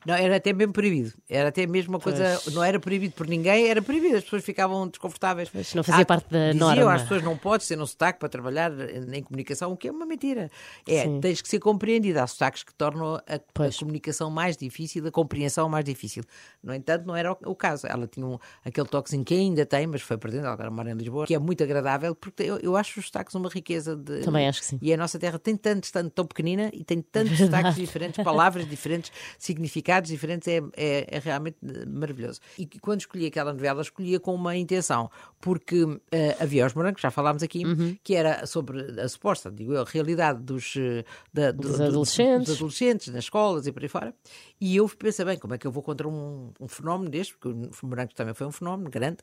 Não, 0.04 0.14
era 0.14 0.36
até 0.36 0.52
mesmo 0.52 0.72
proibido. 0.72 1.12
Era 1.28 1.48
até 1.48 1.66
mesmo 1.66 1.94
uma 1.94 2.00
coisa. 2.00 2.40
Pois. 2.44 2.54
Não 2.54 2.62
era 2.62 2.78
proibido 2.78 3.14
por 3.14 3.26
ninguém, 3.26 3.68
era 3.68 3.80
proibido. 3.80 4.16
As 4.16 4.24
pessoas 4.24 4.44
ficavam 4.44 4.86
desconfortáveis. 4.88 5.48
Pois, 5.48 5.74
não 5.74 5.82
fazia 5.82 6.04
parte 6.04 6.30
da 6.30 6.52
diziam 6.52 6.74
norma. 6.74 6.94
às 6.94 7.02
pessoas 7.02 7.22
não 7.22 7.36
podes 7.36 7.66
ter 7.66 7.80
um 7.80 7.86
sotaque 7.86 8.18
para 8.18 8.28
trabalhar 8.28 8.70
em 9.12 9.22
comunicação, 9.22 9.72
o 9.72 9.76
que 9.76 9.88
é 9.88 9.90
uma 9.90 10.06
mentira. 10.06 10.50
É, 10.86 11.04
Sim. 11.04 11.20
tens 11.20 11.40
que 11.40 11.48
ser 11.48 11.58
compreendida. 11.58 12.22
Há 12.22 12.26
sotaques 12.26 12.62
que 12.62 12.74
tornam 12.74 13.14
a, 13.14 13.34
a 13.34 13.78
comunicação 13.78 14.30
mais 14.30 14.56
difícil, 14.56 15.06
a 15.06 15.10
compreensão 15.10 15.68
mais 15.68 15.84
difícil. 15.84 16.22
No 16.62 16.74
entanto, 16.74 17.06
não 17.06 17.16
era 17.16 17.32
o, 17.32 17.36
o 17.46 17.54
caso. 17.54 17.86
Ela 17.86 18.06
tinha 18.06 18.26
um, 18.26 18.38
aquele 18.64 18.86
toquezinho 18.86 19.24
que 19.24 19.34
ainda 19.34 19.64
tem, 19.64 19.86
mas 19.86 20.02
foi 20.02 20.18
perdendo, 20.18 20.44
ela 20.44 20.52
agora 20.52 20.70
mora 20.70 20.90
em 20.90 20.94
Lisboa, 20.94 21.26
que 21.26 21.34
é 21.34 21.38
muito 21.38 21.62
agradável, 21.64 22.14
porque 22.14 22.42
eu, 22.42 22.58
eu 22.58 22.76
acho 22.76 23.00
os 23.00 23.06
sotaques 23.06 23.34
uma 23.34 23.48
riqueza 23.48 23.69
de. 23.78 24.20
Também 24.20 24.48
acho 24.48 24.60
que 24.60 24.66
sim. 24.66 24.78
E 24.82 24.92
a 24.92 24.96
nossa 24.96 25.18
terra 25.18 25.38
tem 25.38 25.56
tantos, 25.56 25.90
tanto 25.90 26.10
tão 26.10 26.26
pequenina 26.26 26.70
e 26.72 26.82
tem 26.84 27.00
tantos 27.00 27.36
sotaques 27.38 27.76
diferentes, 27.76 28.22
palavras 28.24 28.68
diferentes, 28.68 29.10
significados 29.38 30.10
diferentes, 30.10 30.46
é, 30.48 30.60
é, 30.76 31.06
é 31.16 31.18
realmente 31.18 31.56
maravilhoso. 31.88 32.40
E 32.58 32.66
quando 32.80 33.00
escolhi 33.00 33.26
aquela 33.26 33.52
novela, 33.52 33.82
escolhia 33.82 34.18
com 34.20 34.34
uma 34.34 34.56
intenção, 34.56 35.10
porque 35.40 35.84
eh, 36.10 36.36
havia 36.40 36.66
os 36.66 36.74
morangos, 36.74 37.00
já 37.00 37.10
falámos 37.10 37.42
aqui, 37.42 37.64
Uhum. 37.64 37.96
que 38.02 38.14
era 38.14 38.46
sobre 38.46 39.00
a 39.00 39.08
suposta, 39.08 39.50
digo 39.50 39.72
eu, 39.74 39.82
a 39.82 39.84
realidade 39.84 40.42
dos, 40.42 40.74
eh, 40.76 41.04
da- 41.32 41.50
do- 41.52 41.62
Dos 41.62 41.78
do- 41.78 41.84
adolescentes. 41.84 42.46
dos 42.48 42.56
adolescentes 42.56 43.08
nas 43.08 43.24
escolas 43.24 43.66
e 43.66 43.72
por 43.72 43.82
aí 43.82 43.88
fora. 43.88 44.14
E 44.60 44.76
eu 44.76 44.88
pensei, 44.88 45.24
bem, 45.24 45.38
como 45.38 45.54
é 45.54 45.58
que 45.58 45.66
eu 45.66 45.70
vou 45.72 45.82
contra 45.82 46.08
um, 46.08 46.52
um 46.60 46.68
fenómeno 46.68 47.10
deste, 47.10 47.36
porque 47.36 47.48
o 47.48 47.86
morangos 47.86 48.14
também 48.14 48.34
foi 48.34 48.46
um 48.46 48.52
fenómeno 48.52 48.90
grande. 48.90 49.18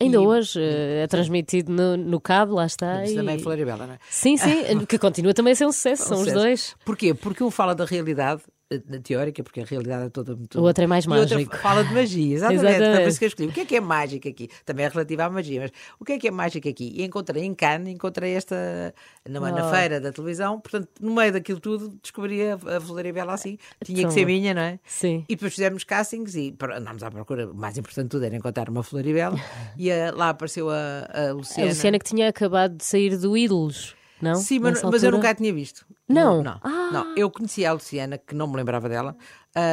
Ainda 0.00 0.16
E- 0.16 0.26
hoje 0.26 0.60
eh, 0.60 1.02
é 1.04 1.06
transmitido 1.06 1.72
no, 1.72 1.96
no 1.96 2.20
cabo, 2.20 2.54
lá 2.54 2.66
está. 2.66 3.04
Isso 3.04 3.12
e- 3.14 3.16
também 3.16 3.36
é 3.36 3.38
Floribela, 3.38 3.91
é? 3.91 3.91
Sim, 4.08 4.36
sim, 4.36 4.84
que 4.86 4.98
continua 4.98 5.34
também 5.34 5.52
a 5.52 5.56
ser 5.56 5.66
um 5.66 5.72
sucesso, 5.72 6.04
são 6.08 6.18
os 6.18 6.24
Sucesso. 6.24 6.38
dois. 6.38 6.76
Porquê? 6.84 7.14
Porque 7.14 7.42
um 7.42 7.50
fala 7.50 7.74
da 7.74 7.84
realidade 7.84 8.42
teórica, 9.02 9.42
porque 9.42 9.60
a 9.60 9.64
realidade 9.64 10.06
é 10.06 10.08
toda 10.10 10.34
muito. 10.36 10.58
O 10.60 10.62
outro 10.62 10.84
é 10.84 10.86
mais 10.86 11.04
E 11.04 11.08
mágico. 11.08 11.56
fala 11.56 11.84
de 11.84 11.92
magia, 11.94 12.34
exatamente. 12.34 12.64
Exatamente. 12.66 12.94
Foi 12.94 13.02
por 13.02 13.08
isso 13.08 13.18
que 13.18 13.24
eu 13.24 13.28
escolhi. 13.28 13.48
O 13.48 13.52
que 13.52 13.60
é 13.60 13.64
que 13.64 13.76
é 13.76 13.80
mágico 13.80 14.28
aqui? 14.28 14.48
Também 14.64 14.84
é 14.86 14.88
relativo 14.88 15.22
à 15.22 15.30
magia, 15.30 15.60
mas 15.60 15.70
o 16.00 16.04
que 16.04 16.12
é 16.12 16.18
que 16.18 16.28
é 16.28 16.30
mágico 16.30 16.68
aqui? 16.68 16.92
E 16.96 17.02
encontrei 17.04 17.44
em 17.44 17.54
Cannes, 17.54 17.94
encontrei 17.94 18.32
esta 18.34 18.94
numa, 19.28 19.50
na 19.50 19.66
Oh. 19.66 19.70
feira 19.70 20.00
da 20.00 20.10
televisão, 20.12 20.60
portanto, 20.60 20.88
no 21.00 21.14
meio 21.14 21.32
daquilo 21.32 21.60
tudo, 21.60 21.96
descobri 22.02 22.42
a, 22.50 22.54
a 22.76 22.80
Floribela 22.80 23.32
assim. 23.34 23.58
Tinha 23.84 24.02
Tão 24.02 24.08
que 24.08 24.14
ser 24.14 24.20
bom. 24.20 24.26
minha, 24.26 24.54
não 24.54 24.62
é? 24.62 24.78
Sim. 24.84 25.24
E 25.28 25.34
depois 25.36 25.54
fizemos 25.54 25.84
castings 25.84 26.34
e 26.34 26.54
andámos 26.76 27.02
à 27.02 27.10
procura. 27.10 27.50
O 27.50 27.54
mais 27.54 27.76
importante 27.78 28.04
de 28.04 28.10
tudo 28.10 28.24
era 28.24 28.36
encontrar 28.36 28.68
uma 28.68 28.82
Floribela. 28.82 29.36
e 29.78 29.90
eh, 29.90 30.10
lá 30.10 30.30
apareceu 30.30 30.68
a, 30.70 31.08
a 31.12 31.28
A 31.28 31.32
Luciana. 31.32 31.68
Luciana 31.70 31.98
que 31.98 32.04
tinha 32.04 32.28
acabado 32.28 32.76
de 32.76 32.84
sair 32.84 33.16
do 33.16 33.36
Ídolos, 33.36 33.94
não? 34.22 34.36
Sim, 34.36 34.58
mas, 34.60 34.82
mas 34.82 35.02
eu 35.02 35.10
nunca 35.10 35.30
a 35.30 35.34
tinha 35.34 35.52
visto. 35.52 35.84
Não? 36.08 36.42
Não, 36.42 36.58
Ah. 36.62 36.90
não. 36.92 37.14
Eu 37.16 37.30
conhecia 37.30 37.70
a 37.70 37.72
Luciana, 37.72 38.16
que 38.18 38.34
não 38.34 38.46
me 38.46 38.56
lembrava 38.56 38.88
dela, 38.88 39.16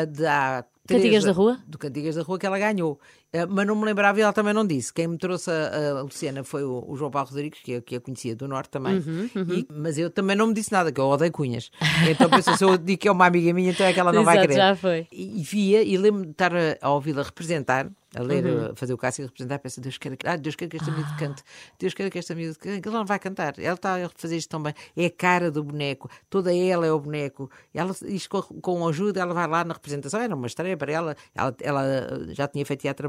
de 0.06 0.26
há 0.26 0.64
três 0.86 1.02
Cantigas 1.04 1.24
da 1.24 1.32
Rua? 1.32 1.60
Do 1.68 1.78
Cantigas 1.78 2.16
da 2.16 2.24
Rua 2.24 2.39
que 2.39 2.45
ela 2.45 2.58
ganhou. 2.58 3.00
Ah, 3.32 3.45
mas 3.47 3.67
não 3.67 3.75
me 3.75 3.86
lembrava 3.86 4.17
e 4.17 4.23
ela 4.23 4.34
também 4.34 4.53
não 4.53 4.65
disse. 4.65 4.91
Quem 4.91 5.07
me 5.07 5.17
trouxe 5.17 5.51
a, 5.51 5.99
a 5.99 6.01
Luciana 6.01 6.43
foi 6.43 6.63
o, 6.63 6.84
o 6.88 6.95
João 6.97 7.11
Paulo 7.11 7.30
Rodrigues, 7.30 7.59
que 7.61 7.73
eu, 7.73 7.82
que 7.82 7.95
eu 7.95 8.01
conhecia 8.01 8.36
do 8.36 8.47
Norte 8.47 8.69
também. 8.71 8.97
Uhum, 8.97 9.30
E- 9.47 9.67
mas 9.71 9.97
eu 9.99 10.09
também 10.09 10.36
não 10.36 10.47
me 10.47 10.53
disse 10.53 10.71
nada, 10.71 10.91
que 10.91 10.99
eu 10.99 11.05
odeio 11.05 11.32
cunhas. 11.32 11.69
Então 12.09 12.27
pensou, 12.30 12.55
se 12.55 12.63
eu 12.63 12.75
digo 12.77 12.99
que 12.99 13.07
é 13.07 13.11
uma 13.11 13.27
amiga 13.27 13.53
minha, 13.53 13.69
então 13.69 13.86
é 13.86 13.93
que 13.93 13.99
ela 13.99 14.11
não 14.11 14.23
vai 14.23 14.36
Exato, 14.38 14.47
querer. 14.47 14.59
já 14.59 14.75
foi. 14.75 15.07
E, 15.11 15.39
e 15.41 15.43
via, 15.43 15.84
e 15.84 15.95
lembro-me 15.97 16.25
de 16.25 16.32
estar 16.32 16.55
a, 16.55 16.77
a 16.82 16.89
ouvi-la 16.89 17.21
representar, 17.21 17.88
a 18.15 18.23
ler, 18.23 18.43
Uhum. 18.45 18.71
a 18.71 18.75
fazer 18.75 18.95
o 18.95 18.97
e 18.99 19.21
representar, 19.21 19.59
pensa, 19.59 19.80
Deus 19.80 19.99
queira 19.99 20.17
que, 20.17 20.27
ah, 20.27 20.36
Deus 20.36 20.55
queira 20.55 20.71
que 20.71 20.77
esta 20.77 20.89
miúda 20.91 21.11
cante, 21.15 21.43
Deus 21.80 21.93
queira 21.93 22.09
que 22.09 22.17
esta 22.17 22.34
miúda 22.34 22.55
cante, 22.57 22.88
ela 22.88 22.97
não 22.97 23.05
vai 23.05 23.19
cantar, 23.19 23.53
ela 23.59 23.75
está 23.75 24.03
a 24.03 24.09
fazer 24.15 24.36
isto 24.38 24.49
tão 24.49 24.63
bem, 24.63 24.73
é 24.97 25.05
a 25.05 25.11
cara 25.11 25.51
do 25.51 25.63
boneco, 25.63 26.09
toda 26.27 26.51
ela 26.55 26.88
é 26.88 26.91
o 26.91 26.99
boneco, 26.99 27.51
ela, 27.71 27.95
isto 28.07 28.27
com, 28.30 28.41
com 28.61 28.88
ajuda, 28.88 29.21
ela 29.21 29.32
vai 29.36 29.47
lá 29.47 29.63
na 29.63 29.75
representação, 29.75 30.19
era 30.19 30.34
uma 30.34 30.47
estreia 30.47 30.75
para 30.75 30.91
ela, 30.91 31.15
ela, 31.36 31.55
ela 31.61 31.86
já 32.34 32.47
tinha 32.47 32.65
feito 32.65 32.80
teatro 32.82 33.07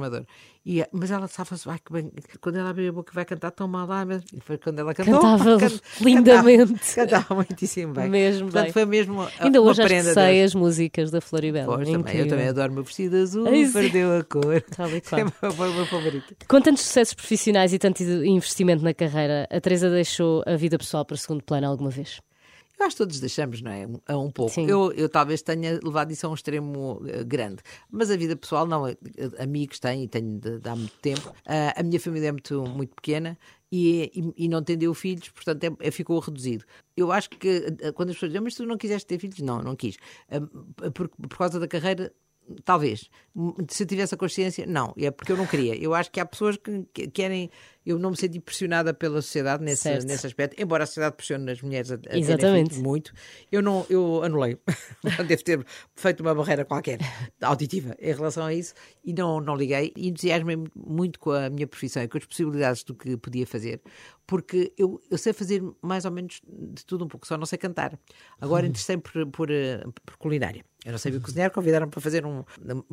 e, 0.67 0.85
mas 0.93 1.11
ela 1.11 1.27
safa-se, 1.29 1.69
ai 1.69 1.79
que 1.85 1.93
bem, 1.93 2.11
quando 2.41 2.57
ela 2.57 2.71
abriu 2.71 2.91
a 2.91 2.93
boca 2.93 3.13
vai 3.15 3.25
cantar 3.25 3.51
tão 3.51 3.67
mal 3.67 3.87
lá, 3.87 4.05
mas 4.05 4.23
e 4.33 4.41
foi 4.41 4.59
quando 4.59 4.79
ela 4.79 4.93
cantou, 4.95 5.15
Cantava 5.21 5.59
can- 5.59 5.81
lindamente. 6.01 6.95
cantava, 6.95 7.07
cantava 7.23 7.35
muitíssimo 7.35 7.95
bem, 7.95 8.09
Mesmo 8.09 8.45
portanto 8.47 8.65
bem. 8.65 8.73
foi 8.73 8.85
mesmo 8.85 9.27
Ainda 9.39 9.61
hoje 9.61 9.83
acho 9.83 9.95
que 9.95 10.03
sei 10.15 10.43
as 10.43 10.55
músicas 10.55 11.11
da 11.11 11.21
Floribela. 11.21 11.77
Pois, 11.77 11.89
É 11.89 11.93
também, 11.93 12.17
eu 12.17 12.29
também 12.29 12.49
adoro 12.49 12.73
o 12.73 12.75
meu 12.75 12.85
vestido 12.85 13.17
azul, 13.17 13.47
Ai, 13.49 13.69
perdeu 13.73 14.17
a 14.19 14.25
cor. 14.25 14.61
Tal 14.77 14.91
e 14.95 15.01
qual. 15.01 15.21
É 15.21 15.25
o 15.25 15.75
meu 15.75 15.87
favorito. 15.87 16.35
Com 16.49 16.61
tantos 16.61 16.83
sucessos 16.83 17.15
profissionais 17.15 17.73
e 17.73 17.79
tanto 17.79 18.03
investimento 18.03 18.85
na 18.85 18.93
carreira, 18.95 19.47
a 19.51 19.61
Teresa 19.61 19.89
deixou 19.91 20.43
a 20.47 20.57
vida 20.57 20.77
pessoal 20.79 21.05
para 21.05 21.17
segundo 21.17 21.43
plano 21.43 21.67
alguma 21.67 21.91
vez? 21.91 22.21
Eu 22.81 22.87
acho 22.87 22.97
que 22.97 23.03
todos 23.03 23.21
deixamos, 23.21 23.61
não 23.61 23.71
é? 23.71 23.87
Um- 23.87 24.01
A 24.07 24.17
um 24.19 24.31
pouco. 24.31 24.53
Sim. 24.55 24.67
Eu, 24.67 24.91
eu 24.93 25.07
talvez 25.09 25.43
tenha 25.43 25.79
levado 25.85 26.11
isso 26.13 26.27
a 26.27 26.31
um 26.31 26.35
extremo 26.35 27.03
eh, 27.07 27.23
grande. 27.25 27.63
Mas 27.91 28.11
a 28.11 28.17
vida 28.17 28.35
pessoal, 28.35 28.67
não. 28.67 28.89
eh, 28.89 28.97
Amigos 29.39 29.79
tenho 29.79 30.03
e 30.05 30.09
tenho 30.09 30.39
de, 30.41 30.59
de 30.59 30.69
há 30.69 30.75
muito 30.75 30.95
tempo. 31.03 31.31
Ah, 31.45 31.75
a 31.79 31.83
minha 31.83 32.01
família 32.01 32.29
é 32.29 32.33
muito, 32.33 32.63
muito 32.65 32.95
pequena. 32.95 33.39
E, 33.71 34.11
e, 34.37 34.45
e 34.47 34.49
não 34.49 34.63
tendeu 34.65 34.93
filhos, 34.95 35.29
portanto 35.29 35.63
é, 35.63 35.89
é- 35.89 35.91
ficou 35.91 36.19
reduzido. 36.19 36.65
Eu 36.97 37.13
acho 37.13 37.29
que 37.31 37.49
eh, 37.81 37.93
quando 37.93 38.09
as 38.09 38.17
pessoas 38.17 38.33
dizem, 38.33 38.43
mas 38.43 38.55
tu 38.55 38.65
não 38.67 38.79
quiseste 38.79 39.07
ter 39.07 39.19
filhos? 39.19 39.39
Não, 39.41 39.63
não 39.63 39.77
quis. 39.77 39.97
Ah, 40.31 40.41
por, 40.91 41.09
por 41.09 41.37
causa 41.39 41.61
da 41.61 41.69
carreira, 41.69 42.13
talvez. 42.65 43.09
Se 43.69 43.83
eu 43.83 43.87
tivesse 43.87 44.15
a 44.15 44.19
consciência, 44.19 44.65
não. 44.67 44.93
É 44.97 45.11
porque 45.11 45.31
eu 45.33 45.37
não 45.37 45.47
queria. 45.47 45.77
Eu 45.77 45.95
acho 45.95 46.11
que 46.11 46.19
há 46.19 46.25
pessoas 46.27 46.57
que 46.57 47.09
querem. 47.09 47.51
Eu 47.85 47.99
não 47.99 48.11
me 48.11 48.17
senti 48.17 48.39
pressionada 48.39 48.93
pela 48.93 49.23
sociedade 49.23 49.65
nesse, 49.65 49.83
Certo. 49.83 50.07
nesse 50.07 50.27
aspecto, 50.27 50.61
embora 50.63 50.85
a 50.85 50.87
sociedade 50.87 51.17
pressione 51.17 51.51
as 51.51 51.63
mulheres 51.63 51.91
a, 51.91 51.95
a 51.95 52.17
muito. 52.83 53.13
Eu 53.51 53.63
não, 53.63 53.87
eu 53.89 54.23
anulei. 54.23 54.59
Devo 55.27 55.43
ter 55.43 55.67
feito 55.97 56.21
uma 56.21 56.35
barreira 56.35 56.65
qualquer 56.65 56.99
auditiva 57.41 57.97
em 57.99 58.13
relação 58.13 58.45
a 58.45 58.53
isso 58.55 58.75
e 59.03 59.13
não, 59.15 59.41
não 59.41 59.57
liguei. 59.57 59.93
E 59.97 60.09
entusiasmei 60.09 60.59
muito 60.77 61.19
com 61.19 61.31
a 61.31 61.49
minha 61.49 61.67
profissão 61.67 62.03
e 62.03 62.09
com 62.09 62.19
as 62.19 62.25
possibilidades 62.25 62.85
do 62.85 62.95
que 62.95 63.17
podia 63.17 63.47
fazer, 63.47 63.81
porque 64.27 64.73
eu, 64.77 65.01
eu 65.11 65.17
sei 65.19 65.33
fazer 65.33 65.63
mais 65.83 66.05
ou 66.05 66.11
menos 66.11 66.41
de 66.47 66.85
tudo 66.85 67.05
um 67.05 67.09
pouco, 67.09 67.27
só 67.27 67.37
não 67.39 67.47
sei 67.47 67.59
cantar. 67.59 67.99
Agora 68.41 68.67
interessei 68.67 68.97
por, 68.99 69.27
por, 69.29 69.51
eh, 69.51 69.83
por 70.05 70.17
culinária. 70.19 70.65
Eu 70.85 70.93
não 70.93 70.99
sabia 70.99 71.21
cozinhar, 71.21 71.51
convidaram-me 71.51 71.91
para 71.91 72.01
fazer 72.01 72.25
um, 72.25 72.43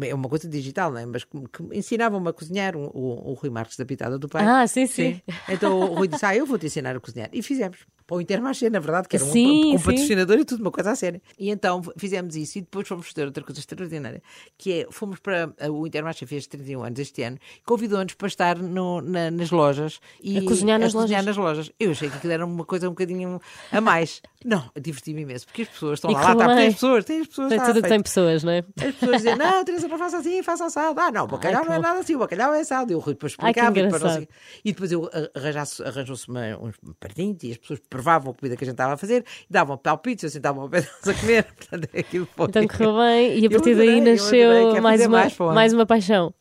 é 0.02 0.14
uma 0.14 0.28
coisa 0.28 0.46
digital, 0.50 0.92
não 0.92 1.00
é? 1.00 1.06
mas 1.06 1.26
ensinavam-me 1.72 2.28
a 2.30 2.34
cozinhar 2.34 2.76
um- 2.76 2.88
o, 2.94 3.30
o 3.32 3.34
Rui 3.34 3.50
Marques 3.50 3.78
da 3.78 3.86
Pitada 3.86 4.20
do 4.20 4.28
Pai. 4.28 4.44
Ah, 4.46 4.68
sim, 4.86 5.22
sim. 5.24 5.34
Então 5.50 5.80
o 5.80 5.96
Rui 5.96 6.08
disse: 6.08 6.26
Ah, 6.26 6.36
eu 6.36 6.46
vou 6.46 6.60
te 6.60 6.68
ensinar 6.68 6.96
a 6.96 7.00
cozinhar. 7.00 7.30
E 7.34 7.42
fizemos. 7.42 7.80
Para 8.08 8.16
o 8.18 8.22
Intermarché, 8.22 8.70
na 8.70 8.80
verdade, 8.80 9.08
que 9.10 9.18
era 9.18 9.26
um, 9.26 9.32
Sim, 9.32 9.76
um 9.76 9.78
sim. 9.78 9.84
patrocinador 9.84 10.40
e 10.40 10.46
tudo, 10.46 10.62
uma 10.62 10.72
coisa 10.72 10.92
a 10.92 10.96
sério. 10.96 11.22
E 11.38 11.50
então 11.50 11.82
fizemos 11.98 12.38
isso 12.38 12.58
e 12.58 12.62
depois 12.62 12.88
fomos 12.88 13.08
fazer 13.10 13.26
outra 13.26 13.44
coisa 13.44 13.60
extraordinária, 13.60 14.24
que 14.58 14.72
é, 14.72 14.88
fomos 14.90 15.20
para, 15.20 15.54
o 15.70 15.86
Intermarché 15.86 16.26
fez 16.26 16.48
31 16.48 16.84
anos 16.84 16.98
este 17.00 17.22
ano, 17.24 17.38
convidou-nos 17.66 18.14
para 18.14 18.28
estar 18.30 18.58
no- 18.58 19.02
na- 19.02 19.30
nas 19.30 19.52
lojas. 19.52 20.00
E, 20.24 20.38
A 20.38 20.42
cozinhar 20.44 20.80
nas 20.80 20.94
cozinhar 20.94 21.22
lojas. 21.22 21.26
nas 21.26 21.38
lojas. 21.38 21.72
Eu 21.78 21.92
achei 21.92 22.10
que 22.10 22.16
aquilo 22.16 22.32
era 22.34 22.46
uma 22.46 22.64
coisa 22.64 22.88
um 22.88 22.92
bocadinho 22.92 23.42
a 23.72 23.82
mais. 23.82 24.22
Não, 24.46 24.72
diverti-me 24.80 25.24
imenso, 25.24 25.46
porque 25.48 25.64
as 25.64 25.68
pessoas 25.68 25.98
estão 25.98 26.10
E 26.10 26.14
lá, 26.14 26.22
lá, 26.22 26.32
está, 26.32 26.56
tem 26.56 26.68
as 26.68 26.74
pessoas, 26.76 27.04
tem 27.06 27.20
as 27.20 27.28
pessoas. 27.28 27.50
Tem 27.50 27.60
tudo 27.60 27.82
que 27.82 27.90
tem 27.90 28.02
pessoas, 28.02 28.44
não 28.44 28.52
é? 28.54 28.60
As 28.60 28.96
pessoas 28.96 29.18
dizem, 29.18 29.36
não, 29.36 29.66
Teresa, 29.66 29.88
não 29.90 29.98
faça 29.98 30.18
assim, 30.20 30.42
faça 30.44 30.66
assado. 30.66 30.98
Ah, 31.00 31.12
não, 31.12 31.26
o 31.26 31.28
bacalhau 31.28 31.64
que 31.64 31.68
não 31.70 31.76
é 31.76 31.80
nada 31.80 32.00
assim, 32.00 32.16
o 32.16 32.20
bacalhau 32.20 32.54
é 32.54 32.62
assado. 32.62 32.92
E 32.94 32.96
o 32.96 33.00
Rui 33.00 33.16
depois 33.16 33.36
Ai, 33.40 33.50
explicava. 33.52 33.78
e 33.80 34.12
sei- 34.14 34.28
E 34.64 34.72
depois 34.72 34.92
eu 34.92 35.10
arranjasse- 35.36 35.84
arranjou-se 35.84 36.32
uns 36.32 36.76
pratinhos 37.00 37.44
e 37.44 37.52
as 37.52 37.58
pessoas 37.58 37.80
provavam 37.98 38.32
a 38.32 38.36
comida 38.36 38.56
que 38.56 38.64
a 38.64 38.68
gente 38.68 38.76
estava 38.76 38.94
a 38.94 38.98
fazer, 38.98 39.26
e 39.50 39.52
davam 39.52 39.76
palpites, 39.78 40.24
eu 40.24 40.30
sentava 40.30 40.62
ao 40.62 40.70
pé 40.70 40.82
delas 40.82 41.08
a 41.08 41.14
comer. 41.14 41.44
Portanto, 41.44 41.90
aquilo 41.98 42.28
foi. 42.36 42.46
Então 42.46 42.68
correu 42.68 42.98
bem 42.98 43.40
e 43.40 43.46
a 43.46 43.50
partir 43.50 43.72
adorei, 43.72 43.88
daí 43.88 44.00
eu 44.00 44.14
nasceu 44.14 44.82
mais 44.82 45.02
uma, 45.02 45.10
mais 45.10 45.40
o 45.40 45.54
mais 45.54 45.74
uma 45.74 45.86
paixão. 45.86 46.34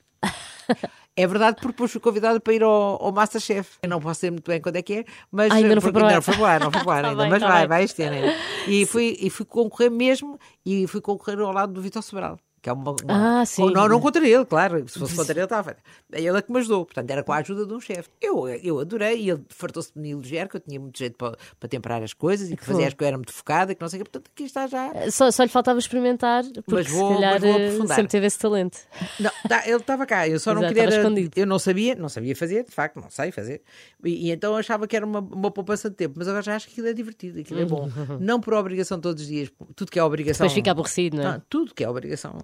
É 1.18 1.26
verdade, 1.26 1.56
porque 1.56 1.68
depois 1.68 1.90
fui 1.90 2.00
convidada 2.00 2.38
para 2.38 2.52
ir 2.52 2.62
ao, 2.62 3.02
ao 3.02 3.10
Masterchef. 3.10 3.78
Eu 3.82 3.88
não 3.88 4.00
posso 4.00 4.20
dizer 4.20 4.30
muito 4.32 4.50
bem 4.50 4.60
quando 4.60 4.76
é 4.76 4.82
que 4.82 4.92
é, 4.98 5.04
mas. 5.32 5.50
Ah, 5.50 5.54
ainda 5.54 5.74
não 5.74 5.80
foi 5.80 5.90
para 5.90 6.02
o 6.02 6.04
ainda 6.04 6.16
não 6.16 6.22
foi 6.22 6.34
para 6.34 6.42
o 6.42 6.44
ar, 6.44 6.60
não 6.60 6.70
foi 6.70 6.80
para 6.82 6.88
o 6.88 6.92
ar 6.92 7.02
Tá 7.04 7.08
ainda, 7.08 7.22
bem, 7.22 7.30
mas 7.30 7.40
tá 7.40 7.48
vai, 7.48 7.60
bem. 7.60 7.68
vai 7.68 7.84
este 7.84 8.02
ano 8.02 8.16
ainda. 8.16 8.34
E 8.68 8.84
fui, 8.84 9.16
e 9.18 9.30
fui 9.30 9.46
concorrer 9.46 9.90
mesmo, 9.90 10.38
e 10.64 10.86
fui 10.86 11.00
concorrer 11.00 11.40
ao 11.40 11.52
lado 11.52 11.72
do 11.72 11.80
Vitor 11.80 12.02
Sobral. 12.02 12.38
Que 12.66 12.70
é 12.70 12.72
uma, 12.72 12.90
uma- 12.90 12.96
Ah, 13.40 13.46
sim. 13.46 13.62
Ou 13.62 13.70
não, 13.70 13.88
não 13.88 14.00
contra 14.00 14.26
ele, 14.26 14.44
claro. 14.44 14.84
Se 14.88 14.98
fosse 14.98 15.14
contra 15.14 15.32
ele, 15.32 15.44
estava 15.44 15.62
feito. 15.62 15.78
É 16.10 16.20
ele 16.20 16.42
que 16.42 16.50
me 16.50 16.58
ajudou. 16.58 16.84
Portanto, 16.84 17.08
era 17.08 17.22
com 17.22 17.32
a 17.32 17.36
ajuda 17.36 17.64
de 17.64 17.72
um 17.72 17.78
chefe. 17.80 18.08
Eu, 18.20 18.48
eu 18.48 18.80
adorei 18.80 19.20
e 19.22 19.30
ele 19.30 19.44
fartou-se 19.50 19.92
de 19.94 20.00
me 20.00 20.10
elogiar 20.10 20.48
que 20.48 20.56
eu 20.56 20.60
tinha 20.60 20.80
muito 20.80 20.98
jeito 20.98 21.16
para, 21.16 21.38
para 21.60 21.68
temperar 21.68 22.02
as 22.02 22.12
coisas 22.12 22.50
e 22.50 22.56
que 22.56 22.64
fazia 22.64 22.88
as 22.88 22.92
coisas, 22.94 23.02
eu 23.02 23.06
era 23.06 23.16
muito 23.18 23.32
focada 23.32 23.70
e 23.70 23.76
que 23.76 23.80
não 23.80 23.88
sei 23.88 24.00
o 24.00 24.04
quê. 24.04 24.10
Portanto, 24.10 24.32
aqui 24.34 24.42
está 24.42 24.66
já. 24.66 24.90
Só, 25.12 25.30
só 25.30 25.44
lhe 25.44 25.48
faltava 25.48 25.78
experimentar, 25.78 26.42
porque 26.64 26.90
vou- 26.90 27.12
se 27.12 27.14
calhar 27.14 27.32
mas 27.34 27.42
vou 27.42 27.50
eh, 27.60 27.66
aprofundar. 27.66 27.94
sempre 27.98 28.10
teve 28.10 28.26
esse 28.26 28.38
talento. 28.40 28.78
Não, 29.20 29.30
tá, 29.48 29.62
ele 29.64 29.76
estava 29.76 30.04
cá, 30.04 30.26
eu 30.28 30.40
só 30.40 30.50
não 30.54 30.62
Exato, 30.62 30.74
queria. 30.74 30.88
era- 30.92 31.02
escondido. 31.02 31.30
eu 31.36 31.46
não 31.46 31.60
sabia, 31.60 31.94
não 31.94 32.08
sabia 32.08 32.34
fazer, 32.34 32.64
de 32.64 32.72
facto, 32.72 32.96
não 33.00 33.08
sei 33.10 33.30
fazer. 33.30 33.62
E, 34.04 34.26
e 34.26 34.30
então 34.32 34.56
achava 34.56 34.88
que 34.88 34.96
era 34.96 35.06
uma, 35.06 35.20
uma 35.20 35.52
poupança 35.52 35.88
de 35.88 35.94
tempo, 35.94 36.14
mas 36.18 36.26
agora 36.26 36.42
já 36.42 36.56
acho 36.56 36.66
que 36.66 36.72
aquilo 36.72 36.88
é 36.88 36.92
divertido, 36.92 37.38
aquilo 37.38 37.60
é 37.60 37.64
bom. 37.64 37.88
Não 38.18 38.40
por 38.40 38.54
obrigação 38.54 38.98
todos 39.00 39.22
os 39.22 39.28
dias, 39.28 39.52
tudo 39.76 39.88
que 39.92 40.00
é 40.00 40.02
obrigação. 40.02 40.44
Depois 40.46 40.52
fica 40.52 40.72
aborrecido, 40.72 41.16
não 41.18 41.22
é? 41.22 41.32
Não, 41.34 41.42
tudo 41.48 41.72
que 41.72 41.84
é 41.84 41.88
obrigação 41.88 42.38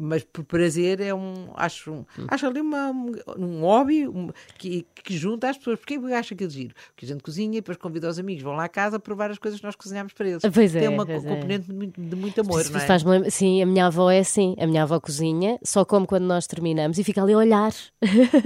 Mas 0.00 0.24
por 0.24 0.44
prazer 0.44 1.00
é 1.00 1.14
um. 1.14 1.48
Acho, 1.54 1.92
um- 1.92 2.04
acho 2.28 2.46
ali 2.46 2.60
uma, 2.60 2.90
um 3.36 3.60
hobby 3.62 4.06
um- 4.08 4.30
que, 4.58 4.86
que 5.04 5.16
junta 5.16 5.48
as 5.50 5.56
pessoas. 5.58 5.78
Porquê 5.78 5.94
eu 5.96 6.06
acho 6.14 6.34
aquilo 6.34 6.50
giro? 6.50 6.74
Porque 6.94 7.04
a 7.04 7.08
gente 7.08 7.22
cozinha 7.22 7.52
e 7.58 7.60
depois 7.60 7.76
convida 7.78 8.08
os 8.08 8.18
amigos, 8.18 8.42
vão 8.42 8.54
lá 8.54 8.64
à 8.64 8.68
casa 8.68 8.98
provar 8.98 9.30
as 9.30 9.38
coisas 9.38 9.58
que 9.60 9.66
nós 9.66 9.74
cozinhamos 9.76 10.12
para 10.12 10.28
eles. 10.28 10.42
Pois 10.52 10.74
é, 10.74 10.80
Tem 10.80 10.88
uma 10.88 11.06
pois 11.06 11.24
é. 11.24 11.28
componente 11.28 11.66
de 11.66 11.72
muito, 11.74 12.00
de 12.00 12.16
muito 12.16 12.40
amor, 12.40 12.62
não 12.70 12.80
é? 13.24 13.30
Sim, 13.30 13.62
a 13.62 13.66
minha 13.66 13.86
avó 13.86 14.10
é 14.10 14.18
assim. 14.20 14.54
A 14.58 14.66
minha 14.66 14.82
avó 14.82 14.98
cozinha, 15.00 15.58
só 15.62 15.84
come 15.84 16.06
quando 16.06 16.24
nós 16.24 16.46
terminamos 16.46 16.98
e 16.98 17.04
fica 17.04 17.22
ali 17.22 17.32
a 17.32 17.38
olhar. 17.38 17.72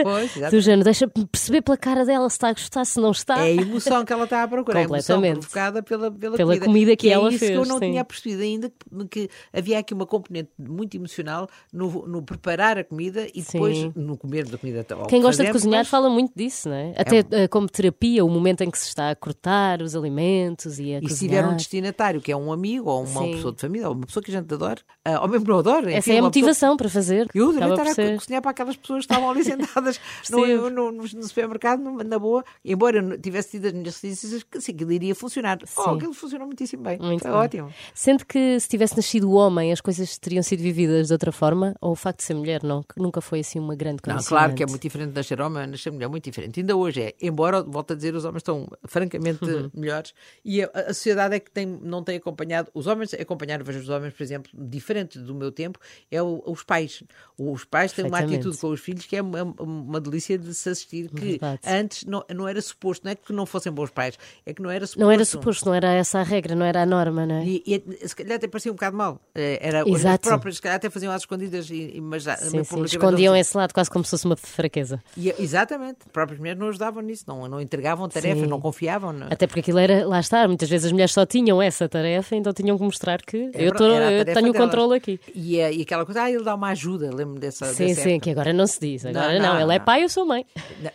Pois. 0.02 0.34
Do 0.50 0.60
género, 0.60 0.84
deixa-me 0.84 1.12
perceber 1.26 1.62
pela 1.62 1.76
cara 1.76 2.04
dela 2.04 2.28
se 2.28 2.36
está 2.36 2.48
a 2.48 2.52
gostar, 2.52 2.84
se 2.84 3.00
não 3.00 3.10
está. 3.10 3.38
É 3.38 3.50
a 3.50 3.50
emoção 3.50 4.04
que 4.04 4.12
ela 4.12 4.24
está 4.24 4.42
a 4.42 4.48
procurar, 4.48 4.80
é 4.80 4.82
a 4.82 4.84
emoção 4.84 5.16
Completamente. 5.16 5.40
provocada 5.48 5.82
pela, 5.82 6.10
pela, 6.10 6.36
Pela 6.36 6.58
comida 6.58 6.96
que 6.96 7.08
é 7.08 7.12
ela 7.12 7.28
isso 7.30 7.38
que 7.38 7.44
eu 7.52 7.56
fez, 7.58 7.68
não 7.68 7.78
sim. 7.78 7.90
tinha 7.90 8.04
percebido 8.04 8.42
ainda, 8.42 8.70
que, 8.70 9.06
que 9.08 9.30
havia 9.52 9.78
aqui 9.78 9.94
uma 9.94 10.06
componente 10.06 10.50
muito 10.58 10.96
emocional 11.00 11.48
no, 11.72 12.06
no 12.06 12.22
preparar 12.22 12.78
a 12.78 12.84
comida 12.84 13.26
e 13.34 13.42
depois 13.42 13.76
Sim. 13.76 13.92
no 13.96 14.16
comer 14.16 14.46
da 14.46 14.56
comida. 14.58 14.86
ao 14.90 15.06
Quem 15.06 15.20
que 15.20 15.26
gosta 15.26 15.44
de 15.44 15.50
cozinhar 15.52 15.80
mas- 15.80 15.88
fala 15.88 16.08
muito 16.08 16.32
disso, 16.36 16.68
não 16.68 16.76
é? 16.76 16.94
Até 16.96 17.24
eh, 17.30 17.48
como 17.48 17.68
terapia, 17.68 18.24
o 18.24 18.28
momento 18.28 18.62
em 18.62 18.70
que 18.70 18.78
se 18.78 18.86
está 18.88 19.10
a 19.10 19.16
cortar 19.16 19.82
os 19.82 19.96
alimentos 19.96 20.78
e 20.78 20.94
a 20.94 20.98
E 20.98 21.02
se 21.02 21.08
cozinhar. 21.08 21.42
tiver 21.42 21.52
um 21.52 21.56
destinatário 21.56 22.20
que 22.20 22.30
é 22.30 22.36
um 22.36 22.52
amigo 22.52 22.88
ou 22.90 23.04
uma 23.04 23.22
Sim. 23.22 23.32
pessoa 23.32 23.52
de 23.52 23.60
família 23.60 23.88
ou 23.88 23.94
uma 23.94 24.06
pessoa 24.06 24.22
que 24.22 24.30
a 24.30 24.38
gente 24.40 24.52
adora, 24.54 24.80
ah, 25.04 25.20
ou 25.22 25.28
mesmo 25.28 25.46
não 25.48 25.58
adora, 25.58 25.90
Essa 25.90 25.98
enfim, 25.98 26.12
é 26.12 26.18
a 26.18 26.22
uma 26.22 26.30
pessoa- 26.30 26.42
motivação 26.46 26.76
para 26.76 26.88
fazer. 26.88 27.28
Eu 27.34 27.52
devia 27.52 27.68
estar 27.74 27.86
a 28.02 28.16
cozinhar 28.16 28.42
para 28.42 28.50
aquelas 28.50 28.76
pessoas 28.76 29.06
que 29.06 29.12
estavam 29.12 29.30
ali 29.30 29.42
sentadas 29.44 30.00
no, 30.30 30.70
no- 30.70 30.92
no- 30.92 31.08
supermercado, 31.28 31.80
na 32.04 32.18
boa, 32.18 32.44
embora 32.64 32.98
eu 32.98 33.18
tivesse 33.20 33.52
tido 33.52 33.66
as 33.66 33.72
minhas 33.72 33.94
reticências, 34.00 34.42
que 34.42 34.60
sim, 34.60 34.72
aquilo 34.72 34.92
iria 34.92 35.14
funcionar. 35.14 35.58
Oh, 35.62 35.82
Sim. 35.82 35.96
aquilo 35.96 36.12
funcionou 36.12 36.46
muitíssimo 36.46 36.82
bem. 36.82 36.98
Muito 36.98 37.22
Foi 37.22 37.30
bem. 37.30 37.40
ótimo. 37.40 37.72
Sente 37.94 38.24
que 38.26 38.58
se 38.60 38.68
tivesse 38.68 38.96
nascido 38.96 39.30
homem, 39.32 39.72
as 39.72 39.80
coisas 39.80 40.18
teriam 40.18 40.42
sido 40.42 40.60
vividas 40.62 40.89
de 41.06 41.12
outra 41.12 41.32
forma? 41.32 41.74
Ou 41.80 41.92
o 41.92 41.94
facto 41.96 42.18
de 42.18 42.24
ser 42.24 42.34
mulher 42.34 42.62
não, 42.62 42.82
que 42.82 43.00
nunca 43.00 43.20
foi 43.20 43.40
assim 43.40 43.58
uma 43.58 43.74
grande 43.74 43.98
Não, 44.06 44.14
condicionante? 44.14 44.28
claro 44.28 44.54
que 44.54 44.62
é 44.62 44.66
muito 44.66 44.82
diferente 44.82 45.10
de 45.10 45.14
nascer 45.16 45.40
homem, 45.40 45.66
nascer 45.66 45.90
mulher 45.92 46.06
é 46.06 46.08
muito 46.08 46.24
diferente. 46.24 46.60
Ainda 46.60 46.76
hoje 46.76 47.02
é, 47.02 47.14
embora, 47.20 47.62
volto 47.62 47.92
a 47.92 47.96
dizer, 47.96 48.14
os 48.14 48.24
homens 48.24 48.40
estão 48.40 48.68
francamente 48.84 49.44
Uhum. 49.44 49.70
melhores 49.74 50.12
e 50.44 50.62
a, 50.62 50.70
a 50.74 50.94
sociedade 50.94 51.34
é 51.36 51.40
que 51.40 51.50
tem, 51.50 51.66
não 51.66 52.02
tem 52.02 52.16
acompanhado, 52.16 52.70
os 52.74 52.86
homens 52.86 53.14
acompanharam, 53.14 53.64
vejo 53.64 53.78
os 53.80 53.88
homens, 53.88 54.12
por 54.14 54.22
exemplo, 54.22 54.50
diferentes 54.54 55.22
do 55.22 55.34
meu 55.34 55.50
tempo, 55.52 55.78
é 56.10 56.22
o- 56.22 56.42
os 56.46 56.62
pais. 56.62 57.02
Os 57.38 57.64
pais 57.64 57.92
têm 57.92 58.04
uma 58.06 58.18
atitude 58.18 58.56
com 58.58 58.68
os 58.68 58.80
filhos 58.80 59.06
que 59.06 59.16
é 59.16 59.22
uma, 59.22 59.42
uma 59.42 60.00
delícia 60.00 60.36
de 60.38 60.54
se 60.54 60.68
assistir, 60.68 61.08
que 61.10 61.24
Verdade. 61.32 61.60
antes 61.66 62.04
não, 62.04 62.24
não 62.34 62.48
era 62.48 62.60
suposto, 62.60 63.04
não 63.04 63.12
é 63.12 63.14
que 63.14 63.32
não 63.32 63.46
fossem 63.46 63.72
bons 63.72 63.90
pais, 63.90 64.18
é 64.44 64.52
que 64.52 64.60
não 64.62 64.70
era 64.70 64.86
suposto. 64.86 65.00
Não 65.04 65.10
era 65.10 65.24
suposto, 65.24 65.66
não 65.66 65.74
era 65.74 65.92
essa 65.92 66.20
a 66.20 66.22
regra, 66.22 66.54
não 66.54 66.64
era 66.66 66.82
a 66.82 66.86
norma, 66.86 67.24
não 67.26 67.36
é? 67.36 67.44
E, 67.44 67.62
e 67.66 68.08
se 68.08 68.14
calhar 68.16 68.36
até 68.36 68.46
parecia 68.48 68.70
um 68.70 68.74
bocado 68.74 68.96
mal. 68.96 69.20
Eh, 69.34 69.58
Era, 69.60 69.88
Exato. 69.88 70.28
próprias, 70.28 70.56
se 70.56 70.62
calhar 70.70 70.76
até 70.76 70.90
faziam 70.90 71.12
às 71.12 71.22
escondidas, 71.22 71.68
e, 71.70 72.00
mas 72.00 72.22
já- 72.22 72.36
Sim, 72.36 72.62
sim, 72.64 72.82
escondiam 72.84 73.34
esse 73.36 73.56
lado 73.56 73.72
quase 73.74 73.90
como 73.90 74.04
se 74.04 74.10
fosse 74.10 74.24
uma 74.26 74.36
fraqueza. 74.36 75.02
e, 75.16 75.34
exatamente, 75.38 75.98
as 76.06 76.12
próprias 76.12 76.38
mulheres 76.38 76.58
não 76.60 76.68
ajudavam 76.68 77.02
nisso, 77.02 77.24
não, 77.26 77.46
não 77.48 77.60
entregavam 77.60 78.08
tarefas, 78.08 78.40
Sim. 78.42 78.46
não 78.46 78.60
confiavam. 78.60 79.12
Não. 79.12 79.26
Até 79.30 79.46
porque 79.46 79.60
aquilo 79.60 79.78
era, 79.78 80.06
lá 80.06 80.20
está, 80.20 80.46
muitas 80.46 80.68
vezes 80.68 80.86
as 80.86 80.92
mulheres 80.92 81.12
só 81.12 81.26
tinham 81.26 81.60
essa 81.60 81.88
tarefa, 81.88 82.36
então 82.36 82.52
tinham 82.52 82.76
que 82.78 82.84
mostrar 82.84 83.20
que 83.22 83.36
eu, 83.36 83.50
Era- 83.68 83.74
tô, 83.76 83.84
eu 83.84 84.24
tenho 84.24 84.50
o 84.50 84.54
controle 84.54 84.96
aqui. 84.96 85.20
E, 85.34 85.58
eh, 85.58 85.72
e 85.74 85.82
aquela 85.82 86.04
coisa, 86.04 86.22
ah, 86.22 86.30
ele 86.30 86.44
dá 86.44 86.54
uma 86.54 86.70
ajuda, 86.70 87.14
lembro 87.14 87.38
dessa. 87.40 87.66
Sim, 87.66 87.86
dessa 87.88 88.02
sim, 88.02 88.10
época. 88.12 88.24
que 88.24 88.30
agora 88.30 88.52
não 88.52 88.66
se 88.66 88.80
diz. 88.80 89.04
Agora 89.06 89.32
Não, 89.38 89.40
não, 89.40 89.54
não, 89.54 89.60
ele 89.62 89.74
é 89.74 89.78
pai, 89.78 90.04
eu 90.04 90.08
sou 90.08 90.24
mãe. 90.26 90.44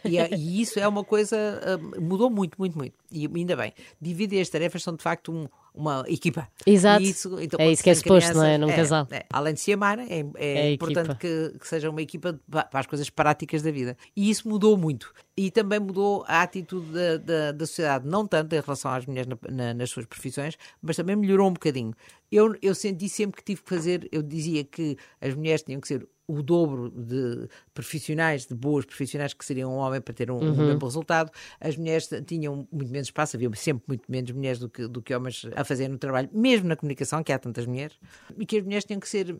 E, 0.03 0.17
é- 0.17 0.29
e 0.35 0.61
isso 0.61 0.79
é 0.79 0.87
uma 0.87 1.03
coisa, 1.03 1.35
ah, 1.63 1.99
mudou 1.99 2.29
muito, 2.29 2.55
muito, 2.57 2.77
muito. 2.77 2.93
E 3.15 3.29
ainda 3.33 3.55
bem, 3.55 3.73
dividir 4.01 4.41
as 4.41 4.49
tarefas 4.49 4.83
são 4.83 4.93
de 4.95 5.01
facto 5.01 5.31
um- 5.31 5.47
uma 5.73 6.03
equipa. 6.07 6.47
Exato. 6.65 7.01
Isso, 7.03 7.37
então, 7.39 7.59
É 7.59 7.69
isso 7.71 7.83
que 7.83 7.89
é 7.89 7.95
suposto, 7.95 8.33
não 8.33 8.43
é? 8.45 8.57
Num 8.57 8.67
casal. 8.73 9.07
é. 9.11 9.25
Além 9.29 9.53
de 9.53 9.59
se 9.59 9.73
amarem, 9.73 10.05
é, 10.09 10.19
é 10.35 10.57
É 10.67 10.71
importante 10.73 11.15
que, 11.17 11.53
que 11.59 11.67
seja 11.67 11.89
uma 11.89 12.01
equipa 12.01 12.33
de- 12.33 12.39
para 12.47 12.67
as 12.79 12.85
coisas 12.85 13.09
práticas 13.09 13.61
da 13.61 13.71
vida. 13.71 13.97
E 14.15 14.29
isso 14.29 14.47
mudou 14.47 14.77
muito. 14.77 15.13
E 15.35 15.51
também 15.51 15.79
mudou 15.79 16.23
a 16.27 16.41
atitude 16.43 16.87
da, 16.91 17.17
da, 17.17 17.51
da 17.51 17.65
sociedade, 17.65 18.07
não 18.07 18.25
tanto 18.25 18.53
em 18.53 18.59
relação 18.61 18.91
às 18.91 19.05
mulheres 19.05 19.27
na- 19.29 19.51
na- 19.51 19.73
nas 19.73 19.89
suas 19.89 20.05
profissões, 20.05 20.55
mas 20.81 20.95
também 20.95 21.15
melhorou 21.15 21.49
um 21.49 21.53
bocadinho. 21.53 21.93
Eu, 22.31 22.55
eu 22.61 22.73
senti 22.75 23.07
sempre 23.09 23.37
que 23.41 23.43
tive 23.45 23.61
que 23.63 23.69
fazer, 23.69 24.07
eu 24.11 24.21
dizia 24.23 24.63
que 24.63 24.97
as 25.21 25.33
mulheres 25.33 25.61
tinham 25.61 25.79
que 25.81 25.87
ser 25.87 26.07
o 26.27 26.41
dobro 26.41 26.89
de 26.89 27.47
profissionais, 27.73 28.45
de 28.45 28.55
boas 28.55 28.85
profissionais 28.85 29.33
que 29.33 29.45
seriam 29.45 29.71
um 29.71 29.77
homem 29.77 30.01
para 30.01 30.13
ter 30.13 30.31
um, 30.31 30.35
um 30.35 30.55
Uhum. 30.55 30.65
mesmo 30.67 30.85
resultado. 30.85 31.31
As 31.59 31.75
mulheres 31.77 32.09
tinham 32.25 32.67
muito 32.71 32.91
menos 32.91 33.07
espaço, 33.07 33.35
havia 33.35 33.49
sempre 33.55 33.83
muito 33.87 34.03
menos 34.09 34.31
mulheres 34.31 34.59
do 34.59 34.69
que, 34.69 34.87
do 34.87 35.01
que 35.01 35.13
homens 35.13 35.45
a 35.55 35.63
fazer 35.63 35.87
no 35.87 35.97
trabalho, 35.97 36.29
mesmo 36.33 36.67
na 36.67 36.75
comunicação, 36.75 37.23
que 37.23 37.31
há 37.31 37.39
tantas 37.39 37.65
mulheres, 37.65 37.97
e 38.37 38.45
que 38.45 38.57
as 38.57 38.63
mulheres 38.63 38.85
tinham 38.85 38.99
que 38.99 39.07
ser, 39.09 39.35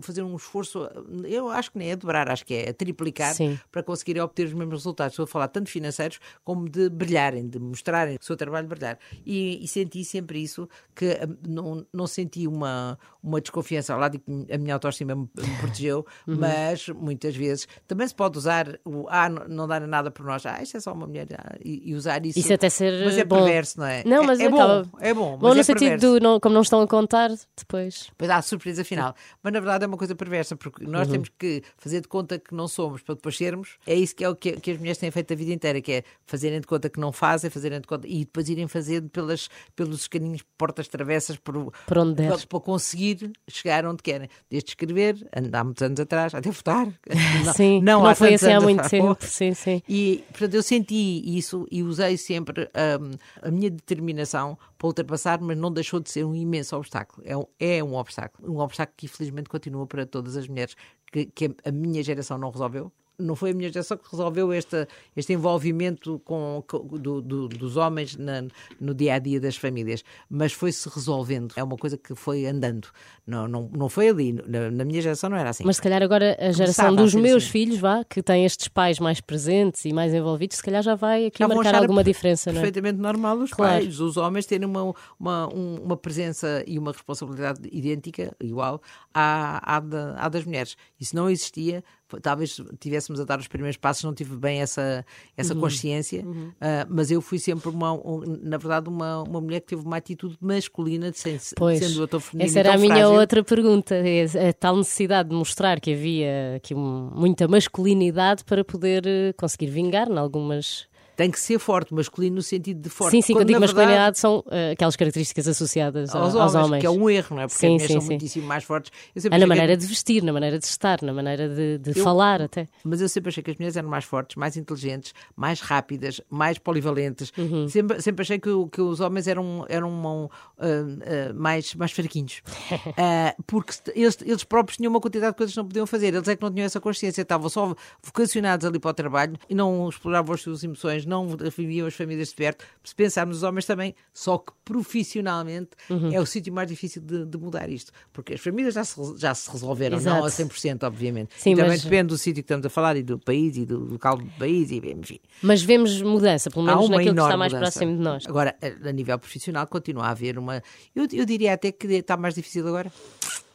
fazer 0.00 0.22
um 0.22 0.36
esforço, 0.36 0.88
eu 1.24 1.48
acho 1.50 1.72
que 1.72 1.78
nem 1.78 1.90
é 1.90 1.96
dobrar, 1.96 2.30
acho 2.30 2.44
que 2.44 2.54
é 2.54 2.72
triplicar 2.72 3.34
Sim. 3.34 3.58
para 3.70 3.82
conseguirem 3.82 4.22
obter 4.22 4.46
os 4.46 4.52
mesmos 4.52 4.74
resultados. 4.74 5.12
Estou 5.12 5.24
a 5.24 5.26
falar 5.26 5.48
tanto 5.48 5.68
financeiros 5.70 6.18
como 6.44 6.68
de 6.68 6.88
brilharem, 6.88 7.48
de 7.48 7.58
mostrarem 7.58 8.16
o 8.20 8.24
seu 8.24 8.36
trabalho 8.36 8.66
brilhar. 8.68 8.98
E, 9.26 9.62
e 9.62 9.68
senti 9.68 10.04
sempre 10.04 10.42
isso, 10.42 10.68
que 10.94 11.10
ah, 11.12 11.28
não, 11.46 11.86
não 11.92 12.06
senti 12.06 12.46
uma, 12.46 12.98
uma 13.22 13.40
desconfiança. 13.40 13.96
Lá 13.96 14.08
digo 14.08 14.24
que 14.24 14.52
a 14.52 14.58
minha 14.58 14.74
autoestima 14.74 15.14
me, 15.14 15.28
me 15.36 15.56
protegeu, 15.58 16.06
Uhum. 16.26 16.36
mas 16.38 16.88
muitas 16.88 17.34
vezes 17.36 17.66
também 17.86 18.06
se 18.08 18.14
pode 18.14 18.38
usar 18.38 18.78
o 18.84 19.06
ah, 19.08 19.28
não, 19.28 19.66
dá 19.66 19.80
nada 19.80 20.10
por 20.10 20.24
nós, 20.26 20.44
ah, 20.46 20.62
isto 20.62 20.76
é 20.76 20.80
só 20.80 20.92
uma 20.92 21.06
mulher, 21.06 21.26
ah, 21.38 21.56
e, 21.64 21.90
e 21.90 21.94
usar 21.94 22.24
isso. 22.24 22.38
Isso 22.38 22.52
até 22.52 22.68
ser 22.68 23.04
mas 23.04 23.18
é 23.18 23.24
bom. 23.24 23.36
perverso, 23.36 23.78
não 23.80 23.86
é? 23.86 24.02
Não, 24.04 24.22
É- 24.22 24.26
mas 24.26 24.40
é, 24.40 24.46
acaba- 24.46 24.82
bom, 24.84 24.98
é 25.00 25.14
bom, 25.14 25.38
Bom, 25.38 25.54
no 25.54 25.60
é 25.60 25.62
sentido 25.62 26.00
do, 26.00 26.20
não, 26.20 26.38
como 26.40 26.54
não 26.54 26.62
estão 26.62 26.80
a 26.80 26.86
contar, 26.88 27.30
depois. 27.56 28.10
Pois 28.16 28.30
há 28.30 28.40
surpresa 28.42 28.84
final. 28.84 29.14
Mas 29.42 29.52
na 29.52 29.60
verdade 29.60 29.84
é 29.84 29.86
uma 29.86 29.96
coisa 29.96 30.14
perversa, 30.14 30.56
porque 30.56 30.84
Uhum. 30.84 30.90
nós 30.90 31.08
temos 31.08 31.28
que 31.38 31.62
fazer 31.76 32.00
de 32.00 32.08
conta 32.08 32.38
que 32.38 32.54
não 32.54 32.66
somos 32.68 33.02
para 33.02 33.14
depois 33.14 33.36
sermos. 33.36 33.76
É 33.86 33.94
isso 33.94 34.14
que 34.14 34.24
é 34.24 34.28
o 34.28 34.34
que, 34.36 34.52
que 34.52 34.70
as 34.72 34.78
mulheres 34.78 34.98
têm 34.98 35.10
feito 35.10 35.32
a 35.32 35.36
vida 35.36 35.52
inteira, 35.52 35.80
que 35.80 35.92
é 35.92 36.02
fazerem 36.26 36.60
de 36.60 36.66
conta 36.66 36.88
que 36.88 36.98
não 37.00 37.12
fazem, 37.12 37.50
fazerem 37.50 37.80
de 37.80 37.86
conta 37.86 38.06
e 38.08 38.20
depois 38.24 38.48
irem 38.48 38.66
fazendo 38.68 39.08
pelas, 39.10 39.48
pelos 39.76 40.06
caminhos, 40.08 40.42
portas 40.56 40.88
travessas, 40.88 41.36
por, 41.36 41.72
Por 41.86 41.98
onde 41.98 42.22
para, 42.26 42.38
para 42.38 42.60
conseguir 42.60 43.32
chegar 43.48 43.84
onde 43.86 44.02
querem. 44.02 44.28
Desde 44.50 44.70
escrever, 44.70 45.28
andar 45.36 45.64
muitos 45.64 45.82
anos 45.82 46.00
atrás, 46.04 46.34
até 46.34 46.50
votar. 46.50 46.86
sim, 47.56 47.80
não 47.82 48.06
há 48.06 48.14
foi 48.14 48.34
assim 48.34 48.52
há 48.52 48.60
muito 48.60 48.80
atrás. 48.84 48.90
tempo. 48.90 49.16
Sim, 49.20 49.54
sim. 49.54 49.82
E, 49.88 50.24
portanto, 50.30 50.54
eu 50.54 50.62
senti 50.62 51.22
isso 51.36 51.66
e 51.70 51.82
usei 51.82 52.16
sempre 52.16 52.70
hum, 53.00 53.10
a 53.42 53.50
minha 53.50 53.70
determinação 53.70 54.56
para 54.78 54.86
ultrapassar, 54.86 55.40
mas 55.40 55.58
não 55.58 55.72
deixou 55.72 56.00
de 56.00 56.10
ser 56.10 56.24
um 56.24 56.34
imenso 56.34 56.76
obstáculo. 56.76 57.22
É 57.26 57.36
um, 57.36 57.44
é 57.58 57.82
um 57.82 57.94
obstáculo. 57.94 58.52
Um 58.52 58.60
obstáculo 58.60 58.94
que, 58.96 59.06
infelizmente, 59.06 59.48
continua 59.48 59.86
para 59.86 60.06
todas 60.06 60.36
as 60.36 60.46
mulheres, 60.46 60.76
que, 61.10 61.26
que 61.26 61.54
a 61.64 61.72
minha 61.72 62.02
geração 62.02 62.38
não 62.38 62.50
resolveu. 62.50 62.92
Não 63.18 63.36
foi 63.36 63.50
a 63.50 63.54
minha 63.54 63.68
geração 63.70 63.96
que 63.96 64.10
resolveu 64.10 64.52
este, 64.52 64.88
este 65.16 65.32
envolvimento 65.32 66.20
com, 66.24 66.64
com- 66.66 66.78
do- 66.98 67.22
do- 67.22 67.48
dos 67.48 67.76
homens 67.76 68.16
na- 68.16 68.44
no 68.80 68.92
dia 68.92 69.14
a 69.14 69.18
dia 69.20 69.40
das 69.40 69.56
famílias, 69.56 70.02
mas 70.28 70.52
foi-se 70.52 70.88
resolvendo. 70.88 71.52
É 71.56 71.62
uma 71.62 71.76
coisa 71.76 71.96
que 71.96 72.14
foi 72.14 72.44
andando. 72.46 72.88
Não, 73.26 73.46
não, 73.46 73.70
não 73.72 73.88
foi 73.88 74.08
ali. 74.08 74.32
Na, 74.32 74.70
na 74.70 74.84
minha 74.84 75.00
geração 75.00 75.30
não 75.30 75.36
era 75.36 75.50
assim. 75.50 75.62
Mas 75.64 75.76
se 75.76 75.82
calhar 75.82 76.02
agora 76.02 76.36
a 76.40 76.50
geração 76.52 76.86
Começava 76.86 77.00
a 77.00 77.02
dos 77.02 77.12
ser 77.12 77.20
meus 77.20 77.42
assim. 77.44 77.52
filhos, 77.52 77.78
vá, 77.78 78.04
que 78.04 78.22
têm 78.22 78.44
estes 78.44 78.66
pais 78.68 78.98
mais 78.98 79.20
presentes 79.20 79.84
e 79.84 79.92
mais 79.92 80.12
envolvidos, 80.12 80.56
se 80.56 80.62
calhar 80.62 80.82
já 80.82 80.94
vai 80.96 81.26
aqui 81.26 81.38
Já 81.38 81.46
marcar 81.48 81.74
alguma 81.76 82.02
diferença, 82.02 82.50
não 82.50 82.58
é? 82.58 82.62
Perfeitamente 82.62 82.98
normal 83.00 83.38
os 83.38 83.50
Claro. 83.52 83.80
pais, 83.84 84.00
os 84.00 84.16
homens 84.16 84.44
terem 84.46 84.66
uma, 84.68 84.92
uma, 85.18 85.48
um- 85.54 85.76
uma 85.84 85.96
presença 85.96 86.64
e 86.66 86.78
uma 86.78 86.90
responsabilidade 86.92 87.60
idêntica, 87.70 88.34
igual, 88.40 88.82
à, 89.14 89.76
à, 89.76 89.80
da- 89.80 90.16
à 90.18 90.28
das 90.28 90.44
mulheres. 90.44 90.76
Isso 91.00 91.14
não 91.14 91.30
existia. 91.30 91.82
Talvez 92.22 92.60
tivéssemos 92.78 93.18
a 93.20 93.24
dar 93.24 93.38
os 93.40 93.48
primeiros 93.48 93.76
passos, 93.76 94.04
não 94.04 94.14
tive 94.14 94.36
bem 94.36 94.60
essa, 94.60 95.04
essa 95.36 95.54
Uhum. 95.54 95.60
consciência, 95.60 96.24
ah, 96.60 96.86
mas 96.88 97.10
eu 97.10 97.20
fui 97.20 97.38
sempre, 97.38 97.68
uma, 97.70 97.92
um- 97.92 98.22
na 98.42 98.56
verdade, 98.58 98.88
uma, 98.88 99.22
uma 99.22 99.40
mulher 99.40 99.60
que 99.60 99.68
teve 99.68 99.82
uma 99.82 99.96
atitude 99.96 100.36
masculina, 100.40 101.10
de 101.10 101.18
sem, 101.18 101.38
Pois, 101.56 101.78
sendo 101.78 102.02
eu 102.02 102.06
tão 102.08 102.20
feminina 102.20 102.50
essa 102.50 102.58
era 102.60 102.74
a 102.74 102.78
minha 102.78 102.94
frágil. 102.94 103.12
outra 103.20 103.42
pergunta. 103.42 103.94
É 103.96 104.48
a 104.48 104.52
tal 104.52 104.76
necessidade 104.76 105.30
de 105.30 105.34
mostrar 105.34 105.80
que 105.80 105.92
havia 105.92 106.56
aqui 106.56 106.74
muita 106.74 107.48
masculinidade 107.48 108.44
para 108.44 108.64
poder 108.64 109.06
eh, 109.06 109.32
conseguir 109.32 109.66
vingar 109.66 110.08
em 110.08 110.16
algumas. 110.18 110.86
Tem 111.16 111.30
que 111.30 111.38
ser 111.38 111.58
forte, 111.58 111.94
masculino 111.94 112.36
no 112.36 112.42
sentido 112.42 112.80
de 112.80 112.88
forte. 112.88 113.12
sim, 113.12 113.22
sim, 113.22 113.32
quando 113.32 113.42
Quando, 113.44 113.48
digo 113.48 113.60
na 113.60 113.66
verdade, 113.66 113.86
masculinidade 113.86 114.18
são 114.18 114.44
eh, 114.50 114.70
aquelas 114.72 114.96
características 114.96 115.46
associadas 115.48 116.14
aos, 116.14 116.34
aos, 116.34 116.54
homens, 116.54 116.80
que 116.80 116.86
é 116.86 116.90
um 116.90 117.08
erro, 117.08 117.36
não 117.36 117.42
é? 117.42 117.46
Porque 117.46 117.58
Sim, 117.60 117.66
as 117.66 117.72
mulheres 117.74 117.92
são 117.92 118.00
sim. 118.00 118.06
muitíssimo 118.08 118.46
mais 118.46 118.64
fortes. 118.64 118.90
É 119.14 119.20
na 119.20 119.28
achei 119.36 119.40
que- 119.40 119.46
maneira 119.46 119.76
de 119.76 119.86
vestir, 119.86 120.22
na 120.22 120.32
maneira 120.32 120.58
de 120.58 120.64
estar, 120.64 121.00
na 121.02 121.12
maneira 121.12 121.48
de, 121.48 121.78
de 121.78 121.98
Eu- 121.98 122.02
falar 122.04 122.42
até. 122.42 122.68
Mas 122.82 123.00
eu 123.00 123.08
sempre 123.08 123.28
achei 123.28 123.42
que 123.42 123.50
as 123.50 123.56
mulheres 123.56 123.76
eram 123.76 123.88
mais 123.88 124.04
fortes, 124.04 124.36
mais 124.36 124.56
inteligentes, 124.56 125.12
mais 125.36 125.60
rápidas, 125.60 126.20
mais 126.28 126.58
polivalentes. 126.58 127.32
Uhum. 127.38 127.68
Sempre, 127.68 128.02
sempre 128.02 128.22
achei 128.22 128.38
que, 128.38 128.50
que 128.72 128.80
os 128.80 129.00
homens 129.00 129.28
eram, 129.28 129.64
eram 129.68 129.90
um, 129.90 130.28
ah, 130.58 130.64
ah, 130.66 131.32
mais, 131.34 131.74
mais 131.74 131.92
fraquinhos. 131.92 132.42
Porque 133.46 133.72
eles, 133.94 134.18
eles 134.22 134.44
próprios 134.44 134.76
tinham 134.76 134.90
uma 134.90 135.00
quantidade 135.00 135.32
de 135.32 135.36
coisas 135.36 135.52
que 135.54 135.58
não 135.58 135.66
podiam 135.66 135.86
fazer. 135.86 136.08
Eles 136.14 136.28
é 136.28 136.36
que 136.36 136.42
não 136.42 136.50
tinham 136.52 136.66
essa 136.66 136.80
consciência. 136.80 137.22
Estavam 137.22 137.48
só 137.48 137.74
vocacionados 138.02 138.66
ali 138.66 138.78
para 138.78 138.90
o 138.90 138.94
trabalho 138.94 139.36
e 139.48 139.54
não 139.54 139.88
exploravam 139.88 140.34
as 140.34 140.40
suas 140.42 140.62
emoções 140.64 141.03
homens 141.06 141.36
não 141.36 141.50
viviam 141.50 141.86
as 141.86 141.94
famílias 141.94 142.28
de 142.28 142.34
perto. 142.34 142.64
Se 142.82 142.94
pensarmos 142.94 143.36
nos 143.36 143.42
homens 143.42 143.64
também, 143.66 143.94
só 144.12 144.38
que 144.38 144.52
profissionalmente 144.64 145.70
Uhum. 145.90 146.12
é 146.12 146.20
o 146.20 146.26
sítio 146.26 146.52
mais 146.52 146.68
difícil 146.68 147.02
de, 147.02 147.24
de 147.26 147.38
mudar 147.38 147.68
isto. 147.68 147.92
Porque 148.12 148.34
as 148.34 148.40
famílias 148.40 148.74
já 148.74 148.84
se, 148.84 149.00
já 149.16 149.34
se 149.34 149.50
resolveram, 149.50 150.00
não 150.00 150.24
a 150.24 150.26
Exato. 150.28 150.50
100%, 150.54 150.82
obviamente. 150.84 151.30
Sim, 151.36 151.54
também 151.54 151.72
mas- 151.72 151.82
depende 151.82 152.08
do 152.08 152.18
sítio 152.18 152.42
que 152.42 152.46
estamos 152.46 152.64
a 152.66 152.70
falar 152.70 152.96
e 152.96 153.02
do 153.02 153.18
país 153.18 153.56
e 153.56 153.64
do 153.66 153.78
local 153.78 154.16
do 154.16 154.24
país, 154.38 154.70
e, 154.70 154.76
enfim. 154.78 155.18
Mas 155.42 155.62
vemos 155.62 156.00
mudança, 156.02 156.50
pelo 156.50 156.64
menos 156.64 156.88
naquilo 156.88 157.14
que 157.14 157.20
está 157.20 157.36
mais 157.36 157.52
mudança. 157.52 157.72
próximo 157.78 157.96
de 157.96 158.02
nós. 158.02 158.24
Agora, 158.26 158.54
a 158.62 158.88
a 158.88 158.92
nível 158.92 159.18
profissional, 159.18 159.66
continua 159.66 160.04
a 160.06 160.10
haver 160.10 160.38
uma. 160.38 160.62
Eu, 160.94 161.06
eu 161.12 161.24
diria 161.24 161.54
até 161.54 161.72
que 161.72 161.86
está 161.86 162.16
mais 162.16 162.34
difícil 162.34 162.66
agora. 162.68 162.90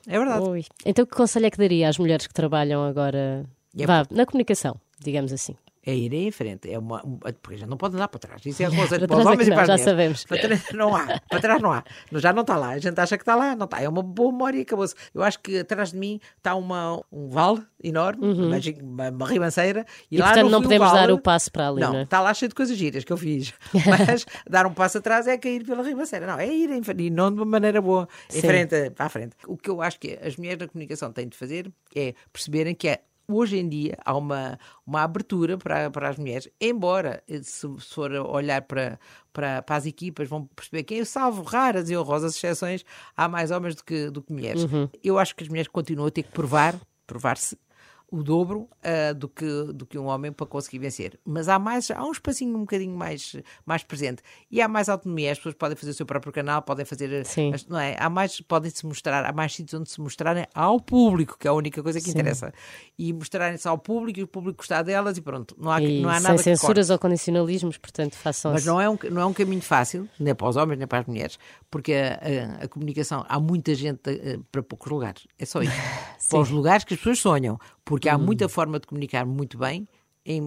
É 0.08 0.18
verdade. 0.18 0.48
Ui. 0.48 0.66
Então, 0.86 1.06
que 1.06 1.16
conselho 1.16 1.46
é 1.46 1.52
que 1.52 1.58
daria 1.58 1.88
às 1.88 1.98
mulheres 1.98 2.26
que 2.26 2.34
trabalham 2.34 2.84
agora 2.84 3.46
É 3.78 3.86
vá, 3.86 4.06
na 4.10 4.26
comunicação, 4.26 4.80
digamos 5.00 5.32
assim? 5.32 5.56
É 5.90 5.96
ir 5.96 6.14
em 6.14 6.32
frente. 6.32 6.72
É 6.72 6.78
uma, 6.78 7.06
um- 7.06 7.18
porque 7.42 7.58
já 7.58 7.66
não 7.68 7.78
pode 7.78 7.96
andar 7.96 8.08
para 8.08 8.20
trás. 8.20 8.46
Isso 8.46 8.62
é 8.64 8.70
coisa 8.70 9.00
Para 9.08 9.18
os 9.18 9.26
é 9.26 9.30
homens 9.30 9.48
e 9.48 9.52
para 9.52 9.62
as 9.62 9.68
já 9.68 9.78
sabemos. 9.78 10.26
Para 10.26 10.38
trás 10.42 10.64
não 10.74 10.96
há. 10.96 11.20
Para 11.30 11.40
trás 11.40 11.62
não 11.62 11.72
há. 11.72 11.84
Já 12.14 12.34
não 12.34 12.42
está 12.42 12.56
lá. 12.58 12.70
A 12.70 12.78
gente 12.80 13.00
acha 13.00 13.18
que 13.18 13.22
está 13.24 13.36
lá. 13.36 13.56
Não 13.56 13.66
está. 13.66 13.82
É 13.82 13.90
uma 13.90 14.04
boa 14.04 14.32
memória 14.32 14.58
e 14.58 14.62
acabou-se. 14.62 14.96
Eu 15.14 15.24
acho 15.24 15.40
que 15.40 15.60
atrás 15.60 15.92
de 15.92 15.98
mim 15.98 16.20
está 16.38 16.56
uma, 16.56 17.02
um 17.12 17.30
vale 17.30 17.64
enorme, 17.84 18.34
imagina, 18.34 18.84
uma, 18.84 19.10
uma 19.10 19.28
ribanceira. 19.28 19.86
E, 20.12 20.16
Uhum. 20.16 20.18
E, 20.18 20.18
lá 20.20 20.28
portanto, 20.34 20.52
não 20.52 20.62
podemos 20.62 20.88
vale- 20.92 21.08
dar 21.08 21.14
o 21.14 21.20
passo 21.20 21.52
para 21.52 21.70
ali, 21.70 21.80
Não, 21.82 21.94
não 21.94 22.00
é? 22.00 22.04
está 22.04 22.20
lá 22.22 22.34
cheio 22.34 22.50
de 22.50 22.56
coisas 22.56 22.78
giras 22.78 23.04
que 23.04 23.12
eu 23.14 23.18
fiz. 23.18 23.54
Mas 23.88 24.26
dar 24.50 24.66
um 24.68 24.74
passo 24.74 24.98
atrás 24.98 25.28
é 25.28 25.38
cair 25.38 25.64
pela 25.66 25.82
ribanceira. 25.84 26.28
Não, 26.28 26.38
é 26.38 26.48
ir 26.48 26.70
em 26.70 26.84
frente. 26.84 27.04
E 27.04 27.10
não 27.10 27.32
de 27.34 27.40
uma 27.40 27.46
maneira 27.46 27.82
boa. 27.82 28.08
Em 28.30 28.34
Sim. 28.42 28.48
frente, 28.48 28.90
para 28.92 29.06
a 29.06 29.10
frente. 29.10 29.36
O 29.48 29.56
que 29.58 29.70
eu 29.70 29.82
acho 29.82 30.00
que 30.00 30.20
as 30.22 30.36
mulheres 30.36 30.60
da 30.60 30.68
comunicação 30.68 31.12
têm 31.12 31.28
de 31.28 31.38
fazer 31.38 31.72
é 31.96 32.14
perceberem 32.34 32.76
que 32.76 32.88
é 32.90 33.00
hoje 33.30 33.58
em 33.58 33.70
dia 33.70 33.98
há 34.04 34.16
uma, 34.16 34.60
uma 34.86 35.04
abertura 35.04 35.58
para, 35.58 35.90
para 35.90 36.10
as 36.10 36.18
mulheres, 36.18 36.50
embora 36.60 37.24
eh, 37.28 37.42
se, 37.44 37.68
se 37.80 37.94
for 37.94 38.12
olhar 38.12 38.62
para, 38.64 39.00
para, 39.32 39.62
para 39.62 39.76
as 39.76 39.86
equipas, 39.86 40.28
vão 40.28 40.46
perceber 40.56 40.84
que, 40.84 41.06
salvo 41.06 41.44
raras 41.44 41.90
e 41.90 41.98
honrosas 41.98 42.36
exceções, 42.36 42.84
há 43.16 43.28
mais 43.28 43.52
homens 43.52 43.76
do 43.76 43.84
que, 43.84 44.10
do 44.10 44.22
que 44.22 44.34
mulheres. 44.34 44.66
Eu 45.04 45.20
acho 45.20 45.36
que 45.36 45.44
as 45.44 45.50
mulheres 45.50 45.68
continuam 45.68 46.08
a 46.08 46.12
ter 46.12 46.24
que 46.24 46.32
provar, 46.32 46.76
provar-se 47.06 47.58
o 48.12 48.24
dobro 48.24 48.68
ah, 48.84 49.14
do, 49.14 49.28
que, 49.30 49.46
do 49.74 49.86
que 49.86 49.98
um 49.98 50.06
homem 50.06 50.32
para 50.32 50.46
conseguir 50.48 50.80
vencer. 50.80 51.20
Mas 51.26 51.48
há 51.48 51.60
mais, 51.60 51.90
há 51.92 52.04
um 52.04 52.12
espacinho 52.12 52.56
um 52.56 52.62
bocadinho 52.62 52.96
mais, 52.96 53.36
mais 53.66 53.84
presente. 53.84 54.22
E 54.50 54.62
há 54.62 54.68
mais 54.68 54.90
autonomia, 54.90 55.32
as 55.32 55.38
pessoas 55.38 55.56
podem 55.56 55.76
fazer 55.76 55.92
o 55.92 55.94
seu 55.94 56.06
próprio 56.06 56.32
canal, 56.34 56.62
podem 56.62 56.86
fazer. 56.86 57.26
Sim. 57.26 57.54
as- 57.54 57.66
não 57.68 57.80
é? 57.80 57.96
Há 58.00 58.10
mais, 58.10 58.42
podem 58.42 58.72
se 58.72 58.86
mostrar, 58.86 59.24
há 59.26 59.32
mais 59.32 59.54
sítios 59.54 59.80
onde 59.80 59.90
se 59.90 60.02
mostrarem 60.02 60.46
ao 60.54 60.80
público, 60.80 61.38
que 61.38 61.48
é 61.48 61.52
a 61.52 61.54
única 61.54 61.82
coisa 61.84 62.02
que 62.02 62.10
interessa. 62.10 62.52
E 62.98 63.14
mostrarem-se 63.14 63.68
ao 63.68 63.78
público 63.78 64.20
e 64.20 64.24
o 64.24 64.28
público 64.28 64.58
gostar 64.58 64.82
delas 64.84 65.18
e 65.18 65.22
pronto. 65.22 65.56
Não 65.60 65.72
há, 65.72 65.82
E 65.82 66.02
não 66.02 66.10
há 66.10 66.16
sem 66.16 66.24
nada 66.24 66.36
que 66.38 66.44
censuras 66.44 66.90
ou 66.90 66.98
condicionalismos, 67.00 67.78
portanto, 67.78 68.16
façam 68.16 68.52
mas 68.54 68.66
não 68.66 68.80
é, 68.82 68.90
um, 68.90 68.98
não 69.12 69.22
é 69.22 69.26
um 69.26 69.34
caminho 69.34 69.62
fácil, 69.62 70.08
nem 70.20 70.34
para 70.34 70.48
os 70.48 70.56
homens, 70.56 70.78
nem 70.78 70.88
para 70.88 71.00
as 71.00 71.06
mulheres, 71.06 71.38
porque 71.70 71.94
a, 71.94 72.60
a- 72.62 72.64
a 72.66 72.68
comunicação, 72.68 73.26
há 73.30 73.40
muita 73.40 73.74
gente 73.76 74.00
eh, 74.10 74.40
para 74.52 74.64
poucos 74.64 74.92
lugares. 74.92 75.28
É 75.38 75.46
só 75.46 75.62
isso. 75.62 75.72
para 76.30 76.40
os 76.40 76.50
lugares 76.50 76.84
que 76.84 76.94
as 76.94 77.00
pessoas 77.00 77.20
sonham, 77.20 77.58
porque 77.90 78.08
há 78.08 78.18
muita 78.18 78.48
forma 78.48 78.80
de 78.80 78.86
comunicar 78.88 79.26
muito 79.26 79.58
bem 79.58 79.88
em, 80.26 80.42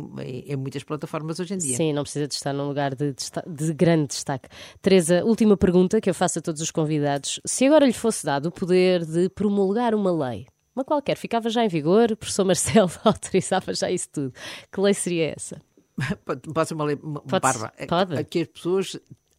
em- 0.47 0.57
muitas 0.57 0.85
plataformas 0.85 1.41
hoje 1.41 1.55
em 1.55 1.59
dia. 1.59 1.77
Sim, 1.77 1.93
não 1.93 2.03
precisa 2.05 2.29
de 2.29 2.35
estar 2.35 2.53
num 2.53 2.69
lugar 2.69 2.95
de, 2.95 3.13
de 3.49 3.75
grande 3.75 4.07
destaque. 4.09 4.49
Teresa, 4.81 5.25
última 5.25 5.57
pergunta 5.57 6.01
que 6.01 6.09
eu 6.09 6.15
faço 6.15 6.39
a 6.39 6.43
todos 6.43 6.63
os 6.63 6.71
convidados. 6.71 7.41
Se 7.45 7.67
agora 7.67 7.85
lhe 7.85 7.93
fosse 7.93 8.25
dado 8.25 8.47
o 8.47 8.53
poder 8.53 9.05
de 9.05 9.29
promulgar 9.31 9.95
uma 9.95 10.13
lei, 10.13 10.47
uma 10.77 10.85
qualquer, 10.85 11.17
ficava 11.17 11.51
já 11.51 11.65
em 11.65 11.69
vigor, 11.69 12.13
o 12.13 12.17
professor 12.17 12.45
Marcelo 12.45 12.91
autorizava 13.05 13.75
já 13.75 13.91
isso 13.91 14.09
tudo. 14.13 14.33
Que 14.71 14.81
lei 14.81 14.95
seria 14.95 15.35
essa? 15.37 15.61
Pode 16.25 16.41
pode 16.53 16.69
ser 16.69 16.75
uma 16.75 16.85
lei 16.85 16.99
uma 17.03 17.21
Pode- 17.21 17.43
parva. 17.43 17.73
É 17.77 17.85
pode. 17.87 18.25
Que 18.25 18.43
as 18.43 18.49
pessoas 18.49 18.97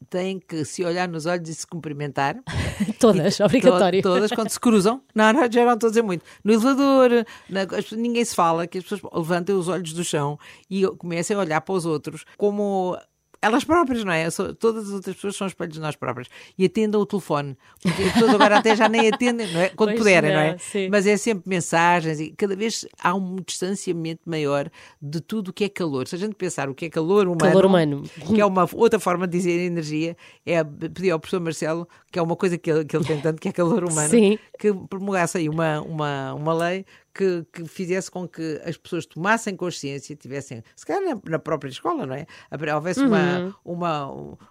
têm 0.10 0.40
que 0.40 0.64
se 0.66 0.84
olhar 0.84 1.08
nos 1.08 1.26
olhos 1.26 1.50
e 1.50 1.56
se 1.56 1.66
cumprimentar. 1.68 2.36
Todas, 3.00 3.40
obrigatório. 3.40 4.02
To- 4.02 4.10
Todas 4.14 4.32
quando 4.32 4.50
se 4.50 4.60
cruzam. 4.60 5.02
Não, 5.14 5.32
não, 5.34 5.52
já 5.52 5.66
não 5.66 5.74
estou 5.74 5.88
a 5.88 5.92
dizer 5.92 6.02
muito. 6.02 6.24
No 6.44 6.54
elevador, 6.54 7.10
na- 7.50 7.62
ninguém 7.98 8.24
se 8.26 8.36
fala, 8.36 8.68
que 8.68 8.78
as 8.78 8.84
pessoas 8.84 9.02
levantem 9.14 9.56
os 9.56 9.68
olhos 9.68 9.94
do 9.94 10.04
chão 10.04 10.38
e 10.70 10.86
comecem 10.98 11.36
a 11.36 11.40
olhar 11.40 11.62
para 11.62 11.74
os 11.76 11.86
outros 11.86 12.26
como 12.38 12.98
elas 13.44 13.64
próprias, 13.64 14.04
não 14.04 14.12
é? 14.14 14.28
Todas 14.58 14.88
as 14.88 14.94
outras 14.94 15.16
pessoas 15.16 15.36
são 15.36 15.46
espelhos 15.48 15.74
de 15.74 15.82
nós 15.82 15.96
próprias. 15.96 16.28
E 16.58 16.66
atendam 16.66 17.02
o 17.02 17.06
telefone. 17.06 17.58
Porque 17.82 18.04
as 18.04 18.14
pessoas 18.14 18.34
agora 18.34 18.58
até 18.58 18.76
já 18.76 18.88
nem 18.88 19.10
atendem, 19.10 19.52
não 19.52 19.60
é? 19.60 19.70
Quando 19.70 19.90
Pois 19.90 20.00
puderem, 20.00 20.32
não, 20.32 20.40
não, 20.40 20.46
é? 20.46 20.58
sim. 20.58 20.90
Mas 20.90 21.06
é 21.06 21.18
sempre 21.18 21.50
mensagens 21.50 22.20
e 22.20 22.32
cada 22.32 22.56
vez 22.56 22.86
há 23.02 23.14
um 23.14 23.36
distanciamento 23.46 24.22
maior 24.26 24.70
de 25.02 25.20
tudo 25.20 25.50
o 25.50 25.54
que 25.54 25.66
é 25.66 25.70
calor. 25.70 26.08
Se 26.08 26.16
a 26.16 26.18
gente 26.18 26.36
pensar 26.36 26.70
o 26.70 26.74
que 26.74 26.86
é 26.86 26.90
calor 26.90 27.28
humano, 27.28 27.40
Calor 27.40 27.66
humano. 27.66 28.04
que 28.34 28.40
é 28.40 28.46
uma 28.46 28.68
outra 28.74 29.00
forma 29.00 29.28
de 29.28 29.38
dizer 29.38 29.60
energia, 29.60 30.16
é 30.46 30.64
pedir 30.64 31.12
ao 31.12 31.20
professor 31.20 31.42
Marcelo, 31.42 31.88
que 32.12 32.18
é 32.18 32.22
uma 32.22 32.36
coisa 32.36 32.58
que 32.58 32.72
ele, 32.72 32.86
que 32.86 32.96
ele 32.96 33.06
tem 33.06 33.20
tanto, 33.20 33.42
que 33.42 33.50
é 33.50 33.52
calor 33.52 33.84
humano, 33.84 34.10
Sim. 34.10 34.40
que 34.58 34.74
promulgasse 34.90 35.38
aí 35.38 35.50
uma, 35.50 35.82
uma, 35.82 36.34
uma 36.34 36.54
lei 36.54 36.86
que, 37.14 37.46
que 37.54 37.66
fizesse 37.68 38.10
com 38.10 38.28
que 38.28 38.60
as 38.66 38.76
pessoas 38.76 39.06
tomassem 39.06 39.56
consciência, 39.56 40.16
tivessem, 40.16 40.64
se 40.76 40.86
calhar 40.86 41.04
na, 41.04 41.22
na 41.32 41.40
própria 41.40 41.70
escola, 41.70 42.06
não 42.06 42.16
é? 42.16 42.26
Houvesse 42.74 43.02
uma, 43.02 43.56
uma, 43.64 44.08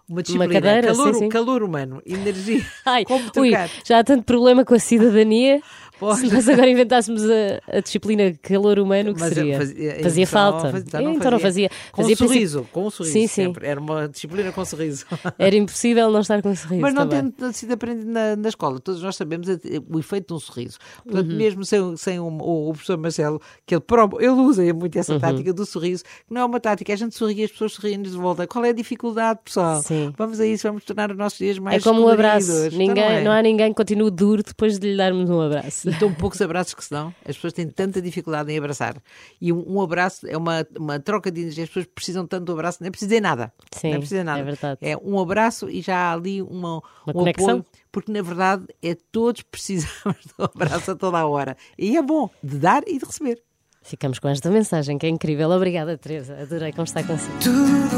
uma 0.09 0.23
disciplina, 0.23 0.55
Uhum. 0.55 0.61
cadeira, 0.61 0.87
calor, 0.89 1.15
sim, 1.15 1.19
sim. 1.21 1.29
calor 1.29 1.63
humano, 1.63 2.01
energia, 2.07 2.65
Ai, 2.87 3.05
ui, 3.37 3.51
já 3.85 3.99
há 3.99 4.05
tanto 4.05 4.25
problema 4.25 4.65
com 4.65 4.75
a 4.75 4.79
cidadania. 4.79 5.61
Pois. 6.03 6.19
Se 6.19 6.33
nós 6.33 6.49
agora 6.49 6.69
inventássemos 6.69 7.23
a, 7.25 7.77
a 7.77 7.81
disciplina 7.81 8.33
calor 8.43 8.79
humano, 8.81 9.13
o 9.13 9.15
que 9.15 9.21
Mas 9.21 9.35
seria? 9.35 9.57
fazia, 9.59 10.03
Fazia 10.03 10.25
então 10.25 10.33
falta. 10.33 10.71
faz- 10.73 10.85
então 10.87 11.13
então 11.13 11.31
não 11.31 11.39
fazia. 11.39 11.71
Com 11.93 12.03
Fazia 12.03 12.15
um 12.15 12.17
sorriso, 12.17 12.67
com 12.73 12.87
um 12.87 12.91
sorriso. 12.91 13.13
Sim, 13.13 13.21
sim. 13.29 13.35
sempre. 13.45 13.67
Era 13.67 13.81
uma 13.81 14.09
disciplina 14.09 14.51
com 14.53 14.65
sorriso. 14.65 15.07
Era 15.39 15.55
impossível 15.55 16.11
não 16.11 16.21
estar 16.21 16.43
com 16.43 16.51
um 16.51 16.57
sorriso. 16.57 16.81
Mas 16.83 16.93
não 16.95 17.09
também. 17.09 17.31
tem 17.31 17.53
sido 17.53 17.73
aprendido 17.73 18.11
na, 18.11 18.35
na 18.37 18.49
escola. 18.49 18.81
Todos 18.81 19.01
nós 19.03 19.15
sabemos 19.17 19.47
o 19.89 19.99
efeito 19.99 20.29
de 20.29 20.35
um 20.35 20.39
sorriso. 20.41 20.79
Portanto, 21.05 21.31
Uhum. 21.31 21.37
mesmo 21.37 21.65
sem, 21.65 21.97
sem 21.97 22.19
o, 22.19 22.27
o- 22.27 22.73
professor 22.73 22.99
Marcelo, 22.99 23.41
que 23.65 23.75
ele, 23.75 23.83
ele 24.19 24.29
usa 24.31 24.63
muito 24.75 24.95
Uhum. 24.97 25.01
essa 25.01 25.21
tática 25.21 25.53
do 25.53 25.65
sorriso, 25.65 26.03
que 26.05 26.35
não 26.35 26.41
é 26.41 26.45
uma 26.45 26.59
tática, 26.59 26.91
é 26.91 26.95
a 26.95 26.99
gente 26.99 27.15
sorri 27.15 27.41
e 27.41 27.45
as 27.45 27.51
pessoas 27.53 27.73
sorriem-nos 27.75 28.11
de 28.13 28.17
volta. 28.19 28.47
Qual 28.47 28.65
é 28.65 28.71
a 28.71 28.73
dificuldade, 28.73 29.39
pessoal? 29.45 29.81
Sim. 29.83 30.13
Vamos 30.19 30.41
a 30.41 30.47
isso, 30.47 30.67
vamos 30.67 30.85
tornar 30.85 31.11
os 31.11 31.17
nossos 31.17 31.39
dias 31.39 31.57
É 31.59 31.61
mais 31.61 31.85
como 31.85 32.03
um 32.03 32.09
abraço. 32.09 32.51
Ninguém, 32.73 32.91
Então, 32.91 33.25
não, 33.25 33.33
é? 33.33 33.39
há 33.39 33.43
ninguém 33.43 33.69
que 33.69 33.75
continue 33.77 34.11
duro 34.11 34.43
depois 34.43 34.79
de 34.79 34.91
lhe 34.91 34.97
darmos 34.97 35.31
um 35.31 35.41
abraço. 35.41 35.89
E 35.95 35.99
tão 35.99 36.13
poucos 36.13 36.41
abraços 36.41 36.75
que 36.75 36.85
se 36.85 36.91
dão. 36.91 37.15
As 37.27 37.37
pessoas 37.37 37.53
têm 37.53 37.69
tanta 37.69 38.01
dificuldade 38.01 38.53
em 38.53 38.59
abraçar. 38.59 38.97
E 39.41 39.53
um, 39.53 39.65
um 39.77 39.81
abraço 39.83 40.27
é 40.27 40.37
uma, 40.37 40.67
uma 40.79 40.99
troca 41.01 41.31
de 41.31 41.41
energia. 41.43 41.65
As 41.65 41.71
pessoas 41.71 41.87
precisam 41.95 42.27
tanto 42.27 42.45
do 42.47 42.53
abraço, 42.53 42.79
nem 42.81 42.91
precisam 42.91 43.15
de 43.17 43.21
nada. 43.21 43.53
Sim, 43.73 43.91
nem 43.91 43.99
precisam 43.99 44.21
de 44.21 44.25
nada. 44.27 44.41
é 44.41 44.45
verdade. 44.45 44.79
É 44.83 44.97
um 44.97 45.19
abraço 45.21 45.69
e 45.69 45.81
já 45.83 45.97
há 45.97 46.13
ali 46.13 46.41
uma, 46.43 46.77
Uma 46.77 46.83
um 47.09 47.13
conexão. 47.13 47.49
apoio. 47.51 47.67
Porque 47.91 48.11
na 48.11 48.23
verdade 48.23 48.65
é 48.83 48.97
todos 49.13 49.43
precisamos 49.43 50.17
do 50.39 50.45
abraço 50.45 50.93
a 50.93 50.95
toda 50.97 51.19
a 51.19 51.27
hora. 51.27 51.57
E 51.79 51.97
é 51.97 52.03
bom 52.03 52.31
de 52.43 52.59
dar 52.59 52.83
e 52.87 52.99
de 52.99 53.05
receber. 53.05 53.43
Ficamos 53.85 54.19
com 54.21 54.29
esta 54.29 54.49
mensagem 54.49 54.97
que 54.97 55.05
é 55.07 55.09
incrível. 55.09 55.51
Obrigada, 55.51 55.99
Teresa. 55.99 56.39
Adorei 56.41 56.71
conversar 56.71 57.05
consigo. 57.05 57.33
Tudo 57.41 57.97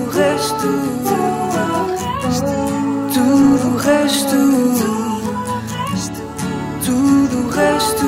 o 3.75 3.77
resto 3.77 4.74
resto. 7.55 8.07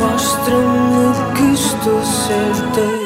Mostra-me 0.00 1.34
que 1.34 1.54
estou 1.54 2.02
certa 2.04 3.03